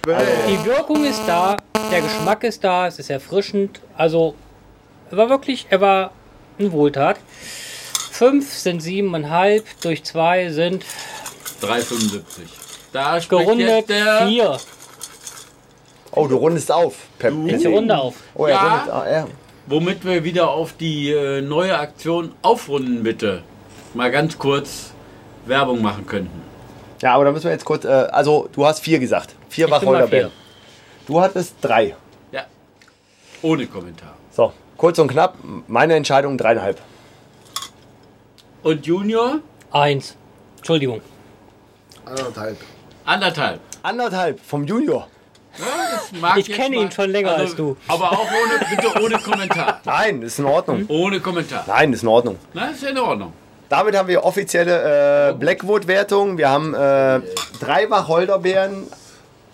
Die 0.08 0.66
Wirkung 0.66 1.04
ist 1.04 1.22
da, 1.28 1.58
der 1.92 2.02
Geschmack 2.02 2.44
ist 2.46 2.64
da, 2.64 2.88
es 2.88 2.98
ist 2.98 3.10
erfrischend. 3.10 3.82
Also, 3.98 4.36
er 5.12 5.18
war 5.18 5.30
wirklich, 5.30 5.68
er 5.70 5.82
war 5.82 6.12
eine 6.58 6.72
Wohltat. 6.72 7.18
5 8.12 8.54
sind 8.54 8.82
7,5, 8.82 9.64
durch 9.82 10.04
2 10.06 10.50
sind 10.52 10.86
3,75. 11.62 12.22
Da 12.94 13.20
spricht 13.20 13.30
gerundet 13.30 13.68
jetzt 13.68 13.90
der 13.90 14.28
4. 14.28 14.58
Oh, 16.12 16.26
du 16.28 16.38
rundest 16.38 16.72
auf. 16.72 16.96
Pep. 17.20 17.34
Jetzt 17.46 17.64
die 17.64 17.68
Runde 17.68 17.98
auf. 17.98 18.16
Oh, 18.34 18.46
er 18.46 18.54
Ja. 18.54 18.78
rundet. 18.78 18.94
Ah, 18.94 19.12
ja. 19.12 19.28
Womit 19.68 20.06
wir 20.06 20.24
wieder 20.24 20.50
auf 20.50 20.74
die 20.74 21.12
äh, 21.12 21.42
neue 21.42 21.78
Aktion 21.78 22.32
Aufrunden 22.42 23.04
bitte 23.04 23.44
mal 23.94 24.10
ganz 24.10 24.38
kurz 24.40 24.92
Werbung 25.46 25.82
machen 25.82 26.08
könnten. 26.08 26.42
ja, 27.02 27.14
aber 27.14 27.26
da 27.26 27.32
müssen 27.34 27.46
wir 27.46 27.52
jetzt 27.52 27.66
kurz. 27.66 27.84
Äh, 27.84 27.90
also, 27.90 28.48
du 28.54 28.66
hast 28.66 28.80
vier 28.80 29.00
gesagt. 29.00 29.36
Vier 29.50 29.70
Wacholderbeeren. 29.72 30.32
Du 31.06 31.22
hattest 31.22 31.56
drei. 31.62 31.96
Ja, 32.32 32.46
ohne 33.42 33.66
Kommentar. 33.68 34.14
So, 34.32 34.52
kurz 34.78 35.00
und 35.00 35.10
knapp. 35.10 35.36
Meine 35.68 35.96
Entscheidung 35.96 36.38
dreieinhalb. 36.38 36.80
Und 38.64 38.86
Junior 38.86 39.40
1. 39.72 40.16
Entschuldigung. 40.58 41.02
Anderthalb. 42.06 42.58
anderthalb. 43.06 43.60
Anderthalb 43.84 44.40
vom 44.42 44.66
Junior. 44.66 45.08
Ja, 46.22 46.36
Ich 46.38 46.52
kenne 46.52 46.76
mal- 46.76 46.84
ihn 46.86 46.92
schon 46.92 47.10
länger 47.10 47.32
als 47.36 47.56
du. 47.56 47.78
Aber 47.88 48.12
auch 48.12 48.28
ohne, 48.28 48.66
bitte 48.70 49.02
ohne 49.04 49.18
Kommentar. 49.18 49.82
Nein, 49.86 50.22
ist 50.22 50.40
in 50.40 50.46
Ordnung. 50.46 50.86
Ohne 50.88 51.20
Kommentar. 51.20 51.64
Nein, 51.68 51.94
ist 51.94 52.04
in 52.04 52.10
Ordnung. 52.10 52.38
Na, 52.54 52.70
ist 52.70 52.84
ja 52.84 52.90
in 52.90 52.98
Ordnung. 53.00 53.34
Damit 53.70 53.96
haben 53.98 54.08
wir 54.08 54.24
offizielle 54.24 55.30
äh, 55.30 55.34
Blackwood-Wertung. 55.34 56.38
Wir 56.38 56.50
haben 56.50 56.74
äh, 56.74 57.22
drei 57.60 57.90
Wacholderbeeren 57.90 58.88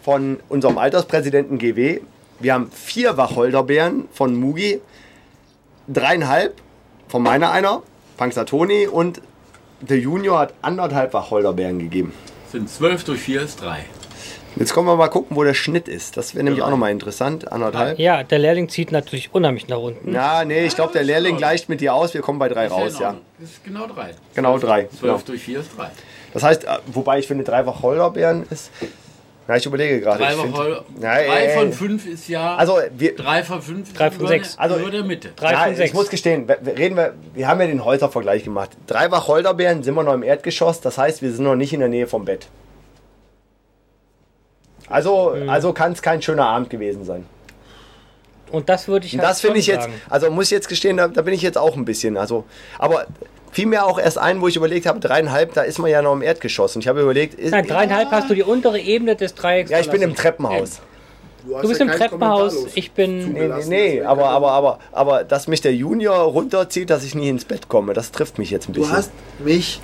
von 0.03 0.39
unserem 0.49 0.77
Alterspräsidenten 0.77 1.57
GW. 1.57 2.01
Wir 2.39 2.53
haben 2.53 2.69
vier 2.71 3.17
Wacholderbeeren 3.17 4.05
von 4.11 4.35
Mugi. 4.35 4.81
Dreieinhalb 5.87 6.55
von 7.07 7.23
meiner 7.23 7.51
einer, 7.51 7.83
Punxsutawney. 8.17 8.87
Und 8.87 9.21
der 9.81 9.99
Junior 9.99 10.39
hat 10.39 10.53
anderthalb 10.61 11.13
Wacholderbeeren 11.13 11.79
gegeben. 11.79 12.13
Sind 12.51 12.69
12 12.69 13.03
durch 13.05 13.21
4 13.21 13.41
ist 13.41 13.61
3. 13.61 13.85
Jetzt 14.55 14.73
kommen 14.73 14.87
wir 14.87 14.95
mal 14.95 15.07
gucken, 15.07 15.35
wo 15.35 15.43
der 15.43 15.55
Schnitt 15.55 15.87
ist. 15.87 16.15
Das 16.15 16.35
wäre 16.35 16.43
nämlich 16.43 16.61
auch 16.61 16.69
nochmal 16.69 16.91
interessant. 16.91 17.51
Anderthalb. 17.51 17.97
Ja, 17.97 18.23
der 18.23 18.37
Lehrling 18.37 18.69
zieht 18.69 18.91
natürlich 18.91 19.33
unheimlich 19.33 19.67
nach 19.67 19.79
unten. 19.79 20.13
Ja, 20.13 20.45
nee, 20.45 20.65
ich 20.65 20.75
glaube, 20.75 20.93
der 20.93 21.03
Lehrling 21.03 21.37
gleicht 21.37 21.69
mit 21.69 21.81
dir 21.81 21.95
aus. 21.95 22.13
Wir 22.13 22.21
kommen 22.21 22.37
bei 22.37 22.49
drei 22.49 22.67
raus, 22.67 22.99
ja. 22.99 23.15
Das 23.39 23.49
ist 23.49 23.63
genau 23.63 23.87
3. 23.87 24.11
Genau 24.35 24.59
drei, 24.59 24.83
12 24.87 25.01
genau. 25.01 25.19
durch 25.25 25.41
4 25.41 25.59
ist 25.61 25.71
3. 25.75 25.89
Das 26.33 26.43
heißt, 26.43 26.65
äh, 26.65 26.77
wobei 26.87 27.19
ich 27.19 27.27
finde, 27.27 27.43
drei 27.43 27.65
Wacholderbeeren 27.65 28.45
ist. 28.49 28.69
Na, 29.47 29.57
ich 29.57 29.65
überlege 29.65 29.99
gerade. 29.99 30.19
3 30.23 30.33
ich 30.33 30.39
find- 30.39 30.53
Wochen. 30.57 31.01
Ja, 31.01 31.15
3 31.15 31.25
ey, 31.25 31.57
von. 31.57 31.73
5 31.73 32.05
ist 32.05 32.29
ja. 32.29 32.55
Also, 32.55 32.77
wir. 32.97 33.13
3 33.15 33.43
von 33.43 33.61
5 33.61 33.91
Drei 33.93 34.09
von 34.09 34.27
sechs. 34.27 34.57
Also- 34.57 34.75
Also, 34.75 34.89
der 34.89 35.03
Mitte. 35.03 35.31
Drei 35.35 35.51
Ja, 35.51 35.63
von 35.63 35.71
ich 35.71 35.77
sechs. 35.77 35.93
muss 35.93 36.09
gestehen, 36.09 36.49
reden 36.49 36.95
wir, 36.95 37.13
wir 37.33 37.47
haben 37.47 37.59
ja 37.59 37.67
den 37.67 37.83
Häuservergleich 37.83 38.45
gemacht. 38.45 38.71
Drei 38.87 39.11
Wacholderbeeren 39.11 39.83
sind 39.83 39.95
wir 39.95 40.03
noch 40.03 40.13
im 40.13 40.23
Erdgeschoss, 40.23 40.79
das 40.79 40.97
heißt, 40.97 41.21
wir 41.21 41.31
sind 41.33 41.43
noch 41.43 41.55
nicht 41.55 41.73
in 41.73 41.81
der 41.81 41.89
Nähe 41.89 42.07
vom 42.07 42.23
Bett. 42.23 42.47
Also, 44.89 45.33
Mhm. 45.35 45.49
also 45.49 45.73
kann 45.73 45.93
es 45.93 46.01
kein 46.01 46.21
schöner 46.21 46.45
Abend 46.47 46.69
gewesen 46.69 47.03
sein. 47.05 47.25
Und 48.51 48.69
das 48.69 48.87
würde 48.87 49.05
ich 49.07 49.13
Und 49.13 49.21
halt 49.21 49.29
das 49.31 49.41
finde 49.41 49.57
ich 49.59 49.67
jetzt, 49.67 49.83
sagen. 49.83 50.01
also 50.09 50.29
muss 50.29 50.45
ich 50.45 50.51
jetzt 50.51 50.69
gestehen, 50.69 50.97
da, 50.97 51.07
da 51.07 51.21
bin 51.23 51.33
ich 51.33 51.41
jetzt 51.41 51.57
auch 51.57 51.75
ein 51.75 51.85
bisschen, 51.85 52.17
also, 52.17 52.45
aber 52.77 53.07
fiel 53.53 53.67
mir 53.67 53.85
auch 53.85 53.99
erst 53.99 54.17
ein, 54.17 54.41
wo 54.41 54.47
ich 54.47 54.55
überlegt 54.55 54.85
habe, 54.85 54.99
dreieinhalb, 54.99 55.53
da 55.53 55.61
ist 55.61 55.79
man 55.79 55.89
ja 55.89 56.01
noch 56.01 56.13
im 56.13 56.21
Erdgeschoss. 56.21 56.75
Und 56.75 56.81
ich 56.81 56.87
habe 56.87 57.01
überlegt, 57.01 57.35
ist, 57.35 57.51
Nein, 57.51 57.65
dreieinhalb 57.67 58.11
hast 58.11 58.29
du 58.29 58.33
die 58.33 58.43
untere 58.43 58.79
Ebene 58.79 59.15
des 59.15 59.35
Dreiecks. 59.35 59.69
ja, 59.69 59.79
ich 59.79 59.89
bin 59.89 60.01
im. 60.01 60.15
Treppenhaus. 60.15 60.81
Du 61.61 61.67
bist 61.67 61.81
im 61.81 61.89
Treppenhaus, 61.89 62.67
ich 62.73 62.91
bin. 62.91 63.33
Nee, 63.33 63.47
nee, 63.47 63.65
nee, 63.67 64.01
aber, 64.01 64.29
aber, 64.29 64.51
aber, 64.51 64.79
aber, 64.93 65.23
dass 65.25 65.47
mich 65.47 65.59
der 65.59 65.75
Junior 65.75 66.15
runterzieht, 66.19 66.89
dass 66.89 67.03
ich 67.03 67.15
nie 67.15 67.27
ins 67.27 67.43
Bett 67.43 67.67
komme, 67.67 67.93
das 67.93 68.11
trifft 68.11 68.37
mich 68.39 68.49
jetzt 68.49 68.69
ein 68.69 68.73
Du 68.73 68.79
bisschen. 68.81 68.95
hast 68.95 69.11
mich 69.39 69.81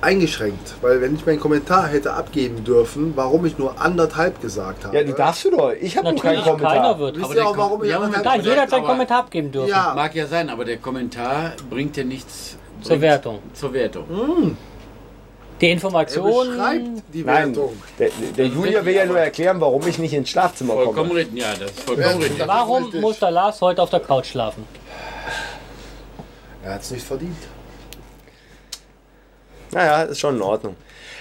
eingeschränkt, 0.00 0.74
weil 0.80 1.00
wenn 1.00 1.14
ich 1.14 1.26
meinen 1.26 1.40
Kommentar 1.40 1.88
hätte 1.88 2.12
abgeben 2.14 2.64
dürfen, 2.64 3.12
warum 3.16 3.44
ich 3.46 3.58
nur 3.58 3.80
anderthalb 3.80 4.40
gesagt 4.40 4.84
habe. 4.84 4.96
ja, 4.96 5.04
du 5.04 5.12
darfst 5.12 5.44
du 5.44 5.50
doch. 5.50 5.72
Ich 5.72 5.96
habe 5.96 6.12
noch 6.12 6.22
keinen 6.22 6.42
Kommentar. 6.42 6.72
keiner 6.74 6.98
wird. 6.98 7.16
Wisst 7.16 7.24
Aber 7.26 7.34
ihr 7.34 7.46
auch, 7.46 7.56
warum 7.56 7.84
ich 7.84 7.90
ja, 7.90 7.96
anderthalb 8.00 8.24
Nein, 8.24 8.40
jeder 8.44 8.62
hat 8.62 8.70
seinen 8.70 8.84
Kommentar 8.84 9.18
abgeben 9.20 9.52
dürfen. 9.52 9.68
Ja, 9.68 9.92
Mag 9.94 10.14
ja 10.14 10.26
sein, 10.26 10.48
aber 10.48 10.64
der 10.64 10.78
Kommentar 10.78 11.52
bringt 11.68 11.96
ja 11.96 12.04
nichts 12.04 12.56
Zur 12.82 13.00
Wertung. 13.00 13.40
Zur 13.52 13.72
Wertung. 13.72 14.56
Die 15.60 15.66
er 15.66 15.72
Information. 15.72 16.48
beschreibt 16.48 16.84
die 17.12 17.22
Nein, 17.22 17.54
Wertung. 17.54 17.72
der, 17.98 18.10
der 18.38 18.46
Junior 18.46 18.84
will 18.86 18.94
ja 18.94 19.04
nur 19.04 19.18
erklären, 19.18 19.60
warum 19.60 19.86
ich 19.86 19.98
nicht 19.98 20.14
ins 20.14 20.30
Schlafzimmer 20.30 20.72
Vollkommen 20.72 20.96
komme. 20.96 21.14
richtig, 21.20 21.38
ja, 21.38 21.52
das 21.52 21.70
ist 21.72 21.80
vollkommen 21.80 22.08
Ja, 22.20 22.26
richtig. 22.26 22.46
Warum 22.48 22.90
muss 23.00 23.18
der 23.18 23.30
Lars 23.30 23.60
heute 23.60 23.82
auf 23.82 23.90
der 23.90 24.00
Couch 24.00 24.26
schlafen? 24.26 24.64
Er 26.62 26.74
hat 26.74 26.80
es 26.82 26.90
nicht 26.90 27.04
verdient. 27.06 27.36
Naja, 29.72 30.02
ist 30.02 30.20
schon 30.20 30.36
in 30.36 30.42
Ordnung. 30.42 30.76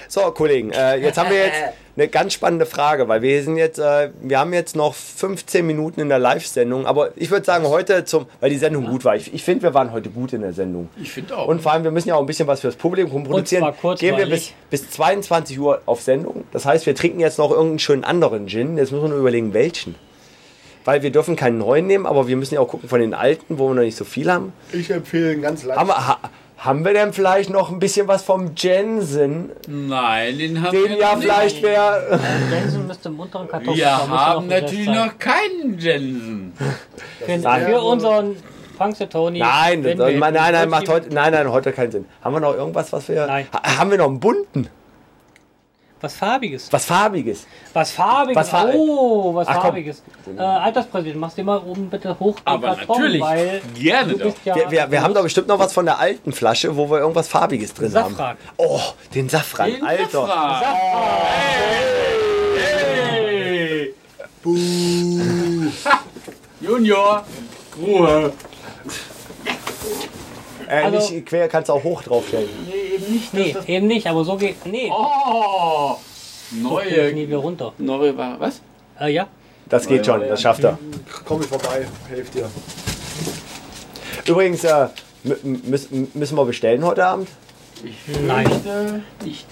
So, 0.07 0.21
Kollegen, 0.31 0.71
äh, 0.71 0.95
jetzt 0.97 1.19
haben 1.19 1.29
wir 1.29 1.37
jetzt 1.37 1.59
eine 1.95 2.07
ganz 2.07 2.33
spannende 2.33 2.65
Frage, 2.65 3.07
weil 3.07 3.21
wir 3.21 3.43
sind 3.43 3.57
jetzt, 3.57 3.77
äh, 3.77 4.09
wir 4.21 4.39
haben 4.39 4.53
jetzt 4.53 4.75
noch 4.75 4.95
15 4.95 5.65
Minuten 5.65 6.01
in 6.01 6.09
der 6.09 6.17
Live-Sendung, 6.17 6.87
aber 6.87 7.11
ich 7.15 7.29
würde 7.29 7.45
sagen, 7.45 7.67
heute 7.67 8.05
zum, 8.05 8.25
weil 8.39 8.49
die 8.49 8.57
Sendung 8.57 8.87
gut 8.87 9.05
war. 9.05 9.15
Ich, 9.15 9.31
ich 9.33 9.43
finde, 9.43 9.61
wir 9.63 9.75
waren 9.75 9.91
heute 9.91 10.09
gut 10.09 10.33
in 10.33 10.41
der 10.41 10.53
Sendung. 10.53 10.89
Ich 10.99 11.11
finde 11.11 11.37
auch. 11.37 11.47
Und 11.47 11.61
vor 11.61 11.73
allem, 11.73 11.83
wir 11.83 11.91
müssen 11.91 12.09
ja 12.09 12.15
auch 12.15 12.21
ein 12.21 12.25
bisschen 12.25 12.47
was 12.47 12.61
fürs 12.61 12.75
Publikum 12.75 13.23
produzieren. 13.23 13.61
zwar 13.61 13.73
kurzweilig. 13.73 14.17
Gehen 14.17 14.17
wir 14.17 14.35
bis, 14.35 14.53
bis 14.71 14.89
22 14.89 15.59
Uhr 15.59 15.81
auf 15.85 16.01
Sendung. 16.01 16.43
Das 16.51 16.65
heißt, 16.65 16.87
wir 16.87 16.95
trinken 16.95 17.19
jetzt 17.19 17.37
noch 17.37 17.51
irgendeinen 17.51 17.79
schönen 17.79 18.03
anderen 18.03 18.47
Gin. 18.47 18.77
Jetzt 18.77 18.91
müssen 18.91 19.03
wir 19.03 19.09
nur 19.09 19.19
überlegen, 19.19 19.53
welchen. 19.53 19.93
Weil 20.85 21.03
wir 21.03 21.11
dürfen 21.11 21.35
keinen 21.35 21.59
neuen 21.59 21.85
nehmen, 21.85 22.07
aber 22.07 22.27
wir 22.27 22.35
müssen 22.35 22.55
ja 22.55 22.61
auch 22.61 22.67
gucken 22.67 22.89
von 22.89 22.99
den 22.99 23.13
alten, 23.13 23.59
wo 23.59 23.67
wir 23.67 23.75
noch 23.75 23.83
nicht 23.83 23.97
so 23.97 24.05
viel 24.05 24.31
haben. 24.31 24.53
Ich 24.71 24.89
empfehle 24.89 25.31
einen 25.31 25.41
ganz 25.43 25.63
Haben 25.67 25.89
wir, 25.89 26.07
ha, 26.07 26.17
haben 26.59 26.83
wir 26.83 26.93
denn 26.93 27.13
vielleicht 27.13 27.49
noch 27.49 27.71
ein 27.71 27.79
bisschen 27.79 28.07
was 28.07 28.23
vom 28.23 28.51
Jensen, 28.55 29.51
Nein, 29.67 30.37
den 30.37 30.61
haben 30.61 30.71
den 30.71 30.89
wir 30.89 30.97
ja 30.97 31.15
noch 31.15 31.21
vielleicht 31.21 31.61
wäre... 31.63 32.19
Jensen 32.51 32.85
müsste 32.85 33.09
im 33.09 33.19
unteren 33.19 33.47
Karton 33.47 33.75
Wir 33.75 34.09
haben 34.09 34.47
natürlich 34.47 34.87
noch 34.87 35.17
keinen 35.17 35.77
Jensen. 35.79 36.53
Für, 37.25 37.37
Nein. 37.37 37.65
für 37.65 37.81
unseren. 37.81 38.35
Nein, 38.77 39.83
das, 39.83 39.97
wir 39.97 40.19
nein, 40.19 40.33
nein, 40.33 40.53
den 40.53 40.69
macht 40.69 40.87
heute, 40.87 41.13
nein, 41.13 41.33
nein, 41.33 41.51
heute 41.51 41.73
keinen 41.73 41.91
Sinn. 41.91 42.05
Haben 42.21 42.35
wir 42.35 42.39
noch 42.39 42.55
irgendwas, 42.55 42.93
was 42.93 43.09
wir... 43.09 43.25
Nein. 43.27 43.47
Ha, 43.53 43.77
haben 43.77 43.91
wir 43.91 43.97
noch 43.97 44.07
einen 44.07 44.21
bunten? 44.21 44.69
Was 46.01 46.15
Farbiges. 46.15 46.71
Was 46.71 46.85
farbiges? 46.85 47.45
Was 47.73 47.91
Farbiges. 47.91 48.35
Was 48.37 48.49
Fa- 48.49 48.69
oh, 48.73 49.35
was 49.35 49.47
Ach. 49.49 49.61
Farbiges. 49.63 50.01
Äh, 50.37 50.41
Alterspräsident, 50.41 51.19
machst 51.19 51.37
du 51.37 51.43
mal 51.43 51.57
oben 51.57 51.89
bitte 51.89 52.17
hoch 52.19 52.35
Aber 52.45 52.75
Karton, 52.75 52.87
natürlich, 52.97 53.21
weil 53.21 53.61
gerne 53.75 54.13
du 54.13 54.19
bist 54.19 54.37
doch. 54.37 54.45
ja. 54.45 54.55
Wir, 54.55 54.71
wir, 54.71 54.91
wir 54.91 55.01
haben 55.03 55.13
doch 55.13 55.23
bestimmt 55.23 55.47
noch 55.49 55.59
was 55.59 55.73
von 55.73 55.85
der 55.85 55.99
alten 55.99 56.31
Flasche, 56.31 56.75
wo 56.77 56.89
wir 56.89 56.99
irgendwas 56.99 57.27
farbiges 57.27 57.73
drin 57.73 57.89
Safran. 57.91 58.17
haben. 58.17 58.37
Oh, 58.55 58.79
den 59.13 59.27
Safran, 59.27 59.71
Den 59.71 59.83
Alter. 59.85 60.25
Safran. 60.25 60.63
Hey! 62.55 63.93
Junior, 66.61 67.25
Ruhe. 67.77 68.31
Äh, 70.69 70.83
Also- 70.83 71.13
nicht 71.13 71.25
quer, 71.25 71.47
kannst 71.47 71.69
du 71.69 71.73
auch 71.73 71.83
hoch 71.83 72.03
draufstellen. 72.03 72.47
Nee, 72.67 72.95
eben 72.95 73.13
nicht. 73.13 73.33
Nee, 73.33 73.55
eben 73.75 73.87
nicht, 73.87 74.07
aber 74.07 74.23
so 74.23 74.37
geht. 74.37 74.63
Nee. 74.65 74.91
Oh, 74.91 75.95
neue. 76.51 77.11
nie 77.13 77.27
wieder 77.27 77.37
runter. 77.37 77.73
Neue 77.79 78.15
war 78.17 78.39
was? 78.39 78.61
Äh, 78.99 79.11
ja. 79.13 79.27
Das 79.67 79.87
geht 79.87 80.05
schon, 80.05 80.21
das 80.27 80.41
schafft 80.41 80.63
er. 80.63 80.77
Komm 81.25 81.41
ich 81.41 81.47
vorbei, 81.47 81.87
helft 82.09 82.33
dir. 82.35 82.49
Übrigens, 84.25 84.63
äh, 84.63 84.87
mü- 85.25 85.67
müssen, 86.13 86.37
wir 86.37 86.45
bestellen 86.45 86.83
heute 86.85 87.05
Abend? 87.05 87.29
Ich 87.83 88.19
Nein. 88.27 89.03
nicht. 89.23 89.45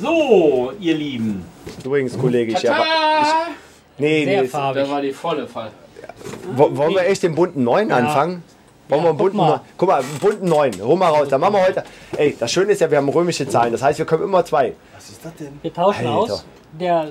So, 0.00 0.72
ihr 0.80 0.94
Lieben. 0.94 1.44
Übrigens, 1.84 2.18
Kollege, 2.18 2.52
ich 2.52 2.62
ja. 2.62 2.72
Tada! 2.74 3.26
Nee, 3.98 4.24
Sehr 4.24 4.42
nee. 4.42 4.48
farbig. 4.48 4.84
Da 4.84 4.90
war 4.90 5.00
die 5.02 5.12
volle 5.12 5.46
Fall. 5.48 5.70
Wo- 6.54 6.76
Wollen 6.76 6.94
wir 6.94 7.02
echt 7.06 7.22
den 7.22 7.34
bunten 7.34 7.64
9 7.64 7.90
anfangen? 7.92 8.42
Wollen 8.88 9.02
wir 9.02 9.08
einen 9.10 9.18
bunten 9.18 9.36
mal. 9.36 9.48
Neun- 9.48 9.60
Guck 9.76 9.88
mal, 9.88 10.00
einen 10.00 10.18
bunten 10.18 10.48
9. 10.48 10.72
Hol 10.82 10.96
mal 10.96 11.08
raus. 11.10 11.28
Dann 11.28 11.40
machen 11.40 11.54
wir 11.54 11.66
heute. 11.66 11.84
Ey, 12.16 12.36
das 12.38 12.50
Schöne 12.50 12.72
ist 12.72 12.80
ja, 12.80 12.90
wir 12.90 12.98
haben 12.98 13.08
römische 13.08 13.46
Zahlen. 13.48 13.72
Das 13.72 13.82
heißt, 13.82 13.98
wir 13.98 14.06
können 14.06 14.24
immer 14.24 14.44
zwei. 14.44 14.74
Was 14.94 15.10
ist 15.10 15.24
das 15.24 15.34
denn? 15.36 15.58
Wir 15.62 15.72
tauschen 15.72 16.06
Alter. 16.06 16.34
aus. 16.34 16.44
Der 16.78 17.08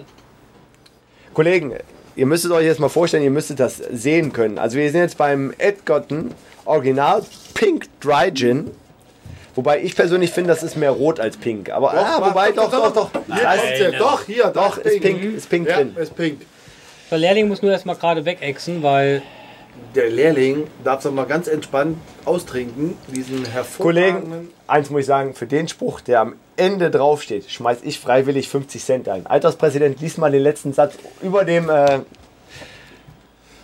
Kollegen, 1.34 1.74
ihr 2.16 2.26
müsstet 2.26 2.52
euch 2.52 2.66
jetzt 2.66 2.80
mal 2.80 2.90
vorstellen, 2.90 3.24
ihr 3.24 3.32
müsstet 3.32 3.60
das 3.60 3.78
sehen 3.78 4.34
können. 4.34 4.58
Also 4.58 4.78
wir 4.78 4.90
sind 4.92 5.02
jetzt 5.02 5.18
beim 5.18 5.54
Edgerton 5.58 6.34
Original 6.66 7.24
Pink 7.54 7.88
Dry 8.02 8.32
Gin. 8.34 8.72
Wobei 9.56 9.82
ich 9.82 9.96
persönlich 9.96 10.30
finde, 10.32 10.50
das 10.50 10.62
ist 10.62 10.76
mehr 10.78 10.92
rot 10.92 11.20
als 11.20 11.36
pink. 11.38 11.72
Aber 11.72 11.92
ah, 11.92 12.20
Doch, 12.20 12.28
wobei, 12.30 12.52
doch, 12.52 12.70
doch, 12.70 12.94
doch. 12.94 13.10
Hier 13.26 13.44
Da 13.44 13.56
kommt's 13.56 13.72
ist, 13.74 13.80
ja. 13.94 14.00
Doch, 14.00 14.24
hier, 14.24 14.48
doch, 14.50 14.78
ist 14.78 15.02
pink, 15.02 15.24
ist 15.24 15.50
pink 15.50 15.68
ja, 15.68 15.78
drin. 15.78 15.96
ist 16.00 16.16
pink. 16.16 16.42
der 17.10 17.18
Lehrling 17.18 17.48
muss 17.48 17.64
nur 17.64 17.72
erstmal 17.72 17.96
gerade 17.96 18.24
wegexen, 18.24 18.84
weil 18.84 19.24
Der 19.96 20.10
Lehrling 20.10 20.68
darf 20.84 21.04
doch 21.04 21.12
mal 21.12 21.26
ganz 21.26 21.48
entspannt 21.48 21.98
austrinken, 22.26 22.96
diesen 23.08 23.46
hervorragenden... 23.46 24.30
Kollegen, 24.30 24.50
eins 24.68 24.90
muss 24.90 25.02
ich 25.02 25.06
sagen, 25.08 25.34
für 25.34 25.48
den 25.48 25.68
Spruch, 25.68 26.02
der 26.02 26.22
am 26.22 26.36
Ende 26.56 26.92
draufsteht, 26.92 27.50
schmeiß 27.50 27.80
ich 27.84 28.00
freiwillig 28.00 28.50
50 28.50 28.84
Cent 28.84 29.10
ein. 29.10 29.26
Alterspräsident, 29.26 30.00
lies 30.02 30.18
mal 30.18 30.32
den 30.32 30.44
letzten 30.44 30.74
Satz 30.74 30.96
über 31.22 31.46
dem, 31.46 31.70
äh, 31.70 32.00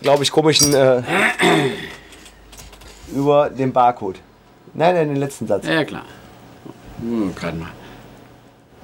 glaube 0.02 0.24
ich, 0.24 0.32
komischen, 0.32 0.74
äh, 0.74 1.02
über 3.14 3.50
dem 3.50 3.74
Barcode. 3.74 4.20
Nein, 4.74 4.96
nein, 4.96 5.10
den 5.10 5.18
letzten 5.18 5.48
Satz. 5.48 5.68
Ja, 5.68 5.84
klar. 5.84 6.06
Hm, 7.00 7.36
gerade 7.36 7.58
mal. 7.58 7.72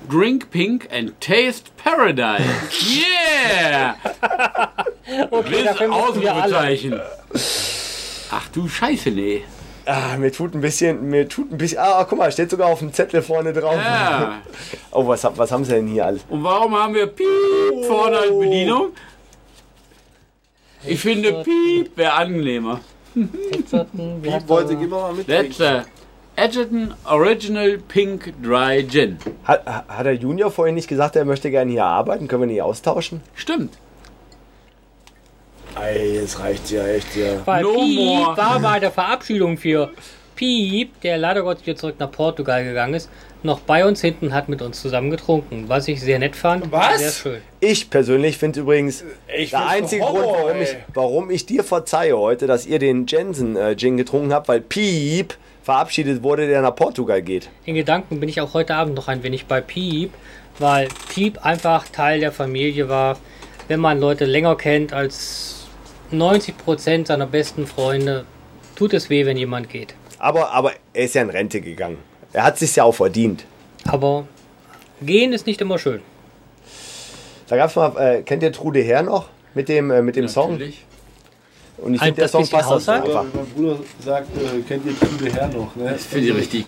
Drink 0.09 0.49
Pink 0.49 0.87
and 0.91 1.19
Taste 1.21 1.71
Paradise. 1.77 2.43
Yeah! 2.81 3.95
okay, 5.31 5.63
dafür. 5.63 5.93
Ausrufezeichen. 5.93 6.99
Ach 8.31 8.47
du 8.53 8.67
Scheiße, 8.67 9.11
nee. 9.11 9.43
Ah, 9.85 10.17
mir 10.17 10.31
tut 10.31 10.53
ein 10.53 10.61
bisschen, 10.61 11.09
mir 11.09 11.27
tut 11.27 11.51
ein 11.51 11.57
bisschen, 11.57 11.79
ah, 11.79 12.03
guck 12.07 12.17
mal, 12.19 12.31
steht 12.31 12.49
sogar 12.51 12.67
auf 12.69 12.79
dem 12.79 12.93
Zettel 12.93 13.21
vorne 13.21 13.53
drauf. 13.53 13.75
Ja. 13.75 14.41
Oh, 14.91 15.05
was, 15.07 15.23
hab- 15.23 15.37
was 15.37 15.51
haben 15.51 15.63
sie 15.63 15.73
denn 15.73 15.87
hier 15.87 16.05
alles? 16.07 16.21
Und 16.29 16.43
warum 16.43 16.75
haben 16.75 16.93
wir 16.95 17.05
Piep 17.07 17.27
vorne 17.87 18.17
als 18.17 18.31
Bedienung? 18.39 18.89
Ich 20.83 20.99
finde 20.99 21.43
Piep 21.43 21.95
wäre 21.95 22.13
angenehmer. 22.13 22.81
Heißt 23.15 24.47
Wollte, 24.47 24.69
der? 24.69 24.77
gib 24.77 24.89
mal 24.89 25.13
mit. 25.13 25.27
That's 25.27 25.61
a 25.61 25.85
Edgerton 26.39 26.93
Original 27.03 27.77
Pink 27.89 28.33
Dry 28.41 28.85
Gin. 28.87 29.17
Hat, 29.43 29.65
hat 29.65 30.05
der 30.05 30.13
Junior 30.13 30.49
vorhin 30.49 30.75
nicht 30.75 30.87
gesagt, 30.87 31.17
er 31.17 31.25
möchte 31.25 31.51
gerne 31.51 31.69
hier 31.69 31.83
arbeiten? 31.83 32.29
Können 32.29 32.43
wir 32.43 32.47
nicht 32.47 32.61
austauschen? 32.61 33.19
Stimmt. 33.35 33.73
Ey, 35.79 36.15
jetzt 36.15 36.39
reicht's 36.39 36.71
ja 36.71 36.87
echt, 36.87 37.15
ja. 37.15 37.45
Weil 37.45 37.63
No 37.63 37.73
Piep 37.73 37.95
more. 37.99 38.37
war 38.37 38.59
bei 38.61 38.79
der 38.79 38.91
Verabschiedung 38.91 39.57
für 39.57 39.91
Piep, 40.35 41.01
der 41.01 41.17
leider 41.17 41.43
Gottes 41.43 41.65
wieder 41.65 41.75
zurück 41.75 41.95
nach 41.99 42.09
Portugal 42.11 42.63
gegangen 42.63 42.93
ist, 42.93 43.09
noch 43.43 43.59
bei 43.59 43.85
uns 43.85 43.99
hinten 43.99 44.33
hat 44.33 44.47
mit 44.47 44.61
uns 44.61 44.81
zusammen 44.81 45.11
getrunken, 45.11 45.65
was 45.67 45.89
ich 45.89 45.99
sehr 45.99 46.19
nett 46.19 46.37
fand. 46.37 46.71
Was? 46.71 46.99
Sehr 46.99 47.11
schön. 47.11 47.41
Ich 47.59 47.89
persönlich 47.89 48.37
finde 48.37 48.61
übrigens, 48.61 49.03
Ich 49.37 49.49
der 49.51 49.59
find's 49.59 49.73
einzige 49.73 50.03
Horror, 50.03 50.23
Grund, 50.23 50.37
warum 50.37 50.55
ey. 50.57 50.63
ich, 50.63 50.77
warum 50.93 51.29
ich 51.31 51.45
dir 51.45 51.63
verzeihe 51.65 52.17
heute, 52.17 52.47
dass 52.47 52.65
ihr 52.65 52.79
den 52.79 53.05
Jensen 53.07 53.57
äh, 53.57 53.75
Gin 53.75 53.97
getrunken 53.97 54.33
habt, 54.33 54.47
weil 54.47 54.61
Piep 54.61 55.35
verabschiedet 55.63 56.23
wurde, 56.23 56.47
der 56.47 56.61
nach 56.61 56.75
Portugal 56.75 57.21
geht. 57.21 57.49
In 57.65 57.75
Gedanken 57.75 58.19
bin 58.19 58.29
ich 58.29 58.41
auch 58.41 58.53
heute 58.53 58.75
Abend 58.75 58.95
noch 58.95 59.07
ein 59.07 59.23
wenig 59.23 59.45
bei 59.45 59.61
Piep, 59.61 60.11
weil 60.57 60.87
Piep 61.13 61.45
einfach 61.45 61.87
Teil 61.87 62.19
der 62.19 62.31
Familie 62.31 62.89
war. 62.89 63.17
Wenn 63.67 63.79
man 63.79 63.99
Leute 63.99 64.25
länger 64.25 64.55
kennt 64.55 64.93
als 64.93 65.67
90% 66.11 67.07
seiner 67.07 67.27
besten 67.27 67.67
Freunde, 67.67 68.25
tut 68.75 68.93
es 68.93 69.09
weh, 69.09 69.25
wenn 69.25 69.37
jemand 69.37 69.69
geht. 69.69 69.93
Aber, 70.17 70.51
aber 70.51 70.71
er 70.93 71.05
ist 71.05 71.15
ja 71.15 71.21
in 71.21 71.29
Rente 71.29 71.61
gegangen. 71.61 71.97
Er 72.33 72.43
hat 72.43 72.57
sich 72.57 72.75
ja 72.75 72.83
auch 72.83 72.95
verdient. 72.95 73.45
Aber 73.85 74.27
gehen 75.01 75.33
ist 75.33 75.47
nicht 75.47 75.61
immer 75.61 75.77
schön. 75.77 76.01
Da 77.47 77.55
gab's 77.55 77.75
mal, 77.75 77.95
äh, 77.97 78.21
kennt 78.23 78.43
ihr 78.43 78.51
Trude 78.51 78.81
Herr 78.81 79.01
noch? 79.01 79.29
Mit 79.53 79.69
dem, 79.69 79.89
äh, 79.89 80.01
mit 80.01 80.15
dem 80.15 80.27
Song? 80.27 80.59
Und 81.81 81.93
ich 81.95 82.01
Ein 82.01 82.05
finde, 82.07 82.21
der 82.21 82.27
Song 82.29 82.47
passt 82.47 82.69
Haushalt? 82.69 83.05
einfach. 83.05 83.23
Mein 83.33 83.45
Bruder 83.55 83.79
sagt, 84.03 84.27
äh, 84.37 84.61
kennt 84.67 84.85
ihr 84.85 84.99
Trude 84.99 85.31
Herr 85.33 85.47
noch, 85.47 85.75
ne? 85.75 85.91
Das 85.93 86.05
finde 86.05 86.29
ich 86.29 86.35
richtig. 86.35 86.65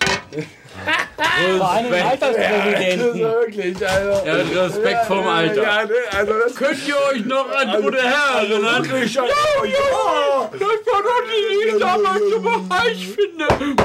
Vor 1.58 1.70
allem 1.70 1.90
Das 1.90 1.98
ist 2.00 2.22
Alterspräsidenten. 2.22 3.20
wirklich, 3.20 3.88
Alter. 3.88 4.26
Ja, 4.26 4.62
Respekt 4.64 5.04
vorm 5.06 5.26
Alter. 5.26 5.62
Ja, 5.62 5.84
ne, 5.84 5.90
also 6.16 6.32
das 6.44 6.54
Könnt 6.54 6.78
ihr 6.88 6.94
euch 7.12 7.24
noch 7.26 7.48
an 7.50 7.82
Bruder 7.82 7.98
Herr 8.02 8.40
erinnern? 8.48 8.84
wirklich, 8.84 9.14
ja, 9.14 9.22
ja. 9.24 10.50
Das 10.50 10.60
war 10.60 11.02
doch 11.02 11.22
die, 11.26 11.68
die 11.70 11.74
ich 11.74 11.78
damals 11.80 12.20
so 12.20 12.74
reich 12.74 13.08
finde. 13.08 13.76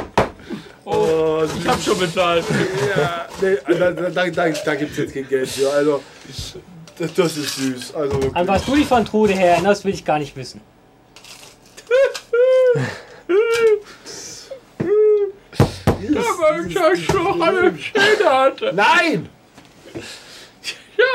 Oh, 0.86 1.44
ich 1.62 1.68
hab 1.68 1.82
schon 1.82 2.00
bezahlt. 2.00 2.46
Ja, 2.98 3.28
nee, 3.42 3.58
da, 3.68 3.92
da, 3.92 4.10
da, 4.10 4.30
da, 4.30 4.50
da 4.50 4.76
gibt 4.76 4.92
es 4.92 4.98
jetzt 4.98 5.14
kein 5.14 5.28
Geld 5.28 5.50
für. 5.50 5.70
Also, 5.70 6.02
das, 6.98 7.14
das 7.14 7.38
ist 7.38 7.56
süß. 7.58 7.96
Also, 7.96 8.14
wirklich. 8.14 8.36
An 8.36 8.48
was 8.48 8.66
du 8.66 8.76
dich 8.76 8.88
von 8.88 9.04
Trude 9.04 9.34
her 9.34 9.52
erinnerst, 9.52 9.84
will 9.84 9.94
ich 9.94 10.06
gar 10.06 10.20
nicht 10.20 10.36
wissen. 10.38 10.62
Aber 16.16 16.66
ich 16.66 16.80
euch 16.80 17.14
noch 17.14 17.40
alle 17.40 17.78
Schäde 17.78 18.30
hatte. 18.30 18.72
Nein! 18.74 19.30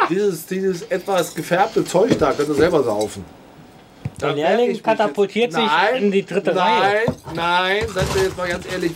Dieses, 0.08 0.46
dieses 0.46 0.82
etwas 0.82 1.34
gefärbte 1.34 1.84
Zeug 1.84 2.18
da 2.18 2.32
könnt 2.32 2.48
ihr 2.48 2.54
selber 2.54 2.82
saufen. 2.82 3.24
Der 4.20 4.34
Lehrling 4.34 4.80
katapultiert 4.82 5.52
jetzt- 5.52 5.56
sich 5.56 5.66
Nein, 5.66 6.02
in 6.04 6.12
die 6.12 6.24
dritte 6.24 6.52
nein, 6.52 6.82
Reihe. 6.82 7.04
Nein, 7.34 7.86
seid 7.92 8.14
mir 8.14 8.22
jetzt 8.22 8.36
mal 8.36 8.48
ganz 8.48 8.64
ehrlich. 8.72 8.92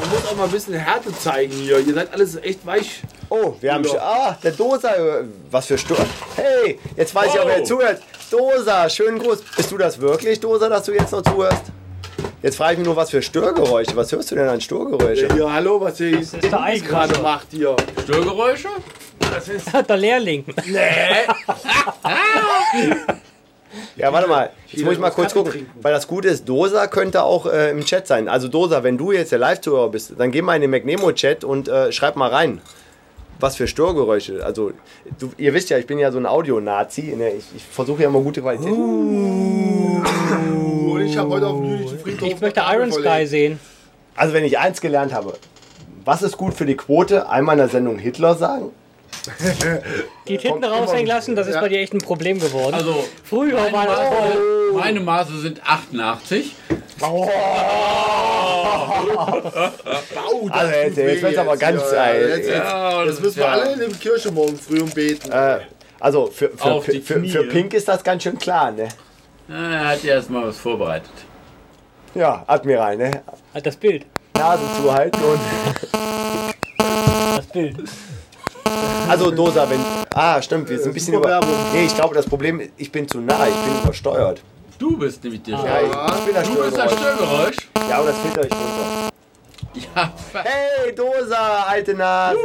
Man 0.00 0.10
muss, 0.10 0.26
auch 0.30 0.36
mal 0.36 0.44
ein 0.44 0.50
bisschen 0.50 0.74
Härte 0.74 1.16
zeigen 1.18 1.52
hier. 1.52 1.78
Ihr 1.78 1.94
seid 1.94 2.12
alles 2.12 2.36
echt 2.36 2.64
weich. 2.66 3.02
Oh, 3.28 3.54
wir 3.60 3.72
haben. 3.72 3.84
Ja. 3.84 3.90
schon- 3.90 3.98
Ah, 4.00 4.36
der 4.42 4.52
Dosa. 4.52 4.94
äh, 4.94 5.24
Was 5.50 5.66
für 5.66 5.78
Stur. 5.78 5.96
Hey, 6.36 6.78
jetzt 6.96 7.14
weiß 7.14 7.34
ich 7.34 7.40
auch, 7.40 7.46
wer 7.46 7.60
Oh. 7.60 7.64
zuhört. 7.64 8.02
Dosa, 8.30 8.88
schönen 8.88 9.18
Gruß. 9.18 9.42
Bist 9.56 9.70
du 9.70 9.78
das 9.78 10.00
wirklich, 10.00 10.40
Dosa, 10.40 10.68
dass 10.68 10.84
du 10.84 10.92
jetzt 10.92 11.12
noch 11.12 11.22
zuhörst? 11.22 11.62
Jetzt 12.42 12.56
frage 12.56 12.72
ich 12.72 12.78
mich 12.78 12.86
nur, 12.86 12.96
was 12.96 13.10
für 13.10 13.22
Störgeräusche. 13.22 13.96
Was 13.96 14.12
hörst 14.12 14.30
du 14.30 14.34
denn 14.34 14.48
an 14.48 14.60
Störgeräusche? 14.60 15.28
Ja, 15.38 15.52
hallo, 15.52 15.80
was 15.80 15.98
ihr 16.00 16.20
ist 16.20 16.34
der 16.34 16.40
gerade 16.40 16.62
Eiskrascher. 16.64 17.22
macht 17.22 17.46
hier. 17.50 17.74
Störgeräusche? 18.02 18.68
Der 19.88 19.96
Lehrling. 19.96 20.44
Ja, 23.96 24.12
warte 24.12 24.28
mal. 24.28 24.50
Jetzt 24.68 24.84
muss 24.84 24.94
ich 24.94 24.98
mal 24.98 25.10
kurz 25.10 25.28
Kaffee 25.28 25.38
gucken. 25.38 25.52
trinken. 25.52 25.70
Weil 25.82 25.92
das 25.92 26.06
Gute 26.06 26.28
ist, 26.28 26.48
Dosa 26.48 26.86
könnte 26.86 27.22
auch 27.22 27.46
äh, 27.46 27.70
im 27.70 27.84
Chat 27.84 28.06
sein. 28.06 28.28
Also 28.28 28.48
Dosa, 28.48 28.82
wenn 28.82 28.98
du 28.98 29.12
jetzt 29.12 29.32
der 29.32 29.38
Live-Zuhörer 29.38 29.88
bist, 29.90 30.12
dann 30.18 30.30
geh 30.30 30.42
mal 30.42 30.54
in 30.56 30.62
den 30.62 30.70
McNemo-Chat 30.70 31.44
und 31.44 31.68
äh, 31.68 31.92
schreib 31.92 32.16
mal 32.16 32.30
rein. 32.30 32.60
Was 33.40 33.56
für 33.56 33.66
Störgeräusche. 33.66 34.44
Also, 34.46 34.70
du, 35.18 35.32
ihr 35.36 35.52
wisst 35.54 35.68
ja, 35.68 35.76
ich 35.76 35.86
bin 35.86 35.98
ja 35.98 36.12
so 36.12 36.18
ein 36.18 36.26
Audio-Nazi. 36.26 37.14
ne? 37.16 37.30
Ich, 37.30 37.44
ich 37.56 37.64
versuche 37.64 38.02
ja 38.02 38.08
immer 38.08 38.20
gute 38.20 38.40
Qualität. 38.40 38.70
Und 38.72 40.04
ich 41.04 41.16
habe 41.18 41.30
heute 41.30 41.46
auf 41.48 41.60
dem 41.60 41.98
Friedhof. 41.98 42.28
Ich 42.28 42.40
möchte 42.40 42.62
Iron 42.72 42.92
Sky 42.92 43.26
sehen. 43.26 43.58
Also, 44.14 44.34
wenn 44.34 44.44
ich 44.44 44.58
eins 44.58 44.80
gelernt 44.80 45.12
habe, 45.12 45.34
was 46.04 46.22
ist 46.22 46.36
gut 46.36 46.54
für 46.54 46.64
die 46.64 46.76
Quote? 46.76 47.28
Einmal 47.28 47.54
in 47.54 47.58
der 47.58 47.68
Sendung 47.68 47.98
Hitler 47.98 48.36
sagen. 48.36 48.70
Die 50.28 50.36
Titten 50.38 50.60
Kommt 50.60 50.64
raushängen 50.72 51.06
lassen, 51.06 51.34
das 51.36 51.46
ist 51.48 51.54
Ja. 51.54 51.60
bei 51.60 51.68
dir 51.68 51.78
echt 51.80 51.92
ein 51.94 51.98
Problem 52.00 52.38
geworden. 52.40 52.74
Also, 52.74 53.04
Früher 53.24 53.54
meine 53.70 53.72
war 53.72 53.86
das 53.86 53.98
voll. 54.08 54.28
Maße, 54.72 54.78
meine 54.78 55.00
Maße 55.00 55.38
sind 55.40 55.60
88. 55.64 56.54
Au, 57.00 57.28
das 60.48 60.52
Also, 60.52 60.72
jetzt- 60.72 60.96
jetzt 60.96 61.22
wird's 61.22 61.38
aber 61.38 61.56
ganz 61.56 61.82
hier. 61.82 61.90
geil. 61.92 62.28
Jetzt, 62.28 62.48
jetzt, 62.48 62.48
Ja, 62.58 62.98
das 63.04 63.08
jetzt 63.14 63.22
müssen 63.22 63.36
wir 63.36 63.44
ja- 63.44 63.52
alle 63.52 63.72
in 63.72 63.78
der 63.80 63.88
Kirche 63.90 64.30
morgen 64.30 64.56
früh 64.58 64.80
und 64.80 64.94
beten. 64.94 65.30
Äh, 65.30 65.58
also, 66.00 66.26
für, 66.26 66.50
für, 66.50 66.82
für, 66.82 67.00
für, 67.00 67.24
für 67.24 67.44
Pink 67.44 67.74
ist 67.74 67.88
das 67.88 68.02
ganz 68.04 68.22
schön 68.22 68.38
klar, 68.38 68.70
ne? 68.70 68.88
Na, 69.48 69.72
Er 69.74 69.88
hat 69.88 70.02
ja 70.04 70.14
erstmal 70.14 70.46
was 70.48 70.56
vorbereitet. 70.58 71.10
Ja, 72.14 72.44
Admiral, 72.46 72.96
ne? 72.96 73.10
Halt 73.52 73.66
das 73.66 73.76
Bild. 73.76 74.06
Nase 74.36 74.62
zuhalten 74.80 75.20
und. 75.22 75.40
Das 77.36 77.46
Bild. 77.46 77.76
Also 79.08 79.30
Dosa, 79.30 79.68
wenn. 79.68 79.80
Ah, 80.14 80.40
stimmt, 80.40 80.68
wir 80.68 80.78
sind 80.78 80.88
ein 80.88 80.94
bisschen 80.94 81.14
über. 81.14 81.40
Nee, 81.72 81.86
ich 81.86 81.94
glaube, 81.94 82.14
das 82.14 82.26
Problem 82.26 82.60
ist, 82.60 82.70
ich 82.76 82.90
bin 82.90 83.06
zu 83.06 83.20
nah, 83.20 83.46
ich 83.46 83.54
bin 83.54 83.82
übersteuert. 83.82 84.40
Du 84.78 84.96
bist 84.96 85.22
nämlich 85.22 85.42
der 85.42 85.54
Ja, 85.54 85.80
ich, 85.80 85.86
Störgeräusch. 85.86 86.18
ich 86.18 86.24
bin 86.24 86.34
das 86.34 86.48
Du 86.48 86.54
bist 86.62 86.76
das 86.78 86.92
Störgeräusch. 86.92 87.56
Ja, 87.88 87.98
aber 87.98 88.06
das 88.08 88.18
filter 88.18 88.44
ich 88.44 88.52
runter. 88.52 89.10
Ja. 89.74 90.12
Hey, 90.42 90.94
Dosa, 90.94 91.64
alte 91.68 91.94
Nase! 91.94 92.38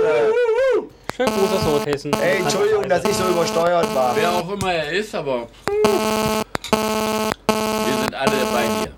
Schön 1.16 1.26
Gruß 1.26 1.52
aus 1.58 1.64
Nordhessen. 1.66 2.14
Ey, 2.14 2.38
Entschuldigung, 2.40 2.88
dass 2.90 3.04
ich 3.04 3.16
so 3.16 3.28
übersteuert 3.28 3.94
war. 3.96 4.16
Wer 4.16 4.32
auch 4.32 4.50
immer 4.52 4.74
er 4.74 4.92
ist, 4.92 5.14
aber. 5.14 5.48
Wir 5.68 6.44
sind 8.02 8.16
alle 8.16 8.32
bei 8.32 8.84
dir. 8.84 8.92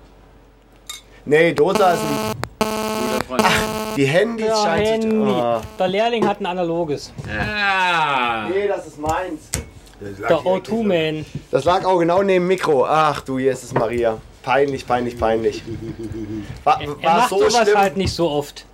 Nee, 1.26 1.54
Dosa 1.54 1.94
ist 1.94 2.00
ein. 2.02 2.41
Die 4.02 4.08
Handys 4.08 4.48
Ja, 4.48 4.64
scheint 4.64 5.04
Handy. 5.04 5.16
Oh. 5.16 5.62
Der 5.78 5.88
Lehrling 5.88 6.28
hat 6.28 6.42
ein 6.42 6.48
analoges. 6.48 7.14
Ah. 7.30 8.48
Nee, 8.50 8.68
das 8.68 8.88
ist 8.88 8.98
meins. 8.98 9.42
Der 10.28 10.40
O2-Man. 10.40 11.24
Das 11.52 11.66
lag 11.66 11.86
auch 11.86 12.00
genau 12.00 12.24
neben 12.24 12.46
dem 12.46 12.48
Mikro. 12.48 12.84
Ach 12.84 13.22
du, 13.22 13.38
hier 13.38 13.52
ist 13.52 13.64
es 13.64 13.74
Maria. 13.74 14.18
Peinlich, 14.42 14.88
peinlich, 14.88 15.20
peinlich. 15.20 15.62
War, 16.64 16.82
Er 16.82 16.88
war 17.04 17.18
macht 17.18 17.30
so 17.30 17.48
sowas 17.48 17.62
schlimm? 17.62 17.78
halt 17.78 17.98
nicht 17.98 18.12
so 18.12 18.28
oft. 18.28 18.66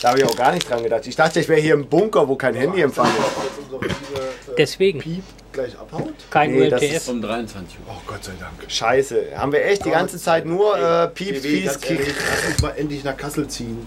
Da 0.00 0.08
habe 0.08 0.20
ich 0.20 0.24
auch 0.24 0.36
gar 0.36 0.52
nicht 0.52 0.70
dran 0.70 0.82
gedacht. 0.82 1.06
Ich 1.06 1.16
dachte, 1.16 1.40
ich 1.40 1.48
wäre 1.50 1.60
hier 1.60 1.74
im 1.74 1.86
Bunker, 1.86 2.26
wo 2.26 2.34
kein 2.36 2.54
Handyempfang 2.54 3.06
ist. 3.06 4.56
Deswegen. 4.56 5.00
Piep 5.00 5.22
gleich 5.52 5.78
abhaut? 5.78 6.14
Kein 6.30 6.52
Nee, 6.54 6.70
das 6.70 6.82
ULTS. 6.82 7.08
Um 7.10 7.20
23 7.20 7.78
Uhr. 7.78 7.84
Oh 7.90 8.00
Gott 8.06 8.24
sei 8.24 8.32
Dank. 8.40 8.52
Scheiße. 8.68 9.36
Haben 9.36 9.52
wir 9.52 9.64
echt 9.66 9.84
die 9.84 9.90
ganze 9.90 10.18
Zeit 10.18 10.46
nur 10.46 10.78
äh, 10.78 11.08
Pieps, 11.08 11.44
ehrlich, 11.44 11.64
Lass 11.66 12.46
uns 12.48 12.62
mal 12.62 12.70
endlich 12.70 13.04
nach 13.04 13.16
Kassel 13.16 13.48
ziehen. 13.48 13.86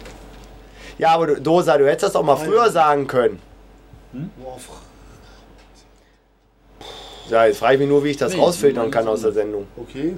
Ja, 0.98 1.10
aber 1.10 1.28
du, 1.28 1.42
Dosa, 1.42 1.78
du 1.78 1.86
hättest 1.88 2.04
das 2.04 2.16
auch 2.16 2.24
mal 2.24 2.36
früher 2.38 2.70
sagen 2.72 3.08
können. 3.08 3.40
Boah, 4.14 4.58
Ja, 7.30 7.46
jetzt 7.46 7.60
frage 7.60 7.76
ich 7.76 7.80
mich 7.82 7.90
nur, 7.90 8.04
wie 8.04 8.10
ich 8.10 8.18
das 8.18 8.34
Nee, 8.34 8.40
rausfiltern 8.40 8.90
kann 8.90 9.08
aus 9.08 9.22
der 9.22 9.32
Sendung. 9.34 9.68
Okay. 9.78 10.16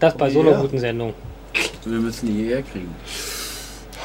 Das 0.00 0.14
bei 0.16 0.30
so 0.30 0.40
einer 0.40 0.54
guten 0.54 0.78
Sendung. 0.78 1.14
Wir 1.84 1.98
müssen 1.98 2.26
die 2.26 2.32
hierher 2.44 2.62
kriegen. 2.62 2.94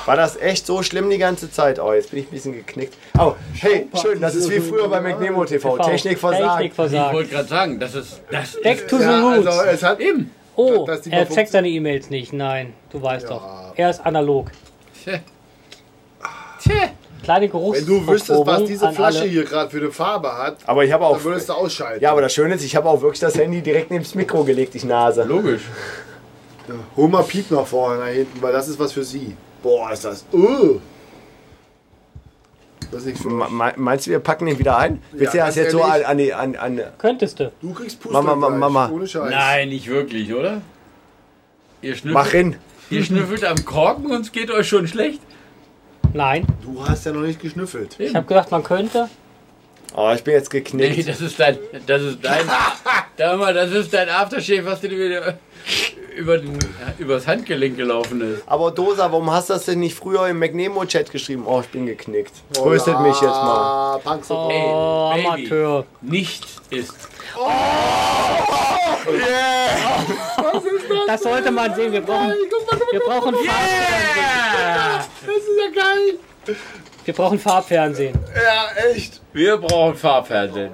War 0.06 0.16
das 0.16 0.38
echt 0.38 0.66
so 0.66 0.82
schlimm 0.82 1.10
die 1.10 1.18
ganze 1.20 1.52
Zeit? 1.52 1.80
Oh, 1.80 1.94
jetzt 1.94 2.10
bin 2.12 2.20
ich 2.20 2.28
ein 2.28 2.32
bisschen 2.32 2.54
geknickt. 2.54 2.96
Oh, 3.18 3.34
hey, 3.54 3.88
schön, 4.02 4.20
das 4.20 4.34
ist 4.36 4.50
wie 4.50 4.60
früher 4.60 4.88
bei 4.88 5.02
McNemo 5.02 5.46
TV. 5.46 5.78
Technik 5.78 6.18
versagt. 6.18 6.44
Technik 6.54 6.72
Ich 6.72 6.76
versagt. 6.76 7.14
wollte 7.14 7.30
gerade 7.30 7.48
sagen, 7.48 7.80
das 7.80 7.96
ist. 7.96 8.22
Das 8.32 8.60
Back 8.62 8.78
ist 8.80 8.90
to 8.90 8.98
the 8.98 9.04
Ja, 9.04 9.22
roots. 9.22 9.46
also 9.48 9.62
es 9.70 9.84
hat 9.84 10.00
eben. 10.00 10.32
oh, 10.56 10.86
dass 10.86 11.02
die 11.02 11.10
mal 11.12 11.18
er 11.18 11.30
checkt 11.30 11.52
seine 11.52 11.70
E-Mails 11.70 12.10
nicht. 12.10 12.34
Nein, 12.34 12.74
du 12.91 13.02
weißt 13.02 13.24
Ja. 13.30 13.30
doch. 13.36 13.74
Er 13.76 13.90
ist 13.91 14.04
analog. 14.06 14.52
Tja. 15.04 15.20
Kleine 17.24 17.50
Geruchs 17.50 17.80
Wenn 17.80 17.86
du 17.86 18.08
wüsstest, 18.08 18.46
was 18.46 18.64
diese 18.64 18.91
Flasche 18.91 19.20
alle. 19.20 19.30
hier 19.30 19.44
gerade 19.44 19.70
für 19.70 19.78
eine 19.78 19.91
Farbe 19.91 20.36
hat, 20.38 20.58
Aber 20.66 20.84
ich 20.84 20.91
habe 20.91 21.06
auch. 21.06 21.16
dann 21.18 21.24
würdest 21.26 21.50
du 21.50 21.54
ausschalten. 21.54 22.02
Ja, 22.02 22.12
aber 22.12 22.22
das 22.22 22.34
Schöne 22.34 22.56
ist, 22.56 22.64
ich 22.64 22.76
habe 22.76 22.90
auch 22.90 23.02
wirklich 23.02 23.20
das 23.20 23.36
Handy 23.38 23.62
direkt 23.62 23.91
neben 23.91 24.04
das 24.04 24.16
Mikro 24.16 24.44
gelegt, 24.44 24.74
ich 24.76 24.84
Nase. 24.84 25.24
Logisch. 25.24 25.62
Hol 26.96 27.08
mal 27.08 27.24
Piep 27.24 27.52
nach 27.52 27.66
vorne, 27.66 28.00
nach 28.00 28.08
hinten, 28.08 28.41
weil 28.41 28.54
das 28.54 28.68
ist 28.68 28.80
was 28.80 28.94
für 28.94 29.04
sie. 29.04 29.36
Boah, 29.62 29.91
ist 29.91 30.06
das. 30.06 30.26
Uh. 30.32 30.80
Das 32.91 33.02
ist 33.02 33.06
nichts 33.08 33.22
für 33.22 33.30
mich. 33.30 33.48
Meinst 33.76 34.08
du, 34.08 34.12
wir 34.12 34.20
packen 34.20 34.46
den 34.46 34.58
wieder 34.58 34.78
ein? 34.78 35.02
Willst 35.12 35.34
du 35.34 35.38
Ja, 35.38 35.46
das 35.48 35.56
ganz 35.56 35.66
jetzt 35.66 35.72
so 35.74 35.84
an, 35.84 36.04
an 36.04 36.18
die. 36.18 36.34
An, 36.34 36.56
an, 36.56 36.82
Könntest 36.98 37.40
du. 37.40 37.52
Du 37.62 37.74
kriegst 37.74 38.00
Pusteln 38.00 38.24
Mama, 38.26 38.36
Mama, 38.36 38.58
Mama. 38.58 38.90
Ohne 38.91 39.08
Scheiß. 39.08 39.30
Nein, 39.30 39.70
nicht 39.70 39.88
wirklich, 39.88 40.34
oder? 40.34 40.62
Ihr 41.82 41.96
schnüffelt, 41.96 42.14
mach 42.14 42.32
hin. 42.32 42.56
ihr 42.90 43.04
schnüffelt 43.04 43.46
am 43.46 43.64
Korken 43.66 44.12
und 44.12 44.22
es 44.22 44.32
geht 44.32 44.50
euch 44.52 44.68
schon 44.68 44.88
schlecht. 44.88 45.22
Nein. 46.14 46.45
Du 46.61 46.86
hast 46.88 47.06
ja 47.06 47.11
noch 47.11 47.22
nicht 47.22 47.40
geschnüffelt. 47.40 47.95
Ich 47.99 48.15
habe 48.15 48.26
gedacht, 48.26 48.52
man 48.52 48.64
könnte. 48.64 49.10
Oh, 49.95 50.11
ich 50.14 50.23
bin 50.23 50.34
jetzt 50.36 50.53
Nee, 50.53 50.60
geknickt. 50.61 51.07
das 51.07 51.22
ist 51.22 51.40
dein. 51.40 51.57
Das 51.88 52.02
ist 52.02 52.19
dein. 52.23 52.45
mal, 53.40 53.53
das 53.53 53.72
ist 53.72 53.94
dein 53.94 54.10
Aftershave, 54.10 54.65
was 54.65 54.81
dir 54.81 54.91
wieder 54.91 55.38
über 56.15 56.38
den, 56.38 56.57
übers 56.98 57.26
Handgelenk 57.27 57.77
gelaufen 57.77 58.22
ist. 58.22 58.44
Aber 58.45 58.72
Dosa, 58.72 59.11
warum 59.11 59.31
hast 59.31 59.49
du 59.49 59.53
das 59.53 59.65
denn 59.65 59.80
nicht 59.80 59.95
früher 59.95 60.27
im 60.27 60.40
McNemo-Chat 60.40 61.11
geschrieben? 61.11 61.44
Oh, 61.45 61.61
ich 61.61 61.68
bin 61.68 61.86
geknickt. 61.86 62.34
Tröstet 62.53 62.99
mich 63.02 63.15
jetzt 63.15 63.23
mal. 63.23 63.95
Ah, 63.95 63.99
Punk 64.03 64.23
Oh, 64.30 65.11
Ey, 65.14 65.23
Baby. 65.23 65.27
Amateur. 65.27 65.86
Nicht 66.02 66.45
ist. 66.69 66.94
Das 71.08 71.24
sollte 71.24 71.52
man 71.52 71.74
sehen. 71.76 71.92
Wir 71.92 72.02
brauchen, 72.02 72.34
wir 72.92 73.00
brauchen 73.00 73.36
Farbfernsehen. 73.36 74.16
Yeah! 74.16 75.06
Das 75.26 75.36
ist 75.36 75.76
ja 75.76 75.84
geil. 75.84 76.20
Wir 77.06 77.14
brauchen 77.14 77.40
Farbfernsehen. 77.40 78.18
Ja, 78.36 78.68
echt. 78.92 79.22
Wir 79.34 79.58
brauchen 79.58 79.96
Farbfernsehen. 79.96 80.72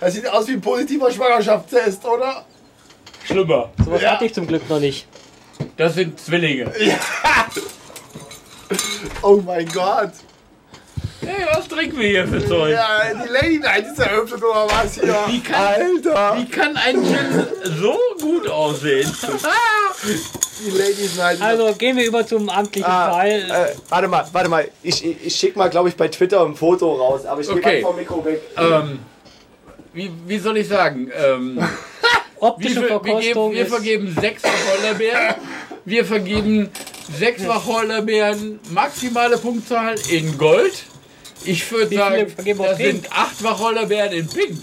Das 0.00 0.14
sieht 0.14 0.26
aus 0.28 0.48
wie 0.48 0.52
ein 0.52 0.60
positiver 0.60 1.10
Schwangerschaftstest, 1.10 2.04
oder? 2.04 2.44
Schlimmer. 3.24 3.70
Sowas 3.84 4.02
Ja. 4.02 4.12
hatte 4.12 4.24
ich 4.24 4.34
zum 4.34 4.46
Glück 4.46 4.68
noch 4.68 4.80
nicht. 4.80 5.06
Das 5.76 5.94
sind 5.94 6.18
Zwillinge. 6.20 6.72
Oh 9.22 9.36
mein 9.46 9.66
Gott. 9.72 10.10
Hey, 11.20 11.44
was 11.52 11.66
trinken 11.66 11.98
wir 11.98 12.08
hier 12.08 12.28
für 12.28 12.46
Zeug? 12.46 12.72
Ja, 12.72 13.00
die 13.12 13.28
Lady 13.28 13.58
Night 13.58 13.86
ist 13.86 13.98
eröffnet 13.98 14.42
oder 14.42 14.66
was 14.68 14.94
hier? 14.94 15.14
Wie 15.26 15.40
kann, 15.40 15.54
Alter. 15.64 16.36
wie 16.38 16.46
kann 16.48 16.76
ein 16.76 16.94
Gin 17.04 17.46
so 17.80 17.98
gut 18.20 18.46
aussehen? 18.48 19.10
Die 20.60 20.70
Lady 20.70 21.08
Night. 21.16 21.40
Also 21.40 21.72
gehen 21.74 21.96
wir 21.96 22.06
über 22.06 22.26
zum 22.26 22.48
amtlichen 22.48 22.88
Ah, 22.88 23.10
Teil. 23.10 23.48
äh, 23.50 23.74
warte 23.88 24.08
mal, 24.08 24.26
warte 24.32 24.48
mal. 24.48 24.68
Ich, 24.82 25.04
ich, 25.04 25.16
ich 25.26 25.34
schick 25.36 25.56
mal, 25.56 25.68
glaube 25.70 25.88
ich, 25.88 25.96
bei 25.96 26.08
Twitter 26.08 26.44
ein 26.44 26.54
Foto 26.56 26.94
raus. 26.94 27.26
Aber 27.26 27.40
ich 27.40 27.48
Okay. 27.48 27.60
gehe 27.76 27.82
vom 27.82 27.96
Mikro 27.96 28.24
weg. 28.24 28.40
ähm, 28.56 28.98
wie, 29.92 30.10
wie 30.26 30.38
soll 30.38 30.56
ich 30.56 30.68
sagen? 30.68 31.10
Ähm, 31.16 31.58
Optische 32.40 32.80
viel, 32.80 32.88
wir, 32.90 33.00
geben, 33.20 33.52
wir 33.52 33.62
ist 33.62 33.68
vergeben 33.72 34.16
sechs 34.20 34.42
Wacholderbeeren. 34.44 35.34
Wir 35.84 36.04
vergeben 36.04 36.70
sechs 37.18 37.46
Wacholderbeeren, 37.46 38.60
maximale 38.70 39.38
Punktzahl 39.38 39.94
in 40.10 40.36
Gold. 40.38 40.84
Ich 41.44 41.70
würde 41.70 41.94
sagen, 41.94 42.26
das 42.58 42.76
sind 42.78 43.12
acht 43.12 43.42
Wacholderbeeren 43.42 44.12
in 44.12 44.28
Pink. 44.28 44.58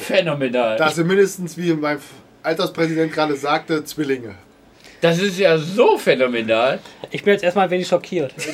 Phänomenal. 0.00 0.76
Das 0.76 0.94
sind 0.94 1.06
mindestens, 1.06 1.56
wie 1.56 1.72
mein 1.74 1.98
Alterspräsident 2.42 3.12
gerade 3.12 3.36
sagte, 3.36 3.84
Zwillinge. 3.84 4.34
Das 5.00 5.18
ist 5.18 5.38
ja 5.38 5.56
so 5.58 5.96
phänomenal. 5.98 6.80
Ich 7.10 7.22
bin 7.22 7.32
jetzt 7.34 7.44
erstmal 7.44 7.66
ein 7.66 7.70
wenig 7.70 7.86
schockiert. 7.88 8.34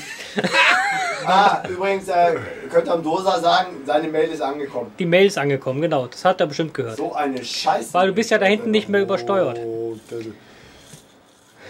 Ah, 1.27 1.63
übrigens, 1.69 2.07
äh, 2.09 2.35
könnt 2.71 2.87
ihr 2.87 2.93
am 2.93 3.03
Dosa 3.03 3.41
sagen, 3.41 3.77
seine 3.87 4.09
Mail 4.09 4.29
ist 4.29 4.43
angekommen. 4.43 4.93
Die 4.99 5.07
Mail 5.07 5.27
ist 5.27 5.39
angekommen, 5.39 5.81
genau. 5.81 6.07
Das 6.07 6.23
hat 6.25 6.39
er 6.41 6.47
bestimmt 6.47 6.75
gehört. 6.75 6.99
So 6.99 7.15
eine 7.15 7.43
Scheiße. 7.43 7.95
Weil 7.95 8.09
du 8.09 8.13
bist 8.13 8.31
ja 8.31 8.37
da 8.37 8.45
hinten 8.45 8.71
nicht 8.71 8.91
mehr 8.91 9.01
übersteuert. 9.01 9.59
Oh, 9.59 9.97
das, 10.11 10.21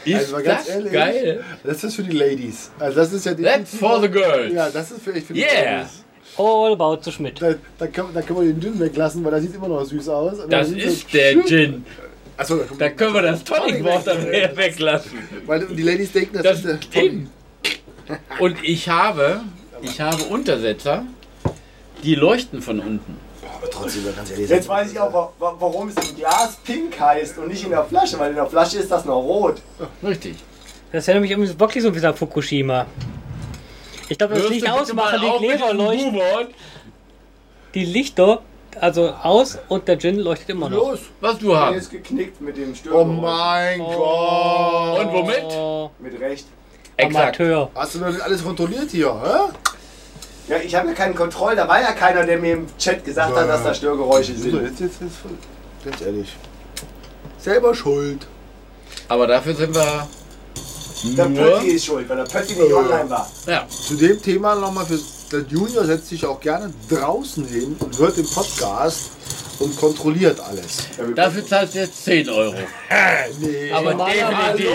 Ist 0.05 0.33
Also 0.35 0.45
ganz 0.45 0.67
das 0.67 0.75
ehrlich. 0.75 0.93
geil? 0.93 1.45
das 1.65 1.85
ist 1.85 1.95
für 1.97 2.03
die 2.03 2.17
Ladies. 2.17 2.71
Also 2.79 2.97
das 2.97 3.13
ist 3.13 3.27
ja 3.27 3.35
That's 3.35 3.75
for 3.77 4.01
the 4.01 4.09
girls. 4.09 4.53
Ja, 4.53 4.69
das 4.71 4.91
ist 4.91 5.03
für, 5.03 5.13
ich 5.13 5.25
für 5.25 5.35
die 5.35 5.41
Yeah. 5.41 5.79
Ladies. 5.79 6.05
All 6.37 6.73
about 6.73 6.97
zu 7.03 7.13
Schmidt. 7.13 7.41
Da, 7.41 7.55
da, 7.79 7.87
kann, 7.87 8.07
da 8.13 8.21
können 8.23 8.41
wir 8.41 8.53
den 8.53 8.61
Gin 8.61 8.81
weglassen, 8.81 9.25
weil 9.25 9.31
das 9.33 9.43
sieht 9.43 9.55
immer 9.55 9.69
noch 9.69 9.85
süß 9.85 10.09
aus. 10.09 10.41
Aber 10.41 10.49
Das 10.49 10.69
ist 10.71 11.03
so 11.03 11.07
der 11.13 11.31
schön- 11.33 11.47
Gin. 11.47 11.87
Achso, 12.37 12.61
da 12.79 12.89
können 12.91 13.15
wir 13.15 13.23
das 13.23 13.45
Tonic 13.45 13.85
dann 14.05 14.27
wieder 14.29 14.57
weglassen. 14.57 15.13
Weil 15.47 15.67
die 15.67 15.83
Ladies 15.83 16.11
denken, 16.11 16.35
das, 16.35 16.43
Das 16.43 16.57
ist 16.65 16.65
der 16.95 17.03
Ding. 17.03 17.29
Und 18.41 18.57
ich 18.65 18.89
habe, 18.89 19.43
ich 19.83 20.01
habe 20.01 20.25
Untersetzer, 20.25 21.05
die 22.03 22.17
leuchten 22.17 22.61
von 22.61 22.81
unten. 22.81 23.17
Trotzdem, 23.71 24.15
ganz 24.17 24.31
ehrlich. 24.31 24.49
Jetzt 24.51 24.69
weiß 24.69 24.93
ich 24.93 24.99
auch, 25.01 25.13
wa- 25.13 25.33
wa- 25.39 25.55
warum 25.59 25.89
es 25.89 25.97
im 26.11 26.17
Glas 26.17 26.57
pink 26.65 26.99
heißt 26.99 27.39
und 27.39 27.49
nicht 27.49 27.65
in 27.65 27.71
der 27.71 27.85
Flasche, 27.85 28.19
weil 28.19 28.31
in 28.31 28.37
der 28.37 28.47
Flasche 28.47 28.79
ist 28.79 28.91
das 28.91 29.05
noch 29.05 29.21
rot. 29.21 29.57
Richtig. 30.03 30.37
Das 30.93 31.09
erinnert 31.09 31.23
mich 31.23 31.31
irgendwie 31.33 31.59
wirklich 31.59 31.83
so 31.83 31.89
ein 31.91 31.95
bisschen 31.95 32.09
an 32.11 32.15
Fukushima. 32.17 32.87
Ich 34.09 34.19
glaube, 34.19 34.35
das 34.35 34.49
Licht 34.49 34.69
ausmachen, 34.71 35.21
mal 35.21 35.29
auf 35.31 35.39
die 35.41 35.47
Gläser 35.47 35.73
leuchten. 35.73 36.21
Die 37.75 37.85
Lichter, 37.85 38.43
also 38.81 39.09
aus 39.11 39.59
und 39.69 39.89
der 39.89 39.99
Gin 39.99 40.19
leuchtet 40.21 40.51
immer 40.51 40.69
noch. 40.69 40.77
Los! 40.91 40.99
Was 41.21 41.39
du 41.39 41.49
Der 41.49 41.61
hast. 41.61 41.77
ist 41.77 41.91
geknickt 41.91 42.41
mit 42.41 42.57
dem 42.57 42.71
Oh 42.73 42.75
Störgeräusch. 42.75 43.21
mein 43.23 43.79
Gott! 43.81 44.99
Und 45.01 45.13
womit? 45.13 45.43
Oh, 45.51 45.91
Mit 45.99 46.21
Recht. 46.21 46.47
Exakt. 46.97 47.41
Amateur. 47.41 47.71
Hast 47.75 47.95
du 47.97 47.99
noch 47.99 48.09
nicht 48.11 48.21
alles 48.21 48.45
kontrolliert 48.45 48.91
hier? 48.91 49.13
Hä? 49.21 49.53
Ja, 50.49 50.57
ich 50.59 50.75
habe 50.75 50.89
ja 50.89 50.95
keinen 50.95 51.15
Kontroll. 51.15 51.57
Da 51.57 51.67
war 51.67 51.81
ja 51.81 51.93
keiner, 51.93 52.25
der 52.25 52.39
mir 52.39 52.55
im 52.55 52.67
Chat 52.79 53.05
gesagt 53.05 53.35
hat, 53.35 53.49
dass 53.49 53.63
da 53.63 53.75
Störgeräusche 53.75 54.35
sind. 54.35 54.55
jetzt, 54.63 54.81
jetzt, 54.81 55.01
jetzt, 55.01 55.17
ganz 55.85 56.01
ehrlich. 56.03 56.37
Selber 57.39 57.75
schuld. 57.75 58.27
Aber 59.09 59.27
dafür 59.27 59.55
sind 59.55 59.75
wir 59.75 60.07
Der. 61.17 61.25
Pötti 61.25 61.69
ist 61.69 61.85
schuld, 61.85 62.09
weil 62.09 62.17
der 62.17 62.25
Pötti 62.25 62.55
nicht 62.55 62.73
online 62.73 63.11
war. 63.11 63.31
Ja, 63.47 63.67
Zu 63.69 63.95
dem 63.95 64.21
Thema 64.21 64.55
nochmal 64.55 64.87
für 64.87 64.99
der 65.33 65.41
Junior 65.41 65.85
setzt 65.85 66.09
sich 66.09 66.25
auch 66.25 66.41
gerne 66.41 66.73
draußen 66.89 67.47
hin 67.47 67.77
und 67.81 67.99
hört 67.99 68.17
den 68.17 68.29
Podcast 68.29 69.11
und 69.61 69.77
kontrolliert 69.77 70.41
alles. 70.41 70.79
dafür 71.15 71.47
zahlst 71.47 71.75
du 71.75 71.79
jetzt 71.79 72.05
10 72.05 72.29
Euro. 72.29 72.57
Nee. 73.39 73.71
Aber 73.73 73.95
definitiv. 73.95 74.71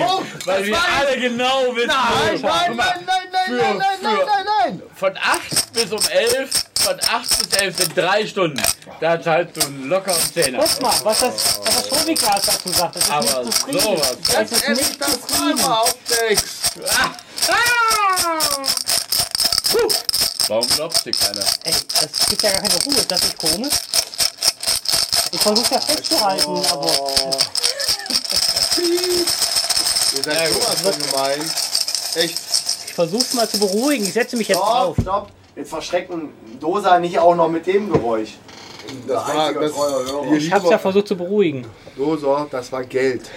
Weil 0.46 0.66
wir 0.68 0.78
alle 0.82 1.20
genau 1.20 1.76
wissen, 1.76 1.88
Nein, 1.88 2.40
nein, 2.42 2.42
nein, 2.42 2.78
nein, 2.78 3.06
nein, 3.06 3.46
für- 3.46 3.56
nein, 3.58 3.78
nein, 3.78 3.98
nein, 4.02 4.18
nein, 4.26 4.46
nein. 4.64 4.82
Von 4.96 5.18
8 5.18 5.74
bis 5.74 5.92
um 5.92 6.00
11, 6.10 6.50
von 6.80 6.96
8 7.10 7.50
bis 7.50 7.60
11 7.60 7.78
sind 7.78 7.98
3 7.98 8.26
Stunden. 8.28 8.62
Da 9.02 9.22
zahlst 9.22 9.58
du 9.58 9.62
locker 9.88 10.14
um 10.16 10.34
10 10.34 10.56
Guck 10.58 10.82
mal, 10.82 10.94
was 11.04 11.20
das, 11.20 11.60
was 11.66 11.90
das 11.90 12.46
dazu 12.46 12.70
sagt. 12.70 12.96
Das 12.96 13.04
ist 13.04 13.12
Aber 13.12 13.44
nicht 13.44 13.54
zufrieden. 13.58 13.82
sowas. 13.82 14.18
Das 14.24 14.34
Ganz 14.34 14.52
ist 14.52 14.68
nicht 14.70 15.02
das 15.02 15.12
zufrieden. 15.12 15.58
Karma 15.60 15.76
aufdeckst. 15.82 16.46
Puh. 19.72 19.88
Warum 20.50 20.68
glaubst 20.68 21.06
du 21.06 21.12
keiner? 21.12 21.44
Ey, 21.64 21.74
das 22.02 22.28
gibt 22.28 22.42
ja 22.42 22.50
gar 22.50 22.62
keine 22.62 22.74
Ruhe. 22.84 22.96
Ist 22.96 23.12
das 23.12 23.24
nicht 23.24 23.38
komisch? 23.38 23.74
Ich 25.32 25.40
versuche 25.40 25.76
das 25.76 25.86
festzuhalten, 25.86 26.60
aber 26.72 26.88
Ihr 30.16 30.24
seid 30.24 30.48
sowas 30.52 30.82
von 30.82 30.92
gemeint. 30.98 31.54
Echt. 32.16 32.40
ich 32.88 32.94
versuche 32.96 33.36
mal 33.36 33.48
zu 33.48 33.60
beruhigen. 33.60 34.04
Ich 34.06 34.14
setze 34.14 34.36
mich 34.38 34.48
jetzt 34.48 34.58
Stopp, 34.58 34.72
drauf. 34.72 34.98
stopp. 35.00 35.32
Jetzt 35.56 35.70
verschrecken 35.70 36.30
Dosa 36.60 36.98
nicht 36.98 37.20
auch 37.20 37.36
noch 37.36 37.48
mit 37.50 37.68
dem 37.68 37.92
Geräusch. 37.94 38.32
Das 39.08 39.28
war 39.28 39.54
das. 39.54 39.72
treue 39.72 39.92
Hörer. 39.92 40.26
Hier 40.30 40.38
Ich 40.38 40.52
habe 40.52 40.66
es 40.66 40.72
ja 40.72 40.80
versucht 40.80 41.10
zu 41.10 41.16
beruhigen. 41.16 41.68
So, 41.96 42.48
das 42.50 42.72
war 42.72 42.84
Geld. 42.86 43.30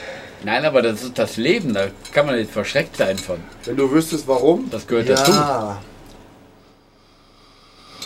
Nein, 0.45 0.65
aber 0.65 0.81
das 0.81 1.03
ist 1.03 1.19
das 1.19 1.37
Leben. 1.37 1.75
Da 1.75 1.89
kann 2.13 2.25
man 2.25 2.37
nicht 2.37 2.51
verschreckt 2.51 2.97
sein 2.97 3.19
von. 3.19 3.39
Wenn 3.65 3.77
du 3.77 3.91
wüsstest, 3.91 4.27
warum. 4.27 4.71
Das 4.71 4.87
gehört 4.87 5.11
dazu. 5.11 5.33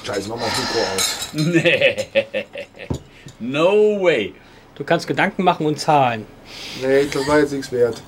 Scheiße, 0.06 0.28
mach 0.28 0.36
mal 0.36 0.46
das 0.46 0.58
Mikro 0.58 0.80
aus. 0.94 1.28
Nee. 1.62 2.06
No 3.40 4.00
way. 4.02 4.34
Du 4.76 4.84
kannst 4.84 5.06
Gedanken 5.06 5.42
machen 5.42 5.66
und 5.66 5.78
zahlen. 5.80 6.24
Nee, 6.80 7.06
das 7.12 7.26
war 7.26 7.40
jetzt 7.40 7.52
nichts 7.52 7.72
wert. 7.72 8.00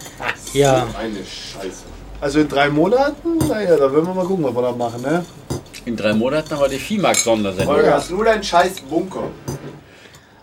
Ja. 0.54 0.88
Eine 0.98 1.18
Scheiße. 1.18 1.84
Also 2.22 2.40
in 2.40 2.48
drei 2.48 2.70
Monaten? 2.70 3.38
Naja, 3.40 3.76
da 3.76 3.92
werden 3.92 4.08
wir 4.08 4.14
mal 4.14 4.26
gucken, 4.26 4.46
was 4.46 4.56
wir 4.56 4.62
da 4.62 4.72
machen, 4.72 5.02
ne? 5.02 5.26
In 5.84 5.98
drei 5.98 6.14
Monaten 6.14 6.50
haben 6.52 6.62
wir 6.62 6.70
die 6.70 6.80
Viehmarkt-Sondersendung. 6.80 7.76
Holger, 7.76 7.96
hast 7.96 8.10
nur 8.10 8.24
deinen 8.24 8.42
scheiß 8.42 8.80
Bunker. 8.90 9.28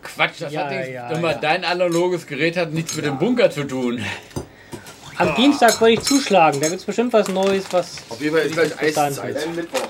Quatsch, 0.02 0.40
das 0.42 0.52
Ja, 0.52 0.64
hat 0.64 0.70
nichts, 0.72 0.88
ja, 0.90 1.08
immer 1.10 1.32
ja. 1.32 1.38
dein 1.38 1.64
analoges 1.64 2.26
Gerät 2.26 2.58
hat 2.58 2.72
nichts 2.74 2.94
mit 2.94 3.06
dem 3.06 3.18
Bunker 3.18 3.50
zu 3.50 3.64
tun. 3.64 4.04
Am 5.18 5.34
Dienstag 5.36 5.80
wollte 5.80 5.94
ich 6.01 6.02
zuschlagen. 6.02 6.60
Da 6.60 6.68
gibt 6.68 6.80
es 6.80 6.86
bestimmt 6.86 7.12
was 7.12 7.28
Neues, 7.28 7.64
was 7.70 7.97
Auf 8.09 8.20
jeden 8.20 8.34
Fall 8.36 8.47
ist 8.47 8.55
gleich. 8.55 8.78
Eiszeit. 8.80 9.34
Wenn 9.34 9.55
Mittwoch. 9.55 9.80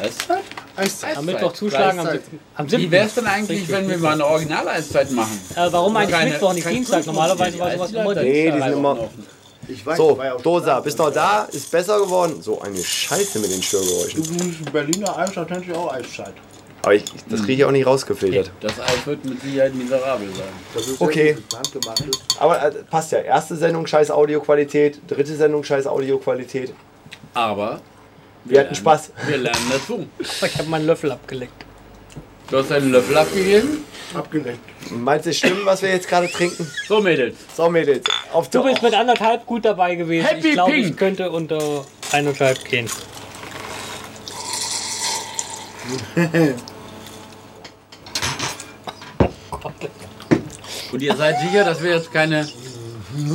Was? 0.00 0.38
Eiszeit. 0.74 1.16
am 1.18 1.24
Mittwoch 1.26 1.52
zuschlagen. 1.52 1.98
Am, 2.00 2.06
Eiszeit. 2.06 2.22
am 2.56 2.66
Wie 2.66 2.76
7. 2.76 2.90
wär's 2.90 3.14
denn 3.14 3.26
eigentlich, 3.26 3.68
wenn 3.68 3.88
wir 3.88 3.98
mal 3.98 4.12
eine 4.14 4.24
Original-Eiszeit 4.26 5.10
machen? 5.12 5.38
Äh, 5.54 5.66
warum 5.70 5.96
eigentlich 5.96 6.10
Keine- 6.16 6.30
Mittwoch, 6.30 6.54
nicht 6.54 6.68
Dienstag? 6.68 6.98
Prüfung- 7.00 7.14
Normalerweise 7.14 7.58
war 7.58 7.72
sowas 7.72 7.90
immer 7.92 8.10
hat 8.10 8.16
Nee, 8.22 8.44
die 8.44 8.50
Dienstag. 8.52 8.68
sind 8.70 8.78
immer- 8.78 9.08
Ich 9.68 9.86
weiß, 9.86 9.96
So, 9.96 10.18
Dosa, 10.42 10.80
bist 10.80 10.98
du 10.98 11.04
noch 11.04 11.12
da? 11.12 11.44
Ist 11.52 11.70
besser 11.70 12.00
geworden? 12.00 12.42
So 12.42 12.60
eine 12.62 12.82
Scheiße 12.82 13.38
mit 13.38 13.52
den 13.52 13.62
Störgeräuschen. 13.62 14.64
Berliner 14.72 15.16
Eiszeit 15.18 15.50
nennt 15.50 15.66
sich 15.66 15.74
auch 15.74 15.92
Eiszeit. 15.92 16.32
Aber 16.82 16.94
ich, 16.94 17.04
das 17.28 17.40
kriege 17.40 17.52
ich 17.62 17.64
auch 17.64 17.70
nicht 17.70 17.86
rausgefiltert. 17.86 18.50
Das 18.60 18.80
Eis 18.80 19.06
wird 19.06 19.24
mit 19.24 19.40
Sicherheit 19.40 19.74
miserabel 19.74 20.28
sein. 20.34 20.48
Das 20.74 20.88
ist 20.88 21.00
Okay. 21.00 21.36
Aber 22.40 22.60
äh, 22.60 22.72
passt 22.90 23.12
ja. 23.12 23.18
Erste 23.20 23.54
Sendung 23.56 23.86
scheiß 23.86 24.10
Audioqualität, 24.10 25.00
dritte 25.06 25.36
Sendung 25.36 25.62
scheiß 25.62 25.86
Audioqualität. 25.86 26.74
Aber 27.34 27.80
Wir 28.44 28.60
hatten 28.60 28.74
Spaß. 28.74 29.12
wir 29.26 29.36
lernen 29.38 29.70
dazu. 29.70 30.06
Ich 30.44 30.58
habe 30.58 30.68
meinen 30.68 30.86
Löffel 30.86 31.12
abgeleckt. 31.12 31.64
Du 32.50 32.58
hast 32.58 32.72
einen 32.72 32.90
Löffel 32.90 33.16
abgegeben. 33.16 33.84
Abgeleckt. 34.12 34.58
Meinst 34.90 35.26
du, 35.26 35.30
es 35.30 35.38
stimmt, 35.38 35.64
was 35.64 35.80
wir 35.82 35.90
jetzt 35.90 36.08
gerade 36.08 36.28
trinken? 36.28 36.68
So, 36.88 37.00
Mädels. 37.00 37.36
So, 37.56 37.70
Mädels. 37.70 38.02
Auf 38.32 38.50
Du 38.50 38.62
bist 38.64 38.82
mit 38.82 38.92
anderthalb 38.92 39.46
gut 39.46 39.64
dabei 39.64 39.94
gewesen. 39.94 40.26
Happy 40.26 40.48
ich 40.48 40.52
glaube, 40.54 40.72
Pink. 40.72 40.86
ich 40.90 40.96
könnte 40.96 41.30
unter 41.30 41.86
eineinhalb 42.10 42.62
gehen. 42.64 42.90
Und 50.92 51.02
ihr 51.02 51.16
seid 51.16 51.40
sicher, 51.40 51.64
dass 51.64 51.82
wir 51.82 51.92
jetzt 51.94 52.12
keine 52.12 52.46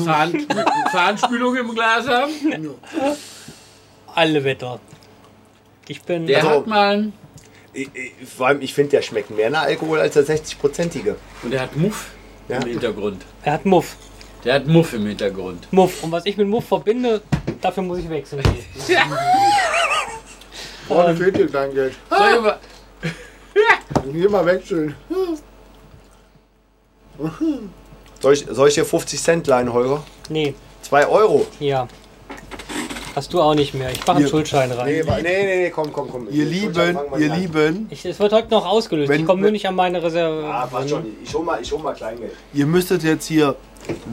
Zahn, 0.05 0.45
Zahnspülung 0.91 1.55
im 1.57 1.73
Glas 1.73 2.07
haben? 2.07 2.31
Alle 4.13 4.43
Wetter. 4.43 4.79
Ich 5.87 6.01
bin. 6.01 6.27
Der 6.27 6.37
Also- 6.39 6.49
hat 6.61 6.67
mal 6.67 7.11
Ich, 7.73 7.89
ich, 7.93 8.27
vor 8.27 8.47
allem, 8.47 8.61
ich 8.61 8.73
finde, 8.73 8.91
der 8.91 9.01
schmeckt 9.03 9.29
mehr 9.29 9.49
nach 9.51 9.63
Alkohol 9.63 9.99
als 9.99 10.13
der 10.15 10.23
60-prozentige. 10.25 11.15
und 11.43 11.51
der 11.51 11.61
hat 11.61 11.75
Muff 11.75 12.07
Ja. 12.49 12.57
im 12.57 12.67
Hintergrund. 12.69 13.23
er 13.43 13.53
hat 13.53 13.65
Muff. 13.65 13.95
Der 14.43 14.55
hat 14.55 14.65
Muff 14.67 14.93
im 14.93 15.05
Hintergrund. 15.05 15.67
Muff. 15.71 16.03
Und 16.03 16.11
was 16.11 16.25
ich 16.25 16.37
mit 16.37 16.47
Muff 16.47 16.65
verbinde, 16.67 17.21
dafür 17.61 17.83
muss 17.83 17.99
ich 17.99 18.09
wechseln 18.09 18.41
gehen. 18.43 18.97
Vorne 20.87 21.15
fehlt 21.15 21.35
dir 21.37 21.47
dein 21.47 21.73
Geld. 21.73 21.93
Soll 22.09 22.35
ich 22.35 22.41
mal- 22.41 22.59
Hier 24.13 24.29
mal 24.29 24.45
wechseln. 24.45 24.95
Soll 28.21 28.33
ich, 28.33 28.45
soll 28.49 28.67
ich 28.69 28.73
dir 28.75 28.85
50 28.85 29.21
Cent 29.21 29.47
leihen, 29.47 29.71
Holger? 29.73 30.03
Nee, 30.29 30.53
2 30.83 31.07
Euro. 31.07 31.45
ja. 31.59 31.87
Hast 33.15 33.33
du 33.33 33.41
auch 33.41 33.55
nicht 33.55 33.73
mehr. 33.73 33.91
Ich 33.91 33.99
mache 34.01 34.17
einen 34.17 34.25
Ihr- 34.25 34.29
Schuldschein 34.29 34.71
rein. 34.71 34.85
Nee, 34.93 35.01
nee, 35.03 35.21
nee, 35.23 35.55
nee, 35.63 35.69
komm, 35.71 35.91
komm, 35.91 36.07
komm. 36.07 36.27
Ihr 36.29 36.45
Lieben, 36.45 36.75
ihr 37.19 37.29
an. 37.31 37.39
Lieben, 37.41 37.87
Ich, 37.89 38.05
es 38.05 38.19
wird 38.19 38.31
heute 38.31 38.51
noch 38.51 38.63
ausgelöst. 38.63 39.09
Wenn- 39.09 39.21
ich 39.21 39.25
komme 39.25 39.41
nur 39.41 39.49
nicht 39.49 39.67
an 39.67 39.73
meine 39.73 40.03
Reserve. 40.03 40.45
Ah, 40.45 40.67
passt 40.67 40.91
schon. 40.91 41.03
Ich 41.23 41.33
hol 41.33 41.43
mal, 41.43 41.59
ich 41.59 41.71
hol 41.71 41.79
mal 41.79 41.95
Kleingeld. 41.95 42.33
ihr 42.53 42.67
müsstet 42.67 43.01
jetzt 43.01 43.25
hier 43.25 43.55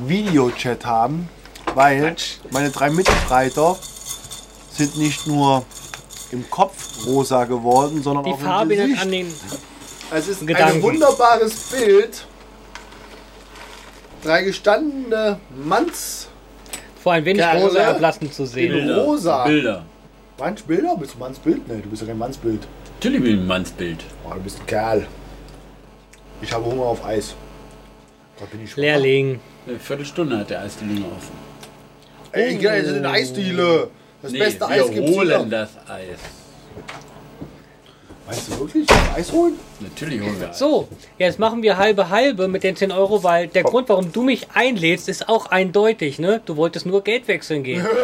Videochat 0.06 0.86
haben, 0.86 1.28
weil 1.74 2.16
meine 2.50 2.70
drei 2.70 2.88
Mitstreiter 2.88 3.76
sind 4.72 4.96
nicht 4.96 5.26
nur 5.26 5.66
im 6.32 6.48
Kopf 6.48 7.04
rosa 7.06 7.44
geworden, 7.44 8.02
sondern 8.02 8.24
Die 8.24 8.32
auch 8.32 8.40
Farbe 8.40 8.72
im 8.72 8.80
Gesicht. 8.86 9.02
an 9.02 9.10
den. 9.10 9.34
Es 10.14 10.28
ist 10.28 10.40
ein 10.40 10.46
Gedanken. 10.46 10.80
wunderbares 10.82 11.54
Bild. 11.70 12.24
Drei 14.24 14.42
gestandene 14.42 15.38
Manns. 15.54 16.28
Vor 17.02 17.12
ein 17.12 17.24
wenig 17.24 17.42
Kerle. 17.42 17.62
rosa 17.64 17.78
erblassen 17.80 18.32
zu 18.32 18.46
sehen. 18.46 18.72
Bilder. 18.72 19.04
Rosa. 19.04 19.44
Bilder. 19.44 19.84
Manns 20.38 20.62
Bilder? 20.62 20.96
Bist 20.96 21.14
du 21.14 21.18
Manns 21.18 21.38
Bild? 21.38 21.68
Nee, 21.68 21.80
du 21.82 21.88
bist 21.90 22.02
ja 22.02 22.08
kein 22.08 22.18
Manns 22.18 22.38
Bild. 22.38 22.66
Natürlich 22.96 23.22
bin 23.22 23.34
ich 23.34 23.40
ein 23.40 23.46
Mannsbild. 23.46 24.02
Oh, 24.26 24.32
du 24.34 24.40
bist 24.40 24.58
ein 24.60 24.66
Kerl. 24.66 25.06
Ich 26.40 26.50
habe 26.52 26.64
Hunger 26.64 26.84
auf 26.84 27.04
Eis. 27.04 27.34
Gott, 28.38 28.50
bin 28.50 28.64
ich 28.64 28.70
schwach. 28.70 28.78
Lehrling. 28.78 29.40
Eine 29.66 29.78
Viertelstunde 29.78 30.38
hat 30.38 30.50
der 30.50 30.62
Eisdiele 30.62 31.04
offen. 31.04 31.36
Ey, 32.32 32.56
geil, 32.56 32.82
das 32.82 32.92
sind 32.92 33.06
Eisdiele. 33.06 33.90
Das 34.22 34.32
Nee, 34.32 34.38
beste 34.38 34.60
wir 34.60 34.68
Eis 34.68 34.90
gibt's 34.90 35.10
holen 35.12 35.28
hier. 35.38 35.46
das 35.50 35.70
Eis. 35.88 36.18
Weißt 38.26 38.48
du 38.48 38.58
wirklich? 38.60 38.88
Eis 39.14 39.30
holen? 39.32 39.58
Natürlich 39.80 40.20
holen 40.22 40.40
wir 40.40 40.48
Eis. 40.50 40.58
So, 40.58 40.88
jetzt 41.18 41.38
machen 41.38 41.62
wir 41.62 41.76
halbe 41.76 42.08
halbe 42.08 42.48
mit 42.48 42.64
den 42.64 42.74
10 42.74 42.90
Euro, 42.90 43.22
weil 43.22 43.48
der 43.48 43.64
Grund, 43.64 43.88
warum 43.90 44.12
du 44.12 44.22
mich 44.22 44.48
einlädst, 44.54 45.08
ist 45.08 45.28
auch 45.28 45.46
eindeutig, 45.46 46.18
ne? 46.18 46.40
Du 46.44 46.56
wolltest 46.56 46.86
nur 46.86 47.02
Geld 47.04 47.28
wechseln 47.28 47.62
gehen. 47.62 47.86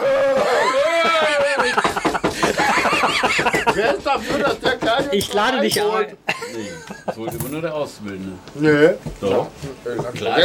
Wer 3.74 3.96
ist 3.96 4.04
dafür, 4.04 4.38
dass 4.38 4.60
der 4.60 4.72
jetzt 4.72 5.12
Ich 5.12 5.32
lade 5.32 5.58
Eis 5.58 5.62
dich 5.62 5.82
holt? 5.82 6.08
ein. 6.08 6.16
Nee, 6.54 6.68
das 7.06 7.16
holt 7.16 7.34
immer 7.34 7.48
nur 7.48 7.62
der 7.62 7.74
Auszubildende. 7.74 8.32
Nee. 8.56 8.90
Doch. 9.20 9.48
Ich 9.84 10.18
Klar. 10.18 10.40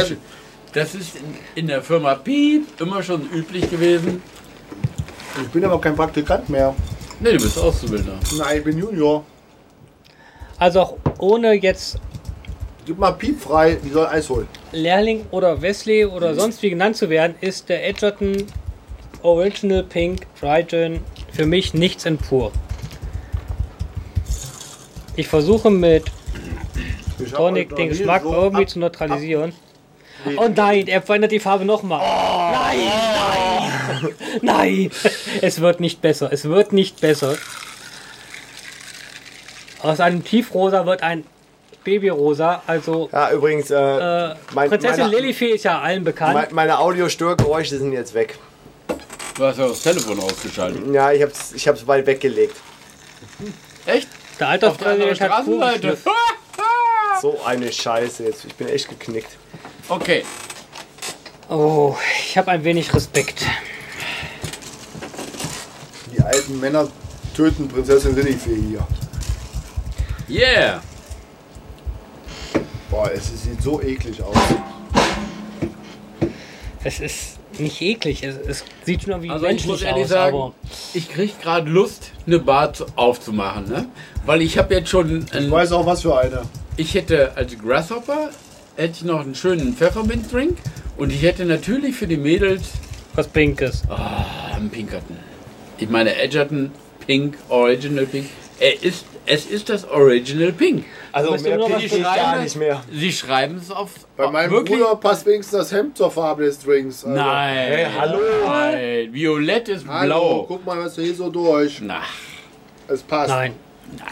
Das 0.72 0.94
ist 0.94 1.16
in, 1.16 1.34
in 1.54 1.66
der 1.66 1.82
Firma 1.82 2.14
Piep 2.14 2.80
immer 2.80 3.02
schon 3.02 3.28
üblich 3.30 3.68
gewesen. 3.70 4.22
Ich 5.42 5.48
bin 5.48 5.64
aber 5.64 5.80
kein 5.80 5.96
Praktikant 5.96 6.48
mehr. 6.48 6.74
Nee, 7.20 7.32
du 7.32 7.42
bist 7.42 7.58
Auszubildender. 7.58 8.18
Nein, 8.36 8.58
ich 8.58 8.64
bin 8.64 8.78
Junior. 8.78 9.24
Also 10.58 10.80
auch 10.80 10.94
ohne 11.18 11.52
jetzt 11.52 11.98
Gib 12.86 12.98
mal 12.98 13.10
Piep 13.12 13.40
frei, 13.40 13.76
die 13.84 13.90
soll 13.90 14.06
Eis 14.06 14.28
holen. 14.30 14.46
Lehrling 14.72 15.26
oder 15.32 15.60
Wesley 15.60 16.04
oder 16.06 16.34
sonst 16.36 16.62
wie 16.62 16.70
genannt 16.70 16.96
zu 16.96 17.10
werden, 17.10 17.34
ist 17.40 17.68
der 17.68 17.86
Edgerton 17.88 18.44
Original 19.22 19.82
Pink 19.82 20.26
Dry 20.40 20.64
Gin 20.64 21.00
für 21.32 21.46
mich 21.46 21.74
nichts 21.74 22.04
in 22.06 22.16
pur. 22.16 22.52
Ich 25.16 25.26
versuche 25.28 25.70
mit 25.70 26.04
Ich 27.18 27.32
Tonic 27.32 27.74
den 27.74 27.88
Geschmack 27.88 28.22
so 28.22 28.32
irgendwie 28.32 28.62
ab- 28.64 28.68
zu 28.68 28.78
neutralisieren. 28.78 29.52
Nee. 30.24 30.36
Oh 30.38 30.48
nein, 30.54 30.86
er 30.88 31.02
verändert 31.02 31.32
die 31.32 31.40
Farbe 31.40 31.64
nochmal. 31.64 32.00
Nein, 32.52 32.78
nein, 34.02 34.12
nein. 34.42 34.90
Es 35.40 35.60
wird 35.60 35.80
nicht 35.80 36.00
besser. 36.02 36.32
Es 36.32 36.44
wird 36.44 36.72
nicht 36.72 37.00
besser. 37.00 37.36
Aus 39.82 40.00
einem 40.00 40.24
Tiefrosa 40.24 40.86
wird 40.86 41.02
ein 41.02 41.24
Babyrosa. 41.84 42.62
Also 42.66 43.08
Ja, 43.12 43.30
übrigens, 43.30 43.70
äh, 43.70 43.74
äh, 43.76 44.34
mein- 44.54 44.68
Prinzessin 44.70 45.04
meine- 45.04 45.16
Lilifee 45.16 45.50
ist 45.50 45.64
ja 45.64 45.80
allen 45.80 46.02
bekannt. 46.04 46.34
me- 46.34 46.48
meine 46.50 46.78
Audio-Störgeräusche 46.78 47.78
sind 47.78 47.92
jetzt 47.92 48.14
weg. 48.14 48.38
Du 49.36 49.44
hast 49.44 49.58
ja 49.58 49.68
das 49.68 49.82
Telefon 49.82 50.18
ausgeschaltet. 50.20 50.82
Ja, 50.92 51.12
ich 51.12 51.22
hab's, 51.22 51.52
ich 51.52 51.68
hab's 51.68 51.86
weit 51.86 52.06
weggelegt. 52.06 52.56
Echt? 53.84 54.08
der 54.40 54.48
Auf 54.48 54.76
der 54.78 54.88
anderen 54.88 55.10
Alterspräsident 55.10 55.20
hat 55.20 55.32
Straßenseite. 55.44 55.98
So 57.22 57.40
eine 57.46 57.72
Scheiße 57.72 58.24
jetzt. 58.24 58.44
Ich 58.44 58.54
bin 58.56 58.68
echt 58.68 58.90
geknickt. 58.90 59.30
Okay. 59.88 60.22
Oh, 61.48 61.96
ich 62.26 62.36
habe 62.36 62.50
ein 62.50 62.62
wenig 62.62 62.92
Respekt. 62.92 63.42
Die 66.14 66.20
alten 66.22 66.60
Männer 66.60 66.88
töten 67.34 67.68
Prinzessin 67.68 68.14
Lilifee 68.14 68.54
hier. 68.68 68.86
Yeah. 70.28 70.82
Boah, 72.90 73.10
es 73.12 73.28
sieht 73.42 73.62
so 73.62 73.80
eklig 73.82 74.22
aus. 74.22 74.36
Es 76.84 77.00
ist 77.00 77.38
nicht 77.58 77.80
eklig. 77.80 78.22
Es, 78.22 78.36
es 78.46 78.64
sieht 78.84 79.02
schon 79.02 79.12
irgendwie 79.12 79.30
Also 79.30 79.44
ich 79.46 79.50
menschlich 79.50 79.70
muss 79.72 79.82
ehrlich 79.82 80.04
aus. 80.04 80.08
sagen, 80.10 80.52
ich 80.94 81.08
krieg 81.08 81.40
gerade 81.40 81.68
Lust, 81.70 82.12
eine 82.26 82.38
Bar 82.38 82.72
zu- 82.72 82.86
aufzumachen, 82.96 83.68
ne? 83.68 83.86
Weil 84.24 84.42
ich 84.42 84.58
habe 84.58 84.74
jetzt 84.74 84.88
schon, 84.90 85.24
Ich 85.26 85.34
ein, 85.34 85.50
weiß 85.50 85.72
auch 85.72 85.86
was 85.86 86.02
für 86.02 86.18
eine. 86.18 86.42
ich 86.76 86.94
hätte 86.94 87.32
als 87.36 87.56
Grasshopper 87.58 88.30
hätte 88.76 88.92
ich 88.98 89.04
noch 89.04 89.20
einen 89.20 89.34
schönen 89.34 89.74
Pfeffermint-Drink 89.74 90.56
und 90.96 91.12
ich 91.12 91.22
hätte 91.22 91.44
natürlich 91.44 91.94
für 91.96 92.06
die 92.06 92.16
Mädels 92.18 92.62
was 93.14 93.26
Pinkes. 93.28 93.82
einen 94.54 94.70
Pinkerton. 94.70 95.16
Ich 95.78 95.88
meine 95.88 96.14
Edgerton 96.16 96.70
Pink, 97.06 97.36
Original 97.48 98.06
Pink. 98.06 98.26
Er 98.60 98.82
ist, 98.82 99.04
es 99.26 99.46
ist 99.46 99.68
das 99.68 99.84
Original 99.88 100.52
Pink. 100.52 100.84
Also 101.12 101.32
Müsste 101.32 101.48
mehr 101.48 101.58
Pink 101.58 101.72
was 101.74 101.82
geht 101.82 102.02
gar 102.02 102.16
schreiben. 102.16 102.42
nicht 102.44 102.56
mehr. 102.56 102.82
Sie 102.92 103.12
schreiben 103.12 103.56
es 103.56 103.70
auf 103.70 103.90
Bei 104.16 104.30
meinem 104.30 104.50
wirklich. 104.50 104.78
Bruder 104.78 104.96
passt 104.96 105.26
wenigstens 105.26 105.58
das 105.58 105.72
Hemd 105.72 105.96
zur 105.96 106.10
Farbe 106.10 106.44
des 106.44 106.58
Drinks. 106.60 107.04
Also. 107.04 107.16
Nein. 107.16 107.56
Hey, 107.56 107.86
hallo. 107.98 108.18
Nein. 108.46 109.12
Violett 109.12 109.68
ist 109.68 109.86
Hallo, 109.86 110.06
blau. 110.06 110.44
guck 110.48 110.64
mal, 110.66 110.78
was 110.84 110.94
hier 110.96 111.14
so 111.14 111.30
durch. 111.30 111.80
Na, 111.82 112.02
Es 112.88 113.02
passt. 113.02 113.30
Nein. 113.30 113.54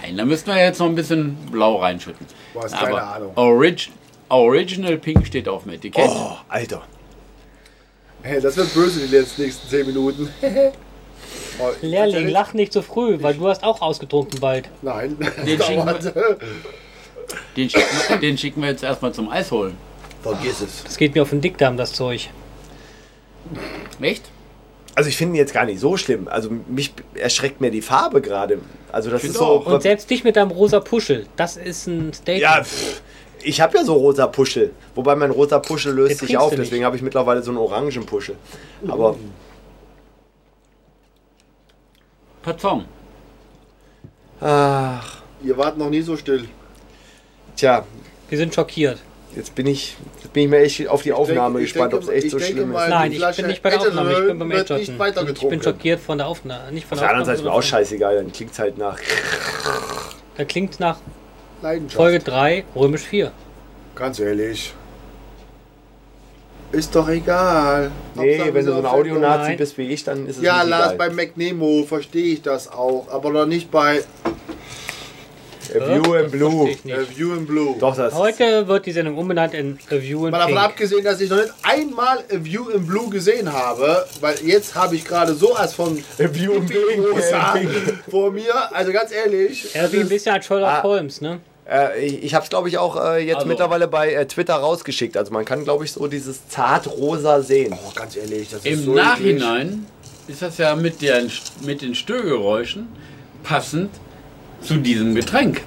nein, 0.03 0.17
da 0.17 0.25
müssten 0.25 0.51
wir 0.51 0.59
jetzt 0.63 0.79
noch 0.81 0.87
ein 0.87 0.95
bisschen 0.95 1.37
blau 1.51 1.77
reinschütten. 1.77 2.27
Du 2.53 2.61
hast 2.63 2.75
keine 2.75 2.89
Aber 3.03 3.15
Ahnung. 3.15 3.33
Orig 3.37 3.91
Original 4.29 4.97
Pink 4.99 5.27
steht 5.27 5.49
auf 5.49 5.65
dem 5.65 5.73
Etikett. 5.73 6.09
Oh, 6.09 6.33
Alter. 6.49 6.83
Hey, 8.23 8.41
das 8.41 8.57
wird 8.57 8.73
böse 8.73 9.07
die 9.07 9.15
letzten 9.15 9.43
nächsten 9.43 9.69
10 9.69 9.87
Minuten. 9.87 10.29
oh, 11.61 11.69
Lehrling, 11.83 12.29
lach 12.29 12.53
nicht 12.55 12.73
so 12.73 12.83
früh, 12.83 13.19
weil 13.21 13.35
du 13.35 13.49
hast 13.49 13.63
auch 13.65 13.81
ausgetrunken 13.83 14.41
bald. 14.41 14.69
Nein, 14.83 15.17
Den 15.47 15.59
dauert. 15.59 16.13
Den, 17.57 17.71
schicken, 17.71 17.85
wir- 18.09 18.17
den 18.19 18.39
schicken 18.39 18.63
wir 18.63 18.69
jetzt 18.71 18.83
erstmal 18.83 19.13
zum 19.13 19.29
Eis 19.31 19.51
holen. 19.51 19.77
Vergiss 20.23 20.61
es. 20.61 20.85
Das 20.85 20.97
geht 20.97 21.15
mir 21.15 21.23
auf 21.23 21.31
den 21.31 21.41
Dickdarm, 21.41 21.77
das 21.77 21.93
Zeug. 21.93 22.31
Echt? 24.01 24.25
Also 24.95 25.09
ich 25.11 25.17
finde 25.17 25.35
ihn 25.35 25.39
jetzt 25.39 25.53
gar 25.53 25.65
nicht 25.67 25.81
so 25.81 25.97
schlimm. 25.97 26.29
Also 26.29 26.51
mich 26.69 26.93
erschreckt 27.15 27.61
mir 27.61 27.71
die 27.71 27.83
Farbe 27.83 28.21
gerade. 28.21 28.59
Also 28.93 29.11
das 29.11 29.25
ist 29.25 29.35
so. 29.35 29.45
auch. 29.45 29.67
Und 29.67 29.83
selbst 29.83 30.09
dich 30.09 30.23
mit 30.25 30.37
deinem 30.37 30.51
rosa 30.53 30.81
Puschel, 30.81 31.27
das 31.37 31.57
ist 31.57 31.87
ein 31.89 32.13
Statement. 32.13 32.43
ja, 32.43 32.63
pff, 32.63 33.03
ich 33.43 33.61
habe 33.61 33.77
ja 33.77 33.85
so 33.85 33.95
rosa 33.95 34.27
Puschel. 34.29 34.71
Wobei 34.95 35.17
mein 35.17 35.31
rosa 35.33 35.59
Puschel 35.59 35.93
löst 35.95 36.21
Den 36.23 36.29
sich 36.29 36.37
auf. 36.39 36.55
Deswegen 36.55 36.85
habe 36.85 36.97
ich 36.97 37.03
mittlerweile 37.03 37.43
so 37.43 37.51
einen 37.51 37.59
orangen 37.59 38.07
Puschel. 38.07 38.37
Aber 38.87 39.17
Pardon. 42.45 42.85
ach, 44.41 45.23
Ihr 45.43 45.57
wart 45.57 45.77
noch 45.79 45.91
nie 45.91 46.03
so 46.03 46.17
still. 46.17 46.47
tja, 47.57 47.85
Wir 48.29 48.39
sind 48.39 48.55
schockiert. 48.55 48.99
jetzt 49.37 49.55
bin 49.55 49.67
ich, 49.67 49.97
jetzt 50.23 50.33
bin 50.33 50.45
ich 50.45 50.51
mir 50.51 50.59
echt 50.59 50.89
auf 50.89 51.03
die 51.03 51.13
Aufnahme 51.13 51.61
Ich 51.61 51.73
gespannt, 51.73 51.95
ob 51.95 52.01
denke- 52.01 52.13
es 52.13 52.17
echt 52.17 52.25
ich 52.27 52.33
so 52.33 52.39
denke 52.39 52.53
schlimm 52.55 52.73
mal, 52.73 52.85
ist. 52.85 52.91
Nein, 52.91 53.13
ich 53.13 53.19
Flasche 53.19 53.43
bin 53.43 53.51
nicht 53.51 53.63
bei 53.63 53.71
der 53.71 53.81
Aufnahme, 53.81 54.13
ich 54.13 54.27
bin 54.27 54.39
beim 54.39 54.51
Edgerton. 54.51 55.33
Ich 55.35 55.49
bin 55.49 55.63
schockiert 55.63 56.01
von 56.01 56.19
der 56.19 56.27
Aufnahme. 56.27 56.73
Nicht 56.73 56.87
von 56.87 56.97
Auf 56.99 57.01
der 57.01 57.09
der 57.09 57.17
anderen 57.17 57.27
Seite 57.27 57.39
ist 57.39 57.45
mir 57.45 57.53
auch 57.53 57.63
scheißegal, 57.63 58.17
dann 58.17 58.33
klingt 58.33 58.53
es 58.53 58.59
halt 58.59 58.79
nach. 58.79 58.99
Da 60.37 60.45
klingt 60.45 60.81
nach. 60.81 60.99
Folge 61.89 62.19
3, 62.19 62.65
römisch 62.77 63.03
4. 63.03 63.33
Ganz 63.95 64.19
ehrlich. 64.19 64.75
Ist 66.75 66.95
doch 66.95 67.09
egal. 67.09 67.91
Nee, 68.15 68.33
Hauptsache, 68.39 68.55
wenn 68.55 68.67
du 68.67 68.73
so 68.73 68.79
ein 68.79 68.87
Audionazi 68.87 69.55
bist 69.57 69.79
wie 69.79 69.89
ich, 69.93 70.05
dann 70.05 70.27
ist 70.27 70.39
es 70.39 70.43
Ja, 70.43 70.61
nicht 70.63 70.71
Lars, 70.71 70.93
egal. 70.95 71.09
bei 71.09 71.15
McNemo 71.15 71.85
verstehe 71.85 72.35
ich 72.35 72.43
das 72.43 72.71
auch. 72.71 73.07
Aber 73.11 73.33
doch 73.33 73.47
nicht 73.47 73.71
bei. 73.71 74.03
A 75.75 75.89
View 75.89 76.15
in 76.15 76.31
Blue. 76.31 76.65
Nicht. 76.67 76.85
View 77.19 77.33
in 77.33 77.47
Blue. 77.47 77.75
Doch, 77.81 77.97
das 77.97 78.15
Heute 78.15 78.69
wird 78.69 78.85
die 78.87 78.93
Sendung 78.93 79.17
umbenannt 79.17 79.55
in 79.55 79.79
A 79.91 79.95
View 79.95 80.27
in 80.27 80.31
Mal 80.31 80.39
davon 80.41 80.59
abgesehen, 80.59 81.03
dass 81.03 81.21
ich 81.21 81.31
noch 81.31 81.39
nicht 81.39 81.53
einmal 81.63 82.19
A 82.19 82.23
View 82.45 82.69
in 82.69 82.87
Blue 82.87 83.09
gesehen 83.09 83.51
habe, 83.53 84.05
weil 84.21 84.37
jetzt 84.45 84.75
habe 84.75 84.95
ich 84.95 85.05
gerade 85.05 85.35
so 85.35 85.55
als 85.55 85.73
von 85.75 85.99
A 86.19 86.35
View 86.35 86.53
in 86.53 86.67
Pink. 86.67 88.03
vor 88.11 88.31
mir. 88.31 88.53
Also 88.73 88.93
ganz 88.93 89.11
ehrlich. 89.11 89.73
Ja, 89.75 89.91
wie 89.91 90.01
ein 90.01 90.09
bisschen 90.09 90.35
als 90.35 90.45
Sherlock 90.47 90.69
Ah. 90.69 90.83
Holmes, 90.83 91.21
ne? 91.21 91.41
Äh, 91.71 92.05
ich 92.07 92.25
ich 92.25 92.35
habe 92.35 92.45
es, 92.45 92.51
glaube 92.51 92.69
ich, 92.69 92.79
auch 92.79 92.97
äh, 93.03 93.19
jetzt 93.27 93.37
Also- 93.37 93.49
mittlerweile 93.49 93.89
bei 93.89 94.13
äh, 94.13 94.27
Twitter 94.27 94.55
rausgeschickt. 94.55 95.17
Also 95.17 95.33
man 95.33 95.45
kann, 95.45 95.65
glaube 95.65 95.85
ich, 95.85 95.93
so 95.93 96.07
dieses 96.07 96.47
zartrosa 96.49 97.41
sehen. 97.43 97.73
Oh, 97.75 97.93
ganz 97.95 98.17
ehrlich, 98.17 98.51
das 98.51 98.61
ist 98.61 98.67
Im 98.67 98.85
so 98.85 98.95
Nachhinein 98.95 99.87
ist 100.27 100.41
das 100.43 100.57
ja 100.59 100.75
mit, 100.75 101.03
der, 101.03 101.23
mit 101.63 101.83
den 101.83 101.95
Störgeräuschen 101.95 102.89
passend 103.43 103.91
zu 104.63 104.77
diesem 104.77 105.15
Getränk. 105.15 105.63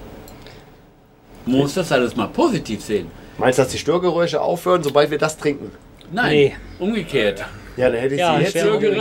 Man 1.46 1.58
muss 1.60 1.76
das 1.76 1.92
alles 1.92 2.16
mal 2.16 2.28
positiv 2.28 2.84
sehen. 2.84 3.10
Meinst 3.38 3.60
du, 3.60 3.64
dass 3.64 3.72
die 3.72 3.78
Störgeräusche 3.78 4.42
aufhören, 4.42 4.82
sobald 4.84 5.12
wir 5.12 5.18
das 5.20 5.38
trinken? 5.38 5.72
Nein, 6.12 6.32
Nee. 6.32 6.56
umgekehrt. 6.80 7.44
Ja, 7.78 7.90
dann 7.92 8.00
hätte 8.00 8.16
ich 8.16 8.20
Ja, 8.20 8.38
sie 8.38 8.44
jetzt. 8.46 8.56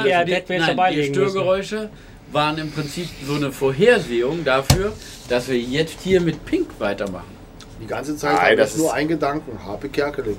Ja, 0.04 0.24
die, 0.24 0.30
jetzt 0.32 0.48
nein, 0.50 0.62
dabei 0.66 0.94
die. 0.94 1.04
Störgeräusche 1.04 1.88
waren 2.32 2.58
im 2.58 2.70
Prinzip 2.72 3.08
so 3.26 3.34
eine 3.34 3.52
Vorhersehung 3.52 4.44
dafür, 4.44 4.92
dass 5.28 5.48
wir 5.48 5.58
jetzt 5.58 6.00
hier 6.02 6.20
mit 6.20 6.44
Pink 6.44 6.68
weitermachen. 6.78 7.34
Die 7.80 7.86
ganze 7.86 8.16
Zeit 8.16 8.34
Nein, 8.36 8.56
das 8.56 8.72
ich 8.72 8.78
nur 8.78 8.86
ist- 8.88 8.92
einen 8.94 9.08
Gedanken. 9.08 9.58
Harpe 9.64 9.88
Kerkeling. 9.88 10.36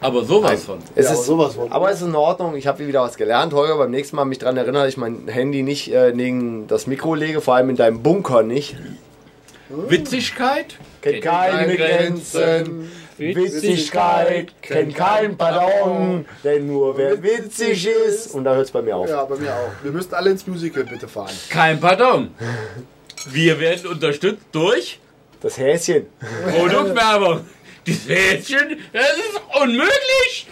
Aber 0.00 0.24
sowas 0.24 0.64
von. 0.64 0.78
Es 0.94 1.06
Ja, 1.06 1.12
ist, 1.12 1.18
aber 1.18 1.24
sowas 1.26 1.54
von. 1.54 1.72
aber 1.72 1.90
es 1.90 2.00
ist 2.02 2.06
in 2.08 2.14
Ordnung. 2.14 2.54
Ich 2.54 2.66
habe 2.66 2.86
wieder 2.86 3.00
was 3.02 3.16
gelernt. 3.16 3.54
Holger, 3.54 3.78
beim 3.78 3.90
nächsten 3.90 4.16
Mal 4.16 4.26
mich 4.26 4.38
daran 4.38 4.56
erinnern, 4.56 4.82
dass 4.82 4.88
ich 4.90 4.96
mein 4.98 5.26
Handy 5.26 5.62
nicht 5.62 5.90
äh, 5.92 6.12
neben 6.14 6.66
das 6.66 6.86
Mikro 6.86 7.14
lege, 7.14 7.40
vor 7.40 7.54
allem 7.54 7.70
in 7.70 7.76
deinem 7.76 8.02
Bunker 8.02 8.42
nicht. 8.42 8.76
Witzigkeit? 9.70 10.76
Kennt 11.00 11.22
keine 11.22 11.76
Grenzen. 11.76 12.90
Witzigkeit 13.18 14.52
kennt 14.62 14.94
kein 14.94 15.36
Pardon, 15.36 16.24
denn 16.44 16.66
nur 16.66 16.96
wer 16.98 17.22
witzig 17.22 17.86
ist. 17.86 18.34
Und 18.34 18.44
da 18.44 18.54
hört 18.54 18.66
es 18.66 18.70
bei 18.70 18.82
mir 18.82 18.96
auf. 18.96 19.08
Ja, 19.08 19.24
bei 19.24 19.36
mir 19.36 19.52
auch. 19.54 19.70
Wir 19.82 19.92
müssten 19.92 20.14
alle 20.14 20.30
ins 20.30 20.46
Musical 20.46 20.84
bitte 20.84 21.08
fahren. 21.08 21.32
Kein 21.48 21.80
Pardon. 21.80 22.30
Wir 23.26 23.58
werden 23.58 23.86
unterstützt 23.90 24.44
durch 24.52 25.00
Das 25.40 25.56
Häschen. 25.58 26.06
Produktwerbung. 26.56 27.40
Dieses 27.86 28.08
Häschen, 28.08 28.78
das 28.92 29.12
ist 29.16 29.40
unmöglich. 29.62 30.48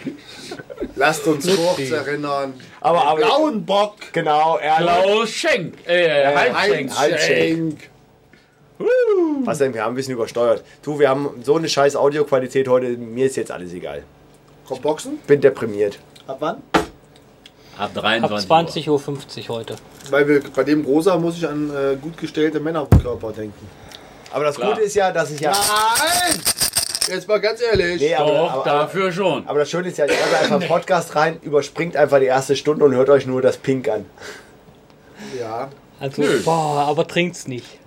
Lasst 0.95 1.25
uns 1.27 1.45
kurz 1.55 1.89
erinnern. 1.91 2.53
Aber, 2.81 3.03
aber 3.05 3.17
Blauen 3.19 3.65
Bock. 3.65 3.95
genau, 4.13 4.57
Erlaub. 4.57 5.03
Klaus 5.03 5.29
Schenk. 5.31 5.73
Äh, 5.85 6.25
Halbschenk. 6.33 6.97
Halbschenk. 6.97 7.89
Was 9.43 9.59
denn? 9.59 9.73
Wir 9.73 9.83
haben 9.83 9.93
ein 9.93 9.95
bisschen 9.95 10.13
übersteuert. 10.13 10.63
Du, 10.81 10.99
wir 10.99 11.09
haben 11.09 11.29
so 11.43 11.55
eine 11.55 11.69
scheiß 11.69 11.95
Audioqualität 11.95 12.67
heute. 12.67 12.89
Mir 12.97 13.27
ist 13.27 13.35
jetzt 13.37 13.51
alles 13.51 13.73
egal. 13.73 14.03
Kommt 14.67 14.81
Boxen? 14.81 15.17
Bin 15.27 15.39
deprimiert. 15.39 15.99
Ab 16.27 16.37
wann? 16.39 16.55
Ab 17.77 17.91
Ab 17.93 17.93
23 17.93 18.89
Uhr. 18.89 18.99
20.50 18.99 19.49
Uhr 19.49 19.55
heute. 19.57 19.75
Weil 20.09 20.27
wir, 20.27 20.41
bei 20.55 20.63
dem 20.63 20.85
Rosa 20.85 21.17
muss 21.17 21.37
ich 21.37 21.47
an 21.47 21.69
äh, 21.69 21.95
gut 21.95 22.17
gestellte 22.17 22.59
Männerkörper 22.59 23.31
denken. 23.31 23.67
Aber 24.31 24.45
das 24.45 24.55
Klar. 24.55 24.71
Gute 24.71 24.81
ist 24.81 24.95
ja, 24.95 25.11
dass 25.11 25.31
ich 25.31 25.39
ja. 25.39 25.51
Nein! 25.51 26.41
Jetzt 27.07 27.27
mal 27.27 27.39
ganz 27.39 27.61
ehrlich. 27.61 28.01
Nee, 28.01 28.15
aber, 28.15 28.31
Doch, 28.31 28.51
aber, 28.51 28.61
aber, 28.61 28.63
dafür 28.81 29.11
schon. 29.11 29.47
aber 29.47 29.59
das 29.59 29.69
Schöne 29.69 29.89
ist 29.89 29.97
ja, 29.97 30.05
ihr 30.05 30.13
hört 30.13 30.41
einfach 30.41 30.59
einen 30.59 30.67
Podcast 30.67 31.15
rein, 31.15 31.37
überspringt 31.43 31.95
einfach 31.95 32.19
die 32.19 32.25
erste 32.25 32.55
Stunde 32.55 32.83
und 32.83 32.95
hört 32.95 33.09
euch 33.09 33.27
nur 33.27 33.41
das 33.41 33.57
Pink 33.57 33.87
an. 33.87 34.05
Ja. 35.39 35.69
Also, 35.99 36.21
Nö. 36.23 36.41
boah, 36.43 36.85
aber 36.87 37.07
trinkt's 37.07 37.47
nicht. 37.47 37.79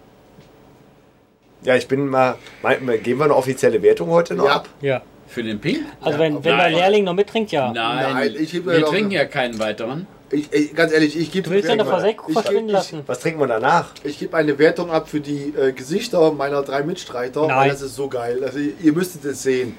Ja, 1.62 1.74
ich 1.76 1.88
bin 1.88 2.08
mal. 2.08 2.36
Mein, 2.62 3.02
geben 3.02 3.20
wir 3.20 3.24
eine 3.24 3.34
offizielle 3.36 3.82
Wertung 3.82 4.10
heute 4.10 4.34
noch 4.34 4.46
Ja. 4.46 4.56
ab? 4.56 4.68
Ja. 4.80 5.02
Für 5.26 5.42
den 5.42 5.60
Pink? 5.60 5.80
Also, 6.00 6.18
wenn, 6.18 6.42
wenn 6.42 6.56
der. 6.56 6.70
Lehrling 6.70 7.04
noch 7.04 7.12
mittrinkt, 7.12 7.52
ja. 7.52 7.70
Nein, 7.72 8.14
Nein, 8.14 8.34
wir 8.34 8.84
trinken 8.86 9.10
ja 9.10 9.26
keinen 9.26 9.58
weiteren. 9.58 10.06
Ich, 10.30 10.52
ich, 10.52 10.74
ganz 10.74 10.92
ehrlich, 10.92 11.18
ich 11.18 11.32
gebe 11.32 11.48
Du 11.48 11.54
willst 11.54 11.68
deine 11.68 11.84
Versenkung 11.84 12.32
verschwinden 12.32 12.68
lassen. 12.70 13.02
Was 13.06 13.20
trinken 13.20 13.40
wir 13.40 13.46
danach? 13.46 13.92
ich 14.04 14.18
gebe 14.18 14.36
eine 14.36 14.58
Wertung 14.58 14.90
ab 14.90 15.08
für 15.08 15.20
die 15.20 15.54
äh, 15.58 15.72
Gesichter 15.72 16.32
meiner 16.32 16.62
drei 16.62 16.82
Mitstreiter. 16.82 17.46
Nein. 17.46 17.56
Weil 17.56 17.70
das 17.70 17.82
ist 17.82 17.96
so 17.96 18.08
geil. 18.08 18.42
Also, 18.44 18.58
ihr 18.58 18.92
müsstet 18.92 19.24
es 19.24 19.42
sehen. 19.42 19.76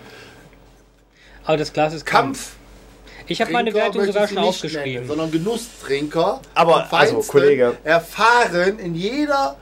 Aber 1.45 1.57
das 1.57 1.73
Glas 1.73 1.93
ist 1.93 2.05
kalt. 2.05 2.25
Kampf. 2.25 2.51
Ich 3.27 3.41
habe 3.41 3.51
meine 3.51 3.71
Trinker 3.71 3.85
Wertung 3.85 4.01
möchte 4.01 4.13
sogar 4.13 4.25
ich 4.25 4.29
schon 4.33 4.37
aufgeschrieben. 4.39 4.93
Nennen, 4.93 5.07
sondern 5.07 5.31
Genusstrinker. 5.31 6.41
Aber, 6.55 6.91
also, 6.91 7.19
Kollege. 7.19 7.77
Erfahren 7.83 8.79
in 8.79 8.95
jeder 8.95 9.55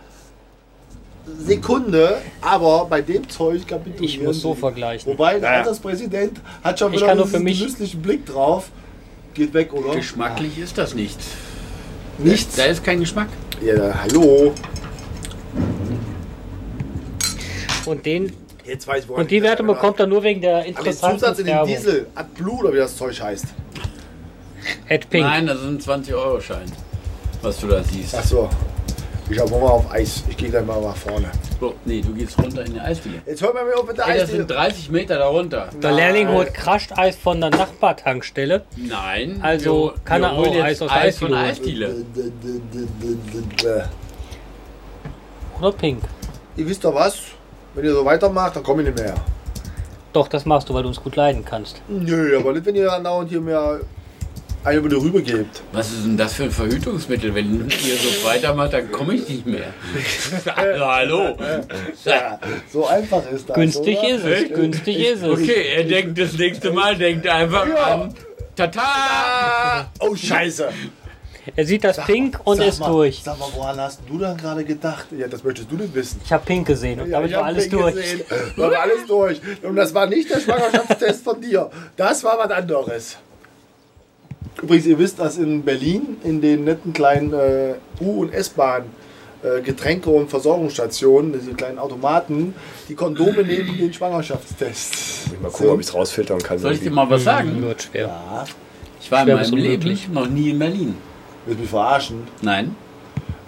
Sekunde, 1.39 2.17
aber 2.41 2.85
bei 2.85 3.01
dem 3.01 3.27
Zeug 3.29 3.67
kapitulieren 3.67 4.03
Ich 4.05 4.21
muss 4.21 4.41
so 4.41 4.53
vergleichen. 4.55 5.11
Wobei 5.11 5.33
der 5.33 5.41
Naja. 5.41 5.57
Alterspräsident 5.59 6.39
hat 6.63 6.79
schon 6.79 6.91
wieder 6.91 7.13
mich- 7.39 7.59
genüsslichen 7.59 8.01
Blick 8.01 8.25
drauf. 8.25 8.69
Geht 9.33 9.53
weg, 9.53 9.73
oder? 9.73 9.95
Geschmacklich 9.95 10.57
ist 10.57 10.77
das 10.77 10.95
nicht. 10.95 11.17
Nichts. 12.17 12.55
Da 12.55 12.65
ist 12.65 12.83
kein 12.83 12.99
Geschmack. 12.99 13.27
Ja, 13.63 13.93
hallo. 14.03 14.53
Und, 17.85 18.05
den, 18.05 18.33
Jetzt 18.65 18.87
weiß 18.87 19.05
ich, 19.05 19.09
und 19.09 19.31
die 19.31 19.37
erinnere. 19.37 19.63
bekommt 19.63 19.99
er 19.99 20.07
nur 20.07 20.23
wegen 20.23 20.41
der 20.41 20.65
interessanten 20.65 21.19
Zusatz 21.19 21.39
in 21.39 21.45
den 21.45 21.55
Werbung. 21.55 21.69
Diesel. 21.69 22.07
AdBlue 22.15 22.57
oder 22.59 22.73
wie 22.73 22.77
das 22.77 22.97
Zeug 22.97 23.21
heißt. 23.21 23.45
Ed 24.89 25.09
Pink. 25.09 25.25
Nein, 25.25 25.47
das 25.47 25.57
ist 25.61 25.65
ein 25.65 25.79
20-Euro-Schein, 25.79 26.69
was 27.41 27.59
du 27.61 27.67
da 27.67 27.81
siehst. 27.83 28.15
Achso. 28.15 28.49
Ich 29.29 29.37
habe 29.39 29.51
Hunger 29.51 29.71
auf 29.71 29.91
Eis. 29.91 30.23
Ich 30.29 30.37
gehe 30.37 30.49
gleich 30.49 30.65
mal 30.65 30.79
nach 30.79 30.95
vorne. 30.95 31.29
Oh, 31.59 31.73
nee, 31.83 31.99
du 32.01 32.13
gehst 32.13 32.37
runter 32.41 32.63
in 32.63 32.73
die 32.75 32.79
Eisdiele. 32.79 33.21
Jetzt 33.25 33.41
hör 33.41 33.53
mal 33.53 33.65
mir 33.65 33.75
auf 33.77 33.85
mit 33.85 33.97
der 33.97 34.07
Ey, 34.07 34.13
das 34.13 34.23
Eisdiele. 34.23 34.41
sind 34.43 34.51
30 34.51 34.89
Meter 34.89 35.17
darunter. 35.17 35.69
Der 35.83 35.91
Lehrling 35.91 36.29
holt 36.29 36.53
Crushed 36.53 36.97
Eis 36.97 37.17
von 37.17 37.41
der 37.41 37.49
Nachbartankstelle. 37.49 38.63
Nein. 38.77 39.39
Also 39.41 39.91
wir, 39.95 40.01
kann 40.05 40.21
wir 40.21 40.27
er 40.29 40.37
holen 40.37 40.49
auch 40.49 40.53
jetzt 40.55 40.63
Eis 40.63 40.81
aus 40.81 40.91
Eis 40.91 41.17
von 41.19 41.31
der 41.31 41.39
Eisdiele 41.39 41.87
Eisdiele. 41.87 43.89
Oder 45.59 45.71
Pink. 45.73 46.03
Ihr 46.55 46.67
wisst 46.67 46.85
doch 46.85 46.95
was? 46.95 47.17
Wenn 47.73 47.83
ihr 47.83 47.93
so 47.93 48.05
weitermacht, 48.05 48.55
dann 48.55 48.63
komme 48.63 48.83
ich 48.83 48.87
nicht 48.89 48.97
mehr. 48.99 49.13
Doch, 50.13 50.29
das 50.29 50.45
machst 50.45 50.69
du, 50.69 50.73
weil 50.73 50.83
du 50.83 50.89
uns 50.89 51.03
gut 51.03 51.17
leiden 51.17 51.43
kannst. 51.43 51.81
Nö, 51.89 52.37
aber 52.39 52.53
nicht, 52.53 52.65
wenn 52.65 52.75
ihr 52.75 52.91
andauernd 52.91 53.29
hier 53.29 53.41
mehr 53.41 53.81
eine 54.67 54.83
wieder 54.83 54.97
rübergebt. 54.97 55.61
Was 55.71 55.91
ist 55.91 56.03
denn 56.05 56.17
das 56.17 56.33
für 56.33 56.43
ein 56.43 56.51
Verhütungsmittel? 56.51 57.33
Wenn 57.33 57.69
ihr 57.69 57.95
so 57.95 58.27
weitermacht, 58.27 58.73
dann 58.73 58.91
komme 58.91 59.15
ich 59.15 59.27
nicht 59.29 59.45
mehr. 59.45 59.73
also, 60.55 60.85
hallo. 60.85 61.37
Ja, 62.03 62.37
so 62.71 62.85
einfach 62.85 63.29
ist 63.31 63.49
das. 63.49 63.55
Günstig 63.55 63.97
oder? 63.99 64.09
ist 64.09 64.25
es, 64.25 64.53
günstig 64.53 64.99
ist 64.99 65.23
es. 65.23 65.29
Okay, 65.29 65.73
er 65.75 65.83
denkt 65.85 66.19
das 66.19 66.33
nächste 66.33 66.71
Mal, 66.71 66.97
denkt 66.97 67.25
einfach 67.27 67.65
an 67.65 68.13
Tata. 68.55 69.89
Oh, 70.01 70.13
Scheiße. 70.13 70.69
Er 71.55 71.65
sieht 71.65 71.85
das 71.85 72.03
Pink 72.05 72.41
und 72.43 72.57
Sag 72.57 72.67
ist 72.67 72.79
mal, 72.79 72.89
durch. 72.89 73.21
Sag 73.23 73.39
mal, 73.39 73.47
woran 73.55 73.79
hast 73.79 74.01
du 74.05 74.17
dann 74.17 74.35
gerade 74.35 74.65
gedacht? 74.65 75.07
Ja, 75.17 75.29
das 75.29 75.45
möchtest 75.45 75.71
du 75.71 75.75
nicht 75.75 75.95
wissen. 75.95 76.19
Ich 76.25 76.33
habe 76.33 76.43
Pink 76.43 76.67
gesehen 76.67 76.99
und 76.99 77.09
damit 77.09 77.31
ich 77.31 77.37
war 77.37 77.45
alles 77.45 77.69
den 77.69 77.79
durch. 77.79 77.95
Gesehen. 77.95 78.21
War 78.57 78.71
alles 78.73 79.05
durch. 79.07 79.39
Und 79.63 79.77
das 79.77 79.93
war 79.93 80.07
nicht 80.07 80.29
der 80.29 80.41
Schwangerschaftstest 80.41 81.23
von 81.23 81.39
dir. 81.39 81.69
Das 81.95 82.21
war 82.25 82.37
was 82.37 82.51
anderes. 82.51 83.17
Übrigens, 84.61 84.85
ihr 84.87 84.97
wisst, 84.97 85.19
dass 85.19 85.37
in 85.37 85.63
Berlin 85.63 86.17
in 86.23 86.41
den 86.41 86.63
netten 86.63 86.91
kleinen 86.93 87.33
äh, 87.33 87.75
U- 88.01 88.21
und 88.21 88.33
S-Bahn 88.33 88.83
äh, 89.43 89.61
Getränke- 89.61 90.09
und 90.09 90.29
Versorgungsstationen, 90.29 91.31
diese 91.33 91.53
kleinen 91.53 91.77
Automaten, 91.77 92.55
die 92.89 92.95
Kondome 92.95 93.43
neben 93.43 93.77
den 93.77 93.93
Schwangerschaftstests. 93.93 95.25
Mal 95.41 95.51
gucken, 95.51 95.69
ob 95.69 95.79
ich 95.79 95.85
es 95.87 95.93
rausfiltern 95.93 96.39
kann. 96.39 96.57
Soll 96.57 96.73
ich 96.73 96.79
dir 96.79 96.89
mal 96.91 97.07
was 97.09 97.23
sagen? 97.23 97.61
Wird 97.61 97.83
schwer. 97.83 98.07
Ja, 98.07 98.45
Ich 98.99 99.11
war 99.11 99.19
in 99.21 99.25
Schwer 99.27 99.35
meinem 99.35 99.43
bis 99.43 99.51
unmöglich. 99.51 100.01
Leben 100.03 100.13
noch 100.13 100.27
nie 100.27 100.49
in 100.49 100.59
Berlin. 100.59 100.95
willst 101.45 101.59
du 101.59 101.61
mich 101.61 101.69
verarschen? 101.69 102.27
Nein. 102.41 102.75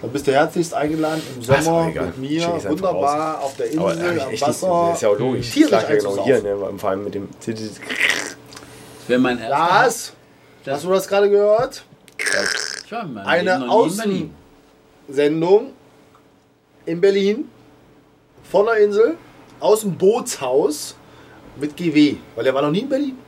Dann 0.00 0.10
bist 0.12 0.26
du 0.26 0.32
herzlichst 0.32 0.72
eingeladen 0.72 1.20
im 1.36 1.42
Sommer 1.42 1.86
mit 1.92 2.18
mir, 2.18 2.48
wunderbar 2.68 3.40
auf 3.42 3.54
der 3.56 3.66
Insel, 3.66 3.80
Aber 3.80 3.90
am 3.92 4.40
Wasser. 4.40 4.90
ist 4.94 5.02
ja 5.02 5.08
auch 5.10 5.18
logisch. 5.18 5.50
Tierisch 5.50 5.70
Das 5.70 5.82
lag 5.82 5.90
ja 5.90 5.96
genau 5.96 6.24
hier, 6.24 6.42
ne? 6.42 6.56
Vor 6.78 6.88
allem 6.90 7.04
mit 7.04 7.14
dem. 7.14 7.28
Das 7.44 7.56
wäre 9.08 9.20
mein 9.20 9.38
erster. 9.38 9.50
Lars, 9.50 10.12
hast 10.66 10.84
du 10.84 10.90
das 10.90 11.08
gerade 11.08 11.30
gehört? 11.30 11.84
Ich 12.84 12.92
war 12.92 13.02
in 13.04 13.14
meinem 13.14 13.26
Eine 13.26 13.58
noch 13.58 13.86
nie 13.86 13.90
in 13.90 13.96
Berlin. 13.96 14.34
Außensendung 15.08 15.72
in 16.86 17.00
Berlin 17.00 17.44
von 18.44 18.66
der 18.66 18.76
Insel 18.78 19.16
aus 19.60 19.80
dem 19.82 19.96
Bootshaus 19.96 20.96
mit 21.56 21.76
GW, 21.76 22.16
weil 22.34 22.46
er 22.46 22.54
war 22.54 22.62
noch 22.62 22.70
nie 22.70 22.80
in 22.80 22.88
Berlin. 22.88 23.18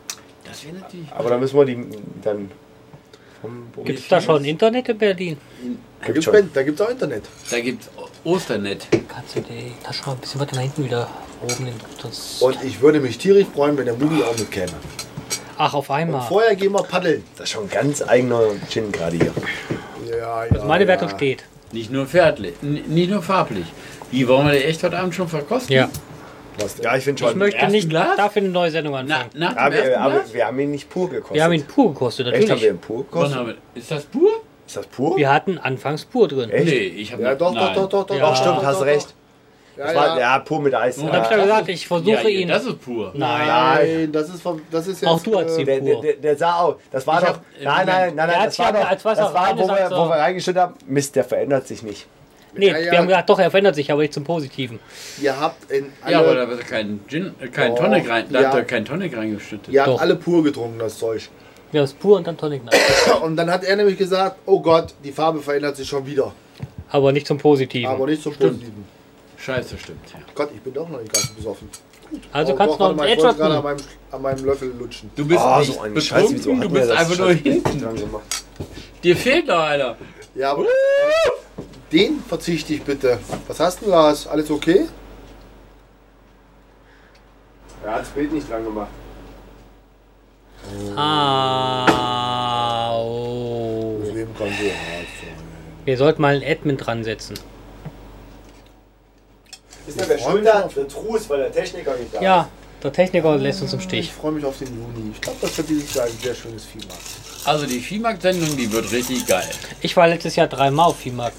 Das 0.44 0.64
wäre 0.64 0.76
natürlich. 0.76 1.12
Aber 1.12 1.30
da 1.30 1.38
müssen 1.38 1.56
wir 1.56 1.64
die 1.64 1.86
dann. 2.22 2.50
Gibt 3.84 3.98
es 3.98 4.08
da 4.08 4.20
schon 4.20 4.44
Internet 4.44 4.88
in 4.88 4.98
Berlin? 4.98 5.36
Da 6.00 6.12
Gibt 6.12 6.26
es 6.26 6.52
da 6.52 6.62
gibt's 6.62 6.80
auch 6.80 6.90
Internet. 6.90 7.24
Da 7.50 7.60
gibt 7.60 7.82
es 7.82 7.90
Osternet. 8.24 8.86
Kannst 9.08 9.36
du 9.36 9.40
die 9.40 9.72
Tasche 9.82 10.06
mal 10.06 10.12
ein 10.12 10.18
bisschen 10.18 10.40
weiter 10.40 10.54
nach 10.54 10.62
hinten 10.62 10.84
wieder 10.84 11.08
oben 11.42 11.66
in 11.66 11.74
das. 12.02 12.40
Und 12.40 12.62
ich 12.62 12.80
würde 12.80 13.00
mich 13.00 13.18
tierisch 13.18 13.46
freuen, 13.52 13.76
wenn 13.76 13.86
der 13.86 13.96
Mugi 13.96 14.22
auch 14.22 14.36
mitkäme. 14.38 14.72
Ach, 15.64 15.74
auf 15.74 15.90
einmal. 15.92 16.22
Vorher 16.22 16.56
gehen 16.56 16.72
wir 16.72 16.82
paddeln. 16.82 17.22
Das 17.36 17.44
ist 17.44 17.50
schon 17.50 17.64
ein 17.64 17.70
ganz 17.70 18.02
eigener 18.02 18.40
Gin 18.68 18.90
gerade 18.90 19.16
hier. 19.16 19.32
Ja, 20.10 20.16
ja, 20.16 20.34
Also 20.50 20.66
meine 20.66 20.82
ja. 20.84 20.88
Wertung 20.88 21.08
steht. 21.10 21.44
Nicht 21.70 21.92
nur 21.92 22.06
fährtlich, 22.06 22.54
nicht 22.62 23.10
nur 23.10 23.22
farblich. 23.22 23.66
Wie 24.10 24.26
wollen 24.26 24.46
wir 24.48 24.54
die 24.54 24.64
echt 24.64 24.82
heute 24.82 24.98
Abend 24.98 25.14
schon 25.14 25.28
verkosten? 25.28 25.72
Ja. 25.74 25.88
Was? 26.58 26.78
Ja, 26.82 26.96
ich 26.96 27.04
finde 27.04 27.22
Ich 27.22 27.28
schon. 27.30 27.38
möchte 27.38 27.58
ersten 27.58 27.72
nicht 27.72 27.88
Glas? 27.88 28.16
dafür 28.16 28.42
eine 28.42 28.50
neue 28.50 28.70
Sendung 28.72 28.92
Na, 28.94 28.98
anfangen. 29.00 29.30
nach 29.34 29.54
Ja, 29.56 29.70
dem 29.70 29.72
wir, 29.72 29.84
ersten 29.84 30.02
aber 30.02 30.14
Glas? 30.16 30.34
wir 30.34 30.46
haben 30.46 30.58
ihn 30.58 30.70
nicht 30.72 30.90
pur 30.90 31.08
gekostet. 31.08 31.34
wir 31.36 31.44
haben 31.44 31.52
ihn 31.52 31.64
pur 31.64 31.92
gekostet, 31.92 32.26
Echt, 32.26 32.34
haben 32.34 32.42
wir 32.42 32.48
natürlich. 32.48 32.70
ihn 32.72 32.78
pur 32.78 33.04
gekostet? 33.04 33.38
haben 33.38 33.46
wir, 33.46 33.54
ist 33.74 33.90
das 33.90 34.04
pur? 34.04 34.30
Ist 34.66 34.76
das 34.76 34.86
pur? 34.88 35.16
Wir 35.16 35.32
hatten 35.32 35.58
anfangs 35.58 36.04
pur 36.04 36.26
drin. 36.28 36.50
Echt? 36.50 36.66
Nee, 36.66 36.72
ich 36.78 37.12
habe 37.12 37.22
Ja, 37.22 37.34
doch, 37.36 37.54
doch, 37.54 37.72
doch, 37.72 37.88
doch, 37.88 38.06
doch. 38.06 38.16
Ja. 38.16 38.28
Doch, 38.30 38.36
stimmt, 38.36 38.62
hast 38.66 38.80
doch, 38.80 38.86
recht. 38.86 39.14
Ja, 39.82 39.92
Das 39.92 39.96
war, 39.96 40.06
ja. 40.16 40.20
ja, 40.20 40.38
pur 40.40 40.60
mit 40.60 40.74
Eis. 40.74 40.98
Und 40.98 41.04
Und 41.08 41.12
hab 41.12 41.24
ich 41.24 41.30
ja 41.30 41.36
Ja. 41.38 41.42
gesagt, 41.44 41.68
ich 41.68 41.86
versuche 41.88 42.10
ja, 42.10 42.28
ihn. 42.28 42.48
Das 42.48 42.64
ist 42.64 42.80
pur. 42.80 43.10
Nein. 43.14 43.46
Nein, 43.46 44.12
das 44.12 44.28
ist, 44.28 44.42
vom, 44.42 44.60
das 44.70 44.86
ist 44.86 45.02
jetzt. 45.02 45.10
Auch 45.10 45.20
du 45.22 45.38
hast 45.38 45.58
äh, 45.58 45.64
Der, 45.64 45.80
der, 45.80 46.00
der, 46.00 46.12
der 46.14 46.36
sah 46.36 46.60
auch, 46.60 46.76
das 46.90 47.06
war 47.06 47.20
Ich 47.20 47.28
doch, 47.28 47.34
hab- 47.34 47.42
nein, 47.62 47.86
nein, 47.86 48.14
nein, 48.14 48.28
nein, 48.28 48.38
hat 48.40 48.46
das 48.46 48.58
war 48.58 48.66
ja 48.74 48.80
doch, 48.82 48.90
als 48.90 49.04
was 49.04 49.18
das 49.18 49.34
war, 49.34 49.58
wo 49.58 49.66
wir, 49.68 49.90
wo 49.90 50.08
wir 50.08 50.16
reingestellt 50.16 50.56
haben, 50.58 50.74
Mist, 50.86 51.16
der 51.16 51.24
verändert 51.24 51.66
sich 51.66 51.82
nicht. 51.82 52.06
Nee, 52.54 52.68
Ja, 52.68 52.76
ja. 52.78 52.92
wir 52.92 52.98
haben 52.98 53.06
gesagt, 53.08 53.30
doch, 53.30 53.38
er 53.38 53.50
verändert 53.50 53.74
sich, 53.74 53.90
aber 53.90 54.02
nicht 54.02 54.12
zum 54.12 54.24
Positiven. 54.24 54.78
Ihr 55.20 55.40
habt 55.40 55.70
in 55.70 55.86
alle, 56.02 56.12
Ja, 56.12 56.18
aber 56.20 56.34
da 56.34 56.48
wird 56.48 56.66
kein 56.66 57.00
Gin, 57.08 57.34
äh, 57.40 57.48
kein 57.48 57.74
Tonic 57.74 58.08
rein, 58.08 58.26
da 58.30 58.38
hat 58.40 58.44
ja. 58.52 58.58
er 58.58 58.64
kein 58.64 58.84
Tonic 58.84 59.16
reingeschüttet. 59.16 59.72
ihr 59.72 59.84
habt 59.86 60.00
alle 60.00 60.16
pur 60.16 60.44
getrunken, 60.44 60.78
das 60.78 60.98
Zeug. 60.98 61.28
Wir 61.70 61.80
haben 61.80 61.86
es 61.86 61.94
pur 61.94 62.18
und 62.18 62.26
dann 62.26 62.36
Tonic 62.36 62.62
Nein. 62.64 62.74
Und 63.22 63.36
dann 63.36 63.50
hat 63.50 63.64
er 63.64 63.74
nämlich 63.76 63.96
gesagt, 63.96 64.36
oh 64.44 64.60
Gott, 64.60 64.92
die 65.02 65.10
Farbe 65.12 65.40
verändert 65.40 65.76
sich 65.76 65.88
schon 65.88 66.04
wieder. 66.04 66.32
Aber 66.90 67.10
nicht 67.12 67.26
zum 67.26 67.38
Positiven. 67.38 67.88
Aber 67.90 68.04
nicht 68.06 68.22
zum 68.22 68.34
Stimmt. 68.34 68.52
Positiven. 68.60 68.84
Scheiße, 69.44 69.76
stimmt. 69.76 70.08
Ja. 70.12 70.20
Gott, 70.36 70.50
ich 70.54 70.60
bin 70.60 70.72
doch 70.72 70.88
noch 70.88 71.00
nicht 71.00 71.12
ganz 71.12 71.26
besoffen. 71.28 71.68
also 72.32 72.52
Oh, 72.52 72.56
kannst 72.56 72.78
du 72.78 72.82
noch 72.84 72.94
mal, 72.94 73.08
ich 73.08 73.18
wollte 73.18 73.38
gerade 73.38 73.56
an 73.56 73.62
meinem, 73.64 73.76
an 74.12 74.22
meinem 74.22 74.44
Löffel 74.44 74.72
lutschen. 74.78 75.10
Du 75.16 75.26
bist 75.26 75.40
Ah, 75.40 75.58
nicht 75.58 75.72
so 75.72 75.80
ein 75.80 75.94
betrunken, 75.94 76.28
Scheiß, 76.28 76.32
wieso 76.32 76.54
du 76.54 76.68
bist 76.68 76.90
einfach 76.90 77.18
nur 77.18 77.32
hinten. 77.32 77.84
Dir 79.02 79.16
fehlt 79.16 79.48
noch 79.48 79.64
einer. 79.64 79.96
Ja, 80.36 80.52
aber 80.52 80.66
den 81.90 82.22
verzichte 82.28 82.74
ich 82.74 82.82
bitte. 82.84 83.18
Was 83.48 83.58
hast 83.58 83.82
du, 83.82 83.90
Lars? 83.90 84.28
Alles 84.28 84.48
okay? 84.48 84.86
Er 87.84 87.94
hat 87.94 88.02
das 88.02 88.10
Bild 88.10 88.32
nicht 88.32 88.48
dran 88.48 88.62
gemacht. 88.62 88.90
Ah, 90.96 92.94
oh. 92.96 93.98
Das 94.04 94.14
Leben 94.14 94.32
kann 94.38 94.46
so 94.46 94.52
hart 94.52 95.08
sein. 95.20 95.34
Wir 95.84 95.96
sollten 95.98 96.22
mal 96.22 96.36
einen 96.36 96.44
Admin 96.48 96.76
dran 96.76 97.02
setzen. 97.02 97.34
Ist 99.96 100.00
der 100.00 100.08
wer 100.08 100.18
schuld 100.18 100.46
da? 100.46 100.68
Der 100.74 100.88
Truß, 100.88 101.28
weil 101.30 101.38
der 101.38 101.52
Techniker 101.52 101.94
nicht 101.96 102.12
da 102.14 102.18
ist. 102.18 102.24
Ja, 102.24 102.48
der 102.82 102.92
Techniker 102.92 103.36
lässt 103.36 103.62
uns 103.62 103.72
im 103.72 103.78
Ich 103.78 103.84
Stich. 103.84 104.12
freue 104.12 104.32
mich 104.32 104.44
auf 104.44 104.58
den 104.58 104.68
Juni. 104.68 105.10
Ich 105.14 105.20
glaube, 105.20 105.38
das 105.40 105.56
wird 105.58 105.68
dieses 105.68 105.94
Jahr 105.94 106.06
ein 106.06 106.18
sehr 106.22 106.34
schönes 106.34 106.64
Viehmarkt. 106.64 107.02
Also 107.44 107.66
die 107.66 107.80
Viehmarkt-Sendung, 107.80 108.56
die 108.56 108.70
wird 108.72 108.90
richtig 108.92 109.26
geil. 109.26 109.48
Ich 109.80 109.96
war 109.96 110.06
letztes 110.08 110.36
Jahr 110.36 110.46
dreimal 110.46 110.86
auf 110.86 110.96
Viehmarkt. 110.98 111.36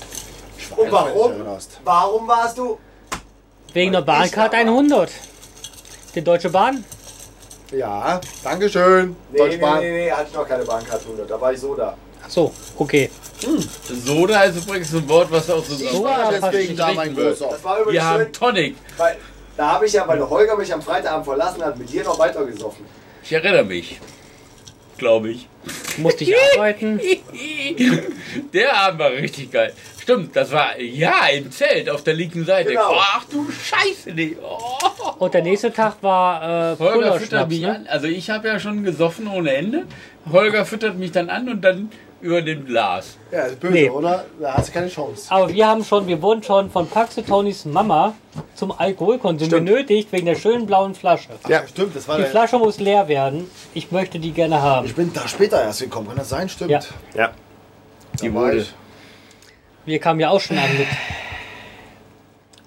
Und 0.75 0.91
warum? 0.91 1.33
Warum 1.83 2.27
warst 2.27 2.57
du? 2.57 2.77
Wegen 3.73 3.91
der 3.91 4.01
Ich 4.01 4.05
Bahncard 4.05 4.53
aber- 4.53 4.63
100. 4.63 5.11
Die 6.15 6.21
Deutsche 6.21 6.49
Bahn? 6.49 6.83
Ja, 7.71 8.21
Dankeschön. 8.43 9.15
Nee, 9.31 9.37
Deutsch 9.37 9.51
nee, 9.55 9.57
Bahn. 9.57 9.79
nee, 9.79 9.91
nee, 10.05 10.11
hatte 10.11 10.27
ich 10.29 10.35
noch 10.35 10.47
keine 10.47 10.63
Bahnkarte 10.63 11.05
100. 11.05 11.29
Da 11.29 11.41
war 11.41 11.51
ich 11.53 11.59
so 11.59 11.73
da. 11.75 11.97
So, 12.27 12.53
okay. 12.77 13.09
Soda 14.05 14.43
ist 14.43 14.63
übrigens 14.65 14.93
ein 14.93 15.07
Wort, 15.09 15.29
was 15.31 15.49
auch 15.49 15.63
so 15.63 15.75
Ich 15.83 15.89
So, 15.91 16.03
war 16.03 16.31
ja, 16.31 16.39
deswegen 16.39 16.77
da 16.77 16.93
mein 16.93 17.15
wird. 17.15 17.37
Großer. 17.37 17.51
Das 17.51 17.63
war 17.63 17.79
übrigens 17.79 17.93
Wir 17.93 18.05
haben 18.05 18.23
schön, 18.23 18.33
Tonic. 18.33 18.75
weil 18.97 19.17
da 19.57 19.67
habe 19.73 19.85
ich 19.85 19.93
ja, 19.93 20.07
weil 20.07 20.17
der 20.17 20.29
Holger 20.29 20.55
mich 20.57 20.73
am 20.73 20.81
Freitagabend 20.81 21.25
verlassen 21.25 21.63
hat, 21.63 21.77
mit 21.77 21.91
dir 21.91 22.03
noch 22.03 22.17
weiter 22.17 22.45
gesoffen. 22.45 22.85
Ich 23.23 23.31
erinnere 23.33 23.63
mich. 23.63 23.99
Glaube 24.97 25.29
ich. 25.29 25.47
Musste 25.97 26.23
ich 26.23 26.33
arbeiten. 26.55 26.99
Der 28.53 28.75
Abend 28.77 28.99
war 28.99 29.11
richtig 29.11 29.51
geil. 29.51 29.73
Stimmt, 30.01 30.35
das 30.35 30.51
war 30.51 30.77
ja 30.79 31.27
im 31.33 31.49
Zelt 31.51 31.89
auf 31.89 32.03
der 32.03 32.13
linken 32.13 32.45
Seite. 32.45 32.71
Genau. 32.71 32.93
Ach 32.97 33.23
du 33.31 33.47
Scheiße, 33.49 34.11
nee. 34.11 34.35
Oh. 34.41 35.13
Und 35.19 35.33
der 35.33 35.41
nächste 35.43 35.71
Tag 35.71 35.95
war 36.01 36.73
äh, 36.73 36.77
Holger 36.77 37.19
füttert 37.19 37.49
mich 37.49 37.61
ne? 37.61 37.75
an. 37.75 37.87
Also 37.87 38.07
ich 38.07 38.29
habe 38.29 38.49
ja 38.49 38.59
schon 38.59 38.83
gesoffen 38.83 39.27
ohne 39.27 39.53
Ende. 39.53 39.85
Holger 40.29 40.65
füttert 40.65 40.97
mich 40.97 41.11
dann 41.13 41.29
an 41.29 41.47
und 41.47 41.61
dann 41.61 41.89
über 42.23 42.41
dem 42.41 42.65
Glas. 42.65 43.17
Ja, 43.31 43.41
ist 43.43 43.59
böse, 43.59 43.73
Nee. 43.73 43.89
oder? 43.89 44.25
Da 44.39 44.53
hast 44.55 44.69
du 44.69 44.73
keine 44.73 44.87
Chance. 44.89 45.25
Aber 45.29 45.49
wir 45.49 45.67
haben 45.67 45.83
schon, 45.83 46.07
wir 46.07 46.21
wurden 46.21 46.41
schon 46.41 46.71
von 46.71 46.87
Paxitonis 46.87 47.65
Mama 47.65 48.15
zum 48.55 48.71
Alkoholkonsum 48.71 49.47
Stimmt. 49.47 49.67
genötigt 49.67 50.11
wegen 50.11 50.25
der 50.25 50.35
schönen 50.35 50.65
blauen 50.65 50.95
Flasche. 50.95 51.29
Ja, 51.47 51.67
stimmt. 51.67 51.95
Das 51.95 52.07
war 52.07 52.17
Die 52.17 52.23
Flasche 52.23 52.57
muss 52.57 52.79
leer 52.79 53.07
werden. 53.07 53.49
Ich 53.73 53.91
möchte 53.91 54.17
die 54.19 54.31
gerne 54.31 54.61
haben. 54.61 54.85
ich 54.87 54.95
bin 54.95 55.11
da 55.13 55.27
später 55.27 55.61
erst 55.61 55.81
gekommen. 55.81 56.07
Kann 56.07 56.17
das 56.17 56.29
sein? 56.29 56.47
Stimmt. 56.49 56.71
Ja. 56.71 56.79
Ja. 57.13 57.31
Die 58.21 58.29
Da 58.29 58.33
war 58.33 58.41
wurde. 58.47 58.57
ich. 58.57 58.73
Wir 59.85 59.99
kamen 59.99 60.19
ja 60.21 60.29
auch 60.29 60.39
schon 60.39 60.57
an 60.57 60.69
mit 60.77 60.87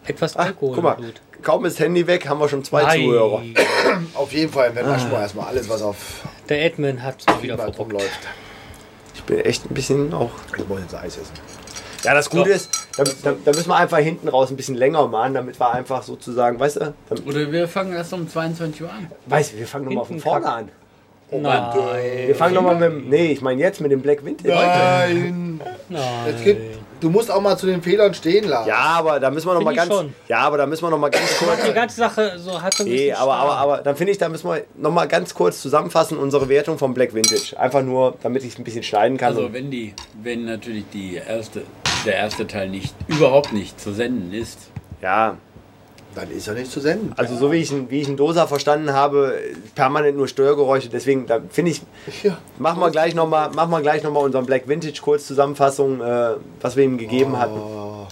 etwas 0.06 0.36
Ach, 0.36 0.44
Alkohol 0.46 0.74
guck 0.74 0.84
mal, 0.84 0.94
Blut. 0.94 1.14
kaum 1.42 1.64
ist 1.64 1.80
Handy 1.80 2.06
weg, 2.06 2.28
haben 2.28 2.38
wir 2.40 2.48
schon 2.48 2.62
zwei 2.62 2.82
Nein. 2.82 3.00
Zuhörer. 3.04 3.42
Auf 4.14 4.32
jeden 4.32 4.52
Fall, 4.52 4.74
wenn 4.74 4.84
Ah. 4.86 4.98
wir 5.10 5.18
erstmal 5.18 5.46
alles, 5.48 5.68
was 5.68 5.82
auf 5.82 5.96
Der 6.48 6.64
Admin 6.66 7.02
hat 7.02 7.16
es 7.20 7.26
mal 7.26 7.42
wieder 7.42 7.54
Viehmarkt 7.56 7.76
verbockt. 7.76 8.04
Bin 9.26 9.40
echt 9.40 9.70
ein 9.70 9.74
bisschen 9.74 10.12
auch. 10.14 10.30
Ich 10.56 10.66
muss 10.68 10.80
jetzt 10.80 10.94
Eis 10.94 11.16
essen. 11.18 11.32
Ja, 12.04 12.14
das 12.14 12.30
Gute 12.30 12.50
ist, 12.50 12.70
da, 12.96 13.04
da, 13.24 13.34
da 13.44 13.50
müssen 13.50 13.68
wir 13.68 13.76
einfach 13.76 13.98
hinten 13.98 14.28
raus 14.28 14.50
ein 14.50 14.56
bisschen 14.56 14.76
länger 14.76 15.08
machen, 15.08 15.34
damit 15.34 15.58
wir 15.58 15.72
einfach 15.72 16.02
sozusagen, 16.02 16.60
weißt 16.60 16.76
du, 16.76 16.94
dann, 17.08 17.18
Oder 17.26 17.50
wir 17.50 17.66
fangen 17.66 17.92
erst 17.94 18.12
um 18.12 18.28
22 18.28 18.82
Uhr 18.82 18.90
an. 18.90 19.10
weißt 19.26 19.52
du, 19.54 19.58
wir 19.58 19.66
fangen 19.66 19.86
nochmal 19.86 20.04
von 20.04 20.20
vorne 20.20 20.46
an. 20.46 20.68
Nein, 21.32 22.28
Wir 22.28 22.36
fangen 22.36 22.54
nochmal 22.54 22.76
mit 22.76 22.84
dem, 22.84 23.08
nee, 23.08 23.32
ich 23.32 23.40
meine 23.40 23.60
jetzt 23.60 23.80
mit 23.80 23.90
dem 23.90 24.00
Black 24.00 24.24
Vintage. 24.24 24.54
Nein. 24.54 25.60
Es 26.28 26.44
gibt, 26.44 26.60
nein. 26.60 26.85
Du 27.00 27.10
musst 27.10 27.30
auch 27.30 27.40
mal 27.40 27.56
zu 27.56 27.66
den 27.66 27.82
Fehlern 27.82 28.14
stehen 28.14 28.48
lassen. 28.48 28.68
Ja, 28.68 28.76
aber 28.76 29.20
da 29.20 29.30
müssen 29.30 29.46
wir 29.46 29.54
noch 29.54 29.62
mal 29.62 29.74
Find 29.74 29.82
ich 29.84 29.88
ganz, 29.88 30.00
schon. 30.00 30.14
ja, 30.28 30.38
aber 30.38 30.58
da 30.58 30.66
müssen 30.66 30.82
wir 30.84 30.90
noch 30.90 30.98
mal 30.98 31.10
ganz 31.10 31.36
kurz, 31.38 31.64
Die 31.66 31.72
ganze 31.72 31.96
Sache 31.96 32.38
so 32.38 32.60
hat 32.60 32.74
so 32.74 32.84
ein 32.84 32.88
nee, 32.88 33.08
bisschen 33.08 33.16
aber, 33.16 33.34
aber, 33.34 33.56
aber 33.56 33.78
dann 33.78 33.96
finde 33.96 34.12
ich, 34.12 34.18
da 34.18 34.28
müssen 34.28 34.48
wir 34.48 34.64
noch 34.76 34.90
mal 34.92 35.06
ganz 35.06 35.34
kurz 35.34 35.60
zusammenfassen 35.62 36.18
unsere 36.18 36.48
Wertung 36.48 36.78
vom 36.78 36.94
Black 36.94 37.14
Vintage. 37.14 37.58
Einfach 37.58 37.82
nur, 37.82 38.16
damit 38.22 38.44
ich 38.44 38.52
es 38.52 38.58
ein 38.58 38.64
bisschen 38.64 38.82
schneiden 38.82 39.18
kann. 39.18 39.28
Also 39.28 39.52
wenn 39.52 39.70
die, 39.70 39.94
wenn 40.22 40.44
natürlich 40.44 40.84
die 40.92 41.16
erste, 41.16 41.62
der 42.04 42.14
erste 42.14 42.46
Teil 42.46 42.68
nicht, 42.68 42.94
überhaupt 43.08 43.52
nicht 43.52 43.80
zu 43.80 43.92
senden 43.92 44.32
ist, 44.32 44.58
ja, 45.02 45.36
Dann 46.16 46.30
ist 46.30 46.48
er 46.48 46.54
nicht 46.54 46.72
zu 46.72 46.80
senden. 46.80 47.12
also 47.16 47.36
so 47.36 47.52
wie 47.52 47.58
ich, 47.58 47.70
ihn- 47.70 47.90
wie 47.90 48.00
ich 48.00 48.08
einen 48.08 48.16
Dosa 48.16 48.46
verstanden 48.48 48.92
habe, 48.92 49.38
permanent 49.74 50.16
nur 50.16 50.26
Störgeräusche. 50.26 50.88
Deswegen, 50.88 51.26
da 51.26 51.40
finde 51.50 51.70
ich, 51.72 51.82
Ja. 52.24 52.38
machen 52.58 52.80
wir 52.80 52.90
gleich 52.90 53.14
noch 53.14 53.28
mal, 53.28 53.50
machen 53.50 53.70
wir 53.70 53.82
gleich 53.82 54.02
noch 54.02 54.10
mal 54.10 54.20
unseren 54.20 54.46
Black 54.46 54.66
Vintage 54.66 55.00
kurz 55.02 55.26
Zusammenfassung, 55.26 56.00
äh, 56.00 56.30
was 56.62 56.74
wir 56.74 56.84
ihm 56.84 56.96
gegeben 56.98 57.38
hatten. 57.38 57.52
Oh, 57.60 58.06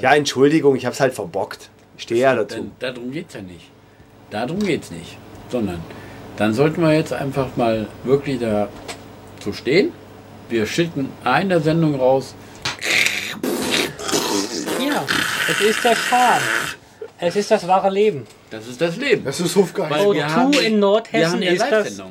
Ja, 0.00 0.14
Entschuldigung, 0.14 0.76
ich 0.76 0.86
habe 0.86 0.94
es 0.94 1.00
halt 1.00 1.12
verbockt. 1.12 1.70
Ich 1.96 2.04
stehe 2.04 2.20
ja 2.22 2.34
dazu. 2.34 2.56
dann, 2.56 2.70
darum 2.78 3.10
geht 3.10 3.28
es 3.28 3.34
ja 3.34 3.42
nicht. 3.42 3.68
Darum 4.30 4.58
geht 4.60 4.84
es 4.84 4.90
nicht. 4.92 5.18
Sondern 5.50 5.80
dann 6.36 6.54
sollten 6.54 6.80
wir 6.82 6.94
jetzt 6.94 7.12
einfach 7.12 7.56
mal 7.56 7.88
wirklich 8.04 8.38
da 8.40 8.68
zu 9.40 9.52
stehen. 9.52 9.92
Wir 10.48 10.66
schicken 10.66 11.08
eine 11.24 11.60
Sendung 11.60 11.96
raus. 11.98 12.34
Ja, 14.80 15.04
es 15.50 15.60
ist 15.60 15.82
der 15.84 15.96
Charme. 15.96 16.42
Es 17.20 17.36
ist 17.36 17.50
das 17.50 17.66
wahre 17.68 17.90
Leben. 17.90 18.26
Das 18.50 18.66
ist 18.66 18.80
das 18.80 18.96
Leben. 18.96 19.24
das 19.24 19.40
ist 19.40 19.54
Hofgeist. 19.56 19.90
Weil 19.90 20.12
wir 20.14 20.34
haben, 20.34 20.52
in 20.54 20.78
Nordhessen 20.78 21.40
wir 21.40 21.50
haben 21.50 21.58
ja 21.58 21.64
ist 21.64 21.98
das-. 21.98 22.02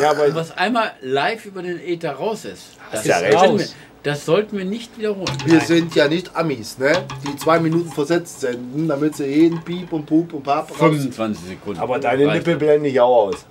Ja, 0.00 0.10
aber 0.10 0.34
Was 0.34 0.50
einmal 0.56 0.92
live 1.00 1.46
über 1.46 1.62
den 1.62 1.78
Äther 1.80 2.12
raus 2.12 2.44
ist, 2.44 2.62
das, 2.90 3.00
ist 3.02 3.06
ja 3.06 3.18
sollten 3.20 3.36
raus. 3.36 3.60
wir, 3.60 3.66
das 4.02 4.24
sollten 4.24 4.58
wir 4.58 4.64
nicht 4.64 4.98
wiederholen. 4.98 5.30
Wir 5.44 5.60
sind 5.60 5.94
ja 5.94 6.08
nicht 6.08 6.34
Amis, 6.34 6.78
ne? 6.78 7.04
Die 7.24 7.36
zwei 7.36 7.60
Minuten 7.60 7.92
versetzt 7.92 8.40
senden, 8.40 8.88
damit 8.88 9.14
sie 9.16 9.26
jeden 9.26 9.62
Piep 9.62 9.92
und 9.92 10.06
Pup 10.06 10.32
und 10.34 10.42
Pap 10.42 10.68
raus. 10.70 10.76
25 10.78 11.48
Sekunden. 11.48 11.80
aber 11.80 12.00
deine. 12.00 12.26
Nippel 12.32 12.56
blende 12.56 12.88
ich 12.88 12.98
auch 13.00 13.28
aus. 13.28 13.46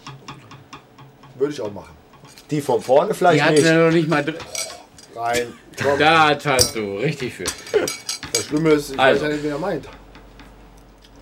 Würde 1.40 1.54
ich 1.54 1.62
auch 1.62 1.72
machen. 1.72 1.96
Die 2.50 2.60
von 2.60 2.82
vorne 2.82 3.12
Die 3.12 3.18
vielleicht 3.18 3.44
hat 3.44 3.52
nicht. 3.54 3.64
er 3.64 3.86
noch 3.88 3.94
nicht 3.94 4.10
mal 4.10 4.24
drin. 4.26 4.36
Rein. 5.16 5.48
Komm, 5.82 5.98
Da 5.98 6.38
zahlst 6.38 6.76
du 6.76 6.98
richtig 6.98 7.34
für. 7.34 7.46
das 8.34 8.44
Schlimme 8.46 8.72
ist, 8.72 8.92
ich 8.92 9.00
Also. 9.00 9.22
weiß 9.22 9.30
ja 9.30 9.34
nicht, 9.36 9.44
wer 9.46 9.52
er 9.54 9.58
meint. 9.60 9.86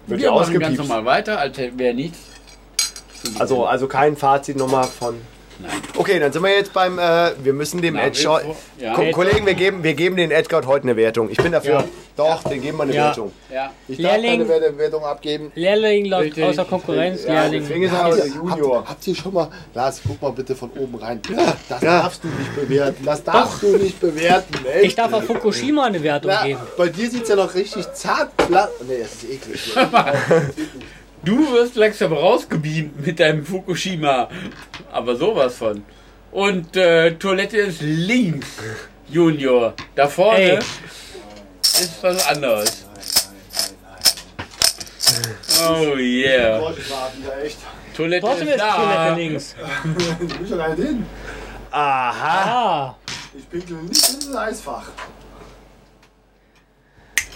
Wird 0.10 0.22
wir 0.22 0.32
machen 0.32 0.60
ganz 0.60 0.78
normal 0.78 1.06
weiter, 1.06 1.40
als 1.40 1.58
wäre 1.58 1.94
nichts. 1.94 2.20
Also, 3.38 3.66
also 3.66 3.88
kein 3.88 4.16
Fazit 4.16 4.58
nochmal 4.58 4.86
von. 4.86 5.22
Nein. 5.62 5.72
Okay, 5.98 6.20
dann 6.20 6.32
sind 6.32 6.42
wir 6.42 6.52
jetzt 6.52 6.72
beim. 6.74 6.98
Äh, 6.98 7.32
wir 7.44 7.52
müssen 7.54 7.82
dem 7.82 7.98
Edgar. 7.98 8.42
wir- 8.44 8.56
ja. 8.86 8.94
Ko 8.94 9.12
Kollegen, 9.12 9.46
wir 9.46 9.56
geben, 9.56 9.84
wir 9.84 9.94
geben 9.94 10.16
den 10.16 10.32
Edgar 10.32 10.66
heute 10.66 10.84
eine 10.84 10.96
Wertung. 10.96 11.30
Ich 11.30 11.38
bin 11.38 11.52
dafür. 11.52 11.74
Ja. 11.74 11.84
Doch, 12.16 12.44
den 12.44 12.62
geben 12.62 12.78
wir 12.78 12.84
eine 12.84 12.94
Ja. 12.96 13.06
Wertung. 13.08 13.32
Ja. 13.54 13.72
Ich 13.88 13.98
darf 14.02 14.12
Lehrling. 14.14 14.48
keine 14.48 14.50
Werte- 14.50 14.78
Wertung 14.78 15.04
abgeben. 15.04 15.52
Lehrling 15.56 16.06
läuft 16.06 16.26
Richtig. 16.28 16.44
außer 16.46 16.66
Konkurrenz. 16.66 17.24
Ja, 17.26 17.44
Lehrling. 17.44 17.62
deswegen 17.62 17.84
ist 17.84 17.94
er 17.94 18.06
aber 18.06 18.16
der 18.16 18.28
Junior. 18.28 18.78
Habt, 18.80 18.90
habt 18.90 19.08
ihr 19.08 19.16
schon 19.16 19.34
mal, 19.34 19.50
Lars, 19.74 20.02
guck 20.08 20.22
mal 20.22 20.32
bitte 20.32 20.56
von 20.56 20.70
oben 20.72 20.96
rein. 20.96 21.22
Das 21.68 21.80
darfst 21.82 22.24
du 22.24 22.28
nicht 22.30 22.56
bewerten. 22.56 23.06
Das 23.06 23.24
darfst 23.24 23.62
du 23.64 23.78
nicht 23.78 24.00
bewerten. 24.00 24.66
Echt. 24.66 24.86
Ich 24.86 24.96
darf 24.96 25.12
auf 25.14 25.26
Fukushima 25.26 25.86
eine 25.86 26.02
Wertung 26.04 26.32
Na, 26.34 26.46
geben. 26.46 26.60
bei 26.78 26.88
dir 26.90 27.10
sieht 27.10 27.24
es 27.24 27.30
ja 27.30 27.36
noch 27.36 27.54
richtig 27.54 27.86
zart. 27.94 28.30
Nee, 28.50 28.56
das 29.02 29.14
ist 29.24 29.30
eklig. 29.30 29.74
Du 31.24 31.52
wirst 31.52 31.76
langsam 31.76 32.14
rausgebeamt 32.14 33.06
mit 33.06 33.20
deinem 33.20 33.46
Fukushima. 33.46 34.30
Aber 34.92 35.16
sowas 35.16 35.56
von. 35.58 35.84
Und 36.32 36.76
äh, 36.78 37.16
Toilette 37.16 37.58
ist 37.58 37.82
links, 37.82 38.48
Junior. 39.10 39.74
Da 39.96 40.08
vorne 40.08 40.40
Ey. 40.40 40.58
ist 41.62 41.98
was 42.02 42.28
anderes. 42.28 42.86
Oh 45.62 45.98
yeah. 45.98 46.62
Toilette 47.96 48.26
Trotzdem 48.26 48.48
ist 48.48 48.54
ist 48.56 48.62
da. 48.62 48.76
Toilette 48.76 49.16
links. 49.16 49.56
Ich 50.22 50.38
bin 50.38 50.48
schon 50.48 50.58
gar 50.58 50.70
nicht 50.70 50.88
hin. 50.88 51.06
Aha. 51.72 52.88
Ah. 52.90 52.96
Ich 53.38 53.50
pinkel 53.50 53.78
nicht 53.84 54.10
in 54.10 54.20
das 54.20 54.36
Eisfach. 54.36 54.88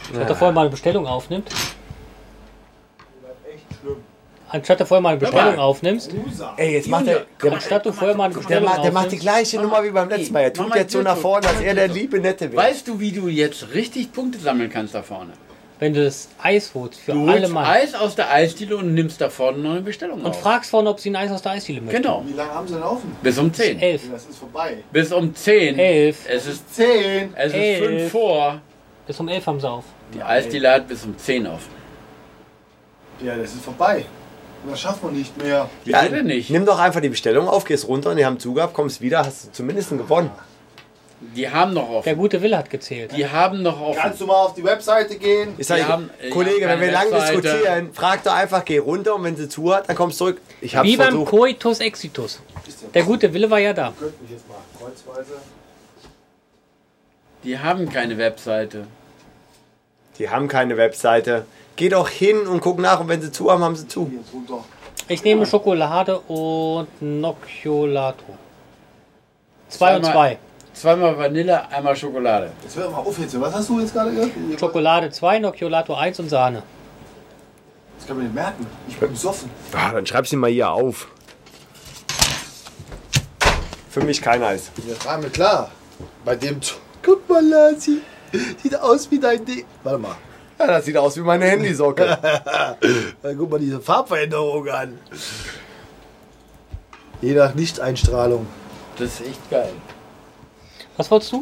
Anstatt 0.09 0.29
er 0.29 0.35
vorher 0.35 0.53
mal 0.53 0.61
eine 0.61 0.69
Bestellung 0.69 1.05
aufnimmt. 1.07 1.49
Das 1.49 1.57
ist 1.57 3.53
echt 3.53 3.65
schlimm. 3.81 4.03
Anstatt 4.53 4.79
du 4.79 4.85
vorher 4.85 5.01
mal 5.01 5.09
eine 5.09 5.17
Bestellung 5.17 5.55
mal. 5.55 5.61
aufnimmst. 5.63 6.11
Ey, 6.57 6.73
jetzt 6.73 6.87
macht 6.87 7.07
er. 7.07 7.25
Der, 7.41 7.53
Anstatt 7.53 7.85
du 7.87 7.91
vorher 7.91 8.15
mal 8.15 8.25
eine 8.25 8.33
der, 8.35 8.39
Bestellung 8.41 8.65
macht, 8.65 8.83
der 8.83 8.91
macht 8.91 9.11
die 9.11 9.17
gleiche 9.17 9.59
Nummer 9.59 9.83
wie 9.83 9.89
beim 9.89 10.07
letzten 10.07 10.31
Mal. 10.31 10.41
Er 10.43 10.53
tut 10.53 10.75
jetzt 10.75 10.91
so 10.93 11.01
nach 11.01 11.17
vorne, 11.17 11.47
als 11.47 11.59
er 11.59 11.73
der 11.73 11.87
liebe 11.87 12.19
Nette 12.19 12.51
wäre. 12.51 12.61
Weißt 12.61 12.87
du, 12.87 12.99
wie 12.99 13.11
du 13.11 13.27
jetzt 13.27 13.73
richtig 13.73 14.11
Punkte 14.13 14.37
sammeln 14.37 14.69
kannst 14.69 14.93
da 14.93 15.01
vorne? 15.01 15.33
Wenn 15.79 15.95
du 15.95 16.03
das 16.05 16.29
Eis 16.41 16.71
holst 16.75 16.99
für 17.01 17.13
Du 17.13 17.23
alle 17.27 17.41
holst 17.41 17.51
Mann. 17.51 17.65
Eis 17.65 17.95
aus 17.95 18.15
der 18.15 18.31
Eisdiele 18.31 18.77
und 18.77 18.93
nimmst 18.93 19.19
da 19.19 19.29
vorne 19.31 19.57
noch 19.57 19.71
eine 19.71 19.81
Bestellung 19.81 20.21
Und 20.21 20.27
auf. 20.27 20.39
fragst 20.39 20.69
vorne, 20.69 20.87
ob 20.87 20.99
sie 20.99 21.09
ein 21.09 21.15
Eis 21.15 21.31
aus 21.31 21.41
der 21.41 21.53
Eisdiele 21.53 21.81
möchten. 21.81 22.03
Genau. 22.03 22.23
Wie 22.27 22.33
lange 22.33 22.53
haben 22.53 22.67
sie 22.67 22.75
denn 22.75 22.83
offen? 22.83 23.15
Bis 23.23 23.37
um 23.39 23.51
10. 23.51 23.79
Elf. 23.79 24.03
Das 24.11 24.25
ist 24.27 24.37
vorbei. 24.37 24.77
Bis 24.91 25.11
um 25.11 25.33
10. 25.35 25.79
Elf. 25.79 26.29
Es 26.29 26.45
ist, 26.45 26.73
Zehn. 26.75 27.33
es 27.35 27.47
ist 27.47 27.53
Elf. 27.55 27.85
5 28.03 28.11
vor. 28.11 28.61
Bis 29.07 29.19
um 29.19 29.27
elf 29.27 29.45
haben 29.47 29.59
sie 29.59 29.67
auf. 29.69 29.83
Die 30.13 30.21
Eisdiele 30.21 30.71
hat 30.71 30.87
bis 30.87 31.03
um 31.05 31.17
10 31.17 31.47
offen. 31.47 31.71
Ja, 33.21 33.35
das 33.35 33.53
ist 33.55 33.65
vorbei. 33.65 34.05
Das 34.69 34.79
schafft 34.79 35.03
man 35.03 35.13
nicht 35.13 35.37
mehr. 35.41 35.69
Wieso 35.83 35.97
denn 36.09 36.25
nicht? 36.27 36.49
Nimm 36.49 36.65
doch 36.65 36.79
einfach 36.79 37.01
die 37.01 37.09
Bestellung 37.09 37.47
auf, 37.47 37.65
gehst 37.65 37.87
runter 37.87 38.11
und 38.11 38.17
die 38.17 38.25
haben 38.25 38.39
zugehabt, 38.39 38.73
kommst 38.73 39.01
wieder, 39.01 39.19
hast 39.19 39.47
du 39.47 39.51
zumindest 39.51 39.91
einen 39.91 39.99
gewonnen. 39.99 40.31
Die 41.35 41.49
haben 41.49 41.73
noch 41.73 41.87
Der 41.87 41.95
offen. 41.97 42.15
gute 42.17 42.41
Wille 42.41 42.57
hat 42.57 42.69
gezählt. 42.69 43.11
Die 43.15 43.25
haben 43.25 43.61
noch 43.61 43.79
offen. 43.79 43.97
Kannst 44.01 44.19
du 44.19 44.25
mal 44.25 44.35
auf 44.35 44.55
die 44.55 44.63
Webseite 44.63 45.15
gehen? 45.17 45.53
Ich 45.57 45.67
sag, 45.67 45.77
Wir 45.77 45.87
haben- 45.87 46.09
Kollege, 46.31 46.61
ja, 46.61 46.67
wenn 46.69 46.81
wir 46.81 46.91
keine 46.91 47.09
lang 47.09 47.11
Webseite. 47.13 47.41
diskutieren, 47.41 47.89
frag 47.93 48.23
doch 48.23 48.33
einfach, 48.33 48.65
geh 48.65 48.77
runter 48.79 49.15
und 49.15 49.23
wenn 49.23 49.35
sie 49.37 49.47
zu 49.47 49.73
hat, 49.73 49.87
dann 49.87 49.95
kommst 49.95 50.19
du 50.19 50.25
zurück. 50.25 50.41
Ich 50.59 50.75
hab's 50.75 50.85
Wie 50.87 50.97
beim 50.97 51.07
versucht. 51.11 51.29
Coitus 51.31 51.79
Exitus. 51.79 52.41
Der 52.93 53.03
gute 53.03 53.33
Wille 53.33 53.49
war 53.49 53.59
ja 53.59 53.71
da. 53.73 53.93
Könnt 53.97 54.21
mich 54.21 54.31
jetzt 54.31 54.47
mal 54.49 54.57
kreuzweise. 54.77 55.31
Die 57.43 57.57
haben 57.59 57.89
keine 57.89 58.17
Webseite. 58.17 58.87
Die 60.19 60.29
haben 60.29 60.47
keine 60.47 60.77
Webseite. 60.77 61.45
Geh 61.75 61.89
doch 61.89 62.07
hin 62.09 62.47
und 62.47 62.61
guck 62.61 62.79
nach 62.79 62.99
und 62.99 63.07
wenn 63.07 63.21
sie 63.21 63.31
zu 63.31 63.49
haben, 63.51 63.63
haben 63.63 63.75
sie 63.75 63.87
zu. 63.87 64.11
Ich 65.07 65.23
nehme 65.23 65.45
Schokolade 65.45 66.19
und 66.19 66.87
Nocciolato. 67.01 68.25
Zwei 69.69 69.95
und 69.95 70.05
zwei. 70.05 70.37
Zweimal 70.73 71.17
Vanille, 71.17 71.69
einmal 71.69 71.95
Schokolade. 71.95 72.51
Jetzt 72.63 72.75
hör 72.75 72.89
mal 72.89 72.97
auf 72.97 73.17
jetzt. 73.19 73.39
Was 73.39 73.53
hast 73.53 73.69
du 73.69 73.79
jetzt 73.79 73.93
gerade 73.93 74.11
gehört? 74.11 74.31
Schokolade 74.59 75.09
2, 75.09 75.39
Nocciolato 75.39 75.93
1 75.93 76.19
und 76.19 76.29
Sahne. 76.29 76.63
Das 77.97 78.07
kann 78.07 78.17
man 78.17 78.25
nicht 78.25 78.35
merken. 78.35 78.65
Ich 78.87 78.97
bin 78.97 79.11
besoffen. 79.11 79.49
Ah, 79.71 79.91
dann 79.91 80.05
schreib 80.05 80.27
sie 80.27 80.35
mal 80.35 80.49
hier 80.49 80.71
auf. 80.71 81.07
Für 83.89 84.01
mich 84.01 84.21
kein 84.21 84.41
Eis. 84.41 84.71
Das 84.87 85.05
war 85.05 85.19
mir 85.19 85.29
klar. 85.29 85.69
Bei 86.25 86.35
dem. 86.35 86.59
Guck 87.03 87.29
mal, 87.29 87.45
Lassi. 87.45 88.01
Sieht 88.61 88.75
aus 88.79 89.09
wie 89.11 89.19
dein 89.19 89.45
Ding. 89.45 89.65
Warte 89.83 89.99
mal. 89.99 90.15
Ja, 90.59 90.67
das 90.67 90.85
sieht 90.85 90.97
aus 90.97 91.17
wie 91.17 91.21
meine 91.21 91.45
Handysocke. 91.45 92.05
Dann 93.23 93.37
guck 93.37 93.49
mal 93.51 93.59
diese 93.59 93.79
Farbveränderung 93.81 94.67
an. 94.69 94.99
Je 97.21 97.33
nach 97.33 97.53
Lichteinstrahlung. 97.55 98.45
Das 98.97 99.19
ist 99.19 99.21
echt 99.27 99.49
geil. 99.49 99.71
Was 100.97 101.09
wolltest 101.09 101.31
du? 101.31 101.41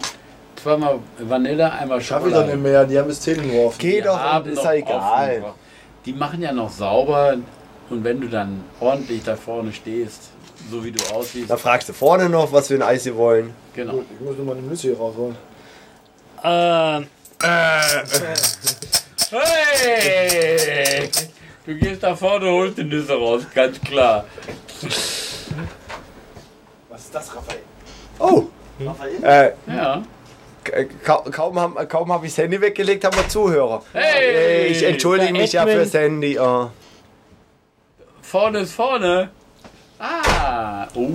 Zweimal 0.62 1.00
Vanille, 1.18 1.72
einmal 1.72 2.00
Schaffe 2.02 2.28
ich 2.28 2.34
doch 2.34 2.42
Schokolade. 2.42 2.58
nicht 2.62 2.64
mehr. 2.72 2.86
Die 2.86 2.98
haben 3.00 3.10
es 3.10 3.20
10 3.22 3.42
geworfen. 3.42 3.76
Geh 3.80 3.96
Die 3.98 4.02
doch, 4.02 4.18
haben 4.20 4.50
ist 4.50 4.56
noch 4.58 4.66
ja 4.66 4.74
egal. 4.74 5.42
offen. 5.44 5.54
Die 6.06 6.14
machen 6.14 6.42
ja 6.42 6.52
noch 6.52 6.70
sauber 6.70 7.36
und 7.90 8.04
wenn 8.04 8.22
du 8.22 8.28
dann 8.30 8.64
ordentlich 8.80 9.24
da 9.24 9.36
vorne 9.36 9.74
stehst, 9.74 10.30
so 10.70 10.84
wie 10.86 10.92
du 10.92 11.04
aussiehst, 11.14 11.50
Da 11.50 11.58
fragst 11.58 11.90
du 11.90 11.94
vorne 11.94 12.30
noch, 12.30 12.52
was 12.54 12.68
für 12.68 12.76
ein 12.76 12.82
Eis 12.84 13.04
sie 13.04 13.16
wollen. 13.16 13.54
genau. 13.76 14.04
Ich 14.20 14.26
muss 14.26 14.38
nur 14.38 14.46
mal 14.46 14.56
eine 14.58 14.62
Nüsse 14.68 14.88
hier 14.90 14.98
rausholen. 14.98 15.36
Ähm, 16.44 17.08
Hey! 19.32 21.10
Du 21.66 21.76
gehst 21.76 22.03
da 22.03 22.16
vorne 22.16 22.48
und 22.48 22.53
holst 22.53 22.78
die 22.78 22.84
Nüsse 22.84 23.14
raus, 23.14 23.44
ganz 23.53 23.80
klar. 23.80 24.26
Was 26.90 27.02
ist 27.02 27.16
das, 27.16 27.34
Raphael? 27.36 27.60
Oh, 28.20 28.44
Raphael? 28.84 29.24
äh, 29.24 29.52
Ja. 29.74 30.03
ka- 30.64 30.84
ka- 31.03 31.30
kaum 31.32 31.58
habe 31.60 31.88
kaum 31.88 32.12
hab 32.12 32.24
ich 32.24 32.32
das 32.32 32.40
Handy 32.44 32.60
weggelegt, 32.60 33.03
haben 33.06 33.16
wir 33.16 33.28
Zuhörer. 33.30 33.82
Hey! 33.94 34.68
Ich 34.68 34.84
entschuldige 34.84 35.32
mich 35.34 35.53
ja 35.53 35.66
fürs 35.66 35.94
Handy. 35.94 36.38
Oh. 36.38 36.70
Vorne 38.22 38.60
ist 38.60 38.74
vorne. 38.74 39.30
Ah! 39.99 40.88
Oh! 40.95 41.10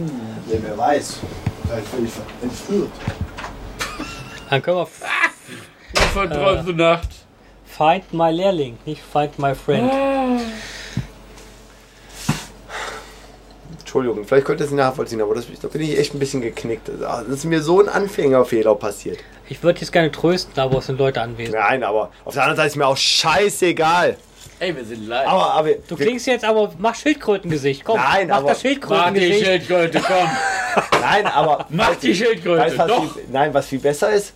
Ja, 0.48 0.58
wer 0.62 0.78
weiß. 0.78 1.18
Vielleicht 1.66 1.92
bin 1.94 2.06
ich 2.06 2.12
entführt. 2.42 2.90
dann 4.48 4.62
können 4.62 4.76
wir 4.78 4.88
Wovon 5.94 6.30
träumst 6.30 6.68
du 6.68 6.72
nachts? 6.72 7.25
Find 7.76 8.12
my 8.12 8.30
Lehrling, 8.30 8.78
nicht 8.86 9.02
Find 9.02 9.38
my 9.38 9.54
Friend. 9.54 9.90
Entschuldigung, 13.80 14.24
vielleicht 14.24 14.46
könnt 14.46 14.60
ihr 14.60 14.66
es 14.66 14.72
nachvollziehen, 14.72 15.20
aber 15.20 15.34
das, 15.34 15.46
da 15.60 15.68
bin 15.68 15.82
ich 15.82 15.98
echt 15.98 16.14
ein 16.14 16.18
bisschen 16.18 16.40
geknickt. 16.40 16.88
Das 17.00 17.26
ist 17.28 17.44
mir 17.44 17.62
so 17.62 17.80
ein 17.80 17.88
Anfängerfehler 17.88 18.74
passiert. 18.74 19.18
Ich 19.48 19.62
würde 19.62 19.80
jetzt 19.80 19.92
gerne 19.92 20.10
trösten, 20.10 20.58
aber 20.58 20.78
es 20.78 20.86
sind 20.86 20.98
Leute 20.98 21.20
anwesend. 21.20 21.54
Nein, 21.54 21.84
aber 21.84 22.10
auf 22.24 22.34
der 22.34 22.42
anderen 22.44 22.56
Seite 22.56 22.68
ist 22.68 22.76
mir 22.76 22.86
auch 22.86 22.96
scheißegal. 22.96 24.16
Ey, 24.58 24.74
wir 24.74 24.84
sind 24.84 25.06
live. 25.06 25.28
Aber, 25.28 25.50
aber 25.52 25.70
Du 25.86 25.96
klingst 25.96 26.26
jetzt 26.26 26.44
aber, 26.44 26.72
mach 26.78 26.94
Schildkrötengesicht, 26.94 27.84
komm. 27.84 27.96
Nein, 27.96 28.28
mach 28.28 28.38
aber- 28.38 28.48
das 28.48 28.56
Mach 28.58 28.62
die 28.62 28.68
Schildkrötengesicht. 28.68 29.44
Schildkröte, 29.44 30.00
komm! 30.00 30.30
nein, 31.00 31.26
aber 31.26 31.66
Mach 31.68 31.94
die 31.96 32.14
Schildkröte, 32.14 32.62
weißt, 32.62 32.78
was 32.78 32.88
doch! 32.88 33.12
viel, 33.14 33.24
nein, 33.30 33.52
was 33.52 33.66
viel 33.66 33.80
besser 33.80 34.12
ist. 34.12 34.32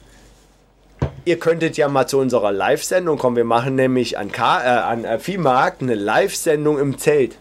Ihr 1.31 1.39
könntet 1.39 1.77
ja 1.77 1.87
mal 1.87 2.09
zu 2.09 2.19
unserer 2.19 2.51
Live-Sendung 2.51 3.17
kommen. 3.17 3.37
Wir 3.37 3.45
machen 3.45 3.77
nämlich 3.77 4.19
an, 4.19 4.33
K, 4.33 4.65
äh, 4.65 4.67
an 4.81 5.05
äh, 5.05 5.21
Viehmarkt 5.21 5.81
eine 5.81 5.95
Live-Sendung 5.95 6.77
im 6.81 6.99
Zelt. 6.99 7.37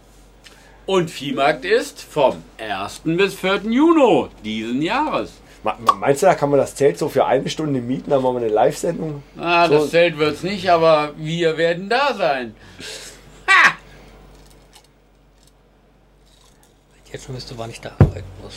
Und 0.85 1.09
Viehmarkt 1.09 1.65
ist 1.65 1.99
vom 1.99 2.43
1. 2.59 3.01
bis 3.05 3.33
4. 3.33 3.61
Juni 3.67 4.27
diesen 4.45 4.83
Jahres. 4.83 5.31
Meinst 5.99 6.21
du, 6.21 6.27
da 6.27 6.35
kann 6.35 6.51
man 6.51 6.59
das 6.59 6.75
Zelt 6.75 6.99
so 6.99 7.09
für 7.09 7.25
eine 7.25 7.49
Stunde 7.49 7.81
mieten? 7.81 8.11
Dann 8.11 8.21
machen 8.21 8.35
wir 8.35 8.41
eine 8.43 8.53
Live-Sendung? 8.53 9.23
Ah, 9.39 9.67
So- 9.67 9.79
das 9.79 9.89
Zelt 9.89 10.19
wird's 10.19 10.43
nicht, 10.43 10.69
aber 10.69 11.13
wir 11.17 11.57
werden 11.57 11.89
da 11.89 12.13
sein. 12.13 12.55
Jetzt 17.11 17.25
schon 17.25 17.35
wüsste, 17.35 17.55
wann 17.57 17.71
ich 17.71 17.81
da 17.81 17.89
arbeiten 17.97 18.27
muss. 18.43 18.55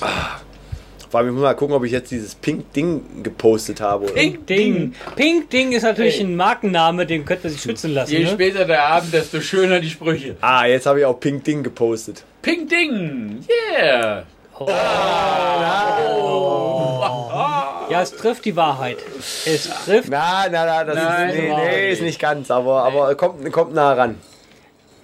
Vor 1.13 1.19
allem, 1.21 1.29
ich 1.29 1.35
muss 1.35 1.43
mal 1.43 1.53
gucken, 1.53 1.77
ob 1.77 1.85
ich 1.85 1.93
jetzt 1.93 2.11
dieses 2.11 2.35
Pink-Ding 2.35 3.23
gepostet 3.23 3.83
habe. 3.83 4.05
Oder? 4.07 4.15
Pink 4.15 4.47
Ding. 4.47 4.95
Pink 5.15 5.51
Ding 5.51 5.73
ist 5.73 5.83
natürlich 5.83 6.17
Ey. 6.21 6.25
ein 6.25 6.37
Markenname, 6.37 7.05
den 7.05 7.27
könnte 7.27 7.45
man 7.49 7.53
sich 7.53 7.61
schützen 7.61 7.93
lassen. 7.93 8.13
Je 8.13 8.21
Ne? 8.25 8.31
später 8.31 8.65
der 8.65 8.83
Abend, 8.87 9.13
desto 9.13 9.43
schöner 9.43 9.79
die 9.79 9.91
Sprüche. 9.91 10.37
Ah, 10.41 10.65
jetzt 10.65 10.87
habe 10.87 11.01
ich 11.01 11.05
auch 11.05 11.21
Pink-Ding 11.21 11.63
gepostet. 11.63 12.25
Pink 12.41 12.71
Ding! 12.71 13.45
Yeah! 13.79 14.23
Ja, 17.91 18.01
es 18.01 18.13
trifft 18.17 18.47
die 18.47 18.57
Wahrheit. 18.57 18.97
Es 19.45 19.69
trifft. 19.85 20.09
Na, 20.09 20.45
na, 20.51 20.65
na, 20.65 20.85
das 20.85 20.95
Nein, 20.95 21.29
ist, 21.29 21.37
nee, 21.37 21.49
nee, 21.55 21.81
nicht. 21.83 21.93
ist 21.93 22.03
nicht 22.03 22.21
ganz, 22.21 22.51
aber, 22.51 22.85
aber 22.85 23.15
kommt, 23.17 23.53
kommt 23.53 23.75
nah 23.75 23.93
ran. 23.93 24.15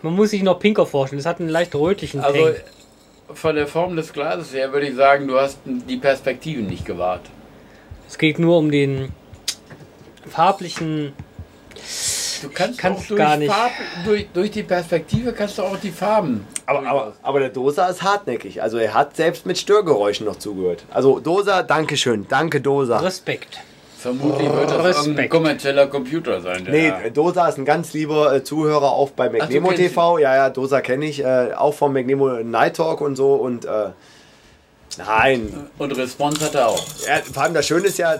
Man 0.00 0.14
muss 0.14 0.30
sich 0.30 0.42
noch 0.42 0.58
pinker 0.58 0.86
vorstellen. 0.86 1.20
Es 1.20 1.26
hat 1.26 1.38
einen 1.40 1.50
leicht 1.50 1.74
rötlichen 1.74 2.20
Also 2.20 2.38
Tang. 2.46 2.54
Von 3.32 3.54
der 3.54 3.66
Form 3.66 3.96
des 3.96 4.12
Glases 4.12 4.52
her 4.54 4.72
würde 4.72 4.88
ich 4.88 4.94
sagen, 4.94 5.28
du 5.28 5.38
hast 5.38 5.58
die 5.64 5.96
Perspektiven 5.96 6.66
nicht 6.66 6.84
gewahrt. 6.84 7.22
Es 8.08 8.18
geht 8.18 8.38
nur 8.38 8.58
um 8.58 8.70
den 8.70 9.12
farblichen. 10.28 11.12
Du 12.42 12.48
kannst 12.48 12.78
kann's 12.78 13.00
auch 13.00 13.06
durch, 13.06 13.18
gar 13.18 13.36
nicht. 13.36 13.52
Farb, 13.52 13.72
durch, 14.04 14.28
durch 14.32 14.50
die 14.50 14.62
Perspektive 14.62 15.32
kannst 15.32 15.58
du 15.58 15.62
auch 15.62 15.76
die 15.78 15.90
Farben. 15.90 16.46
Aber, 16.66 16.86
aber, 16.86 17.12
aber 17.22 17.40
der 17.40 17.48
Dosa 17.48 17.88
ist 17.88 18.02
hartnäckig. 18.02 18.62
Also 18.62 18.78
er 18.78 18.94
hat 18.94 19.16
selbst 19.16 19.44
mit 19.44 19.58
Störgeräuschen 19.58 20.26
noch 20.26 20.36
zugehört. 20.36 20.84
Also 20.90 21.18
Dosa, 21.18 21.62
Dankeschön. 21.62 22.26
Danke 22.28 22.60
Dosa. 22.60 22.98
Respekt. 22.98 23.58
Vermutlich 24.00 24.48
wird 24.52 24.70
das 24.70 24.78
Respekt. 24.84 24.98
irgendein 25.06 25.28
kommerzieller 25.28 25.86
Computer 25.88 26.40
sein. 26.40 26.64
Der 26.64 26.72
Nee, 26.72 26.90
da- 26.90 27.10
Dosa 27.10 27.48
ist 27.48 27.58
ein 27.58 27.64
ganz 27.64 27.92
lieber 27.92 28.32
äh, 28.32 28.44
Zuhörer 28.44 28.92
auch 28.92 29.10
bei 29.10 29.28
McNemo 29.28 29.72
TV. 29.72 30.18
Ja, 30.18 30.36
ja, 30.36 30.50
Dosa 30.50 30.80
kenne 30.80 31.06
ich. 31.06 31.24
Äh, 31.24 31.52
auch 31.56 31.74
vom 31.74 31.92
McNemo 31.92 32.28
Night 32.44 32.76
Talk 32.76 33.00
und 33.00 33.16
so. 33.16 33.34
Und 33.34 33.64
äh, 33.64 33.88
nein. 34.98 35.66
Und 35.78 35.96
Response 35.96 36.44
hat 36.44 36.54
er 36.54 36.68
auch. 36.68 36.84
Ja, 37.06 37.16
vor 37.32 37.42
allem 37.42 37.54
das 37.54 37.66
Schöne 37.66 37.86
ist 37.88 37.98
ja. 37.98 38.16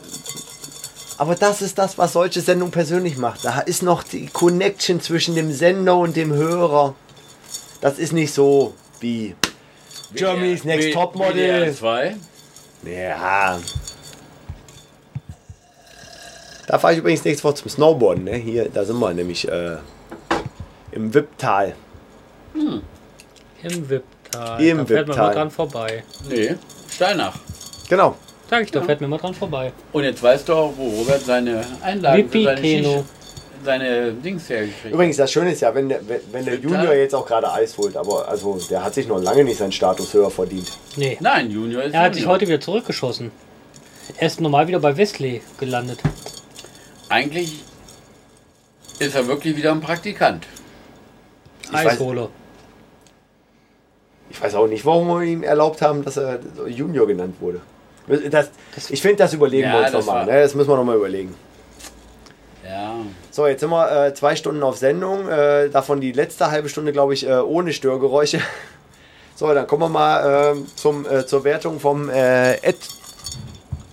Aber 1.17 1.35
das 1.35 1.63
ist 1.63 1.79
das, 1.79 1.99
was 1.99 2.13
solche 2.13 2.41
Sendungen 2.41 2.71
persönlich 2.73 3.17
macht. 3.17 3.45
Da 3.45 3.61
ist 3.61 3.83
noch 3.83 4.03
die 4.05 4.27
Connection 4.27 5.01
zwischen 5.01 5.35
dem 5.35 5.53
Sender 5.53 5.97
und 5.97 6.17
dem 6.17 6.33
Hörer. 6.33 6.95
Das 7.81 7.99
ist 7.99 8.13
nicht 8.13 8.33
so 8.35 8.75
wie 9.01 9.35
Germany's 10.15 10.65
Next 10.65 10.93
Topmodel. 10.93 11.73
2. 11.75 12.17
Ja. 12.85 13.59
Da 16.69 16.79
fahre 16.79 16.93
ich 16.93 16.99
übrigens 16.99 17.25
nächste 17.25 17.45
Woche 17.45 17.55
zum 17.55 17.71
Snowboarden. 17.71 18.25
Ne? 18.25 18.37
Hier, 18.37 18.69
da 18.69 18.85
sind 18.85 18.99
wir 18.99 19.13
nämlich 19.15 19.49
äh, 19.49 19.77
im 20.93 21.13
Wipptal. 21.15 21.75
Im 22.55 23.89
Wipptal. 23.89 24.63
Im 24.63 24.79
da 24.79 24.85
fährt 24.85 25.09
man 25.09 25.17
mal 25.17 25.35
dran 25.35 25.51
vorbei. 25.51 26.05
Nee, 26.29 26.55
Steinach. 26.91 27.35
Genau. 27.89 28.17
Sag 28.51 28.63
ich 28.65 28.71
doch, 28.71 28.85
fährt 28.85 29.01
mir 29.01 29.09
mal 29.09 29.19
dran 29.19 29.35
vorbei. 29.35 29.73
Und 29.93 30.05
jetzt 30.05 30.23
weißt 30.23 30.49
du 30.49 30.53
auch, 30.55 30.73
wo 30.77 30.89
Robert 31.01 31.23
seine 31.23 31.65
Einlagen 31.83 32.29
für 32.29 32.43
seine. 32.45 32.61
Shish- 32.61 33.03
seine 33.65 34.13
Dings 34.13 34.49
hergekriegt 34.49 34.85
hat. 34.85 34.93
Übrigens, 34.93 35.17
das 35.17 35.33
Schöne 35.33 35.51
ist 35.51 35.63
ja, 35.63 35.75
wenn 35.75 35.89
der, 35.89 35.99
wenn, 36.31 36.45
der? 36.45 36.55
Junior 36.61 36.95
jetzt 36.95 37.13
auch 37.13 37.27
gerade 37.27 37.51
Eis 37.53 37.77
holt, 37.77 37.97
aber 37.97 38.29
also 38.29 38.57
der 38.71 38.85
hat 38.85 38.95
sich 38.95 39.09
noch 39.09 39.21
lange 39.21 39.43
nicht 39.43 39.59
seinen 39.59 39.73
Status 39.73 40.15
höher 40.15 40.31
verdient. 40.31 40.71
Nee. 40.95 41.17
Nein, 41.21 41.51
Junior 41.51 41.83
ist 41.83 41.93
Er 41.93 42.03
hat 42.03 42.15
sich 42.15 42.23
Junior. 42.23 42.35
heute 42.37 42.47
wieder 42.47 42.61
zurückgeschossen. 42.61 43.33
Er 44.17 44.29
ist 44.29 44.41
normal 44.41 44.69
wieder 44.69 44.79
bei 44.79 44.97
Wesley 44.97 45.43
gelandet. 45.59 45.99
Eigentlich 47.09 47.63
ist 48.99 49.15
er 49.15 49.27
wirklich 49.27 49.57
wieder 49.57 49.73
ein 49.73 49.81
Praktikant. 49.81 50.47
Eishole. 51.73 52.29
Ich 54.31 54.43
weiß 54.43 54.55
auch 54.57 54.67
nicht, 54.67 54.85
warum 54.85 55.09
wir 55.09 55.23
ihm 55.23 55.43
erlaubt 55.43 55.81
haben, 55.83 56.05
dass 56.05 56.17
er 56.17 56.39
Junior 56.67 57.07
genannt 57.07 57.37
wurde. 57.41 57.61
Das, 58.31 58.51
ich 58.91 59.01
finde, 59.03 59.17
das 59.17 59.35
überlegen 59.35 59.69
Ja, 59.69 59.75
wir 59.75 59.81
uns 59.83 59.93
das 59.93 60.07
nochmal. 60.07 60.27
Ne? 60.27 60.41
Das 60.41 60.55
müssen 60.55 60.69
wir 60.71 60.77
nochmal 60.77 60.97
überlegen. 60.97 61.35
Ja. 62.67 62.97
So, 63.31 63.47
jetzt 63.47 63.61
sind 63.61 63.71
wir 63.71 64.07
äh, 64.07 64.15
zwei 64.15 64.37
Stunden 64.37 64.63
auf 64.63 64.77
Sendung. 64.79 65.29
Äh, 65.29 65.69
davon 65.71 66.01
die 66.01 66.13
letzte 66.13 66.51
halbe 66.51 66.69
Stunde, 66.69 66.93
glaube 66.93 67.15
ich, 67.15 67.27
äh, 67.27 67.33
ohne 67.39 67.73
Störgeräusche. 67.73 68.41
So, 69.37 69.55
dann 69.55 69.69
kommen 69.69 69.83
wir 69.83 69.89
mal 69.89 70.57
äh, 70.57 70.57
zum, 70.75 71.07
äh, 71.07 71.25
zur 71.25 71.45
Wertung 71.45 71.79
vom 71.79 72.11
äh, 72.11 72.55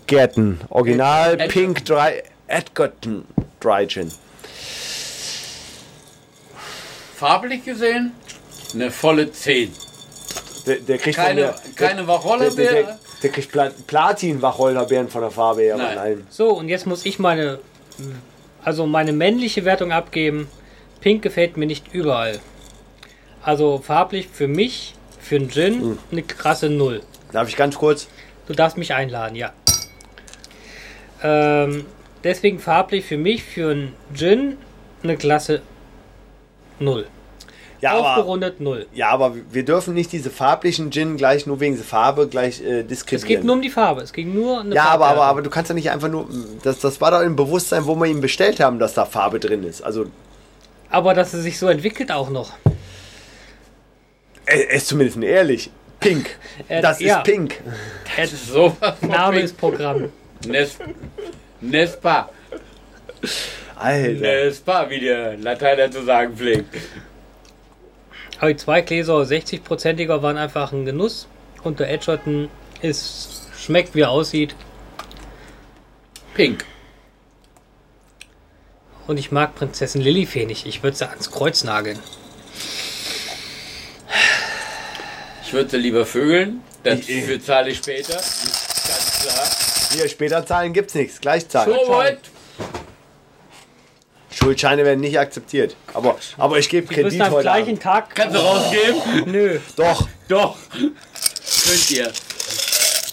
Edgerton. 0.07 0.59
Original 0.71 1.39
Ed- 1.39 1.51
Pink 1.51 1.85
Dry 1.85 2.23
Edgerton 2.47 3.25
Dry 3.59 3.87
Gin. 3.87 4.11
Farblich 7.15 7.63
gesehen 7.63 8.11
eine 8.73 8.91
volle 8.91 9.31
10. 9.31 9.71
Der, 10.67 10.77
der 10.77 10.97
kriegt 10.97 11.15
Keine, 11.15 11.41
mir- 11.41 11.55
keine 11.75 11.95
der, 11.97 12.05
der, 12.05 12.07
Wacholderbeere. 12.07 12.73
der, 12.73 12.99
der 13.23 13.29
kriegt 13.29 13.51
Pla 13.51 13.71
Platin-Wacholderbeeren 13.87 15.07
von 15.09 15.21
der 15.21 15.31
Farbe 15.31 15.61
her. 15.61 15.77
Nein. 15.77 15.89
Von 15.89 15.97
allen. 15.97 16.27
So, 16.29 16.49
und 16.49 16.67
jetzt 16.69 16.85
muss 16.87 17.05
ich 17.05 17.19
meine, 17.19 17.59
also 18.63 18.85
meine 18.85 19.13
männliche 19.13 19.63
Wertung 19.63 19.91
abgeben. 19.91 20.49
Pink 21.01 21.21
gefällt 21.21 21.55
mir 21.55 21.67
nicht 21.67 21.93
überall. 21.93 22.39
Also 23.43 23.77
farblich 23.77 24.27
für 24.27 24.47
mich, 24.47 24.95
für 25.19 25.35
einen 25.35 25.49
Gin, 25.51 25.81
Hm. 25.81 25.99
eine 26.11 26.23
krasse 26.23 26.69
Null. 26.69 27.01
Darf 27.31 27.47
ich 27.47 27.55
ganz 27.55 27.75
kurz? 27.75 28.07
Du 28.47 28.53
darfst 28.53 28.77
mich 28.77 28.93
einladen, 28.93 29.35
ja. 29.35 29.53
Ähm, 31.23 31.85
deswegen 32.25 32.59
farblich 32.59 33.05
für 33.05 33.17
mich, 33.17 33.43
für 33.43 33.71
einen 33.71 33.93
Gin, 34.13 34.57
eine 35.03 35.15
Klasse 35.15 35.61
Null. 36.79 37.07
Ja, 37.81 37.91
aber, 37.91 38.09
Aufgerundet 38.17 38.59
Null. 38.59 38.87
ja, 38.93 39.09
aber 39.09 39.35
wir 39.51 39.63
dürfen 39.63 39.93
nicht 39.93 40.11
diese 40.11 40.29
farblichen 40.29 40.91
Gin 40.91 41.17
gleich 41.17 41.45
nur 41.45 41.59
wegen 41.59 41.75
der 41.75 41.85
Farbe 41.85 42.27
gleich 42.27 42.61
äh, 42.61 42.79
Es 42.81 42.87
diskriminieren. 42.87 43.27
geht 43.41 43.43
nur 43.45 43.55
um 43.55 43.61
die 43.61 43.69
Farbe. 43.69 44.01
Es 44.01 44.11
ging 44.11 44.33
nur 44.33 44.61
eine 44.61 44.73
Ja, 44.75 44.85
aber, 44.85 44.91
aber, 44.93 44.99
Farbwertung. 45.17 45.29
aber 45.29 45.41
du 45.43 45.49
kannst 45.51 45.69
ja 45.69 45.75
nicht 45.75 45.91
einfach 45.91 46.07
nur. 46.09 46.27
Das, 46.63 46.79
das 46.79 46.99
war 46.99 47.11
doch 47.11 47.21
im 47.21 47.35
Bewusstsein, 47.35 47.85
wo 47.85 47.95
wir 47.95 48.07
ihn 48.07 48.21
bestellt 48.21 48.59
haben, 48.59 48.79
dass 48.79 48.93
da 48.93 49.05
Farbe 49.05 49.39
drin 49.39 49.63
ist. 49.63 49.81
Also 49.81 50.07
aber 50.89 51.13
dass 51.13 51.33
es 51.33 51.43
sich 51.43 51.59
so 51.59 51.67
entwickelt 51.67 52.11
auch 52.11 52.29
noch. 52.29 52.53
er, 54.45 54.69
er 54.69 54.75
ist 54.77 54.87
zumindest 54.87 55.21
ehrlich. 55.21 55.69
Pink. 55.99 56.27
Äh, 56.67 56.81
Das 56.81 56.99
ja. 57.01 57.17
ist 57.17 57.23
pink. 57.25 57.61
Äh, 58.17 58.25
So 58.27 58.75
was 58.79 58.97
von 58.99 59.09
Name 59.09 59.39
ist 59.41 59.57
Programm. 59.57 60.09
Nes 61.61 61.91
Nespa. 61.91 62.29
Alter. 63.75 64.11
Nespa, 64.21 64.89
wie 64.89 64.99
der 64.99 65.37
Lateiner 65.37 65.89
zu 65.91 66.03
sagen 66.03 66.35
pflegt. 66.35 66.75
Aber 68.39 68.49
die 68.53 68.57
zwei 68.57 68.81
Gläser 68.81 69.15
60-prozentiger 69.21 70.21
waren 70.21 70.37
einfach 70.37 70.71
ein 70.71 70.85
Genuss. 70.85 71.27
Und 71.63 71.79
der 71.79 71.89
Edgerton 71.89 72.49
ist, 72.81 73.47
schmeckt 73.57 73.95
wie 73.95 74.01
er 74.01 74.11
aussieht. 74.11 74.55
Pink. 76.35 76.65
Und 79.07 79.17
ich 79.17 79.31
mag 79.31 79.55
Prinzessin 79.55 80.01
Lilifee 80.01 80.45
nicht. 80.45 80.65
Ich 80.65 80.83
würde 80.83 80.97
sie 80.97 81.07
ans 81.07 81.31
Kreuz 81.31 81.63
nageln. 81.63 81.99
Ich 85.45 85.53
würde 85.53 85.69
sie 85.69 85.77
lieber 85.77 86.05
vögeln. 86.05 86.61
Ich- 86.83 87.09
ich- 87.09 87.21
Dafür 87.21 87.41
zahle 87.41 87.69
ich 87.69 87.77
später. 87.77 88.19
Hier, 89.95 90.09
später 90.09 90.45
zahlen 90.45 90.73
gibt's 90.73 90.93
nichts. 90.95 91.21
Gleich 91.21 91.47
zahlen. 91.47 91.75
So 91.85 91.91
weit. 91.93 92.19
Schuldscheine 94.31 94.83
werden 94.83 94.99
nicht 94.99 95.17
akzeptiert. 95.17 95.75
Aber, 95.93 96.17
aber 96.37 96.59
ich 96.59 96.67
gebe 96.67 96.93
Kredit 96.93 97.21
am 97.21 97.31
heute 97.31 97.43
gleichen 97.43 97.69
Abend. 97.69 97.83
Tag. 97.83 98.13
Kannst 98.15 98.35
du 98.35 98.39
rausgeben? 98.39 99.31
Nö. 99.31 99.59
Doch, 99.77 100.07
Doch. 100.27 100.57
Könnt 100.71 101.91
ihr. 101.91 102.11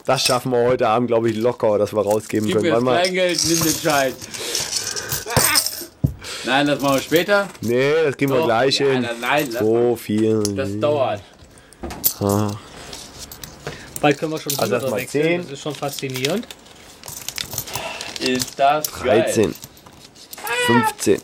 das 0.05 0.25
schaffen 0.25 0.51
wir 0.51 0.65
heute 0.65 0.89
Abend, 0.89 1.07
glaube 1.09 1.31
ich, 1.31 1.37
locker, 1.37 1.79
dass 1.79 1.93
wir 1.95 2.03
rausgeben 2.03 2.49
Gib 2.49 2.57
mir 2.57 2.63
können. 2.63 2.75
das 2.75 2.83
mal. 2.83 3.01
Kleingeld, 3.03 3.41
nimm 3.47 3.63
den 3.63 3.75
Schein. 3.75 4.13
Nein, 6.45 6.67
das 6.67 6.81
machen 6.81 6.95
wir 6.97 7.03
später. 7.03 7.49
Nee, 7.61 7.93
das 8.05 8.17
geben 8.17 8.33
wir 8.33 8.39
Doch. 8.41 8.47
gleich 8.47 8.81
Ja, 8.81 8.87
hin. 8.87 9.03
nein, 9.03 9.17
nein, 9.21 9.49
lass 9.53 9.63
So 9.63 9.95
viel. 9.97 10.43
Das 10.57 10.81
dauert. 10.81 11.21
Bald 14.01 14.19
können 14.19 14.33
wir 14.33 14.41
schon 14.41 14.53
Also 14.53 14.63
Hunderter 14.65 14.83
erstmal 14.87 15.01
wechseln. 15.03 15.23
10. 15.23 15.43
Das 15.43 15.51
ist 15.53 15.63
schon 15.63 15.75
faszinierend. 15.77 16.49
Ist 18.23 18.59
das 18.59 18.93
geil. 19.03 19.23
13, 19.23 19.55
15, 20.67 21.21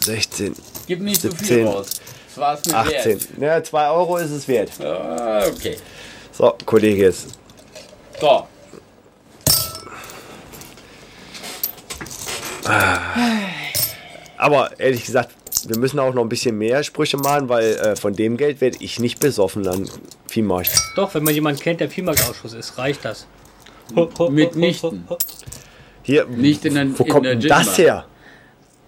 16, 0.00 0.54
Gib 0.86 1.00
nicht 1.00 1.20
zu 1.20 1.30
17, 1.30 1.46
viel 1.46 1.66
raus. 1.66 1.90
Mir 2.36 2.76
18. 2.76 3.20
Ja, 3.40 3.62
2 3.64 3.88
Euro 3.88 4.18
ist 4.18 4.30
es 4.30 4.46
wert. 4.46 4.78
wert. 4.78 4.90
Ah, 4.90 5.46
okay. 5.46 5.78
So, 6.32 6.54
Kollege 6.66 7.04
jetzt. 7.04 7.28
So. 8.20 8.46
Aber 14.36 14.78
ehrlich 14.78 15.04
gesagt, 15.06 15.30
wir 15.66 15.78
müssen 15.78 15.98
auch 15.98 16.12
noch 16.12 16.22
ein 16.22 16.28
bisschen 16.28 16.58
mehr 16.58 16.82
Sprüche 16.82 17.16
machen, 17.16 17.48
weil 17.48 17.74
äh, 17.76 17.96
von 17.96 18.14
dem 18.14 18.36
Geld 18.36 18.60
werde 18.60 18.76
ich 18.80 18.98
nicht 18.98 19.18
besoffen 19.18 19.66
an 19.66 19.88
Viehmarkt. 20.28 20.70
Doch, 20.96 21.14
wenn 21.14 21.24
man 21.24 21.34
jemanden 21.34 21.60
kennt, 21.60 21.80
der 21.80 21.88
Viehmarktausschuss 21.88 22.52
ist, 22.52 22.76
reicht 22.76 23.04
das. 23.04 23.26
Mitnichten. 24.28 25.08
Hier, 26.06 26.24
Nicht 26.26 26.64
in 26.64 26.74
der- 26.74 26.96
wo 26.96 27.02
in 27.02 27.10
kommt 27.10 27.26
denn 27.26 27.40
das 27.40 27.76
her? 27.78 28.06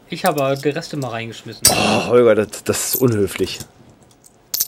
Ich 0.08 0.24
habe 0.24 0.56
die 0.62 0.68
Reste 0.68 0.96
mal 0.96 1.08
reingeschmissen. 1.08 1.66
Oh, 1.68 2.06
Holger, 2.06 2.36
das, 2.36 2.62
das 2.62 2.94
ist 2.94 2.96
unhöflich. 3.02 3.58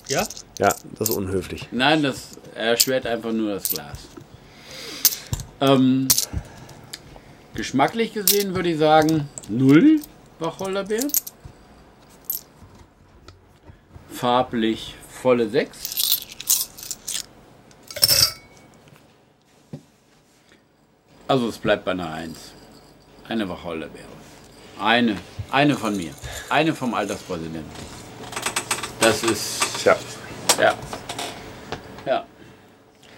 Ja? 0.08 0.26
Ja, 0.58 0.74
das 0.98 1.10
ist 1.10 1.14
unhöflich. 1.16 1.68
Nein, 1.70 2.02
das 2.02 2.30
erschwert 2.56 3.06
einfach 3.06 3.30
nur 3.30 3.54
das 3.54 3.70
Glas. 3.70 3.98
Ähm, 5.60 6.08
geschmacklich 7.54 8.14
gesehen 8.14 8.52
würde 8.56 8.70
ich 8.70 8.78
sagen, 8.78 9.28
null 9.48 10.00
Wacholderbeer. 10.40 11.06
Farblich 14.10 14.96
volle 15.22 15.48
6. 15.48 15.89
Also 21.30 21.46
es 21.46 21.58
bleibt 21.58 21.84
bei 21.84 21.92
einer 21.92 22.12
1. 22.12 22.36
Eine 23.28 23.48
Wacholderbeere. 23.48 24.02
Eine. 24.80 25.14
Eine 25.52 25.76
von 25.76 25.96
mir. 25.96 26.10
Eine 26.48 26.74
vom 26.74 26.92
Alterspräsidenten. 26.92 27.70
Das 28.98 29.22
ist 29.22 29.62
Tja. 29.80 29.94
ja. 30.60 30.74
Ja. 32.04 32.24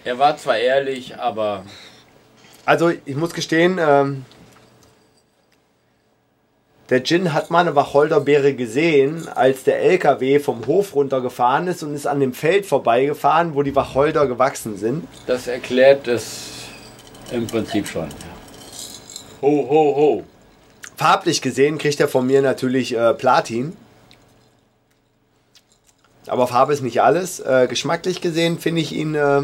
Er 0.03 0.19
war 0.19 0.37
zwar 0.37 0.59
ehrlich, 0.59 1.17
aber 1.17 1.65
Also, 2.65 2.91
ich 3.03 3.15
muss 3.15 3.33
gestehen, 3.33 3.79
ähm, 3.81 4.25
der 6.91 7.03
Gin 7.03 7.33
hat 7.33 7.49
mal 7.49 7.61
eine 7.61 7.75
Wacholderbeere 7.75 8.53
gesehen, 8.53 9.27
als 9.29 9.63
der 9.63 9.79
LKW 9.81 10.37
vom 10.37 10.67
Hof 10.67 10.93
runtergefahren 10.93 11.65
ist 11.65 11.81
und 11.81 11.95
ist 11.95 12.05
an 12.05 12.19
dem 12.19 12.33
Feld 12.35 12.67
vorbeigefahren, 12.67 13.55
wo 13.55 13.63
die 13.63 13.75
Wacholder 13.75 14.27
gewachsen 14.27 14.77
sind. 14.77 15.07
das 15.25 15.47
erklärt 15.47 16.07
es 16.07 16.52
im 17.33 17.47
Prinzip 17.47 17.87
schon. 17.87 18.07
Ho, 19.41 19.67
ho, 19.69 19.95
ho. 19.95 20.23
Farblich 20.95 21.41
gesehen 21.41 21.77
kriegt 21.77 21.99
er 21.99 22.07
von 22.07 22.25
mir 22.25 22.41
natürlich 22.41 22.95
äh, 22.95 23.13
Platin. 23.13 23.75
Aber 26.27 26.47
Farbe 26.47 26.73
ist 26.73 26.81
nicht 26.81 27.01
alles. 27.01 27.39
Äh, 27.39 27.67
geschmacklich 27.67 28.21
gesehen 28.21 28.57
finde 28.59 28.81
ich 28.81 28.93
ihn. 28.93 29.15
Äh, 29.15 29.41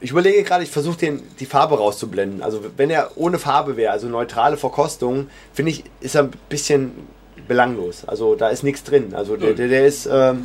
ich 0.00 0.12
überlege 0.12 0.44
gerade, 0.44 0.62
ich 0.62 0.70
versuche 0.70 0.96
den 0.96 1.22
die 1.40 1.46
Farbe 1.46 1.76
rauszublenden. 1.76 2.40
Also 2.40 2.64
wenn 2.76 2.88
er 2.88 3.10
ohne 3.16 3.38
Farbe 3.38 3.76
wäre, 3.76 3.92
also 3.92 4.06
neutrale 4.08 4.56
Verkostung, 4.56 5.28
finde 5.52 5.72
ich, 5.72 5.84
ist 6.00 6.14
er 6.14 6.22
ein 6.24 6.30
bisschen 6.48 6.92
belanglos. 7.48 8.04
Also 8.06 8.36
da 8.36 8.48
ist 8.48 8.62
nichts 8.62 8.84
drin. 8.84 9.12
Also 9.14 9.36
der, 9.36 9.54
der, 9.54 9.68
der 9.68 9.86
ist. 9.86 10.08
ähm, 10.10 10.44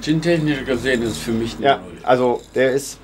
Gin-technisch 0.00 0.64
gesehen 0.64 1.02
ist 1.02 1.12
es 1.12 1.18
für 1.18 1.32
mich 1.32 1.58
ja, 1.58 1.80
also 2.02 2.40
der 2.54 2.72
ist. 2.72 2.98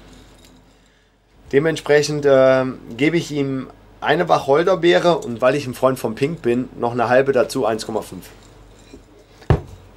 Dementsprechend 1.53 2.27
ähm, 2.29 2.79
gebe 2.97 3.17
ich 3.17 3.31
ihm 3.33 3.69
eine 4.01 4.29
Wacholderbeere 4.29 5.19
und 5.19 5.41
weil 5.41 5.55
ich 5.57 5.67
ein 5.67 5.75
Freund 5.75 5.99
von 5.99 6.15
Pink 6.15 6.43
bin, 6.43 6.69
noch 6.79 6.93
eine 6.93 7.09
halbe 7.09 7.33
dazu 7.33 7.67
1,5. 7.67 8.03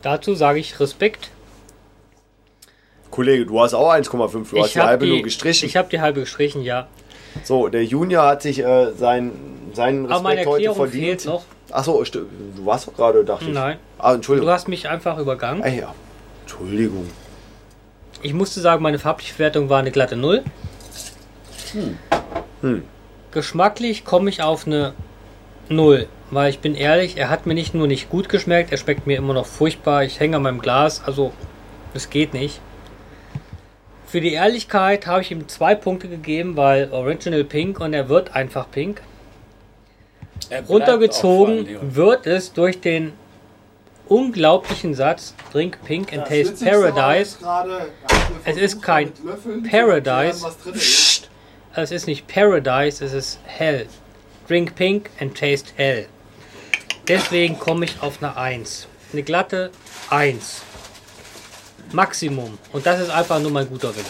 Dazu 0.01 0.35
sage 0.35 0.59
ich 0.59 0.79
Respekt. 0.79 1.29
Kollege, 3.11 3.45
du 3.45 3.59
hast 3.61 3.73
auch 3.73 3.91
1,5. 3.93 4.49
Du 4.49 4.61
hast 4.61 4.73
die 4.75 4.81
halbe 4.81 5.05
nur 5.07 5.21
gestrichen. 5.21 5.67
Ich 5.67 5.77
habe 5.77 5.87
die 5.89 6.01
halbe 6.01 6.21
gestrichen, 6.21 6.63
ja. 6.63 6.87
So, 7.43 7.67
der 7.67 7.83
Junior 7.85 8.25
hat 8.25 8.41
sich 8.41 8.59
äh, 8.59 8.91
sein, 8.93 9.31
seinen 9.73 10.05
Aber 10.11 10.21
meine 10.23 10.41
Respekt 10.41 10.47
heute 10.49 10.65
Erklärung 10.65 10.75
verdient. 10.89 11.03
fehlt 11.21 11.25
noch. 11.25 11.43
Achso, 11.71 12.03
du 12.03 12.25
warst 12.65 12.87
doch 12.87 12.93
gerade, 12.95 13.23
dachte 13.23 13.45
ich. 13.45 13.53
Nein. 13.53 13.77
Ah, 13.97 14.09
Du 14.11 14.15
Entschuldigung. 14.15 14.49
hast 14.51 14.67
mich 14.67 14.89
einfach 14.89 15.17
übergangen. 15.17 15.63
Ah, 15.63 15.67
ja. 15.67 15.93
Entschuldigung. 16.41 17.09
Ich 18.21 18.33
musste 18.33 18.59
sagen, 18.61 18.83
meine 18.83 18.99
farbliche 18.99 19.37
Wertung 19.39 19.69
war 19.69 19.79
eine 19.79 19.91
glatte 19.91 20.15
Null. 20.15 20.43
Hm. 22.61 22.83
Geschmacklich 23.31 24.05
komme 24.05 24.29
ich 24.29 24.41
auf 24.41 24.67
eine 24.67 24.93
Null. 25.69 26.07
Weil 26.31 26.49
ich 26.49 26.59
bin 26.59 26.75
ehrlich, 26.75 27.17
er 27.17 27.29
hat 27.29 27.45
mir 27.45 27.53
nicht 27.53 27.73
nur 27.73 27.87
nicht 27.87 28.09
gut 28.09 28.27
geschmeckt, 28.27 28.71
er 28.71 28.77
schmeckt 28.77 29.05
mir 29.05 29.17
immer 29.17 29.33
noch 29.33 29.45
furchtbar. 29.45 30.03
Ich 30.03 30.19
hänge 30.19 30.37
an 30.37 30.43
meinem 30.43 30.59
Glas, 30.59 31.03
also 31.05 31.31
es 31.93 32.09
geht 32.09 32.33
nicht. 32.33 32.59
Für 34.07 34.21
die 34.21 34.33
Ehrlichkeit 34.33 35.07
habe 35.07 35.21
ich 35.21 35.31
ihm 35.31 35.47
zwei 35.47 35.75
Punkte 35.75 36.07
gegeben, 36.07 36.55
weil 36.55 36.91
Original 36.91 37.43
Pink 37.43 37.79
und 37.79 37.93
er 37.93 38.09
wird 38.09 38.35
einfach 38.35 38.69
pink. 38.69 39.01
Er 40.49 40.65
Runtergezogen 40.65 41.95
wird 41.95 42.27
es 42.27 42.53
durch 42.53 42.79
den 42.79 43.13
unglaublichen 44.07 44.93
Satz 44.93 45.33
Drink 45.51 45.79
Pink 45.85 46.13
and 46.13 46.23
Das 46.23 46.29
Taste 46.29 46.65
Paradise. 46.65 47.37
gerade, 47.39 47.73
hat 47.73 48.29
mir 48.45 48.51
Es 48.51 48.57
ist 48.57 48.81
kein 48.81 49.11
Löffeln 49.23 49.63
zu 49.63 49.71
Paradise. 49.71 51.12
Es 51.75 51.89
ist 51.89 52.05
nicht 52.05 52.27
Paradise, 52.27 53.03
es 53.03 53.13
ist 53.13 53.39
Hell. 53.45 53.87
Drink 54.47 54.75
Pink 54.75 55.09
and 55.19 55.35
Taste 55.35 55.71
Hell. 55.75 56.05
Deswegen 57.07 57.57
komme 57.57 57.85
ich 57.85 57.99
auf 57.99 58.21
eine 58.21 58.37
1. 58.37 58.87
Eine 59.11 59.23
glatte 59.23 59.71
1. 60.11 60.61
Maximum. 61.91 62.59
Und 62.73 62.85
das 62.85 62.99
ist 62.99 63.09
einfach 63.09 63.39
nur 63.39 63.49
mein 63.49 63.67
guter 63.67 63.89
Wille. 63.95 64.05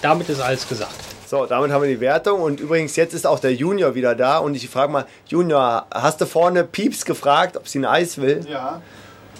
Damit 0.00 0.30
ist 0.30 0.40
alles 0.40 0.66
gesagt. 0.66 0.94
So, 1.26 1.44
damit 1.44 1.70
haben 1.70 1.82
wir 1.82 1.90
die 1.90 2.00
Wertung. 2.00 2.40
Und 2.40 2.58
übrigens, 2.58 2.96
jetzt 2.96 3.12
ist 3.12 3.26
auch 3.26 3.38
der 3.38 3.54
Junior 3.54 3.94
wieder 3.94 4.14
da. 4.14 4.38
Und 4.38 4.54
ich 4.54 4.66
frage 4.70 4.90
mal, 4.90 5.04
Junior, 5.26 5.86
hast 5.92 6.22
du 6.22 6.26
vorne 6.26 6.64
Pieps 6.64 7.04
gefragt, 7.04 7.58
ob 7.58 7.68
sie 7.68 7.80
ein 7.80 7.84
Eis 7.84 8.16
will? 8.16 8.46
Ja, 8.48 8.80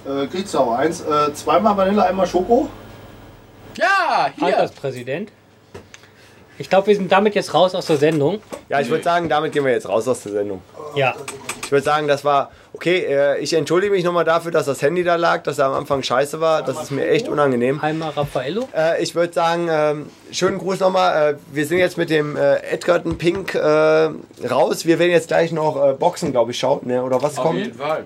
äh, 0.07 0.27
kriegst 0.27 0.53
du 0.53 0.59
auch 0.59 0.77
eins. 0.77 1.01
Äh, 1.01 1.33
zweimal 1.33 1.79
Vanille, 1.79 2.05
einmal 2.05 2.27
Schoko. 2.27 2.69
Ja, 3.79 4.31
hier. 4.37 4.59
Alterspräsident. 4.59 5.33
Ich 6.63 6.71
glaube, 6.71 6.87
wir 6.87 6.95
sind 6.95 7.11
damit 7.11 7.35
jetzt 7.35 7.55
raus 7.55 7.75
aus 7.75 7.87
der 7.87 7.97
Sendung. 7.97 8.41
Ja, 8.69 8.81
ich 8.81 8.89
würde 8.89 9.03
sagen, 9.03 9.29
damit 9.29 9.51
gehen 9.51 9.65
wir 9.65 9.73
jetzt 9.73 9.89
raus 9.89 10.07
aus 10.07 10.23
der 10.23 10.31
Sendung. 10.31 10.63
Ja. 10.95 11.13
Ich 11.65 11.73
würde 11.73 11.85
sagen, 11.85 12.07
das 12.07 12.25
war 12.25 12.53
okay. 12.73 12.99
Äh, 13.01 13.41
ich 13.41 13.53
entschuldige 13.55 13.93
mich 13.93 14.05
nochmal 14.05 14.25
dafür, 14.25 14.53
dass 14.53 14.67
das 14.67 14.81
Handy 14.81 15.03
da 15.03 15.17
lag, 15.17 15.43
dass 15.43 15.59
er 15.59 15.67
am 15.67 15.73
Anfang 15.73 16.05
scheiße 16.05 16.41
war. 16.41 16.63
Das 16.63 16.81
ist 16.81 16.93
mir 16.93 17.09
echt 17.09 17.29
unangenehm. 17.29 17.81
Einmal 17.81 18.11
Raffaello. 18.11 18.69
Äh, 18.77 19.03
ich 19.03 19.17
würde 19.17 19.33
sagen, 19.33 19.67
ähm, 19.69 20.07
schönen 20.31 20.59
Gruß 20.59 20.79
nochmal. 20.79 21.33
Äh, 21.33 21.37
wir 21.53 21.67
sind 21.67 21.79
jetzt 21.79 21.99
mit 21.99 22.11
dem 22.11 22.37
äh, 22.37 22.59
Edgerton 22.59 23.19
Pink 23.19 23.57
äh, 23.57 23.59
raus. 24.49 24.87
Wir 24.87 25.01
werden 25.01 25.11
jetzt 25.11 25.27
gleich 25.27 25.51
noch 25.51 25.85
äh, 25.85 25.95
Boxen, 25.95 26.31
glaube 26.31 26.53
ich, 26.53 26.61
schauen. 26.61 26.83
Ne? 26.85 27.03
Oder 27.03 27.21
was 27.23 27.39
Auf 27.39 27.45
kommt? 27.45 27.59
jeden 27.59 27.75
Fall. 27.77 28.05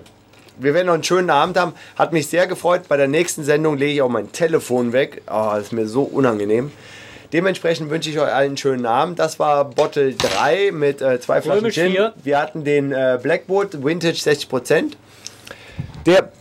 Wir 0.57 0.73
werden 0.73 0.87
noch 0.87 0.95
einen 0.95 1.03
schönen 1.03 1.29
Abend 1.29 1.59
haben. 1.59 1.73
Hat 1.95 2.11
mich 2.11 2.27
sehr 2.27 2.47
gefreut. 2.47 2.87
Bei 2.87 2.97
der 2.97 3.07
nächsten 3.07 3.43
Sendung 3.43 3.77
lege 3.77 3.93
ich 3.93 4.01
auch 4.01 4.09
mein 4.09 4.31
Telefon 4.31 4.93
weg. 4.93 5.21
Oh, 5.27 5.51
das 5.53 5.65
ist 5.65 5.73
mir 5.73 5.85
so 5.85 6.01
unangenehm. 6.01 6.71
Dementsprechend 7.33 7.89
wünsche 7.89 8.09
ich 8.09 8.19
euch 8.19 8.31
allen 8.33 8.47
einen 8.49 8.57
schönen 8.57 8.85
Abend. 8.85 9.19
Das 9.19 9.37
war 9.39 9.65
Bottle 9.65 10.13
3 10.13 10.71
mit 10.71 11.01
äh, 11.01 11.19
zwei 11.19 11.41
Flaschen 11.41 11.59
Römisch 11.61 11.75
Gin. 11.75 11.91
vier. 11.91 12.13
Wir 12.23 12.39
hatten 12.39 12.63
den 12.63 12.91
äh, 12.91 13.19
Blackwood 13.21 13.83
Vintage 13.83 14.17
60%. 14.17 14.93
Der, 16.05 16.31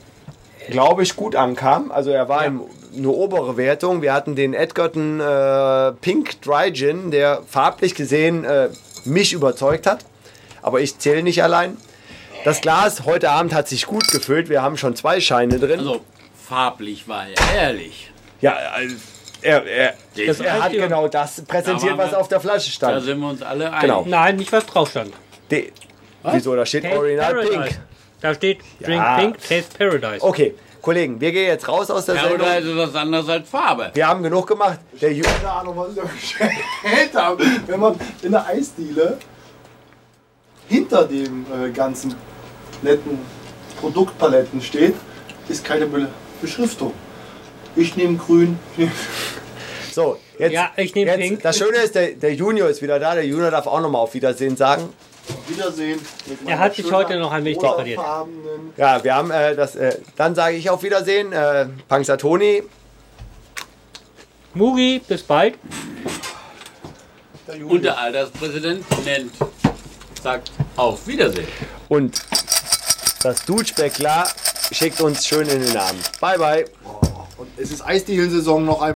glaube 0.70 1.02
ich, 1.02 1.16
gut 1.16 1.34
ankam. 1.34 1.90
Also 1.90 2.10
er 2.10 2.28
war 2.28 2.42
Ja. 2.42 2.46
im, 2.48 2.62
eine 2.96 3.08
obere 3.08 3.56
Wertung. 3.56 4.00
Wir 4.00 4.12
hatten 4.14 4.36
den 4.36 4.54
Edgerton 4.54 5.20
äh, 5.20 5.92
Pink 6.00 6.40
Dry 6.42 6.72
Gin, 6.72 7.10
der 7.10 7.42
farblich 7.48 7.94
gesehen 7.94 8.44
äh, 8.44 8.68
mich 9.04 9.32
überzeugt 9.32 9.86
hat. 9.86 10.04
Aber 10.62 10.80
ich 10.80 10.98
zähle 10.98 11.22
nicht 11.22 11.42
allein. 11.42 11.76
Das 12.44 12.60
Glas 12.60 13.04
heute 13.04 13.30
Abend 13.30 13.52
hat 13.52 13.66
sich 13.68 13.86
gut 13.86 14.06
gefüllt. 14.12 14.48
Wir 14.48 14.62
haben 14.62 14.76
schon 14.76 14.94
zwei 14.94 15.20
Scheine 15.20 15.58
drin. 15.58 15.80
Also, 15.80 16.00
farblich 16.48 17.08
war 17.08 17.26
er 17.28 17.56
ehrlich. 17.60 18.12
ja, 18.40 18.54
also, 18.72 18.94
er, 19.46 19.64
er, 19.66 19.94
Das 20.26 20.40
er 20.40 20.62
hat 20.64 20.72
genau 20.72 21.08
das 21.08 21.42
präsentiert, 21.46 21.92
Da 21.92 21.98
was 21.98 22.10
wir- 22.12 22.18
auf 22.20 22.28
der 22.28 22.40
Flasche 22.40 22.68
Da 22.70 22.74
stand. 22.74 23.04
sind 23.04 23.20
wir 23.20 23.28
uns 23.28 23.42
alle 23.42 23.68
einig. 23.70 23.80
Genau. 23.82 24.04
Nein, 24.06 24.36
nicht 24.36 24.52
was 24.52 24.66
drauf 24.66 24.90
stand. 24.90 25.12
De, 25.50 25.72
wieso? 26.24 26.54
Da 26.56 26.66
steht 26.66 26.82
Taste 26.84 26.98
Original 26.98 27.32
Paradise. 27.34 27.52
Pink. 27.58 27.80
Da 28.20 28.34
steht 28.34 28.58
Drink 28.80 29.02
Ja. 29.02 29.18
Pink, 29.18 29.38
Taste 29.40 29.78
Paradise. 29.78 30.24
Okay, 30.24 30.54
Kollegen, 30.82 31.20
wir 31.20 31.32
gehen 31.32 31.46
jetzt 31.48 31.68
raus 31.68 31.90
aus 31.90 32.06
der 32.06 32.16
Sendung. 32.16 32.38
Paradise 32.38 32.70
ist 32.70 32.76
was 32.76 32.94
anderes 32.94 33.28
als 33.28 33.48
Farbe. 33.48 33.90
Wir 33.94 34.06
haben 34.08 34.22
genug 34.22 34.46
gemacht. 34.46 34.78
Der 35.00 35.12
Ju 35.12 35.22
Keine 35.24 35.50
Ahnung, 35.52 35.76
was 35.76 35.90
ich 35.90 35.96
da 35.96 36.02
bestellt 36.02 37.14
habe. 37.14 37.44
Wenn 37.66 37.80
man 37.80 37.98
in 38.22 38.32
der 38.32 38.46
Eisdiele 38.46 39.18
hinter 40.68 41.04
dem 41.04 41.46
äh, 41.52 41.70
ganzen 41.70 42.14
netten 42.82 43.18
Produktpaletten 43.80 44.60
steht, 44.60 44.94
ist 45.48 45.64
keine 45.64 45.86
Be 45.86 46.08
Beschriftung. 46.40 46.92
Ich 47.76 47.96
nehme 47.96 48.16
grün. 48.18 48.58
So, 49.92 50.18
jetzt, 50.38 50.52
Ja, 50.52 50.72
ich 50.76 50.94
nehm 50.94 51.08
jetzt, 51.08 51.18
Pink. 51.20 51.40
Das 51.42 51.56
Schöne 51.56 51.78
ist, 51.78 51.94
der, 51.94 52.10
der 52.10 52.34
Junior 52.34 52.68
ist 52.68 52.82
wieder 52.82 52.98
da. 52.98 53.14
Der 53.14 53.24
Junior 53.24 53.50
darf 53.50 53.66
auch 53.66 53.80
nochmal 53.80 54.02
auf 54.02 54.12
Wiedersehen 54.12 54.54
sagen. 54.54 54.92
Wiedersehen. 55.48 55.98
mit 56.26 56.38
Er 56.46 56.58
hat 56.58 56.74
sich 56.74 56.92
heute 56.92 57.18
noch 57.18 57.32
ein 57.32 57.42
wenig 57.46 57.56
rotafarbenen- 57.58 58.72
Ja, 58.76 59.02
wir 59.02 59.14
haben 59.14 59.30
äh, 59.30 59.56
das. 59.56 59.74
Äh, 59.74 59.96
dann 60.16 60.34
sage 60.34 60.56
ich 60.56 60.68
auf 60.68 60.82
Wiedersehen. 60.82 61.32
Äh, 61.32 61.68
Pangsatoni. 61.88 62.62
Mugi, 64.52 65.00
bis 65.08 65.22
bald. 65.22 65.54
Der 67.48 67.54
Und 67.54 67.60
Junior. 67.62 67.80
der 67.80 67.98
Alterspräsident 67.98 68.84
nennt, 69.06 69.32
sagt 70.22 70.50
auf 70.76 71.06
Wiedersehen. 71.06 71.48
Und 71.88 72.20
das 73.22 73.42
Dutschbeckler 73.46 74.26
schickt 74.72 75.00
uns 75.00 75.26
schön 75.26 75.48
in 75.48 75.62
den 75.64 75.76
Abend. 75.78 76.02
Bye, 76.20 76.36
bye. 76.36 76.64
Und 77.36 77.48
es 77.58 77.70
ist 77.70 77.82
Eisdielensaison 77.82 78.64
noch 78.64 78.80
ein 78.80 78.84